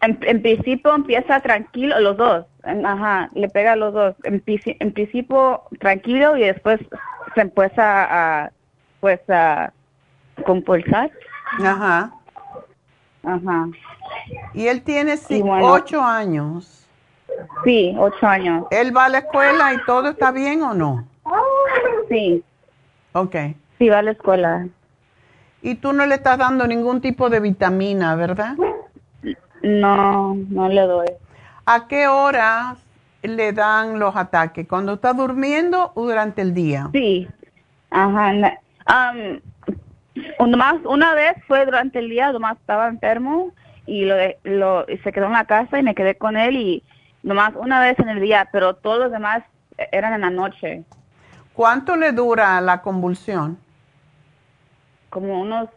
en, 0.00 0.42
principio 0.42 0.94
empieza 0.94 1.40
tranquilo, 1.40 1.98
los 2.00 2.16
dos, 2.16 2.46
ajá, 2.66 3.30
le 3.34 3.48
pega 3.48 3.72
a 3.72 3.76
los 3.76 3.94
dos. 3.94 4.14
En, 4.24 4.42
en 4.46 4.92
principio 4.92 5.62
tranquilo 5.78 6.36
y 6.36 6.42
después 6.42 6.80
se 7.34 7.40
empieza 7.40 8.44
a, 8.44 8.50
pues, 9.00 9.20
a 9.28 9.72
compulsar. 10.44 11.10
Ajá. 11.62 12.12
Ajá. 13.24 13.68
Y 14.54 14.66
él 14.68 14.82
tiene 14.82 15.14
ocho 15.62 16.02
años. 16.02 16.88
Sí, 17.64 17.94
ocho 17.98 18.26
años. 18.26 18.64
¿Él 18.70 18.96
va 18.96 19.06
a 19.06 19.08
la 19.08 19.18
escuela 19.18 19.74
y 19.74 19.84
todo 19.84 20.10
está 20.10 20.30
bien 20.30 20.62
o 20.62 20.74
no? 20.74 21.06
Sí. 22.08 22.42
Ok. 23.12 23.34
Sí, 23.78 23.88
va 23.88 23.98
a 23.98 24.02
la 24.02 24.12
escuela. 24.12 24.68
Y 25.62 25.74
tú 25.74 25.92
no 25.92 26.06
le 26.06 26.14
estás 26.14 26.38
dando 26.38 26.66
ningún 26.66 27.00
tipo 27.00 27.28
de 27.28 27.40
vitamina, 27.40 28.14
¿verdad? 28.14 28.56
No, 29.62 30.34
no 30.48 30.68
le 30.68 30.82
doy. 30.82 31.06
¿A 31.66 31.88
qué 31.88 32.06
horas 32.06 32.78
le 33.22 33.52
dan 33.52 33.98
los 33.98 34.14
ataques? 34.14 34.68
¿Cuando 34.68 34.94
está 34.94 35.12
durmiendo 35.12 35.90
o 35.94 36.04
durante 36.04 36.40
el 36.42 36.54
día? 36.54 36.88
Sí. 36.92 37.28
Ajá. 37.90 38.32
Um, 38.88 39.40
una 40.84 41.14
vez 41.14 41.34
fue 41.48 41.64
durante 41.64 41.98
el 41.98 42.08
día, 42.08 42.30
nomás 42.30 42.56
estaba 42.58 42.86
enfermo 42.86 43.50
y 43.84 44.04
lo, 44.04 44.14
lo 44.44 44.86
se 45.02 45.12
quedó 45.12 45.26
en 45.26 45.32
la 45.32 45.44
casa 45.44 45.78
y 45.78 45.82
me 45.82 45.96
quedé 45.96 46.16
con 46.16 46.36
él 46.36 46.56
y 46.56 46.84
nomás 47.24 47.52
una 47.56 47.80
vez 47.80 47.98
en 47.98 48.10
el 48.10 48.20
día, 48.20 48.48
pero 48.52 48.76
todos 48.76 49.00
los 49.00 49.10
demás 49.10 49.42
eran 49.90 50.12
en 50.14 50.20
la 50.20 50.30
noche. 50.30 50.84
¿Cuánto 51.52 51.96
le 51.96 52.12
dura 52.12 52.60
la 52.60 52.80
convulsión? 52.80 53.58
Como 55.10 55.40
unos 55.40 55.68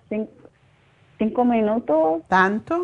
cinco, 1.18 1.46
minutos. 1.46 2.22
¿Tanto? 2.28 2.84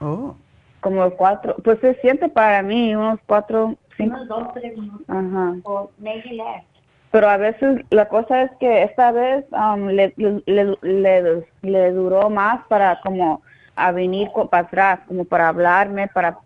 Oh. 0.00 0.36
Como 0.80 1.10
cuatro, 1.10 1.56
pues 1.62 1.78
se 1.80 1.94
siente 1.96 2.28
para 2.28 2.62
mí 2.62 2.94
unos 2.94 3.20
cuatro, 3.26 3.76
cinco. 3.96 4.16
Unos 4.16 4.28
dos, 4.28 4.54
tres 4.54 4.76
minutos. 4.76 5.04
Ajá. 5.08 5.54
O 5.64 5.90
maybe 5.98 6.32
less 6.32 6.64
pero 7.10 7.28
a 7.28 7.36
veces 7.36 7.84
la 7.90 8.08
cosa 8.08 8.42
es 8.42 8.50
que 8.60 8.84
esta 8.84 9.10
vez 9.10 9.44
um, 9.50 9.88
le, 9.88 10.14
le, 10.16 11.44
le, 11.62 11.92
duró 11.92 12.30
más 12.30 12.64
para 12.68 13.00
como 13.00 13.42
a 13.74 13.90
venir 13.90 14.30
para 14.50 14.66
atrás, 14.66 15.00
como 15.08 15.24
para 15.24 15.48
hablarme, 15.48 16.08
para... 16.08 16.38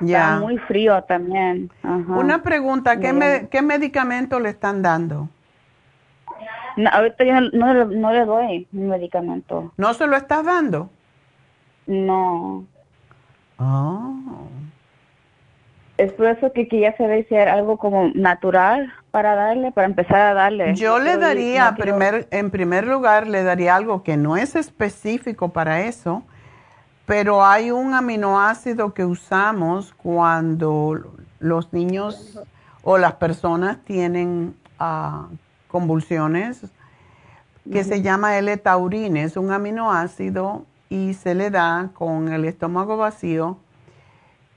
Ya. 0.00 0.38
muy 0.40 0.58
frío 0.58 1.02
también. 1.04 1.70
Una 1.82 2.42
pregunta, 2.42 2.98
¿qué, 2.98 3.48
¿qué 3.50 3.62
medicamento 3.62 4.38
le 4.40 4.50
están 4.50 4.82
dando? 4.82 5.28
No, 6.76 6.90
ahorita 6.90 7.24
yo 7.24 7.40
no, 7.52 7.84
no, 7.86 8.12
le 8.12 8.24
doy 8.24 8.68
medicamento. 8.72 9.72
¿No 9.76 9.94
se 9.94 10.06
lo 10.06 10.16
estás 10.16 10.44
dando? 10.44 10.90
No. 11.86 12.64
Oh. 13.60 14.14
Es 15.98 16.12
por 16.14 16.26
eso 16.26 16.50
que 16.54 16.66
quería 16.66 16.96
saber 16.96 17.26
si 17.28 17.34
era 17.34 17.52
algo 17.52 17.76
como 17.76 18.08
natural 18.14 18.90
para 19.10 19.34
darle, 19.34 19.70
para 19.70 19.86
empezar 19.86 20.18
a 20.18 20.34
darle. 20.34 20.74
Yo 20.74 20.98
le 20.98 21.18
daría, 21.18 21.74
primer, 21.76 22.26
en 22.30 22.50
primer 22.50 22.86
lugar, 22.86 23.26
le 23.26 23.42
daría 23.42 23.76
algo 23.76 24.02
que 24.02 24.16
no 24.16 24.38
es 24.38 24.56
específico 24.56 25.50
para 25.50 25.82
eso, 25.82 26.22
pero 27.04 27.44
hay 27.44 27.70
un 27.70 27.92
aminoácido 27.92 28.94
que 28.94 29.04
usamos 29.04 29.92
cuando 29.92 31.12
los 31.38 31.70
niños 31.74 32.40
o 32.82 32.96
las 32.96 33.14
personas 33.14 33.78
tienen 33.84 34.54
uh, 34.80 35.26
convulsiones 35.68 36.62
que 37.70 37.84
se 37.84 38.00
llama 38.00 38.38
L-taurine, 38.38 39.22
es 39.22 39.36
un 39.36 39.52
aminoácido 39.52 40.64
y 40.90 41.14
se 41.14 41.34
le 41.34 41.50
da 41.50 41.90
con 41.94 42.30
el 42.30 42.44
estómago 42.44 42.98
vacío. 42.98 43.56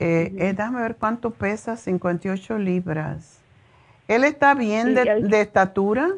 Eh, 0.00 0.34
eh, 0.36 0.52
déjame 0.52 0.82
ver 0.82 0.96
cuánto 0.96 1.30
pesa, 1.30 1.76
58 1.76 2.58
libras. 2.58 3.40
¿Él 4.08 4.24
está 4.24 4.52
bien 4.54 4.94
de, 4.94 5.40
estatura? 5.40 6.10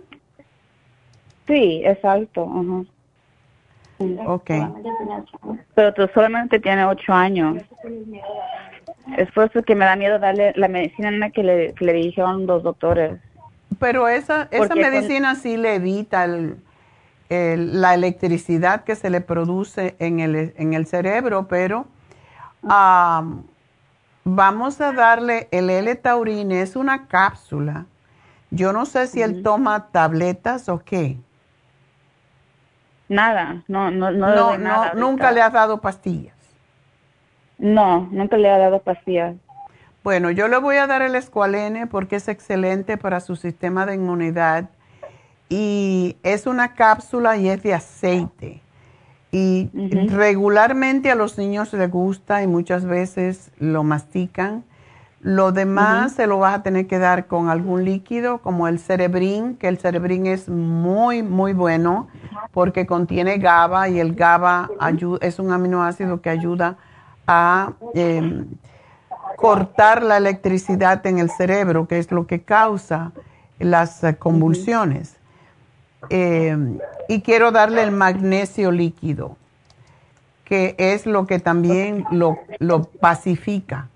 Sí, 1.46 1.82
es 1.84 2.02
alto. 2.04 2.84
Ok. 4.26 4.50
Pero 5.74 5.94
tú 5.94 6.08
solamente 6.12 6.58
tiene 6.58 6.84
8 6.84 7.12
años. 7.12 7.62
Es 9.16 9.30
por 9.32 9.50
eso 9.50 9.62
que 9.62 9.74
me 9.74 9.84
da 9.84 9.94
miedo 9.94 10.18
darle 10.18 10.52
la 10.56 10.66
medicina 10.68 11.30
que 11.30 11.42
le, 11.42 11.74
que 11.74 11.84
le 11.84 11.92
dijeron 11.92 12.46
los 12.46 12.62
doctores. 12.62 13.20
Pero 13.78 14.08
esa, 14.08 14.48
esa 14.50 14.74
medicina 14.74 15.34
sí 15.34 15.56
le 15.58 15.74
evita 15.74 16.24
el, 16.24 16.56
la 17.28 17.94
electricidad 17.94 18.84
que 18.84 18.94
se 18.94 19.10
le 19.10 19.20
produce 19.20 19.96
en 19.98 20.20
el, 20.20 20.54
en 20.56 20.74
el 20.74 20.86
cerebro, 20.86 21.48
pero 21.48 21.86
vamos 24.24 24.80
a 24.80 24.92
darle 24.92 25.48
el 25.50 25.70
L-taurine, 25.70 26.62
es 26.62 26.76
una 26.76 27.06
cápsula. 27.06 27.86
Yo 28.50 28.72
no 28.72 28.86
sé 28.86 29.06
si 29.08 29.22
él 29.22 29.42
toma 29.42 29.88
tabletas 29.88 30.68
o 30.68 30.78
qué. 30.78 31.18
Nada, 33.08 33.62
no, 33.68 33.90
no, 33.90 34.10
no, 34.10 34.58
no 34.58 34.94
nunca 34.94 35.30
le 35.30 35.40
has 35.42 35.52
dado 35.52 35.80
pastillas. 35.80 36.34
No, 37.58 38.08
nunca 38.10 38.36
le 38.36 38.50
ha 38.50 38.58
dado 38.58 38.80
pastillas. 38.80 39.36
Bueno, 40.02 40.30
yo 40.30 40.46
le 40.48 40.58
voy 40.58 40.76
a 40.76 40.86
dar 40.86 41.02
el 41.02 41.16
escualene 41.16 41.86
porque 41.86 42.16
es 42.16 42.28
excelente 42.28 42.96
para 42.96 43.20
su 43.20 43.34
sistema 43.34 43.86
de 43.86 43.94
inmunidad 43.94 44.68
y 45.48 46.16
es 46.22 46.46
una 46.46 46.74
cápsula 46.74 47.36
y 47.36 47.48
es 47.48 47.62
de 47.62 47.74
aceite. 47.74 48.62
Y 49.32 49.70
regularmente 50.08 51.10
a 51.10 51.14
los 51.14 51.36
niños 51.36 51.72
les 51.72 51.90
gusta 51.90 52.42
y 52.42 52.46
muchas 52.46 52.84
veces 52.84 53.50
lo 53.58 53.82
mastican. 53.84 54.64
Lo 55.20 55.52
demás 55.52 56.12
se 56.12 56.26
lo 56.26 56.38
vas 56.38 56.54
a 56.54 56.62
tener 56.62 56.86
que 56.86 56.98
dar 56.98 57.26
con 57.26 57.48
algún 57.48 57.84
líquido 57.84 58.38
como 58.38 58.68
el 58.68 58.78
cerebrín, 58.78 59.56
que 59.56 59.68
el 59.68 59.78
cerebrín 59.78 60.26
es 60.26 60.48
muy, 60.48 61.22
muy 61.22 61.52
bueno 61.52 62.08
porque 62.52 62.86
contiene 62.86 63.38
GABA 63.38 63.88
y 63.88 64.00
el 64.00 64.14
GABA 64.14 64.70
es 65.20 65.38
un 65.38 65.52
aminoácido 65.52 66.20
que 66.20 66.30
ayuda 66.30 66.76
a 67.26 67.72
em, 67.94 68.46
cortar 69.36 70.02
la 70.02 70.16
electricidad 70.16 71.04
en 71.06 71.18
el 71.18 71.30
cerebro, 71.30 71.88
que 71.88 71.98
es 71.98 72.10
lo 72.12 72.26
que 72.26 72.42
causa 72.42 73.12
las 73.58 74.02
eh, 74.04 74.16
convulsiones. 74.16 75.16
Em, 76.10 76.78
y 77.08 77.20
quiero 77.20 77.52
darle 77.52 77.82
el 77.82 77.90
magnesio 77.90 78.70
líquido, 78.70 79.36
que 80.44 80.74
es 80.78 81.06
lo 81.06 81.26
que 81.26 81.38
también 81.38 82.04
lo, 82.10 82.38
lo 82.58 82.84
pacifica. 82.84 83.88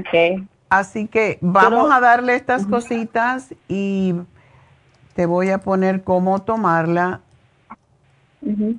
Okay. 0.00 0.46
Así 0.68 1.06
que 1.06 1.38
vamos 1.40 1.90
a 1.90 2.00
darle 2.00 2.34
estas 2.34 2.66
cositas 2.66 3.54
y 3.68 4.14
te 5.14 5.26
voy 5.26 5.50
a 5.50 5.58
poner 5.58 6.04
cómo 6.04 6.42
tomarla. 6.42 7.20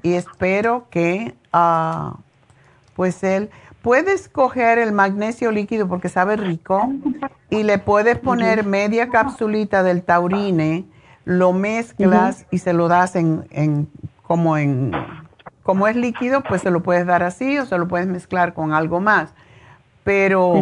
Y 0.04 0.14
espero 0.14 0.88
que, 0.90 1.36
uh, 1.54 2.16
pues 2.96 3.24
él, 3.24 3.50
puedes 3.82 4.30
coger 4.30 4.78
el 4.78 4.92
magnesio 4.92 5.52
líquido 5.52 5.88
porque 5.88 6.10
sabe 6.10 6.38
rico 6.38 6.90
y 7.50 7.64
le 7.64 7.78
puedes 7.78 8.18
poner 8.20 8.66
media 8.66 9.10
capsulita 9.10 9.84
del 9.84 10.04
taurine 10.04 10.86
lo 11.30 11.54
mezclas 11.54 12.48
y 12.50 12.58
se 12.58 12.74
lo 12.74 12.88
das 12.88 13.16
en, 13.16 13.46
en, 13.52 13.88
como 14.24 14.58
en, 14.58 14.94
como 15.62 15.88
es 15.88 15.96
líquido, 15.96 16.42
pues 16.42 16.64
se 16.64 16.72
lo 16.72 16.82
puedes 16.82 17.06
dar 17.06 17.22
así 17.22 17.60
o 17.60 17.68
se 17.68 17.78
lo 17.78 17.88
puedes 17.88 18.08
mezclar 18.08 18.56
con 18.56 18.74
algo 18.74 19.00
más. 19.00 19.36
Pero 20.04 20.56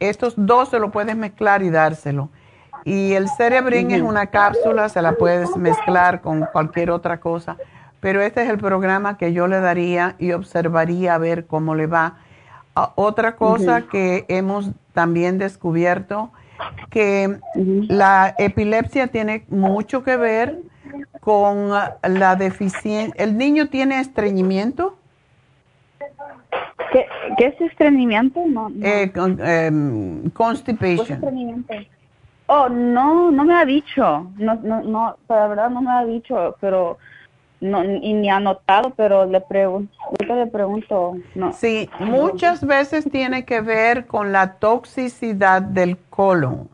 estos 0.00 0.34
dos 0.36 0.68
se 0.68 0.78
lo 0.78 0.90
puedes 0.90 1.16
mezclar 1.16 1.62
y 1.62 1.70
dárselo. 1.70 2.28
Y 2.84 3.14
el 3.14 3.30
cerebrín 3.30 3.90
es 3.90 4.02
una 4.02 4.26
cápsula, 4.26 4.90
se 4.90 5.00
la 5.00 5.12
puedes 5.12 5.56
mezclar 5.56 6.20
con 6.20 6.46
cualquier 6.52 6.90
otra 6.90 7.20
cosa. 7.20 7.56
Pero 8.00 8.20
este 8.20 8.42
es 8.42 8.50
el 8.50 8.58
programa 8.58 9.16
que 9.16 9.32
yo 9.32 9.46
le 9.46 9.60
daría 9.60 10.14
y 10.18 10.32
observaría 10.32 11.14
a 11.14 11.18
ver 11.18 11.46
cómo 11.46 11.74
le 11.74 11.86
va. 11.86 12.18
Ah, 12.76 12.92
otra 12.96 13.36
cosa 13.36 13.86
que 13.86 14.26
hemos 14.28 14.72
también 14.92 15.38
descubierto 15.38 16.32
que 16.90 17.38
la 17.88 18.34
epilepsia 18.38 19.08
tiene 19.08 19.44
mucho 19.48 20.02
que 20.02 20.16
ver 20.16 20.58
con 21.20 21.70
la 21.70 22.36
deficiencia. 22.36 23.14
¿El 23.22 23.36
niño 23.36 23.68
tiene 23.68 24.00
estreñimiento? 24.00 24.96
¿Qué, 26.92 27.06
es 27.38 27.60
estreñimiento? 27.60 28.40
No, 28.46 28.70
Eh, 28.82 29.10
em, 29.14 30.30
constipation. 30.30 31.20
Oh, 32.46 32.68
no, 32.68 33.30
no 33.30 33.44
me 33.44 33.54
ha 33.54 33.64
dicho. 33.64 34.30
No, 34.36 34.54
no, 34.56 34.82
no, 34.82 35.16
la 35.28 35.46
verdad 35.48 35.70
no 35.70 35.80
me 35.80 35.90
ha 35.90 36.04
dicho, 36.04 36.56
pero 36.60 36.98
no, 37.64 37.82
y 37.82 38.12
ni 38.12 38.28
ha 38.28 38.40
notado, 38.40 38.92
pero 38.94 39.24
le 39.24 39.40
pregunto, 39.40 39.96
le 40.18 40.46
pregunto, 40.46 41.16
no. 41.34 41.54
Sí, 41.54 41.88
muchas 41.98 42.64
veces 42.64 43.10
tiene 43.10 43.46
que 43.46 43.62
ver 43.62 44.06
con 44.06 44.32
la 44.32 44.54
toxicidad 44.56 45.62
del 45.62 45.96
colon. 46.10 46.68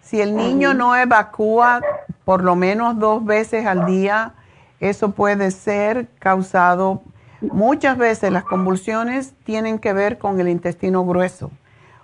Si 0.00 0.20
el 0.20 0.36
niño 0.36 0.74
no 0.74 0.94
evacúa 0.94 1.80
por 2.24 2.44
lo 2.44 2.54
menos 2.54 3.00
dos 3.00 3.24
veces 3.24 3.66
al 3.66 3.84
día, 3.86 4.34
eso 4.78 5.10
puede 5.10 5.50
ser 5.50 6.06
causado, 6.20 7.02
muchas 7.40 7.98
veces 7.98 8.30
las 8.30 8.44
convulsiones 8.44 9.34
tienen 9.42 9.80
que 9.80 9.92
ver 9.92 10.18
con 10.18 10.38
el 10.38 10.48
intestino 10.48 11.04
grueso. 11.04 11.50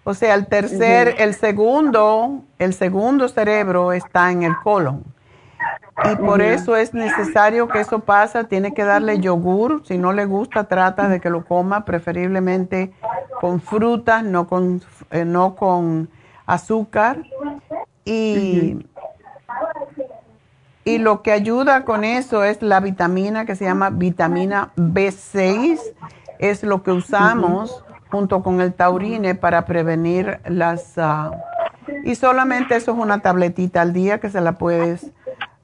O 0.03 0.15
sea, 0.15 0.35
el 0.35 0.49
tercer, 0.49 1.15
el 1.19 1.35
segundo, 1.35 2.43
el 2.59 2.75
segundo 2.75 3.29
cerebro 3.29 3.93
está 3.93 4.33
en 4.33 4.43
el 4.43 4.57
colon 4.65 5.05
y 6.05 6.17
por 6.17 6.41
eso 6.41 6.77
es 6.77 6.95
necesario 6.95 7.69
que 7.69 7.81
eso 7.81 8.01
pase. 8.01 8.45
Tiene 8.45 8.73
que 8.73 8.85
darle 8.85 9.21
yogur. 9.21 9.83
Si 9.87 9.99
no 9.99 10.13
le 10.13 10.25
gusta, 10.25 10.65
trata 10.65 11.09
de 11.09 11.21
que 11.21 11.31
lo 11.31 11.45
coma, 11.45 11.85
preferiblemente 11.85 12.93
con 13.41 13.61
frutas, 13.61 14.23
no 14.23 14.47
con, 14.47 14.83
eh, 15.11 15.25
no 15.25 15.55
con 15.57 16.09
azúcar. 16.47 17.19
Y, 18.05 18.87
y 20.85 20.99
lo 20.99 21.23
que 21.23 21.33
ayuda 21.33 21.85
con 21.85 22.05
eso 22.05 22.45
es 22.45 22.63
la 22.63 22.81
vitamina 22.81 23.45
que 23.45 23.57
se 23.57 23.65
llama 23.65 23.91
vitamina 23.91 24.71
B6. 24.77 25.79
Es 26.39 26.63
lo 26.63 26.83
que 26.83 26.93
usamos 26.93 27.85
junto 28.11 28.43
con 28.43 28.61
el 28.61 28.73
taurine 28.73 29.35
para 29.35 29.67
prevenir 29.67 30.41
las... 30.47 30.97
Ah, 30.97 31.33
y 32.05 32.15
solamente 32.15 32.77
eso 32.77 32.93
es 32.93 32.99
una 32.99 33.21
tabletita 33.21 33.83
al 33.83 33.93
día 33.93 34.19
que 34.19 34.31
se 34.31 34.41
la 34.41 34.53
puedes 34.53 35.11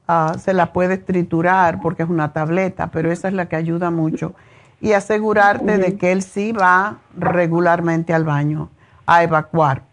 Ah, 0.07 0.35
se 0.37 0.53
la 0.53 0.71
puedes 0.71 1.03
triturar 1.03 1.81
porque 1.81 2.03
es 2.03 2.09
una 2.09 2.31
tableta, 2.31 2.91
pero 2.91 3.11
esa 3.11 3.27
es 3.27 3.33
la 3.33 3.47
que 3.47 3.55
ayuda 3.55 3.89
mucho. 3.89 4.33
Y 4.81 4.93
asegurarte 4.93 5.77
de 5.77 5.97
que 5.97 6.11
él 6.11 6.21
sí 6.21 6.51
va 6.51 6.97
regularmente 7.17 8.13
al 8.13 8.23
baño 8.23 8.69
a 9.05 9.23
evacuar. 9.23 9.83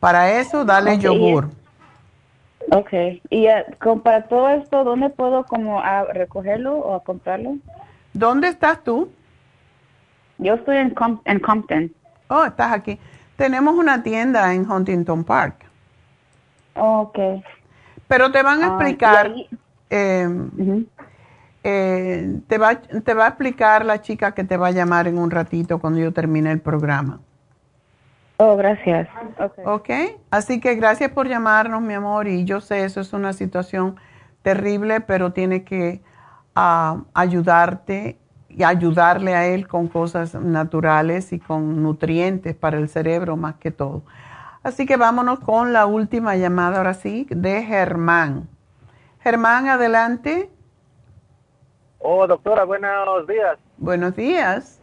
Para 0.00 0.40
eso, 0.40 0.64
dale 0.64 0.98
yogur. 0.98 1.48
Ok. 2.70 2.92
Y 3.30 3.46
uh, 3.48 4.00
para 4.00 4.24
todo 4.28 4.48
esto, 4.50 4.84
¿dónde 4.84 5.10
puedo 5.10 5.44
como 5.44 5.80
a 5.80 6.04
recogerlo 6.04 6.76
o 6.76 6.94
a 6.94 7.04
comprarlo? 7.04 7.56
¿Dónde 8.12 8.48
estás 8.48 8.82
tú? 8.82 9.10
Yo 10.38 10.54
estoy 10.54 10.78
en, 10.78 10.94
en 11.24 11.40
Compton. 11.40 11.92
Oh, 12.28 12.44
estás 12.44 12.72
aquí. 12.72 12.98
Tenemos 13.36 13.74
una 13.74 14.02
tienda 14.02 14.52
en 14.52 14.70
Huntington 14.70 15.24
Park. 15.24 15.56
ok. 16.74 17.18
Pero 18.12 18.30
te 18.30 18.42
van 18.42 18.62
a 18.62 18.66
explicar, 18.66 19.32
em, 19.88 20.84
eh, 21.64 22.40
te, 22.46 22.58
va, 22.58 22.74
te 22.74 23.14
va 23.14 23.24
a 23.24 23.28
explicar 23.28 23.86
la 23.86 24.02
chica 24.02 24.32
que 24.32 24.44
te 24.44 24.58
va 24.58 24.66
a 24.66 24.70
llamar 24.70 25.08
en 25.08 25.16
un 25.16 25.30
ratito 25.30 25.78
cuando 25.78 25.98
yo 25.98 26.12
termine 26.12 26.52
el 26.52 26.60
programa. 26.60 27.20
Oh, 28.36 28.54
gracias. 28.54 29.08
Okay. 29.38 29.64
ok, 29.64 29.90
así 30.30 30.60
que 30.60 30.74
gracias 30.74 31.10
por 31.10 31.26
llamarnos, 31.26 31.80
mi 31.80 31.94
amor, 31.94 32.28
y 32.28 32.44
yo 32.44 32.60
sé, 32.60 32.84
eso 32.84 33.00
es 33.00 33.14
una 33.14 33.32
situación 33.32 33.96
terrible, 34.42 35.00
pero 35.00 35.32
tiene 35.32 35.64
que 35.64 36.02
ah, 36.54 36.98
ayudarte 37.14 38.18
y 38.50 38.62
ayudarle 38.62 39.34
a 39.34 39.46
él 39.46 39.66
con 39.68 39.88
cosas 39.88 40.34
naturales 40.34 41.32
y 41.32 41.38
con 41.38 41.82
nutrientes 41.82 42.54
para 42.54 42.76
el 42.76 42.90
cerebro 42.90 43.38
más 43.38 43.54
que 43.54 43.70
todo. 43.70 44.02
Así 44.62 44.86
que 44.86 44.96
vámonos 44.96 45.40
con 45.40 45.72
la 45.72 45.86
última 45.86 46.36
llamada 46.36 46.78
ahora 46.78 46.94
sí 46.94 47.26
de 47.30 47.62
Germán. 47.62 48.48
Germán, 49.20 49.68
adelante. 49.68 50.50
Oh, 51.98 52.26
doctora, 52.26 52.64
buenos 52.64 53.26
días. 53.26 53.58
Buenos 53.76 54.14
días. 54.14 54.80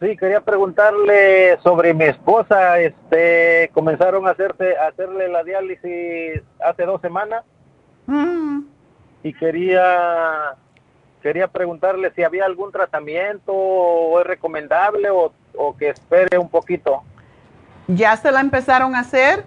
Sí, 0.00 0.16
quería 0.16 0.40
preguntarle 0.40 1.58
sobre 1.62 1.94
mi 1.94 2.04
esposa. 2.04 2.80
Este, 2.80 3.70
comenzaron 3.72 4.26
a 4.26 4.30
hacerse, 4.30 4.76
a 4.76 4.88
hacerle 4.88 5.28
la 5.28 5.44
diálisis 5.44 6.42
hace 6.60 6.84
dos 6.84 7.00
semanas. 7.00 7.44
Mm. 8.06 8.62
Y 9.22 9.32
quería, 9.34 10.56
quería 11.22 11.48
preguntarle 11.48 12.12
si 12.14 12.24
había 12.24 12.44
algún 12.44 12.72
tratamiento 12.72 13.52
o 13.52 14.20
es 14.20 14.26
recomendable 14.26 15.10
o, 15.10 15.32
o 15.56 15.76
que 15.76 15.90
espere 15.90 16.38
un 16.38 16.48
poquito. 16.48 17.02
¿Ya 17.88 18.16
se 18.16 18.32
la 18.32 18.40
empezaron 18.40 18.94
a 18.94 19.00
hacer? 19.00 19.44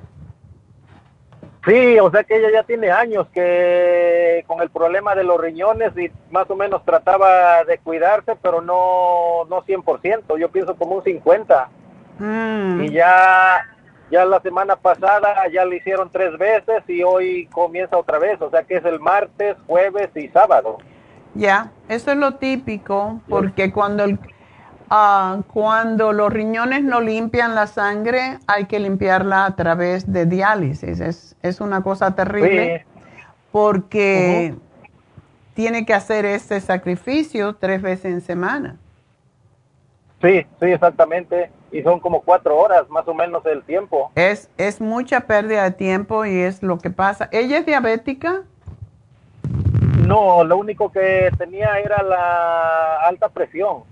Sí, 1.66 1.99
o 1.99 2.10
sea 2.10 2.24
que 2.24 2.38
ella 2.38 2.49
ya 2.53 2.64
tiene 2.64 2.90
años 2.90 3.28
que 3.34 4.44
con 4.48 4.61
el 4.61 4.70
problema 4.70 5.14
de 5.14 5.26
los 5.26 5.40
riñones 5.40 5.91
y 5.98 6.10
más 6.32 6.49
o 6.49 6.56
menos 6.56 6.86
trataba 6.86 7.64
de 7.66 7.78
cuidarse, 7.80 8.36
pero 8.41 8.61
no, 8.61 9.45
no 9.49 9.61
100%, 9.64 10.40
yo 10.40 10.49
pienso 10.49 10.76
como 10.76 10.95
un 10.95 11.03
50%. 11.03 11.68
Mm. 12.20 12.82
Y 12.82 12.91
ya, 12.91 13.66
ya 14.10 14.26
la 14.26 14.41
semana 14.41 14.78
pasada 14.78 15.48
ya 15.52 15.66
le 15.66 15.78
hicieron 15.78 16.10
tres 16.10 16.38
veces 16.38 16.84
y 16.88 17.03
hoy 17.03 17.48
comienza 17.48 17.98
otra 17.98 18.20
vez, 18.20 18.41
o 18.41 18.49
sea 18.49 18.64
que 18.64 18.78
es 18.78 18.86
el 18.86 18.99
martes, 18.99 19.57
jueves 19.68 20.10
y 20.16 20.30
sábado. 20.30 20.78
Ya, 21.36 21.72
eso 21.90 22.11
es 22.11 22.18
lo 22.18 22.36
típico, 22.36 23.22
porque 23.28 23.72
cuando 23.72 24.06
el 24.06 24.18
Ah, 24.90 25.41
cuando 25.53 26.14
los 26.14 26.34
riñones 26.34 26.84
no 26.84 26.99
limpian 26.99 27.53
la 27.53 27.68
sangre, 27.68 28.40
hay 28.48 28.66
que 28.66 28.80
limpiarla 28.80 29.45
a 29.45 29.56
través 29.56 30.11
de 30.11 30.26
diálisis. 30.26 30.99
Es, 30.99 31.36
es 31.44 31.61
una 31.61 31.84
cosa 31.84 32.16
terrible 32.16 32.86
porque 33.52 34.56
tiene 35.53 35.86
que 35.86 35.94
hacer 35.94 36.26
ese 36.26 36.60
sacrificio 36.60 37.56
tres 37.56 37.82
veces 37.82 38.14
en 38.14 38.22
semana. 38.22 38.78
Sí, 40.22 40.45
sí, 40.60 40.66
exactamente. 40.66 41.52
Y 41.72 41.84
son 41.84 41.99
como 41.99 42.22
cuatro 42.22 42.57
horas 42.57 42.90
más 42.90 43.07
o 43.07 43.14
menos 43.14 43.45
el 43.45 43.64
tiempo. 43.64 44.11
Es, 44.16 44.49
es 44.57 44.82
mucha 44.82 45.22
pérdida 45.22 45.64
de 45.64 45.72
tiempo 45.72 46.26
y 46.26 46.40
es 46.40 46.64
lo 46.64 46.80
que 46.80 46.90
pasa. 46.90 47.30
¿Ella 47.32 47.60
es 47.60 47.66
diabética? 47.66 48.41
No, 50.07 50.44
lo 50.44 50.57
único 50.57 50.91
que 50.91 51.30
tenía 51.38 51.78
era 51.80 52.02
la 52.02 53.02
alta 53.06 53.30
presión. 53.30 53.84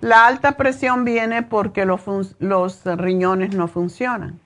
La 0.00 0.26
alta 0.26 0.52
presión 0.52 1.04
viene 1.04 1.42
porque 1.42 1.84
los, 1.84 2.34
los 2.38 2.84
riñones 2.84 3.54
no 3.54 3.68
funcionan. 3.68 4.40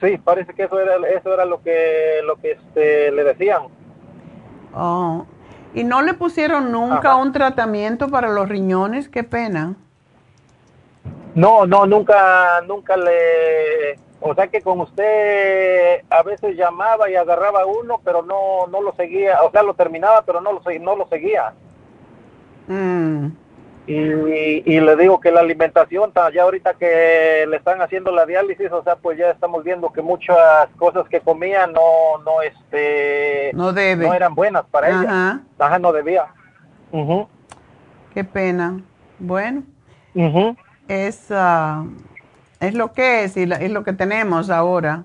Sí, 0.00 0.18
parece 0.18 0.54
que 0.54 0.64
eso 0.64 0.80
era, 0.80 0.96
eso 1.08 1.32
era 1.32 1.44
lo 1.44 1.62
que, 1.62 2.20
lo 2.24 2.36
que 2.36 2.52
este, 2.52 3.10
le 3.12 3.24
decían. 3.24 3.62
Oh. 4.74 5.26
¿Y 5.74 5.84
no 5.84 6.02
le 6.02 6.14
pusieron 6.14 6.72
nunca 6.72 7.16
un 7.16 7.32
tratamiento 7.32 8.08
para 8.08 8.28
los 8.28 8.48
riñones? 8.48 9.08
Qué 9.08 9.22
pena. 9.22 9.74
No, 11.34 11.66
no, 11.66 11.86
nunca, 11.86 12.60
nunca 12.66 12.96
le... 12.96 13.98
O 14.22 14.34
sea 14.34 14.48
que 14.48 14.60
con 14.60 14.80
usted 14.80 16.02
a 16.10 16.22
veces 16.22 16.56
llamaba 16.56 17.08
y 17.08 17.14
agarraba 17.14 17.64
uno, 17.64 18.00
pero 18.04 18.22
no, 18.22 18.66
no 18.66 18.82
lo 18.82 18.92
seguía. 18.94 19.40
O 19.42 19.50
sea, 19.50 19.62
lo 19.62 19.74
terminaba, 19.74 20.22
pero 20.26 20.40
no 20.40 20.52
lo, 20.52 20.60
no 20.80 20.96
lo 20.96 21.08
seguía. 21.08 21.54
Mm. 22.66 23.28
Y, 23.92 24.80
le 24.80 24.96
digo 24.96 25.18
que 25.18 25.32
la 25.32 25.40
alimentación, 25.40 26.12
ya 26.32 26.42
ahorita 26.42 26.74
que 26.74 27.44
le 27.48 27.56
están 27.56 27.82
haciendo 27.82 28.12
la 28.12 28.24
diálisis, 28.24 28.70
o 28.70 28.84
sea, 28.84 28.94
pues 28.94 29.18
ya 29.18 29.30
estamos 29.30 29.64
viendo 29.64 29.92
que 29.92 30.00
muchas 30.00 30.68
cosas 30.76 31.08
que 31.08 31.20
comía 31.20 31.66
no, 31.66 32.18
no, 32.24 32.40
este, 32.42 33.50
no, 33.52 33.72
debe. 33.72 34.06
no 34.06 34.14
eran 34.14 34.34
buenas 34.34 34.64
para 34.66 34.90
ella. 34.90 35.40
Ajá, 35.58 35.78
no 35.80 35.92
debía. 35.92 36.26
Qué 38.14 38.22
pena. 38.22 38.80
Bueno, 39.18 39.64
es, 40.86 41.26
ah, 41.30 41.84
es 42.60 42.74
lo 42.74 42.92
que 42.92 43.24
es 43.24 43.36
y 43.36 43.42
es 43.42 43.70
lo 43.72 43.82
que 43.82 43.92
tenemos 43.92 44.50
ahora. 44.50 45.04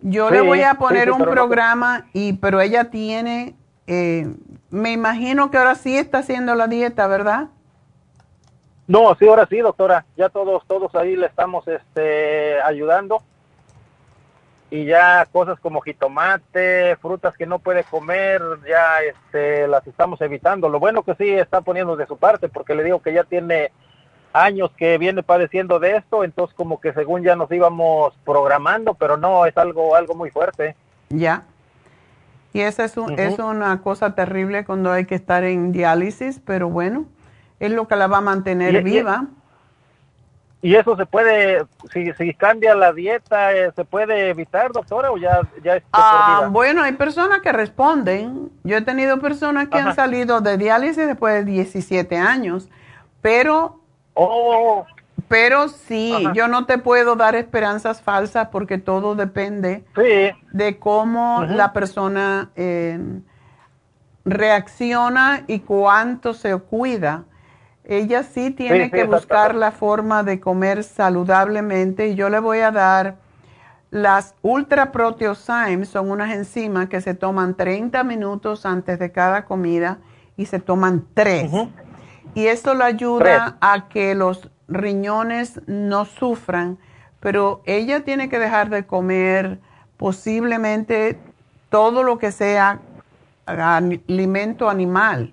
Yo 0.00 0.30
le 0.30 0.40
voy 0.40 0.62
a 0.62 0.74
poner 0.74 1.10
un 1.10 1.22
programa, 1.22 2.06
y 2.14 2.34
pero 2.34 2.60
ella 2.60 2.90
tiene, 2.90 3.54
eh, 3.86 4.34
me 4.70 4.92
imagino 4.92 5.50
que 5.50 5.58
ahora 5.58 5.74
sí 5.74 5.96
está 5.96 6.18
haciendo 6.18 6.54
la 6.54 6.68
dieta, 6.68 7.06
¿verdad? 7.06 7.48
No, 8.86 9.14
sí, 9.16 9.26
ahora 9.26 9.46
sí, 9.48 9.58
doctora. 9.58 10.04
Ya 10.16 10.28
todos, 10.28 10.64
todos 10.66 10.94
ahí 10.94 11.16
le 11.16 11.26
estamos 11.26 11.66
este, 11.66 12.60
ayudando. 12.62 13.22
Y 14.70 14.84
ya 14.84 15.26
cosas 15.30 15.60
como 15.60 15.80
jitomate, 15.80 16.96
frutas 16.96 17.36
que 17.36 17.46
no 17.46 17.60
puede 17.60 17.84
comer, 17.84 18.42
ya 18.68 18.98
este, 19.00 19.68
las 19.68 19.86
estamos 19.86 20.20
evitando. 20.20 20.68
Lo 20.68 20.80
bueno 20.80 21.04
que 21.04 21.14
sí 21.14 21.30
está 21.30 21.60
poniendo 21.60 21.96
de 21.96 22.06
su 22.06 22.16
parte, 22.16 22.48
porque 22.48 22.74
le 22.74 22.82
digo 22.82 23.00
que 23.00 23.12
ya 23.12 23.22
tiene 23.22 23.70
años 24.32 24.70
que 24.76 24.98
viene 24.98 25.22
padeciendo 25.22 25.78
de 25.78 25.96
esto, 25.96 26.24
entonces 26.24 26.54
como 26.54 26.80
que 26.80 26.92
según 26.92 27.22
ya 27.22 27.36
nos 27.36 27.50
íbamos 27.50 28.14
programando, 28.24 28.94
pero 28.94 29.16
no, 29.16 29.46
es 29.46 29.56
algo, 29.56 29.94
algo 29.94 30.14
muy 30.14 30.30
fuerte. 30.30 30.74
Ya. 31.08 31.44
Y 32.52 32.60
esa 32.60 32.84
es, 32.84 32.96
es 33.16 33.38
una 33.38 33.80
cosa 33.82 34.14
terrible 34.14 34.64
cuando 34.64 34.90
hay 34.90 35.04
que 35.04 35.14
estar 35.14 35.44
en 35.44 35.72
diálisis, 35.72 36.40
pero 36.44 36.68
bueno, 36.68 37.06
es 37.60 37.70
lo 37.70 37.88
que 37.88 37.96
la 37.96 38.06
va 38.06 38.18
a 38.18 38.22
mantener 38.22 38.82
viva. 38.82 39.26
Y, 40.62 40.74
eso 40.74 40.96
se 40.96 41.06
puede, 41.06 41.64
si, 41.92 42.12
si 42.14 42.34
cambia 42.34 42.74
la 42.74 42.92
dieta, 42.92 43.52
eh, 43.54 43.70
¿se 43.76 43.84
puede 43.84 44.30
evitar, 44.30 44.72
doctora, 44.72 45.12
o 45.12 45.16
ya, 45.16 45.42
ya 45.62 45.80
ah, 45.92 46.48
Bueno, 46.50 46.82
hay 46.82 46.92
personas 46.92 47.40
que 47.40 47.52
responden. 47.52 48.50
Yo 48.64 48.76
he 48.76 48.82
tenido 48.82 49.20
personas 49.20 49.68
que 49.68 49.78
han 49.78 49.94
salido 49.94 50.40
de 50.40 50.56
diálisis 50.56 51.06
después 51.06 51.44
de 51.44 51.52
17 51.52 52.16
años, 52.16 52.68
pero... 53.20 53.80
Oh. 54.14 54.86
Pero 55.28 55.68
sí, 55.68 56.14
yo 56.34 56.46
no 56.46 56.66
te 56.66 56.78
puedo 56.78 57.16
dar 57.16 57.34
esperanzas 57.34 58.00
falsas 58.00 58.48
porque 58.52 58.78
todo 58.78 59.16
depende 59.16 59.84
de 60.52 60.78
cómo 60.78 61.44
la 61.48 61.72
persona 61.72 62.50
eh, 62.54 63.00
reacciona 64.24 65.42
y 65.48 65.60
cuánto 65.60 66.32
se 66.32 66.56
cuida 66.58 67.24
ella 67.88 68.24
sí 68.24 68.50
tiene 68.50 68.90
que 68.90 69.04
buscar 69.04 69.54
la 69.54 69.70
forma 69.70 70.24
de 70.24 70.40
comer 70.40 70.82
saludablemente 70.82 72.08
y 72.08 72.14
yo 72.16 72.28
le 72.28 72.40
voy 72.40 72.58
a 72.58 72.72
dar 72.72 73.16
las 73.90 74.34
Ultra 74.42 74.90
Proteosymes, 74.90 75.88
son 75.88 76.10
unas 76.10 76.34
enzimas 76.34 76.88
que 76.88 77.00
se 77.00 77.14
toman 77.14 77.54
30 77.54 78.02
minutos 78.02 78.66
antes 78.66 78.98
de 78.98 79.12
cada 79.12 79.44
comida 79.44 79.98
y 80.36 80.46
se 80.46 80.58
toman 80.58 81.06
tres. 81.14 81.50
Y 82.34 82.46
esto 82.46 82.74
le 82.74 82.84
ayuda 82.84 83.56
a 83.60 83.88
que 83.88 84.16
los 84.16 84.50
riñones 84.66 85.60
no 85.68 86.04
sufran, 86.04 86.78
pero 87.20 87.62
ella 87.64 88.00
tiene 88.00 88.28
que 88.28 88.40
dejar 88.40 88.68
de 88.68 88.84
comer 88.84 89.60
posiblemente 89.96 91.18
todo 91.70 92.02
lo 92.02 92.18
que 92.18 92.32
sea 92.32 92.80
alimento 93.46 94.68
animal 94.68 95.32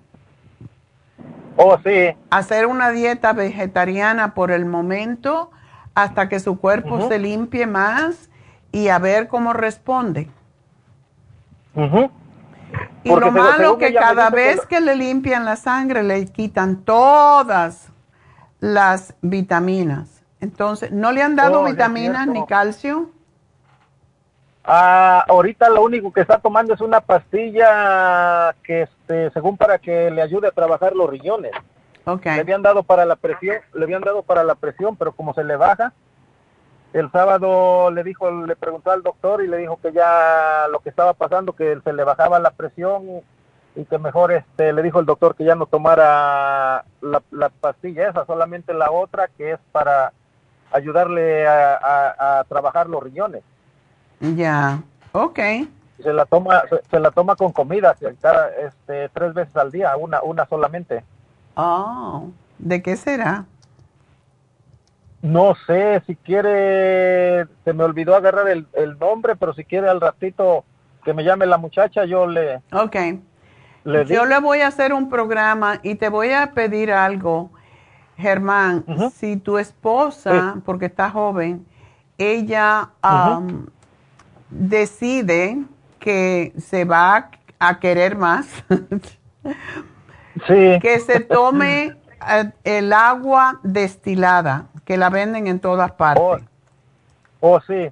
Oh, 1.56 1.78
sí. 1.84 2.16
Hacer 2.30 2.66
una 2.66 2.90
dieta 2.90 3.32
vegetariana 3.32 4.34
por 4.34 4.50
el 4.50 4.64
momento 4.66 5.50
hasta 5.94 6.28
que 6.28 6.40
su 6.40 6.58
cuerpo 6.58 7.08
se 7.08 7.18
limpie 7.18 7.66
más 7.66 8.28
y 8.72 8.88
a 8.88 8.98
ver 8.98 9.28
cómo 9.28 9.52
responde. 9.52 10.28
Y 13.04 13.08
lo 13.08 13.30
malo 13.30 13.78
que 13.78 13.94
cada 13.94 14.30
vez 14.30 14.66
que, 14.66 14.80
le 14.80 14.96
limpian 14.96 15.44
la 15.44 15.56
sangre 15.56 16.02
le 16.02 16.26
quitan 16.26 16.78
todas 16.78 17.88
las 18.60 19.14
vitaminas. 19.22 20.22
Entonces, 20.40 20.90
¿no 20.90 21.12
le 21.12 21.22
han 21.22 21.36
dado 21.36 21.60
oh, 21.60 21.64
vitaminas 21.64 22.26
ni 22.26 22.44
calcio? 22.46 23.10
Ah, 24.66 25.26
ahorita 25.28 25.68
lo 25.68 25.82
único 25.82 26.10
que 26.10 26.22
está 26.22 26.38
tomando 26.38 26.72
es 26.72 26.80
una 26.80 27.02
pastilla 27.02 28.54
que, 28.62 28.82
este, 28.82 29.30
según 29.32 29.58
para 29.58 29.78
que 29.78 30.10
le 30.10 30.22
ayude 30.22 30.48
a 30.48 30.52
trabajar 30.52 30.94
los 30.96 31.10
riñones. 31.10 31.52
Okay. 32.06 32.34
Le 32.34 32.40
habían 32.40 32.62
dado 32.62 32.82
para 32.82 33.04
la 33.04 33.16
presión, 33.16 33.56
le 33.74 33.84
habían 33.84 34.00
dado 34.00 34.22
para 34.22 34.42
la 34.42 34.54
presión, 34.54 34.96
pero 34.96 35.12
como 35.12 35.34
se 35.34 35.44
le 35.44 35.56
baja, 35.56 35.92
el 36.94 37.10
sábado 37.10 37.90
le 37.90 38.04
dijo, 38.04 38.30
le 38.30 38.56
preguntó 38.56 38.90
al 38.90 39.02
doctor 39.02 39.42
y 39.42 39.48
le 39.48 39.58
dijo 39.58 39.78
que 39.82 39.92
ya 39.92 40.66
lo 40.70 40.80
que 40.80 40.88
estaba 40.88 41.12
pasando, 41.12 41.54
que 41.54 41.78
se 41.84 41.92
le 41.92 42.04
bajaba 42.04 42.38
la 42.38 42.50
presión 42.52 43.22
y 43.76 43.84
que 43.84 43.98
mejor, 43.98 44.32
este, 44.32 44.72
le 44.72 44.82
dijo 44.82 44.98
el 44.98 45.06
doctor 45.06 45.34
que 45.34 45.44
ya 45.44 45.56
no 45.56 45.66
tomara 45.66 46.84
la, 47.02 47.48
pastilla 47.60 48.08
esa, 48.08 48.24
solamente 48.24 48.72
la 48.72 48.90
otra 48.90 49.28
que 49.36 49.52
es 49.52 49.58
para 49.72 50.12
ayudarle 50.72 51.46
a 51.46 52.44
trabajar 52.48 52.88
los 52.88 53.02
riñones. 53.02 53.42
Ya, 54.36 54.82
ok. 55.12 55.38
se 56.02 56.12
la 56.12 56.24
toma 56.26 56.62
se, 56.90 57.00
la 57.00 57.10
toma 57.10 57.36
con 57.36 57.52
comida 57.52 57.96
cada 58.20 58.48
este 58.56 59.08
tres 59.10 59.34
veces 59.34 59.56
al 59.56 59.70
día 59.70 59.96
una 59.96 60.22
una 60.22 60.46
solamente. 60.46 61.04
Oh 61.56 62.30
de 62.58 62.82
qué 62.82 62.96
será 62.96 63.44
no 65.22 65.54
sé 65.66 66.02
si 66.06 66.16
quiere 66.16 67.46
se 67.64 67.72
me 67.72 67.84
olvidó 67.84 68.14
agarrar 68.14 68.48
el, 68.48 68.66
el 68.74 68.98
nombre 68.98 69.36
pero 69.36 69.54
si 69.54 69.64
quiere 69.64 69.88
al 69.88 70.00
ratito 70.00 70.64
que 71.04 71.14
me 71.14 71.24
llame 71.24 71.46
la 71.46 71.56
muchacha 71.56 72.04
yo 72.04 72.26
le 72.26 72.60
Ok. 72.72 72.96
yo 74.08 74.26
le 74.26 74.38
voy 74.40 74.60
a 74.60 74.68
hacer 74.68 74.92
un 74.92 75.08
programa 75.08 75.80
y 75.82 75.94
te 75.96 76.08
voy 76.08 76.32
a 76.32 76.52
pedir 76.52 76.92
algo 76.92 77.50
Germán. 78.16 78.84
Si 79.12 79.36
tu 79.36 79.58
esposa 79.58 80.56
porque 80.64 80.86
está 80.86 81.10
joven 81.10 81.66
ella 82.16 82.90
decide 84.54 85.58
que 85.98 86.52
se 86.58 86.84
va 86.84 87.30
a 87.58 87.80
querer 87.80 88.16
más, 88.16 88.46
que 90.46 91.00
se 91.04 91.20
tome 91.20 91.96
eh, 92.28 92.50
el 92.64 92.92
agua 92.92 93.60
destilada, 93.62 94.66
que 94.84 94.96
la 94.96 95.10
venden 95.10 95.46
en 95.46 95.60
todas 95.60 95.92
partes. 95.92 96.24
Oh, 96.24 96.38
oh 97.40 97.60
sí. 97.60 97.90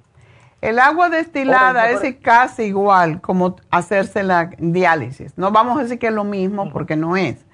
El 0.61 0.79
agua 0.79 1.09
destilada 1.09 1.89
es 1.89 2.15
casi 2.21 2.63
igual 2.63 3.19
como 3.19 3.57
hacerse 3.69 4.23
la 4.23 4.49
diálisis. 4.57 5.37
No 5.37 5.51
vamos 5.51 5.77
a 5.77 5.83
decir 5.83 5.99
que 5.99 6.07
es 6.07 6.13
lo 6.13 6.23
mismo 6.23 6.71
porque 6.71 6.95
no 6.95 7.17
es, 7.17 7.45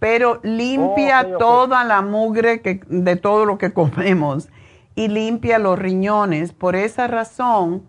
pero 0.00 0.40
limpia 0.42 1.24
oh, 1.34 1.38
toda 1.38 1.84
la 1.84 2.02
mugre 2.02 2.60
que, 2.60 2.80
de 2.88 3.14
todo 3.14 3.44
lo 3.44 3.58
que 3.58 3.72
comemos 3.72 4.48
y 4.96 5.06
limpia 5.06 5.60
los 5.60 5.78
riñones. 5.78 6.52
Por 6.52 6.74
esa 6.74 7.06
razón 7.06 7.84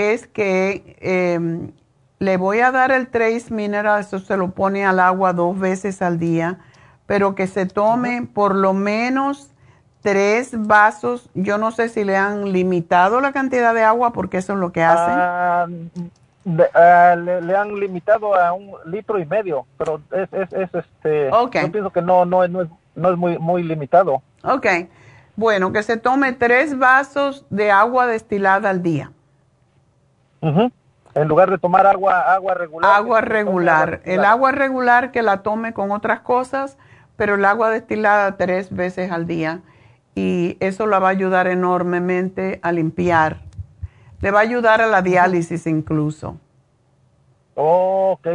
es 0.00 0.26
que 0.26 0.96
em, 1.00 1.72
le 2.18 2.36
voy 2.36 2.60
a 2.60 2.70
dar 2.70 2.90
el 2.90 3.08
Trace 3.08 3.52
Mineral, 3.52 4.00
eso 4.00 4.18
se 4.18 4.36
lo 4.36 4.50
pone 4.50 4.84
al 4.84 5.00
agua 5.00 5.32
dos 5.32 5.58
veces 5.58 6.02
al 6.02 6.18
día, 6.18 6.58
pero 7.06 7.34
que 7.34 7.46
se 7.46 7.66
tome 7.66 8.28
por 8.32 8.54
lo 8.54 8.72
menos 8.72 9.50
tres 10.02 10.50
vasos. 10.66 11.30
Yo 11.34 11.58
no 11.58 11.70
sé 11.70 11.88
si 11.88 12.04
le 12.04 12.16
han 12.16 12.52
limitado 12.52 13.20
la 13.20 13.32
cantidad 13.32 13.74
de 13.74 13.82
agua 13.82 14.12
porque 14.12 14.38
eso 14.38 14.52
es 14.52 14.58
lo 14.58 14.70
que 14.72 14.82
hacen. 14.82 15.14
Ah, 15.16 15.66
ah, 16.74 17.16
le, 17.16 17.56
han 17.56 17.78
limitado 17.78 18.34
a 18.34 18.52
un 18.52 18.72
litro 18.86 19.18
y 19.18 19.26
medio, 19.26 19.66
pero 19.78 20.00
es, 20.12 20.28
es, 20.32 20.52
es 20.52 20.74
este. 20.74 21.30
Yo 21.30 21.72
pienso 21.72 21.90
que 21.90 22.02
no, 22.02 22.24
no, 22.24 22.46
no 22.48 22.62
es, 22.62 22.68
no 22.94 23.10
es 23.12 23.16
muy, 23.16 23.38
muy 23.38 23.62
limitado. 23.62 24.22
Ok. 24.44 24.66
Bueno, 25.36 25.72
que 25.72 25.82
se 25.82 25.96
tome 25.96 26.32
tres 26.32 26.78
vasos 26.78 27.46
de 27.50 27.70
agua 27.70 28.06
destilada 28.06 28.68
al 28.68 28.82
día. 28.82 29.10
En 30.42 31.28
lugar 31.28 31.50
de 31.50 31.58
tomar 31.58 31.86
agua, 31.86 32.32
agua 32.32 32.54
regular. 32.54 32.90
Agua 32.94 33.20
regular. 33.20 34.00
el 34.04 34.24
agua 34.24 34.52
regular 34.52 35.10
que 35.10 35.22
la 35.22 35.42
tome 35.42 35.72
con 35.72 35.90
otras 35.90 36.20
cosas, 36.20 36.78
pero 37.16 37.34
el 37.34 37.44
agua 37.44 37.70
destilada 37.70 38.36
tres 38.36 38.74
veces 38.74 39.10
al 39.10 39.26
día. 39.26 39.60
Y 40.14 40.56
eso 40.60 40.86
la 40.86 40.98
va 40.98 41.08
a 41.08 41.10
ayudar 41.10 41.46
enormemente 41.46 42.60
a 42.62 42.72
limpiar. 42.72 43.38
Le 44.20 44.30
va 44.30 44.40
a 44.40 44.42
ayudar 44.42 44.80
a 44.80 44.86
la 44.86 45.02
diálisis 45.02 45.66
incluso. 45.66 46.36
ok. 47.54 48.28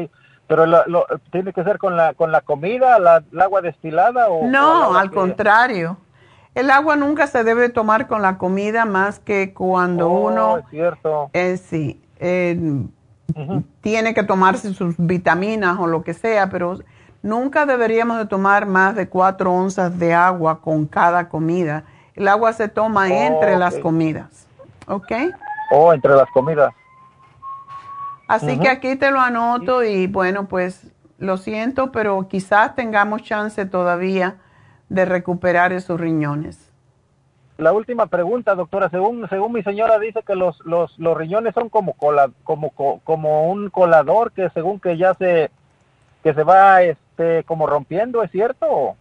Pero 0.48 0.68
lo, 0.68 1.06
tiene 1.32 1.54
que 1.54 1.64
ser 1.64 1.80
con 1.80 1.96
la, 1.98 2.14
con 2.14 2.32
la 2.32 2.42
comida, 2.42 3.00
la, 3.00 3.24
el 3.32 3.42
agua 3.42 3.62
destilada 3.62 4.30
o... 4.30 4.46
No, 4.48 4.96
al 4.96 5.10
contrario. 5.10 5.98
El 6.56 6.72
agua 6.72 6.96
nunca 6.96 7.28
se 7.28 7.44
debe 7.44 7.68
tomar 7.68 8.08
con 8.08 8.22
la 8.22 8.38
comida 8.38 8.86
más 8.86 9.20
que 9.20 9.54
cuando 9.54 10.10
oh, 10.10 10.30
uno 10.30 10.58
es 10.60 10.66
cierto. 10.70 11.30
Eh, 11.34 11.58
sí, 11.58 12.02
tiene 13.82 14.14
que 14.14 14.24
tomarse 14.24 14.74
sus 14.74 14.96
vitaminas 14.98 15.78
o 15.78 15.88
lo 15.88 16.04
que 16.04 16.14
sea, 16.14 16.50
pero 16.50 16.80
nunca 17.22 17.66
deberíamos 17.66 18.18
de 18.18 18.26
tomar 18.26 18.66
más 18.68 18.96
de 18.96 19.10
cuatro 19.10 19.54
onzas 19.54 20.00
de 20.00 20.14
agua 20.14 20.62
con 20.62 20.86
cada 20.86 21.28
comida. 21.28 21.84
El 22.14 22.30
agua 22.30 22.54
se 22.54 22.70
toma 22.70 23.02
oh, 23.02 23.06
entre 23.06 23.58
las 23.58 23.78
comidas, 23.78 24.48
¿ok? 24.88 25.12
Oh, 25.72 25.92
entre 25.92 26.16
las 26.16 26.30
comidas. 26.30 26.74
Así 28.30 28.58
que 28.58 28.70
aquí 28.70 28.96
te 28.96 29.12
lo 29.12 29.20
anoto 29.20 29.84
y 29.84 30.08
bueno, 30.08 30.48
pues 30.48 30.88
lo 31.18 31.36
siento, 31.36 31.92
pero 31.92 32.30
quizás 32.30 32.76
tengamos 32.76 33.24
chance 33.24 33.66
todavía 33.66 34.38
de 34.96 35.06
recuperar 35.06 35.74
esos 35.74 36.00
riñones. 36.00 36.72
La 37.58 37.72
última 37.72 38.08
pregunta, 38.08 38.56
doctora, 38.56 38.90
según 38.90 39.30
según 39.30 39.54
mi 39.54 39.64
señora 39.64 40.00
dice 40.00 40.24
que 40.24 40.36
los 40.36 40.60
los, 40.66 40.98
los 40.98 41.16
riñones 41.16 41.54
son 41.54 41.70
como 41.70 41.94
cola, 41.94 42.32
como 42.44 42.72
como 42.72 43.50
un 43.50 43.70
colador 43.70 44.32
que 44.32 44.50
según 44.50 44.80
que 44.80 44.98
ya 44.98 45.14
se 45.14 45.52
que 46.24 46.34
se 46.34 46.44
va 46.44 46.82
este 46.82 47.44
como 47.44 47.68
rompiendo, 47.68 48.24
¿es 48.24 48.32
cierto? 48.32 48.96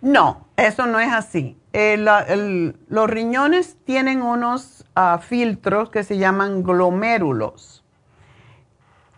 No, 0.00 0.46
eso 0.56 0.86
no 0.86 0.98
es 1.00 1.12
así. 1.12 1.58
los 1.74 3.10
riñones 3.10 3.76
tienen 3.84 4.22
unos 4.22 4.86
ah, 4.94 5.18
filtros 5.20 5.90
que 5.90 6.04
se 6.04 6.16
llaman 6.16 6.62
glomérulos. 6.62 7.84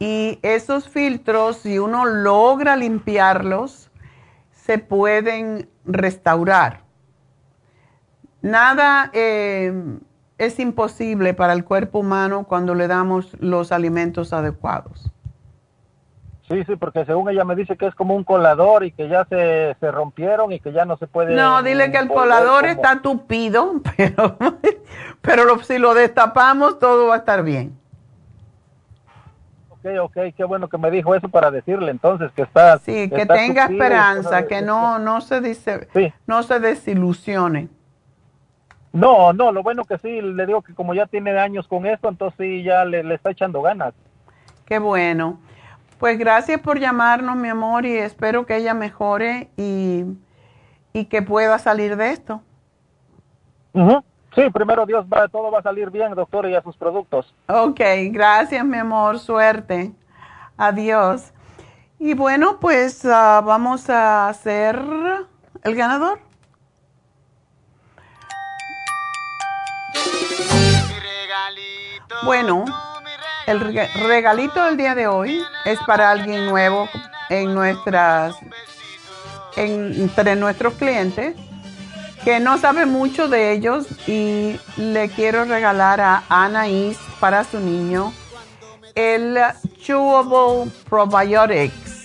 Y 0.00 0.40
esos 0.42 0.88
filtros, 0.88 1.58
si 1.58 1.78
uno 1.78 2.04
logra 2.04 2.74
limpiarlos, 2.74 3.91
se 4.64 4.78
pueden 4.78 5.68
restaurar. 5.84 6.82
Nada 8.42 9.10
eh, 9.12 9.72
es 10.38 10.58
imposible 10.60 11.34
para 11.34 11.52
el 11.52 11.64
cuerpo 11.64 11.98
humano 11.98 12.44
cuando 12.44 12.74
le 12.74 12.86
damos 12.86 13.36
los 13.40 13.72
alimentos 13.72 14.32
adecuados. 14.32 15.10
Sí, 16.48 16.64
sí, 16.64 16.76
porque 16.76 17.04
según 17.04 17.30
ella 17.30 17.44
me 17.44 17.56
dice 17.56 17.76
que 17.76 17.86
es 17.86 17.94
como 17.94 18.14
un 18.14 18.24
colador 18.24 18.84
y 18.84 18.92
que 18.92 19.08
ya 19.08 19.24
se, 19.24 19.74
rompieron 19.90 20.52
y 20.52 20.60
que 20.60 20.72
ya 20.72 20.84
no 20.84 20.96
se 20.96 21.06
puede... 21.06 21.34
No, 21.34 21.62
dile 21.62 21.90
que 21.90 21.98
el 21.98 22.08
colador 22.08 22.66
está 22.66 23.00
tupido, 23.00 23.80
pero, 23.96 24.36
pero 25.22 25.58
si 25.62 25.78
lo 25.78 25.94
destapamos 25.94 26.78
todo 26.78 27.08
va 27.08 27.14
a 27.14 27.18
estar 27.18 27.42
bien 27.42 27.81
ok, 29.84 30.00
ok, 30.02 30.34
qué 30.36 30.44
bueno 30.44 30.68
que 30.68 30.78
me 30.78 30.90
dijo 30.90 31.14
eso 31.14 31.28
para 31.28 31.50
decirle 31.50 31.90
entonces 31.90 32.30
que 32.32 32.42
está... 32.42 32.78
Sí, 32.78 33.08
que 33.10 33.26
tenga 33.26 33.64
esperanza, 33.64 34.46
que 34.46 34.62
no, 34.62 34.98
no, 34.98 35.20
se 35.20 35.40
dice, 35.40 35.88
no 36.26 36.42
se 36.42 36.60
desilusione. 36.60 37.68
No, 38.92 39.32
no, 39.32 39.52
lo 39.52 39.62
bueno 39.62 39.84
que 39.84 39.98
sí, 39.98 40.20
le 40.20 40.46
digo 40.46 40.62
que 40.62 40.74
como 40.74 40.94
ya 40.94 41.06
tiene 41.06 41.38
años 41.38 41.66
con 41.66 41.86
esto, 41.86 42.08
entonces 42.08 42.36
sí, 42.38 42.62
ya 42.62 42.84
le, 42.84 43.02
le 43.02 43.14
está 43.14 43.30
echando 43.30 43.62
ganas. 43.62 43.94
Qué 44.66 44.78
bueno. 44.78 45.40
Pues 45.98 46.18
gracias 46.18 46.60
por 46.60 46.78
llamarnos, 46.78 47.36
mi 47.36 47.48
amor, 47.48 47.86
y 47.86 47.96
espero 47.96 48.44
que 48.44 48.56
ella 48.56 48.74
mejore 48.74 49.50
y, 49.56 50.04
y 50.92 51.06
que 51.06 51.22
pueda 51.22 51.58
salir 51.58 51.96
de 51.96 52.10
esto. 52.10 52.42
Sí, 54.34 54.48
primero 54.50 54.86
Dios, 54.86 55.04
va, 55.12 55.28
todo 55.28 55.50
va 55.50 55.58
a 55.58 55.62
salir 55.62 55.90
bien, 55.90 56.14
doctor, 56.14 56.48
y 56.48 56.54
a 56.54 56.62
sus 56.62 56.76
productos. 56.76 57.34
Ok, 57.48 57.80
gracias, 58.10 58.64
mi 58.64 58.78
amor, 58.78 59.18
suerte. 59.18 59.92
Adiós. 60.56 61.32
Y 61.98 62.14
bueno, 62.14 62.58
pues 62.58 63.04
ah, 63.04 63.42
vamos 63.44 63.90
a 63.90 64.28
hacer 64.28 64.82
el 65.62 65.74
ganador. 65.74 66.18
Bueno, 72.24 72.64
el 73.46 73.60
regalito 73.60 74.64
del 74.64 74.76
día 74.76 74.94
de 74.94 75.08
hoy 75.08 75.42
es 75.64 75.78
para 75.86 76.10
alguien 76.10 76.46
nuevo 76.46 76.88
en 77.28 77.54
nuestras, 77.54 78.36
entre 79.56 80.36
nuestros 80.36 80.74
clientes 80.74 81.36
que 82.24 82.40
no 82.40 82.58
sabe 82.58 82.86
mucho 82.86 83.28
de 83.28 83.52
ellos 83.52 83.86
y 84.06 84.58
le 84.76 85.08
quiero 85.08 85.44
regalar 85.44 86.00
a 86.00 86.22
Anaís 86.28 86.98
para 87.18 87.44
su 87.44 87.58
niño 87.58 88.12
el 88.94 89.38
Chewable 89.78 90.70
Probiotics. 90.88 92.04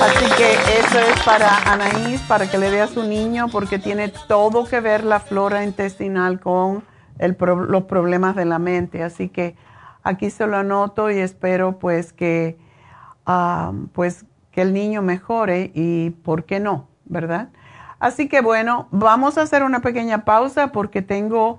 Así 0.00 0.26
que 0.36 0.52
eso 0.78 0.98
es 0.98 1.22
para 1.24 1.56
Anaís, 1.72 2.20
para 2.22 2.50
que 2.50 2.58
le 2.58 2.70
dé 2.70 2.82
a 2.82 2.86
su 2.86 3.02
niño, 3.02 3.48
porque 3.48 3.78
tiene 3.78 4.12
todo 4.28 4.66
que 4.66 4.80
ver 4.80 5.04
la 5.04 5.20
flora 5.20 5.64
intestinal 5.64 6.38
con 6.38 6.84
los 7.18 7.84
problemas 7.84 8.36
de 8.36 8.44
la 8.44 8.58
mente. 8.58 9.02
Así 9.02 9.28
que 9.28 9.56
aquí 10.02 10.30
se 10.30 10.46
lo 10.46 10.58
anoto 10.58 11.10
y 11.10 11.18
espero 11.18 11.78
pues 11.78 12.12
que, 12.12 12.58
ah, 13.24 13.72
pues 13.92 14.26
que 14.52 14.62
el 14.62 14.72
niño 14.72 15.02
mejore 15.02 15.70
y 15.74 16.10
por 16.10 16.44
qué 16.44 16.60
no, 16.60 16.88
¿verdad? 17.06 17.48
Así 18.06 18.28
que 18.28 18.40
bueno, 18.40 18.86
vamos 18.92 19.36
a 19.36 19.42
hacer 19.42 19.64
una 19.64 19.80
pequeña 19.80 20.24
pausa 20.24 20.68
porque 20.68 21.02
tengo 21.02 21.58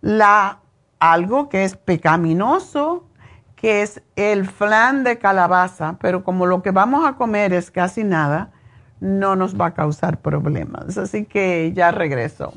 la 0.00 0.60
algo 1.00 1.48
que 1.48 1.64
es 1.64 1.76
pecaminoso, 1.76 3.08
que 3.56 3.82
es 3.82 4.00
el 4.14 4.46
flan 4.46 5.02
de 5.02 5.18
calabaza, 5.18 5.96
pero 6.00 6.22
como 6.22 6.46
lo 6.46 6.62
que 6.62 6.70
vamos 6.70 7.04
a 7.04 7.14
comer 7.16 7.52
es 7.52 7.72
casi 7.72 8.04
nada, 8.04 8.52
no 9.00 9.34
nos 9.34 9.60
va 9.60 9.66
a 9.66 9.74
causar 9.74 10.20
problemas. 10.20 10.96
Así 10.96 11.24
que 11.24 11.72
ya 11.74 11.90
regreso. 11.90 12.52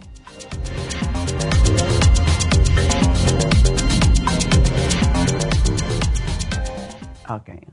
Okay. 7.28 7.73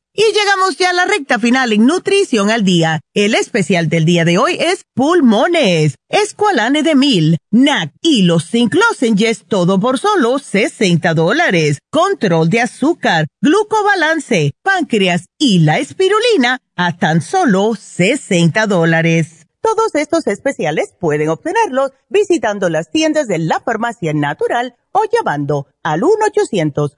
Y 0.13 0.23
llegamos 0.33 0.75
ya 0.75 0.89
a 0.89 0.93
la 0.93 1.05
recta 1.05 1.39
final 1.39 1.71
en 1.71 1.85
Nutrición 1.85 2.49
al 2.49 2.65
Día. 2.65 2.99
El 3.13 3.33
especial 3.33 3.87
del 3.87 4.03
día 4.03 4.25
de 4.25 4.37
hoy 4.37 4.57
es 4.59 4.83
pulmones, 4.93 5.95
escualane 6.09 6.83
de 6.83 6.95
mil, 6.95 7.37
NAC 7.49 7.93
y 8.01 8.23
los 8.23 8.49
zinc 8.49 8.73
lozenges, 8.75 9.45
todo 9.47 9.79
por 9.79 9.99
solo 9.99 10.37
60 10.37 11.13
dólares. 11.13 11.79
Control 11.89 12.49
de 12.49 12.59
azúcar, 12.59 13.27
glucobalance, 13.41 14.51
páncreas 14.61 15.27
y 15.37 15.59
la 15.59 15.79
espirulina 15.79 16.59
a 16.75 16.97
tan 16.97 17.21
solo 17.21 17.73
60 17.75 18.67
dólares. 18.67 19.47
Todos 19.61 19.95
estos 19.95 20.27
especiales 20.27 20.93
pueden 20.99 21.29
obtenerlos 21.29 21.91
visitando 22.09 22.67
las 22.67 22.91
tiendas 22.91 23.29
de 23.29 23.37
la 23.37 23.61
farmacia 23.61 24.11
natural 24.11 24.75
o 24.91 25.03
llamando 25.09 25.67
al 25.83 26.03
1 26.03 26.15
800 26.25 26.97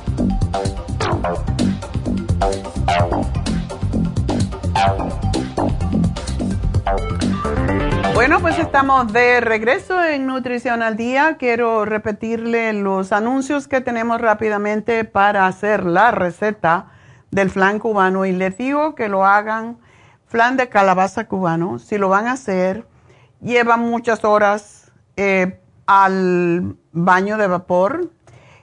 Bueno, 8.21 8.39
pues 8.39 8.59
estamos 8.59 9.11
de 9.11 9.41
regreso 9.41 10.05
en 10.05 10.27
Nutrición 10.27 10.83
al 10.83 10.95
Día. 10.95 11.37
Quiero 11.39 11.85
repetirle 11.85 12.71
los 12.71 13.13
anuncios 13.13 13.67
que 13.67 13.81
tenemos 13.81 14.21
rápidamente 14.21 15.05
para 15.05 15.47
hacer 15.47 15.83
la 15.83 16.11
receta 16.11 16.91
del 17.31 17.49
flan 17.49 17.79
cubano 17.79 18.27
y 18.27 18.31
les 18.31 18.55
digo 18.59 18.93
que 18.93 19.09
lo 19.09 19.25
hagan 19.25 19.79
flan 20.27 20.55
de 20.55 20.69
calabaza 20.69 21.27
cubano. 21.27 21.79
Si 21.79 21.97
lo 21.97 22.09
van 22.09 22.27
a 22.27 22.33
hacer, 22.33 22.85
lleva 23.41 23.75
muchas 23.75 24.23
horas 24.23 24.91
eh, 25.15 25.59
al 25.87 26.77
baño 26.91 27.37
de 27.37 27.47
vapor. 27.47 28.11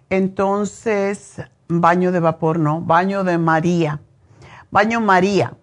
Entonces, 0.09 1.43
baño 1.67 2.13
de 2.13 2.21
vapor 2.21 2.61
no, 2.61 2.81
baño 2.81 3.25
de 3.25 3.39
María. 3.39 4.01
Baño 4.71 5.01
María 5.01 5.55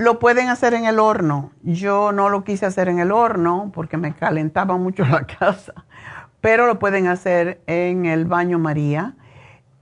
lo 0.00 0.18
pueden 0.18 0.48
hacer 0.48 0.72
en 0.72 0.86
el 0.86 0.98
horno. 0.98 1.52
Yo 1.62 2.10
no 2.12 2.30
lo 2.30 2.42
quise 2.42 2.64
hacer 2.64 2.88
en 2.88 3.00
el 3.00 3.12
horno 3.12 3.70
porque 3.74 3.98
me 3.98 4.14
calentaba 4.14 4.78
mucho 4.78 5.04
la 5.10 5.26
casa, 5.26 5.74
pero 6.40 6.66
lo 6.66 6.78
pueden 6.78 7.06
hacer 7.06 7.60
en 7.66 8.06
el 8.06 8.24
baño 8.24 8.58
María, 8.58 9.14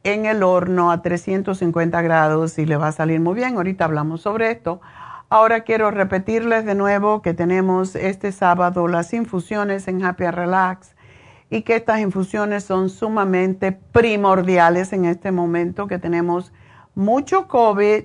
en 0.02 0.26
el 0.26 0.42
horno 0.42 0.90
a 0.90 1.02
350 1.02 2.02
grados 2.02 2.58
y 2.58 2.66
le 2.66 2.76
va 2.76 2.88
a 2.88 2.92
salir 2.92 3.20
muy 3.20 3.36
bien. 3.36 3.56
Ahorita 3.56 3.84
hablamos 3.84 4.22
sobre 4.22 4.50
esto. 4.50 4.80
Ahora 5.28 5.60
quiero 5.60 5.92
repetirles 5.92 6.64
de 6.64 6.74
nuevo 6.74 7.22
que 7.22 7.32
tenemos 7.32 7.94
este 7.94 8.32
sábado 8.32 8.88
las 8.88 9.14
infusiones 9.14 9.86
en 9.86 10.04
Happy 10.04 10.24
Relax 10.24 10.96
y 11.48 11.62
que 11.62 11.76
estas 11.76 12.00
infusiones 12.00 12.64
son 12.64 12.90
sumamente 12.90 13.70
primordiales 13.70 14.92
en 14.92 15.04
este 15.04 15.30
momento 15.30 15.86
que 15.86 16.00
tenemos 16.00 16.52
mucho 16.96 17.46
COVID 17.46 18.02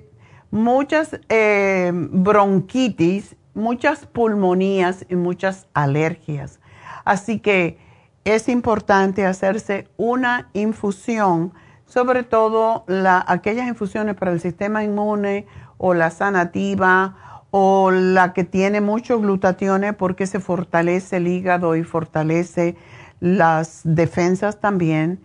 muchas 0.54 1.20
eh, 1.30 1.92
bronquitis, 1.94 3.36
muchas 3.56 4.06
pulmonías 4.06 5.04
y 5.10 5.16
muchas 5.16 5.66
alergias. 5.74 6.60
Así 7.06 7.40
que 7.40 7.80
es 8.24 8.48
importante 8.48 9.26
hacerse 9.26 9.88
una 9.98 10.50
infusión, 10.54 11.54
sobre 11.88 12.22
todo 12.22 12.86
aquellas 13.26 13.68
infusiones 13.68 14.14
para 14.14 14.32
el 14.32 14.40
sistema 14.40 14.84
inmune 14.84 15.48
o 15.80 15.96
la 15.96 16.12
sanativa 16.12 17.42
o 17.50 17.90
la 17.90 18.34
que 18.34 18.44
tiene 18.44 18.80
mucho 18.80 19.20
glutatión 19.20 19.84
porque 19.98 20.28
se 20.28 20.40
fortalece 20.40 21.18
el 21.18 21.28
hígado 21.30 21.76
y 21.76 21.84
fortalece 21.84 22.76
las 23.20 23.82
defensas 23.84 24.60
también. 24.60 25.20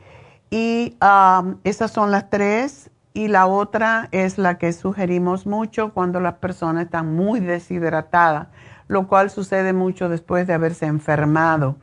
Y 0.51 0.97
ah, 1.03 1.45
esas 1.65 1.91
son 1.91 2.11
las 2.11 2.31
tres 2.31 2.91
y 3.15 3.29
la 3.29 3.47
otra 3.47 4.09
es 4.13 4.39
la 4.39 4.59
que 4.59 4.73
sugerimos 4.73 5.47
mucho 5.47 5.93
cuando 5.93 6.21
las 6.21 6.35
personas 6.35 6.85
están 6.85 7.15
muy 7.15 7.41
deshidratadas, 7.41 8.49
lo 8.87 9.09
cual 9.09 9.31
sucede 9.31 9.73
mucho 9.73 10.09
después 10.09 10.47
de 10.47 10.55
haberse 10.55 10.87
enfermado. 10.87 11.77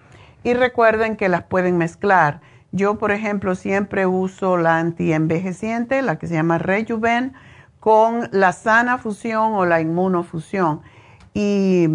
Y 0.44 0.54
recuerden 0.54 1.16
que 1.16 1.30
las 1.30 1.44
pueden 1.44 1.78
mezclar. 1.78 2.42
Yo, 2.72 2.98
por 2.98 3.12
ejemplo, 3.12 3.56
siempre 3.56 4.06
uso 4.06 4.58
la 4.58 4.78
antienvejeciente, 4.78 6.02
la 6.02 6.18
que 6.18 6.28
se 6.28 6.36
llama 6.36 6.58
Rejuven, 6.58 7.34
con 7.80 8.30
la 8.32 8.52
sana 8.52 8.98
fusión 8.98 9.54
o 9.54 9.66
la 9.66 9.82
inmunofusión. 9.82 10.82
Y 11.34 11.88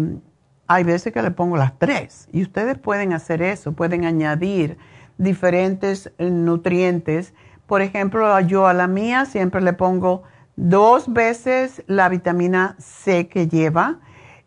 hay 0.67 0.83
veces 0.83 1.13
que 1.13 1.21
le 1.21 1.31
pongo 1.31 1.57
las 1.57 1.77
tres. 1.77 2.29
Y 2.31 2.41
ustedes 2.43 2.77
pueden 2.77 3.13
hacer 3.13 3.41
eso, 3.41 3.73
pueden 3.73 4.05
añadir 4.05 4.77
diferentes 5.17 6.11
nutrientes 6.17 7.33
por 7.71 7.81
ejemplo, 7.81 8.37
yo 8.41 8.67
a 8.67 8.73
la 8.73 8.87
mía 8.87 9.23
siempre 9.23 9.61
le 9.61 9.71
pongo 9.71 10.23
dos 10.57 11.13
veces 11.13 11.83
la 11.87 12.09
vitamina 12.09 12.75
C 12.79 13.29
que 13.29 13.47
lleva 13.47 13.99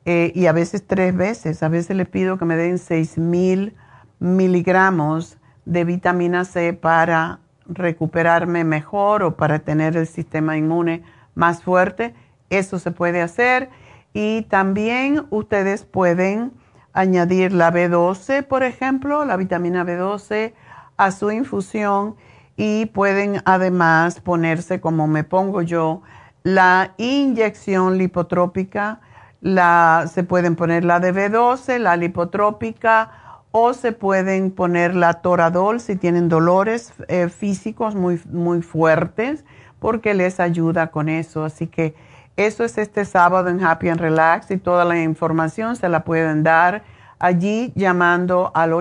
eh, 0.04 0.30
y 0.34 0.44
a 0.44 0.52
veces 0.52 0.86
tres 0.86 1.16
veces. 1.16 1.62
A 1.62 1.70
veces 1.70 1.96
le 1.96 2.04
pido 2.04 2.36
que 2.36 2.44
me 2.44 2.54
den 2.54 2.76
6 2.76 3.16
mil 3.16 3.74
miligramos 4.18 5.38
de 5.64 5.84
vitamina 5.84 6.44
C 6.44 6.74
para 6.74 7.38
recuperarme 7.66 8.62
mejor 8.62 9.22
o 9.22 9.38
para 9.38 9.60
tener 9.60 9.96
el 9.96 10.06
sistema 10.06 10.58
inmune 10.58 11.02
más 11.34 11.62
fuerte. 11.62 12.14
Eso 12.50 12.78
se 12.78 12.90
puede 12.90 13.22
hacer. 13.22 13.70
Y 14.12 14.42
también 14.50 15.24
ustedes 15.30 15.86
pueden 15.86 16.52
añadir 16.92 17.54
la 17.54 17.72
B12, 17.72 18.46
por 18.46 18.64
ejemplo, 18.64 19.24
la 19.24 19.38
vitamina 19.38 19.82
B12 19.82 20.52
a 20.98 21.10
su 21.10 21.30
infusión 21.30 22.16
y 22.56 22.86
pueden 22.86 23.42
además 23.44 24.20
ponerse, 24.20 24.80
como 24.80 25.06
me 25.06 25.24
pongo 25.24 25.62
yo, 25.62 26.02
la 26.42 26.92
inyección 26.98 27.98
lipotrópica, 27.98 29.00
la, 29.40 30.06
se 30.12 30.24
pueden 30.24 30.56
poner 30.56 30.84
la 30.84 31.00
de 31.00 31.12
B12, 31.12 31.78
la 31.78 31.96
lipotrópica, 31.96 33.10
o 33.56 33.72
se 33.72 33.92
pueden 33.92 34.50
poner 34.50 34.96
la 34.96 35.14
toradol 35.14 35.78
si 35.80 35.94
tienen 35.96 36.28
dolores 36.28 36.92
eh, 37.06 37.28
físicos 37.28 37.94
muy, 37.94 38.20
muy 38.30 38.62
fuertes, 38.62 39.44
porque 39.78 40.12
les 40.12 40.40
ayuda 40.40 40.88
con 40.88 41.08
eso. 41.08 41.44
Así 41.44 41.68
que 41.68 41.94
eso 42.36 42.64
es 42.64 42.78
este 42.78 43.04
sábado 43.04 43.48
en 43.48 43.64
Happy 43.64 43.88
and 43.90 44.00
Relax 44.00 44.50
y 44.50 44.56
toda 44.58 44.84
la 44.84 45.00
información 45.00 45.76
se 45.76 45.88
la 45.88 46.02
pueden 46.02 46.42
dar 46.42 46.82
allí 47.20 47.72
llamando 47.76 48.50
al 48.54 48.72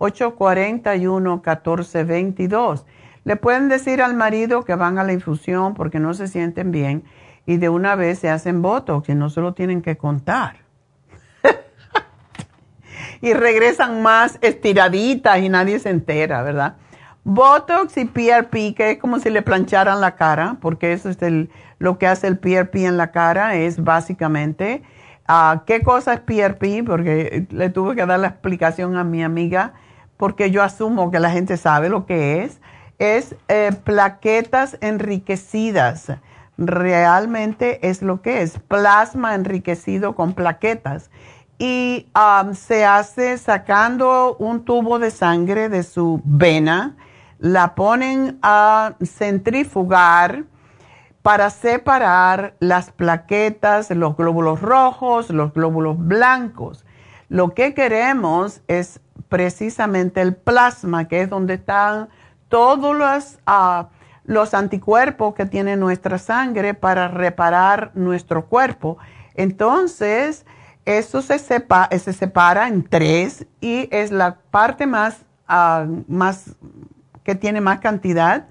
818-841-1422. 0.00 2.84
Le 3.24 3.36
pueden 3.36 3.68
decir 3.68 4.02
al 4.02 4.14
marido 4.14 4.64
que 4.64 4.74
van 4.74 4.98
a 4.98 5.04
la 5.04 5.12
infusión 5.12 5.74
porque 5.74 6.00
no 6.00 6.14
se 6.14 6.26
sienten 6.26 6.72
bien 6.72 7.04
y 7.46 7.58
de 7.58 7.68
una 7.68 7.94
vez 7.94 8.18
se 8.18 8.30
hacen 8.30 8.62
votos, 8.62 9.02
que 9.02 9.14
no 9.14 9.30
se 9.30 9.40
lo 9.40 9.54
tienen 9.54 9.82
que 9.82 9.96
contar. 9.96 10.56
y 13.20 13.32
regresan 13.34 14.02
más 14.02 14.38
estiraditas 14.40 15.38
y 15.38 15.48
nadie 15.48 15.78
se 15.78 15.90
entera, 15.90 16.42
¿verdad? 16.42 16.76
Botox 17.24 17.96
y 17.98 18.06
PRP, 18.06 18.74
que 18.74 18.92
es 18.92 18.98
como 18.98 19.18
si 19.18 19.30
le 19.30 19.42
plancharan 19.42 20.00
la 20.00 20.16
cara, 20.16 20.56
porque 20.60 20.92
eso 20.92 21.10
es 21.10 21.20
el, 21.22 21.50
lo 21.78 21.98
que 21.98 22.06
hace 22.06 22.26
el 22.26 22.38
PRP 22.38 22.86
en 22.86 22.96
la 22.96 23.10
cara, 23.10 23.56
es 23.56 23.82
básicamente, 23.82 24.82
uh, 25.28 25.60
¿qué 25.66 25.82
cosa 25.82 26.14
es 26.14 26.20
PRP? 26.20 26.84
Porque 26.86 27.46
le 27.50 27.68
tuve 27.68 27.94
que 27.94 28.06
dar 28.06 28.20
la 28.20 28.28
explicación 28.28 28.96
a 28.96 29.04
mi 29.04 29.22
amiga, 29.22 29.74
porque 30.20 30.50
yo 30.50 30.62
asumo 30.62 31.10
que 31.10 31.18
la 31.18 31.30
gente 31.30 31.56
sabe 31.56 31.88
lo 31.88 32.04
que 32.04 32.44
es. 32.44 32.60
Es 32.98 33.34
eh, 33.48 33.72
plaquetas 33.84 34.76
enriquecidas. 34.82 36.12
Realmente 36.58 37.88
es 37.88 38.02
lo 38.02 38.20
que 38.20 38.42
es, 38.42 38.58
plasma 38.58 39.34
enriquecido 39.34 40.14
con 40.14 40.34
plaquetas 40.34 41.10
y 41.58 42.06
se 42.52 42.84
hace 42.84 43.38
sacando 43.38 44.36
un 44.38 44.66
tubo 44.66 44.98
de 44.98 45.10
sangre 45.10 45.70
de 45.70 45.82
su 45.82 46.20
vena 46.22 46.96
la 47.38 47.74
ponen 47.74 48.38
a 48.42 48.92
centrifugar 49.02 50.44
para 51.22 51.48
separar 51.48 52.56
las 52.60 52.90
plaquetas, 52.90 53.90
los 53.90 54.18
glóbulos 54.18 54.60
rojos, 54.60 55.30
los 55.30 55.54
glóbulos 55.54 55.96
blancos. 55.98 56.84
Lo 57.30 57.54
que 57.54 57.72
queremos 57.72 58.60
es 58.68 59.00
precisamente 59.30 60.20
el 60.20 60.34
plasma, 60.34 61.08
que 61.08 61.22
es 61.22 61.30
donde 61.30 61.54
están 61.54 62.10
todos 62.50 62.94
los, 62.94 63.38
ah, 63.46 63.88
los 64.24 64.52
anticuerpos 64.52 65.34
que 65.34 65.46
tiene 65.46 65.78
nuestra 65.78 66.18
sangre 66.18 66.74
para 66.74 67.08
reparar 67.08 67.92
nuestro 67.94 68.44
cuerpo. 68.44 68.98
Entonces, 69.34 70.44
eso 70.84 71.22
se, 71.22 71.38
se 71.38 72.12
separa 72.12 72.68
en 72.68 72.82
tres 72.82 73.46
y 73.62 73.88
es 73.90 74.10
la 74.10 74.36
parte 74.50 74.86
más, 74.86 75.24
ah, 75.48 75.86
más 76.06 76.56
que 77.24 77.34
tiene 77.34 77.62
más 77.62 77.80
cantidad 77.80 78.46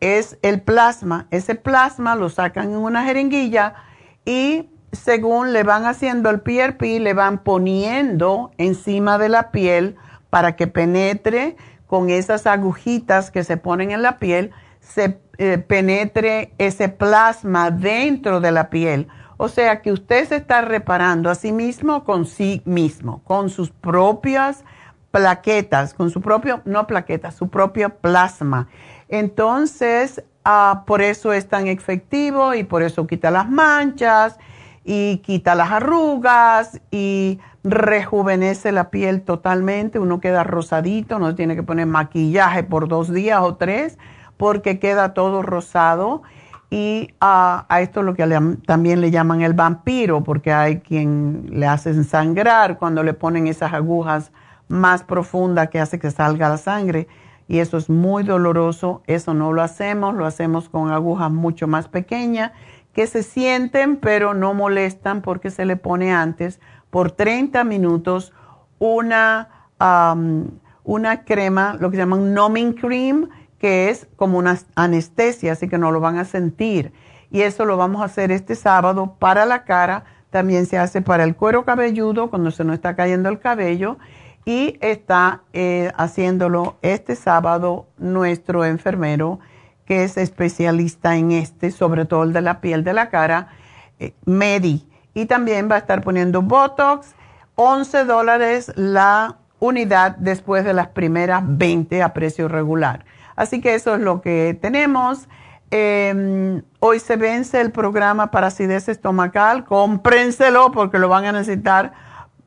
es 0.00 0.38
el 0.42 0.62
plasma. 0.62 1.26
Ese 1.30 1.54
plasma 1.54 2.16
lo 2.16 2.30
sacan 2.30 2.70
en 2.70 2.78
una 2.78 3.04
jeringuilla 3.04 3.74
y 4.24 4.68
según 4.92 5.52
le 5.52 5.62
van 5.62 5.86
haciendo 5.86 6.30
el 6.30 6.40
PRP, 6.40 6.98
le 6.98 7.14
van 7.14 7.38
poniendo 7.38 8.50
encima 8.58 9.18
de 9.18 9.28
la 9.28 9.50
piel 9.50 9.96
para 10.30 10.56
que 10.56 10.66
penetre 10.66 11.56
con 11.86 12.08
esas 12.08 12.46
agujitas 12.46 13.30
que 13.30 13.44
se 13.44 13.56
ponen 13.56 13.90
en 13.90 14.02
la 14.02 14.18
piel, 14.18 14.52
se 14.80 15.20
eh, 15.38 15.58
penetre 15.58 16.52
ese 16.58 16.88
plasma 16.88 17.70
dentro 17.70 18.40
de 18.40 18.52
la 18.52 18.70
piel. 18.70 19.08
O 19.36 19.48
sea 19.48 19.82
que 19.82 19.90
usted 19.92 20.28
se 20.28 20.36
está 20.36 20.60
reparando 20.60 21.30
a 21.30 21.34
sí 21.34 21.50
mismo 21.50 22.04
con 22.04 22.26
sí 22.26 22.62
mismo, 22.64 23.22
con 23.24 23.50
sus 23.50 23.70
propias 23.70 24.64
plaquetas, 25.10 25.94
con 25.94 26.10
su 26.10 26.20
propio, 26.20 26.60
no 26.64 26.86
plaquetas, 26.86 27.34
su 27.34 27.48
propio 27.48 27.90
plasma. 27.90 28.68
Entonces, 29.08 30.22
ah, 30.44 30.84
por 30.86 31.02
eso 31.02 31.32
es 31.32 31.48
tan 31.48 31.66
efectivo 31.66 32.54
y 32.54 32.64
por 32.64 32.82
eso 32.82 33.06
quita 33.06 33.30
las 33.30 33.48
manchas 33.48 34.38
y 34.84 35.18
quita 35.18 35.54
las 35.54 35.70
arrugas 35.70 36.80
y 36.90 37.40
rejuvenece 37.64 38.72
la 38.72 38.90
piel 38.90 39.22
totalmente. 39.22 39.98
Uno 39.98 40.20
queda 40.20 40.44
rosadito, 40.44 41.18
no 41.18 41.34
tiene 41.34 41.56
que 41.56 41.62
poner 41.62 41.86
maquillaje 41.86 42.62
por 42.62 42.88
dos 42.88 43.12
días 43.12 43.40
o 43.42 43.56
tres 43.56 43.98
porque 44.36 44.78
queda 44.78 45.14
todo 45.14 45.42
rosado. 45.42 46.22
Y 46.70 47.10
a 47.20 47.66
esto 47.80 48.02
lo 48.02 48.14
que 48.14 48.26
también 48.64 49.00
le 49.00 49.10
llaman 49.10 49.42
el 49.42 49.54
vampiro, 49.54 50.22
porque 50.22 50.52
hay 50.52 50.78
quien 50.78 51.48
le 51.50 51.66
hace 51.66 52.04
sangrar 52.04 52.78
cuando 52.78 53.02
le 53.02 53.12
ponen 53.12 53.48
esas 53.48 53.72
agujas 53.72 54.30
más 54.68 55.02
profunda 55.02 55.66
que 55.66 55.80
hace 55.80 55.98
que 55.98 56.12
salga 56.12 56.48
la 56.48 56.58
sangre 56.58 57.08
y 57.48 57.58
eso 57.58 57.76
es 57.76 57.90
muy 57.90 58.22
doloroso. 58.22 59.02
Eso 59.08 59.34
no 59.34 59.52
lo 59.52 59.62
hacemos, 59.62 60.14
lo 60.14 60.24
hacemos 60.24 60.68
con 60.68 60.92
agujas 60.92 61.32
mucho 61.32 61.66
más 61.66 61.88
pequeñas 61.88 62.52
que 62.92 63.08
se 63.08 63.24
sienten 63.24 63.96
pero 63.96 64.34
no 64.34 64.54
molestan 64.54 65.22
porque 65.22 65.50
se 65.50 65.64
le 65.64 65.76
pone 65.76 66.12
antes 66.12 66.60
por 66.90 67.12
30 67.12 67.64
minutos 67.64 68.32
una, 68.78 69.48
una 70.84 71.24
crema, 71.24 71.76
lo 71.78 71.90
que 71.90 71.96
se 71.96 72.02
llama 72.02 72.16
un 72.16 72.34
numbing 72.34 72.72
cream, 72.74 73.28
que 73.58 73.90
es 73.90 74.08
como 74.16 74.38
una 74.38 74.58
anestesia, 74.74 75.52
así 75.52 75.68
que 75.68 75.78
no 75.78 75.92
lo 75.92 76.00
van 76.00 76.18
a 76.18 76.24
sentir. 76.24 76.92
Y 77.30 77.42
eso 77.42 77.64
lo 77.64 77.76
vamos 77.76 78.02
a 78.02 78.06
hacer 78.06 78.32
este 78.32 78.54
sábado 78.54 79.16
para 79.18 79.46
la 79.46 79.64
cara. 79.64 80.04
También 80.30 80.66
se 80.66 80.78
hace 80.78 81.02
para 81.02 81.24
el 81.24 81.36
cuero 81.36 81.64
cabelludo 81.64 82.30
cuando 82.30 82.50
se 82.50 82.64
nos 82.64 82.74
está 82.74 82.96
cayendo 82.96 83.28
el 83.28 83.38
cabello 83.38 83.98
y 84.44 84.78
está 84.80 85.42
eh, 85.52 85.92
haciéndolo 85.96 86.76
este 86.82 87.14
sábado 87.14 87.86
nuestro 87.98 88.64
enfermero 88.64 89.38
que 89.84 90.04
es 90.04 90.16
especialista 90.16 91.16
en 91.16 91.32
este, 91.32 91.70
sobre 91.72 92.04
todo 92.04 92.22
el 92.22 92.32
de 92.32 92.40
la 92.40 92.60
piel 92.60 92.84
de 92.84 92.94
la 92.94 93.10
cara, 93.10 93.48
eh, 93.98 94.14
Medi. 94.24 94.86
Y 95.14 95.26
también 95.26 95.70
va 95.70 95.76
a 95.76 95.78
estar 95.78 96.02
poniendo 96.02 96.42
Botox, 96.42 97.14
11 97.56 98.04
dólares 98.04 98.72
la 98.76 99.36
unidad 99.58 100.16
después 100.16 100.64
de 100.64 100.72
las 100.72 100.88
primeras 100.88 101.42
20 101.44 102.02
a 102.02 102.12
precio 102.12 102.48
regular. 102.48 103.04
Así 103.36 103.60
que 103.60 103.74
eso 103.74 103.94
es 103.94 104.00
lo 104.00 104.20
que 104.20 104.58
tenemos. 104.60 105.28
Em, 105.70 106.62
hoy 106.80 106.98
se 106.98 107.16
vence 107.16 107.60
el 107.60 107.70
programa 107.70 108.30
para 108.30 108.48
acidez 108.48 108.88
estomacal. 108.88 109.64
Cómprenselo 109.64 110.72
porque 110.72 110.98
lo 110.98 111.08
van 111.08 111.26
a 111.26 111.32
necesitar 111.32 111.92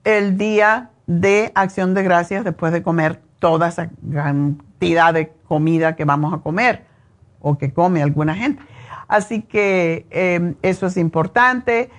el 0.04 0.38
día 0.38 0.90
de 1.08 1.52
acción 1.56 1.94
de 1.94 2.04
gracias 2.04 2.44
después 2.44 2.74
de 2.74 2.84
comer 2.84 3.22
toda 3.40 3.68
esa 3.70 3.90
cantidad 4.12 5.14
de 5.14 5.32
comida 5.48 5.96
que 5.96 6.06
vamos 6.06 6.34
a 6.34 6.38
comer 6.40 6.86
o 7.40 7.58
que 7.58 7.74
come 7.74 8.02
alguna 8.02 8.36
gente. 8.36 8.64
Así 9.08 9.42
que 9.42 10.06
em, 10.10 10.56
eso 10.62 10.88
es 10.88 10.98
importante. 10.98 11.90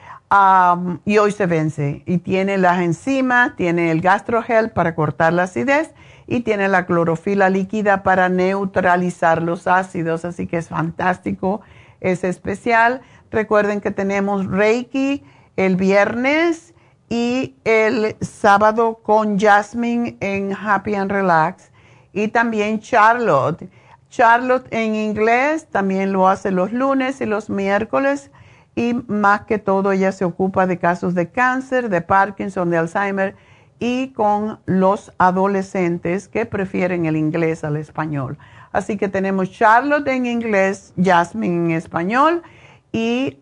Y 1.05 1.19
hoy 1.19 1.33
se 1.33 1.47
vence 1.47 2.03
y 2.07 2.19
tiene 2.19 2.59
las 2.59 2.81
enzimas, 2.81 3.55
tiene 3.57 3.91
el 3.91 4.01
gastrogel 4.01 4.71
para 4.71 4.95
cortar 4.95 5.33
la 5.33 5.45
acidez 5.45 5.93
y 6.27 6.41
tiene 6.41 6.69
la 6.69 6.87
clorofila 6.87 7.51
líquida 7.51 8.03
para 8.03 8.29
neutralizar 8.29 9.43
los 9.43 9.67
ácidos. 9.67 10.25
Así 10.25 10.47
que 10.47 10.57
es 10.57 10.69
fantástico, 10.69 11.61
es 12.01 12.25
especial. 12.25 13.03
Recuerden 13.31 13.81
que 13.81 13.91
tenemos 13.91 14.47
Reiki 14.47 15.23
el 15.57 15.77
viernes 15.77 16.75
y 17.09 17.55
el 17.65 18.17
sábado 18.21 19.01
con 19.03 19.39
Jasmine 19.39 20.17
en 20.21 20.53
Happy 20.53 20.95
and 20.95 21.13
Relax 21.13 21.71
y 22.13 22.29
también 22.29 22.81
Charlotte. 22.81 23.69
Charlotte 24.09 24.67
en 24.73 24.95
inglés 24.97 25.69
también 25.71 26.13
lo 26.13 26.29
hace 26.29 26.51
los 26.51 26.73
lunes 26.73 27.21
y 27.21 27.27
los 27.27 27.51
miércoles 27.51 28.31
y 28.77 28.95
más 29.07 29.43
que 29.43 29.59
todo 29.59 29.93
ella 29.93 30.13
se 30.13 30.25
ocupa 30.25 30.67
de 30.67 30.79
casos 30.79 31.15
de 31.15 31.31
cáncer, 31.31 31.89
de 31.89 32.01
Parkinson, 32.01 32.71
de 32.71 32.79
Alzheimer 32.79 33.37
y 33.79 34.09
con 34.09 34.59
los 34.67 35.13
adolescentes 35.19 36.29
que 36.29 36.47
prefieren 36.47 37.07
el 37.07 37.17
inglés 37.17 37.65
al 37.65 37.77
español. 37.77 38.39
Así 38.73 38.97
que 38.97 39.09
tenemos 39.09 39.51
Charlotte 39.51 40.09
en 40.09 40.27
inglés, 40.27 40.93
Jasmine 41.01 41.67
en 41.67 41.71
español 41.73 42.43
y 42.93 43.39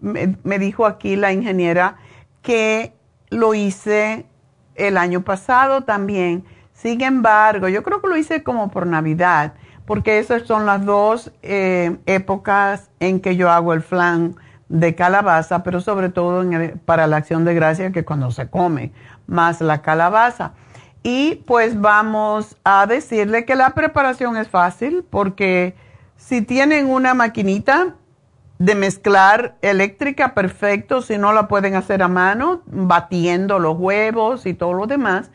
me 0.01 0.59
dijo 0.59 0.85
aquí 0.85 1.15
la 1.15 1.33
ingeniera, 1.33 1.97
que 2.43 2.93
lo 3.31 3.55
hice 3.55 4.27
el 4.75 4.97
año 4.97 5.21
pasado 5.21 5.81
también. 5.81 6.45
Sin 6.73 7.01
embargo, 7.01 7.67
yo 7.69 7.81
creo 7.81 8.01
que 8.01 8.07
lo 8.07 8.17
hice 8.17 8.43
como 8.43 8.69
por 8.69 8.85
Navidad, 8.85 9.53
porque 9.85 10.19
esas 10.19 10.43
son 10.43 10.67
las 10.67 10.85
dos 10.85 11.31
eh, 11.41 11.97
épocas 12.05 12.91
en 12.99 13.19
que 13.19 13.35
yo 13.35 13.49
hago 13.49 13.73
el 13.73 13.81
flan 13.81 14.35
de 14.69 14.95
calabaza, 14.95 15.63
pero 15.63 15.81
sobre 15.81 16.09
todo 16.09 16.43
para 16.85 17.07
la 17.07 17.17
acción 17.17 17.45
de 17.45 17.53
gracia, 17.53 17.91
que 17.91 18.05
cuando 18.05 18.31
se 18.31 18.49
come 18.49 18.91
más 19.27 19.61
la 19.61 19.81
calabaza. 19.81 20.53
Y 21.03 21.43
pues 21.47 21.79
vamos 21.79 22.57
a 22.63 22.85
decirle 22.87 23.45
que 23.45 23.55
la 23.55 23.71
preparación 23.71 24.37
es 24.37 24.47
fácil, 24.47 25.05
porque 25.09 25.75
si 26.15 26.41
tienen 26.41 26.89
una 26.89 27.13
maquinita, 27.13 27.95
de 28.59 28.75
mezclar 28.75 29.55
eléctrica, 29.61 30.33
perfecto, 30.33 31.01
si 31.01 31.17
no 31.17 31.33
la 31.33 31.47
pueden 31.47 31.75
hacer 31.75 32.03
a 32.03 32.07
mano, 32.07 32.61
batiendo 32.65 33.59
los 33.59 33.77
huevos 33.77 34.45
y 34.45 34.53
todo 34.53 34.73
lo 34.73 34.87
demás. 34.87 35.31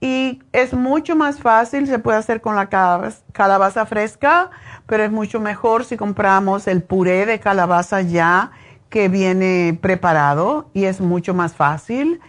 Y 0.00 0.42
es 0.52 0.74
mucho 0.74 1.16
más 1.16 1.40
fácil, 1.40 1.86
se 1.86 1.98
puede 1.98 2.18
hacer 2.18 2.40
con 2.40 2.54
la 2.54 2.68
calabaza, 2.68 3.86
fresca, 3.86 4.50
pero 4.86 5.02
es 5.02 5.10
mucho 5.10 5.40
mejor 5.40 5.84
si 5.84 5.96
compramos 5.96 6.68
el 6.68 6.82
puré 6.82 7.26
de 7.26 7.40
calabaza 7.40 8.02
ya 8.02 8.52
que 8.90 9.08
viene 9.08 9.76
preparado 9.80 10.70
y 10.72 10.84
es 10.84 11.00
mucho 11.00 11.34
más 11.34 11.54
fácil. 11.54 12.20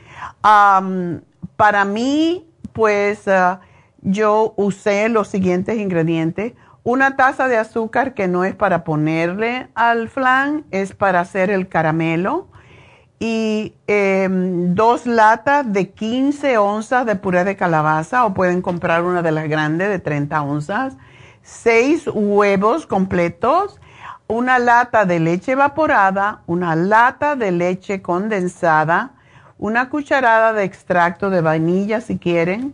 para 0.42 1.86
mí, 1.86 2.48
pues 2.74 3.28
ah, 3.28 3.60
yo 4.02 4.54
usé 4.56 5.10
los 5.10 5.28
siguientes 5.28 5.78
ingredientes 5.78 6.54
una 6.84 7.16
taza 7.16 7.48
de 7.48 7.58
azúcar 7.58 8.14
que 8.14 8.28
no 8.28 8.44
es 8.44 8.56
para 8.56 8.84
ponerle 8.84 9.68
al 9.76 10.10
flan, 10.10 10.66
es 10.72 10.94
para 10.94 11.20
hacer 11.20 11.50
el 11.50 11.68
caramelo. 11.68 12.48
Y 13.20 13.76
em, 13.88 14.74
dos 14.76 15.06
latas 15.06 15.72
de 15.74 15.90
15 15.90 16.58
onzas 16.58 17.06
de 17.06 17.18
puré 17.18 17.44
de 17.44 17.58
calabaza 17.58 18.26
o 18.26 18.34
pueden 18.34 18.62
comprar 18.62 19.04
una 19.04 19.22
de 19.22 19.32
las 19.32 19.50
grandes 19.50 19.90
de 19.90 20.00
30 20.00 20.42
onzas. 20.42 20.96
Seis 21.42 22.08
huevos 22.08 22.88
completos. 22.88 23.80
Una 24.28 24.58
lata 24.58 25.04
de 25.04 25.20
leche 25.20 25.52
evaporada. 25.52 26.44
Una 26.48 26.78
lata 26.78 27.36
de 27.36 27.52
leche 27.52 28.02
condensada. 28.02 29.12
Una 29.58 29.90
cucharada 29.90 30.54
de 30.54 30.64
extracto 30.64 31.30
de 31.30 31.42
vainilla 31.42 32.00
si 32.00 32.18
quieren 32.18 32.74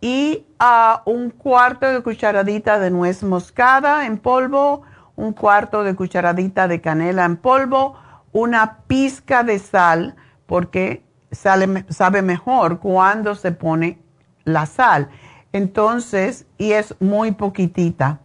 y 0.00 0.46
a 0.58 1.02
un 1.04 1.30
cuarto 1.30 1.86
de 1.86 2.02
cucharadita 2.02 2.78
de 2.78 2.90
nuez 2.90 3.22
moscada 3.22 4.06
en 4.06 4.18
polvo, 4.18 4.82
un 5.16 5.32
cuarto 5.32 5.84
de 5.84 5.94
cucharadita 5.94 6.68
de 6.68 6.80
canela 6.80 7.24
en 7.24 7.36
polvo, 7.36 7.96
una 8.32 8.78
pizca 8.86 9.42
de 9.42 9.58
sal, 9.58 10.16
porque 10.46 11.04
sale, 11.30 11.84
sabe 11.88 12.22
mejor 12.22 12.78
cuando 12.78 13.34
se 13.34 13.52
pone 13.52 13.98
la 14.44 14.66
sal. 14.66 15.10
Entonces, 15.52 16.46
y 16.58 16.72
es 16.72 16.94
muy 17.00 17.32
poquitita. 17.32 18.20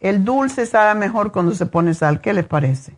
El 0.00 0.24
dulce 0.24 0.66
sabe 0.66 0.98
mejor 0.98 1.32
cuando 1.32 1.52
se 1.54 1.66
pone 1.66 1.94
sal. 1.94 2.20
¿Qué 2.20 2.32
les 2.32 2.44
parece? 2.44 2.94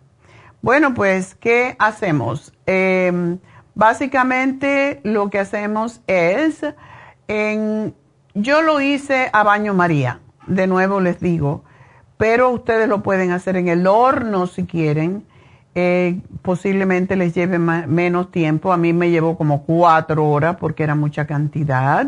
Bueno, 0.60 0.92
pues, 0.94 1.36
¿qué 1.36 1.76
hacemos? 1.78 2.52
Em, 2.66 3.38
básicamente 3.74 5.00
lo 5.04 5.30
que 5.30 5.38
hacemos 5.38 6.00
es 6.08 6.66
en 7.28 7.94
yo 8.34 8.62
lo 8.62 8.80
hice 8.80 9.30
a 9.32 9.42
baño 9.42 9.74
María, 9.74 10.20
de 10.46 10.66
nuevo 10.66 11.00
les 11.00 11.20
digo, 11.20 11.64
pero 12.16 12.50
ustedes 12.50 12.88
lo 12.88 13.02
pueden 13.02 13.30
hacer 13.30 13.56
en 13.56 13.68
el 13.68 13.86
horno 13.86 14.46
si 14.46 14.64
quieren. 14.64 15.24
Eh, 15.74 16.20
posiblemente 16.42 17.14
les 17.14 17.34
lleve 17.34 17.58
menos 17.58 18.32
tiempo. 18.32 18.72
A 18.72 18.76
mí 18.76 18.92
me 18.92 19.10
llevó 19.10 19.36
como 19.36 19.62
cuatro 19.62 20.28
horas 20.28 20.56
porque 20.58 20.82
era 20.82 20.96
mucha 20.96 21.26
cantidad. 21.26 22.06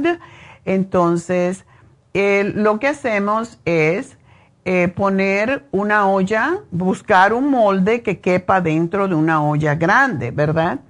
Entonces, 0.64 1.64
lo 2.12 2.80
que 2.80 2.88
hacemos 2.88 3.60
es 3.64 4.18
eh, 4.64 4.88
poner 4.88 5.64
una 5.70 6.08
olla, 6.08 6.58
buscar 6.70 7.32
un 7.32 7.50
molde 7.50 8.02
que 8.02 8.20
quepa 8.20 8.60
dentro 8.60 9.08
de 9.08 9.14
una 9.14 9.42
olla 9.42 9.74
grande, 9.74 10.32
¿verdad? 10.32 10.80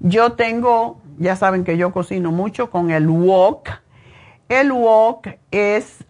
Yo 0.00 0.32
tengo, 0.32 1.00
ya 1.18 1.36
saben 1.36 1.62
que 1.62 1.76
yo 1.76 1.92
cocino 1.92 2.32
mucho 2.32 2.70
con 2.70 2.90
el 2.90 3.08
wok 3.08 3.68
el 4.48 4.72
wok 4.72 5.28
es 5.50 6.04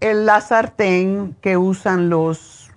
el, 0.00 0.26
la 0.26 0.40
sartén 0.40 1.36
que 1.40 1.56
usan 1.56 2.08
los, 2.08 2.70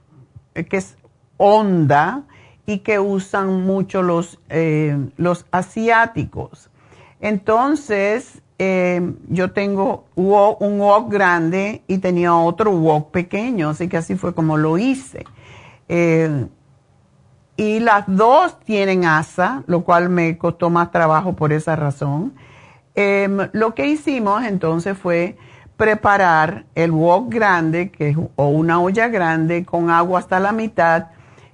eh, 0.55 0.65
que 0.65 0.77
es 0.77 0.97
honda 1.37 2.23
y 2.65 2.79
que 2.79 2.99
usan 2.99 3.63
mucho 3.65 4.01
los, 4.01 4.39
eh, 4.49 4.97
los 5.17 5.45
asiáticos. 5.51 6.69
Entonces, 7.21 8.41
eh, 8.57 9.13
yo 9.29 9.51
tengo 9.51 10.05
un 10.15 10.79
wok 10.79 11.11
grande 11.11 11.83
y 11.87 11.97
tenía 11.99 12.35
otro 12.35 12.71
wok 12.71 13.11
pequeño, 13.11 13.69
así 13.69 13.87
que 13.87 13.97
así 13.97 14.15
fue 14.15 14.33
como 14.33 14.57
lo 14.57 14.77
hice. 14.77 15.25
y 17.57 17.79
las 17.79 18.05
dos 18.07 18.57
tienen 18.61 19.03
asa, 19.03 19.63
lo 19.67 19.83
cual 19.83 20.09
me 20.09 20.37
costó 20.37 20.69
más 20.69 20.91
trabajo 20.91 21.33
por 21.33 21.51
esa 21.51 21.75
razón. 21.75 22.33
Em, 23.01 23.47
lo 23.53 23.75
que 23.75 23.87
hicimos 23.87 24.43
entonces 24.43 24.97
fue 24.97 25.37
preparar 25.77 26.65
el 26.75 26.91
wok 26.91 27.33
grande 27.33 27.91
que, 27.91 28.13
o 28.35 28.49
una 28.49 28.81
olla 28.81 29.07
grande 29.07 29.63
con 29.63 29.89
agua 29.89 30.19
hasta 30.19 30.41
la 30.41 30.51
mitad 30.51 31.07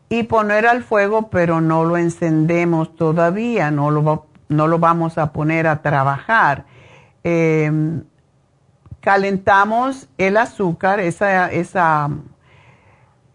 y 0.09 0.23
poner 0.23 0.65
al 0.65 0.81
fuego, 0.81 1.29
pero 1.29 1.61
no 1.61 1.83
lo 1.83 1.97
encendemos 1.97 2.95
todavía, 2.95 3.69
no 3.69 3.91
lo, 3.91 4.25
no 4.49 4.65
lo 4.65 4.79
vamos 4.79 5.19
a 5.19 5.33
poner 5.33 5.67
a 5.67 5.83
trabajar. 5.83 6.65
Em, 7.23 8.01
calentamos 8.99 10.09
el 10.17 10.37
azúcar, 10.37 10.99
esa, 10.99 11.51
esa 11.51 12.09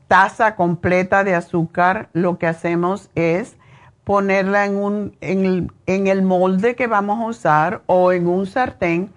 taza 0.09 0.57
completa 0.57 1.23
de 1.23 1.37
azúcar, 1.37 2.09
lo 2.13 2.39
que 2.39 2.49
hacemos 2.49 3.09
es 3.15 3.57
ponerla 4.05 4.67
en, 4.67 4.77
un, 4.77 5.17
en, 5.21 6.07
el, 6.07 6.23
molde 6.23 6.75
que 6.75 6.87
vamos 6.87 7.21
a 7.21 7.27
usar 7.27 7.83
o 7.87 8.13
en 8.13 8.27
un 8.27 8.47
sartén 8.47 9.11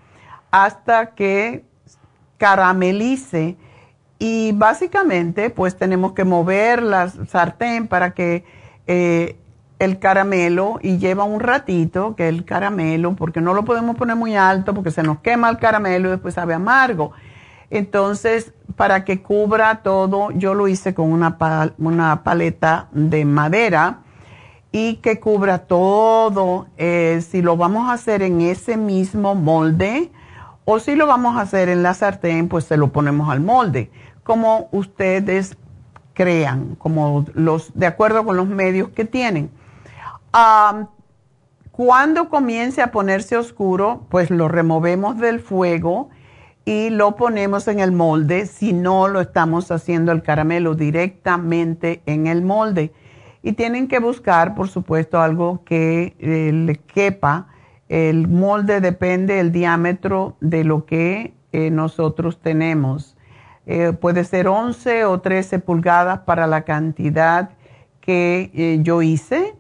hasta 0.52 1.16
que 1.16 1.64
caramelice. 2.38 3.58
Y 4.20 4.52
básicamente, 4.54 5.50
pues 5.50 5.78
tenemos 5.78 6.14
que 6.14 6.24
mover 6.24 6.84
la 6.84 7.10
sartén 7.10 7.88
para 7.88 8.12
que 8.12 8.46
eh, 8.88 9.38
el 9.80 10.00
caramelo, 10.00 10.80
y 10.82 10.98
lleva 10.98 11.24
un 11.24 11.40
ratito 11.40 12.16
que 12.16 12.30
el 12.30 12.46
caramelo, 12.46 13.16
porque 13.16 13.42
no 13.42 13.54
lo 13.54 13.66
podemos 13.66 13.98
poner 13.98 14.16
muy 14.16 14.36
alto 14.36 14.74
porque 14.74 14.92
se 14.92 15.04
nos 15.04 15.20
quema 15.20 15.50
el 15.50 15.58
caramelo 15.58 16.08
y 16.08 16.12
después 16.12 16.36
sabe 16.36 16.54
amargo. 16.54 17.12
Entonces, 17.70 18.54
para 18.76 19.04
que 19.04 19.22
cubra 19.22 19.82
todo, 19.84 20.32
yo 20.32 20.54
lo 20.54 20.68
hice 20.68 20.94
con 20.94 21.12
una, 21.12 21.38
una 21.78 22.24
paleta 22.24 22.88
de 22.92 23.26
madera 23.26 24.00
y 24.74 24.96
que 24.96 25.20
cubra 25.20 25.60
todo, 25.60 26.66
eh, 26.78 27.24
si 27.30 27.44
lo 27.44 27.56
vamos 27.56 27.90
a 27.90 27.94
hacer 27.94 28.24
en 28.24 28.42
ese 28.42 28.76
mismo 28.76 29.36
molde 29.36 30.12
o 30.66 30.80
si 30.80 30.96
lo 30.96 31.06
vamos 31.06 31.38
a 31.38 31.42
hacer 31.42 31.70
en 31.70 31.84
la 31.84 31.94
sartén, 31.94 32.50
pues 32.50 32.66
se 32.66 32.76
lo 32.76 32.92
ponemos 32.92 33.30
al 33.30 33.40
molde, 33.40 33.92
como 34.24 34.70
ustedes 34.72 35.58
crean, 36.16 36.74
como 36.76 37.24
los, 37.36 37.72
de 37.76 37.86
acuerdo 37.86 38.26
con 38.26 38.36
los 38.36 38.48
medios 38.48 38.90
que 38.90 39.06
tienen. 39.06 39.52
cuando 41.72 42.30
comience 42.30 42.82
a 42.82 42.92
ponerse 42.92 43.38
oscuro, 43.38 44.08
pues 44.10 44.32
lo 44.32 44.48
removemos 44.48 45.20
del 45.20 45.40
fuego 45.40 46.10
y 46.66 46.90
lo 46.90 47.16
ponemos 47.16 47.68
en 47.68 47.80
el 47.80 47.92
molde 47.92 48.48
si 48.48 48.74
no 48.74 49.08
lo 49.08 49.22
estamos 49.22 49.70
haciendo 49.70 50.12
el 50.12 50.24
caramelo 50.24 50.74
directamente 50.74 52.02
en 52.08 52.26
el 52.26 52.42
molde. 52.42 52.92
Y 53.44 53.54
tienen 53.54 53.90
que 53.90 54.00
buscar, 54.00 54.56
por 54.56 54.70
supuesto, 54.70 55.22
algo 55.22 55.64
que 55.66 56.16
eh, 56.20 56.52
le 56.54 56.78
quepa. 56.78 57.48
El 57.90 58.30
molde 58.30 58.80
depende 58.80 59.36
del 59.36 59.52
diámetro 59.52 60.38
de 60.40 60.64
lo 60.64 60.86
que 60.86 61.34
eh, 61.52 61.70
nosotros 61.70 62.40
tenemos. 62.40 63.18
Eh, 63.66 63.92
puede 63.92 64.24
ser 64.24 64.48
11 64.48 65.04
o 65.06 65.20
13 65.20 65.60
pulgadas 65.60 66.20
para 66.20 66.48
la 66.48 66.62
cantidad 66.62 67.52
que 68.00 68.80
yo 68.82 69.02
hice. 69.02 69.56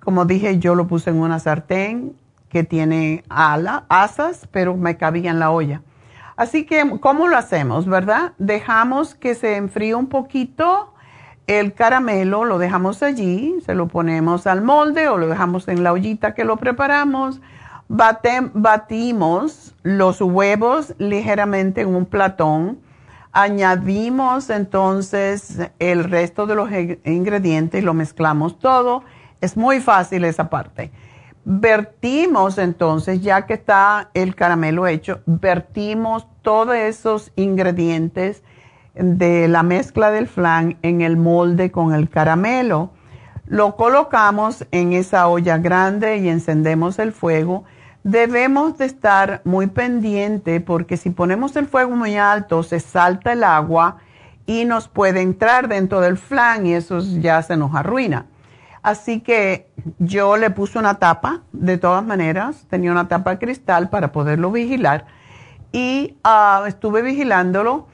Como 0.00 0.24
dije, 0.24 0.58
yo 0.58 0.74
lo 0.74 0.86
puse 0.86 1.10
en 1.10 1.16
una 1.16 1.38
sartén 1.40 2.14
que 2.48 2.64
tiene 2.64 3.24
ala, 3.28 3.84
asas, 3.88 4.48
pero 4.50 4.76
me 4.76 4.96
cabía 4.96 5.30
en 5.30 5.38
la 5.38 5.50
olla. 5.50 5.82
Así 6.36 6.64
que, 6.64 6.98
¿cómo 7.00 7.26
lo 7.26 7.36
hacemos, 7.36 7.86
verdad? 7.86 8.32
Dejamos 8.38 9.16
que 9.16 9.34
se 9.34 9.56
enfríe 9.56 9.96
un 9.96 10.06
poquito 10.06 10.94
el 11.48 11.72
caramelo, 11.72 12.44
lo 12.44 12.58
dejamos 12.58 13.02
allí, 13.02 13.56
se 13.64 13.74
lo 13.74 13.88
ponemos 13.88 14.46
al 14.46 14.62
molde 14.62 15.08
o 15.08 15.16
lo 15.16 15.26
dejamos 15.26 15.66
en 15.66 15.82
la 15.82 15.92
ollita 15.92 16.34
que 16.34 16.44
lo 16.44 16.58
preparamos. 16.58 17.40
batimos 17.88 19.74
los 19.82 20.20
huevos 20.20 20.94
ligeramente 20.98 21.80
en 21.80 21.88
un 21.88 22.04
platón. 22.06 22.78
Añadimos 23.32 24.50
entonces 24.50 25.58
el 25.78 26.04
resto 26.04 26.46
de 26.46 26.54
los 26.54 26.70
ingredientes 27.04 27.82
y 27.82 27.84
lo 27.84 27.94
mezclamos 27.94 28.58
todo. 28.58 29.02
Es 29.40 29.56
muy 29.56 29.80
fácil 29.80 30.24
esa 30.24 30.50
parte 30.50 30.92
vertimos 31.50 32.58
entonces, 32.58 33.22
ya 33.22 33.46
que 33.46 33.54
está 33.54 34.10
el 34.12 34.34
caramelo 34.34 34.86
hecho, 34.86 35.20
vertimos 35.24 36.26
todos 36.42 36.76
esos 36.76 37.32
ingredientes 37.36 38.42
de 38.98 39.48
la 39.48 39.62
mezcla 39.62 40.10
del 40.10 40.28
flan 40.28 40.76
en 40.82 41.00
el 41.00 41.16
molde 41.16 41.70
con 41.70 41.94
el 41.94 42.08
caramelo. 42.08 42.90
Lo 43.46 43.76
colocamos 43.76 44.66
en 44.72 44.92
esa 44.92 45.28
olla 45.28 45.58
grande 45.58 46.18
y 46.18 46.28
encendemos 46.28 46.98
el 46.98 47.12
fuego. 47.12 47.64
Debemos 48.04 48.76
de 48.78 48.86
estar 48.86 49.40
muy 49.44 49.68
pendiente 49.68 50.60
porque 50.60 50.96
si 50.96 51.10
ponemos 51.10 51.56
el 51.56 51.66
fuego 51.66 51.96
muy 51.96 52.16
alto 52.16 52.62
se 52.62 52.80
salta 52.80 53.32
el 53.32 53.44
agua 53.44 53.98
y 54.46 54.64
nos 54.64 54.88
puede 54.88 55.20
entrar 55.20 55.68
dentro 55.68 56.00
del 56.00 56.16
flan 56.16 56.66
y 56.66 56.74
eso 56.74 57.00
ya 57.00 57.42
se 57.42 57.56
nos 57.56 57.74
arruina. 57.74 58.26
Así 58.82 59.20
que 59.20 59.68
yo 59.98 60.36
le 60.36 60.50
puse 60.50 60.78
una 60.78 60.94
tapa, 60.94 61.42
de 61.52 61.78
todas 61.78 62.04
maneras, 62.04 62.64
tenía 62.70 62.90
una 62.92 63.08
tapa 63.08 63.32
de 63.32 63.38
cristal 63.38 63.90
para 63.90 64.12
poderlo 64.12 64.50
vigilar 64.50 65.06
y 65.72 66.16
ah, 66.24 66.64
estuve 66.66 67.02
vigilándolo. 67.02 67.86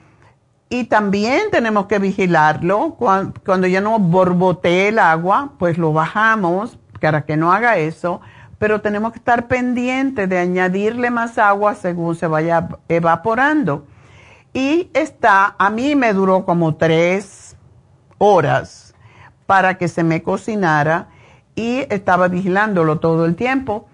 Y 0.68 0.84
también 0.84 1.50
tenemos 1.50 1.86
que 1.86 1.98
vigilarlo 1.98 2.96
cuando, 2.96 3.66
ya 3.66 3.80
no 3.80 3.98
borbotee 3.98 4.88
el 4.88 4.98
agua, 4.98 5.52
pues 5.58 5.78
lo 5.78 5.92
bajamos 5.92 6.78
para 7.00 7.22
que 7.26 7.36
no 7.36 7.52
haga 7.52 7.76
eso, 7.76 8.20
pero 8.58 8.80
tenemos 8.80 9.12
que 9.12 9.18
estar 9.18 9.46
pendientes 9.46 10.28
de 10.28 10.38
añadirle 10.38 11.10
más 11.10 11.38
agua 11.38 11.74
según 11.74 12.16
se 12.16 12.26
vaya 12.26 12.68
evaporando. 12.88 13.86
Y 14.54 14.90
está, 14.94 15.54
a 15.58 15.68
mí 15.68 15.94
me 15.96 16.12
duró 16.12 16.44
como 16.44 16.76
tres 16.76 17.56
horas 18.18 18.94
para 19.46 19.76
que 19.76 19.88
se 19.88 20.02
me 20.02 20.22
cocinara 20.22 21.08
y 21.54 21.84
estaba 21.90 22.28
vigilándolo 22.28 23.00
todo 23.00 23.26
el 23.26 23.36
tiempo. 23.36 23.86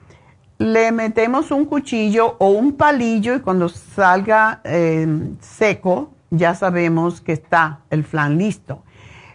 Le 0.59 0.93
metemos 0.93 1.51
un 1.51 1.65
cuchillo 1.65 2.37
o 2.39 2.51
un 2.51 2.75
palillo 2.75 3.35
y 3.35 3.41
cuando 3.41 3.69
salga 3.69 4.61
eh, 4.65 5.35
seco 5.41 6.11
ya 6.31 6.55
sabemos 6.55 7.21
que 7.21 7.33
está 7.33 7.81
el 7.91 8.05
flan 8.05 8.39
listo. 8.39 8.83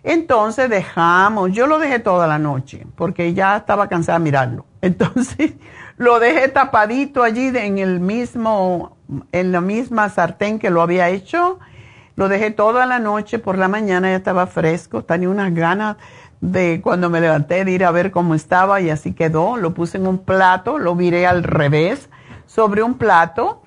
Entonces 0.03 0.69
dejamos, 0.69 1.52
yo 1.52 1.68
lo 1.68 1.80
dejé 1.80 2.00
toda 2.00 2.28
la 2.28 2.38
noche 2.38 2.86
porque 2.95 3.34
ya 3.34 3.58
estaba 3.58 3.88
cansada 3.88 4.19
de 4.19 4.24
mirarlo. 4.24 4.66
Entonces 4.82 5.53
lo 5.98 6.19
dejé 6.19 6.48
tapadito 6.50 7.24
allí 7.24 7.52
en 7.56 7.78
el 7.80 8.00
mismo, 8.00 8.98
en 9.32 9.52
la 9.52 9.61
misma 9.61 10.10
sartén 10.10 10.60
que 10.60 10.69
lo 10.69 10.82
había 10.82 11.10
hecho 11.10 11.60
lo 12.16 12.30
dejé 12.30 12.52
toda 12.52 12.86
la 12.86 13.00
noche, 13.00 13.40
por 13.40 13.58
la 13.58 13.68
mañana 13.68 14.10
ya 14.10 14.16
estaba 14.16 14.48
fresco, 14.48 15.03
tenía 15.03 15.30
unas 15.30 15.53
ganas 15.53 15.98
de 16.40 16.80
cuando 16.82 17.10
me 17.10 17.19
levanté 17.19 17.66
de 17.66 17.72
ir 17.72 17.84
a 17.84 17.92
ver 17.92 18.11
cómo 18.11 18.36
estaba 18.36 18.80
y 18.80 18.90
así 18.90 19.14
quedó. 19.14 19.58
Lo 19.58 19.74
puse 19.74 19.98
en 19.98 20.08
un 20.08 20.19
plato, 20.19 20.80
lo 20.80 20.95
viré 20.95 21.28
al 21.28 21.44
revés 21.44 22.10
sobre 22.45 22.84
un 22.84 22.94
plato 22.94 23.64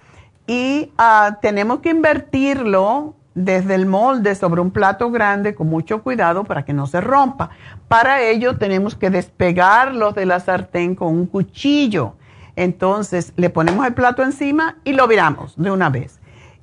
y 0.46 0.92
ah, 0.96 1.38
tenemos 1.42 1.80
que 1.80 1.90
invertirlo 1.90 3.16
desde 3.44 3.74
el 3.74 3.86
molde 3.86 4.34
sobre 4.34 4.60
un 4.60 4.70
plato 4.70 5.10
grande 5.10 5.54
con 5.54 5.68
mucho 5.68 6.02
cuidado 6.02 6.44
para 6.44 6.64
que 6.64 6.72
no 6.72 6.86
se 6.86 7.00
rompa. 7.00 7.50
Para 7.88 8.22
ello 8.22 8.56
tenemos 8.56 8.94
que 8.94 9.10
despegarlo 9.10 10.12
de 10.12 10.26
la 10.26 10.40
sartén 10.40 10.94
con 10.94 11.08
un 11.08 11.26
cuchillo. 11.26 12.14
Entonces 12.56 13.32
le 13.36 13.50
ponemos 13.50 13.86
el 13.86 13.94
plato 13.94 14.22
encima 14.22 14.76
y 14.84 14.92
lo 14.92 15.06
viramos 15.06 15.54
de 15.56 15.70
una 15.70 15.88
vez 15.90 16.18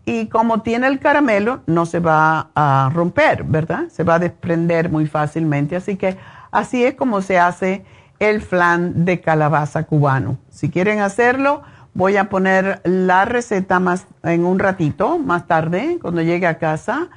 y 0.05 0.27
como 0.27 0.61
tiene 0.61 0.87
el 0.87 0.99
caramelo, 0.99 1.61
no 1.65 1.85
se 1.85 1.99
va 1.99 2.49
a 2.53 2.91
romper, 2.93 3.43
¿verdad? 3.43 3.87
Se 3.89 4.03
va 4.03 4.15
a 4.15 4.19
desprender 4.19 4.89
muy 4.89 5.07
fácilmente. 5.07 5.75
Así 5.75 5.97
que 5.97 6.15
así 6.51 6.85
es 6.85 6.93
como 6.93 7.21
se 7.21 7.39
hace 7.39 7.83
el 8.19 8.41
flan 8.41 9.03
de 9.03 9.19
calabaza 9.19 9.83
cubano. 9.83 10.37
Si 10.49 10.69
quieren 10.69 10.99
hacerlo, 10.99 11.63
voy 11.95 12.17
a 12.17 12.30
poner 12.30 12.82
la 12.83 13.25
receta 13.25 13.80
más 13.80 14.06
en 14.22 14.45
un 14.45 14.59
ratito, 14.59 15.17
más 15.17 15.48
tarde, 15.48 15.98
cuando 15.99 16.22
llegue 16.22 16.45
a 16.45 16.59
casa, 16.59 17.09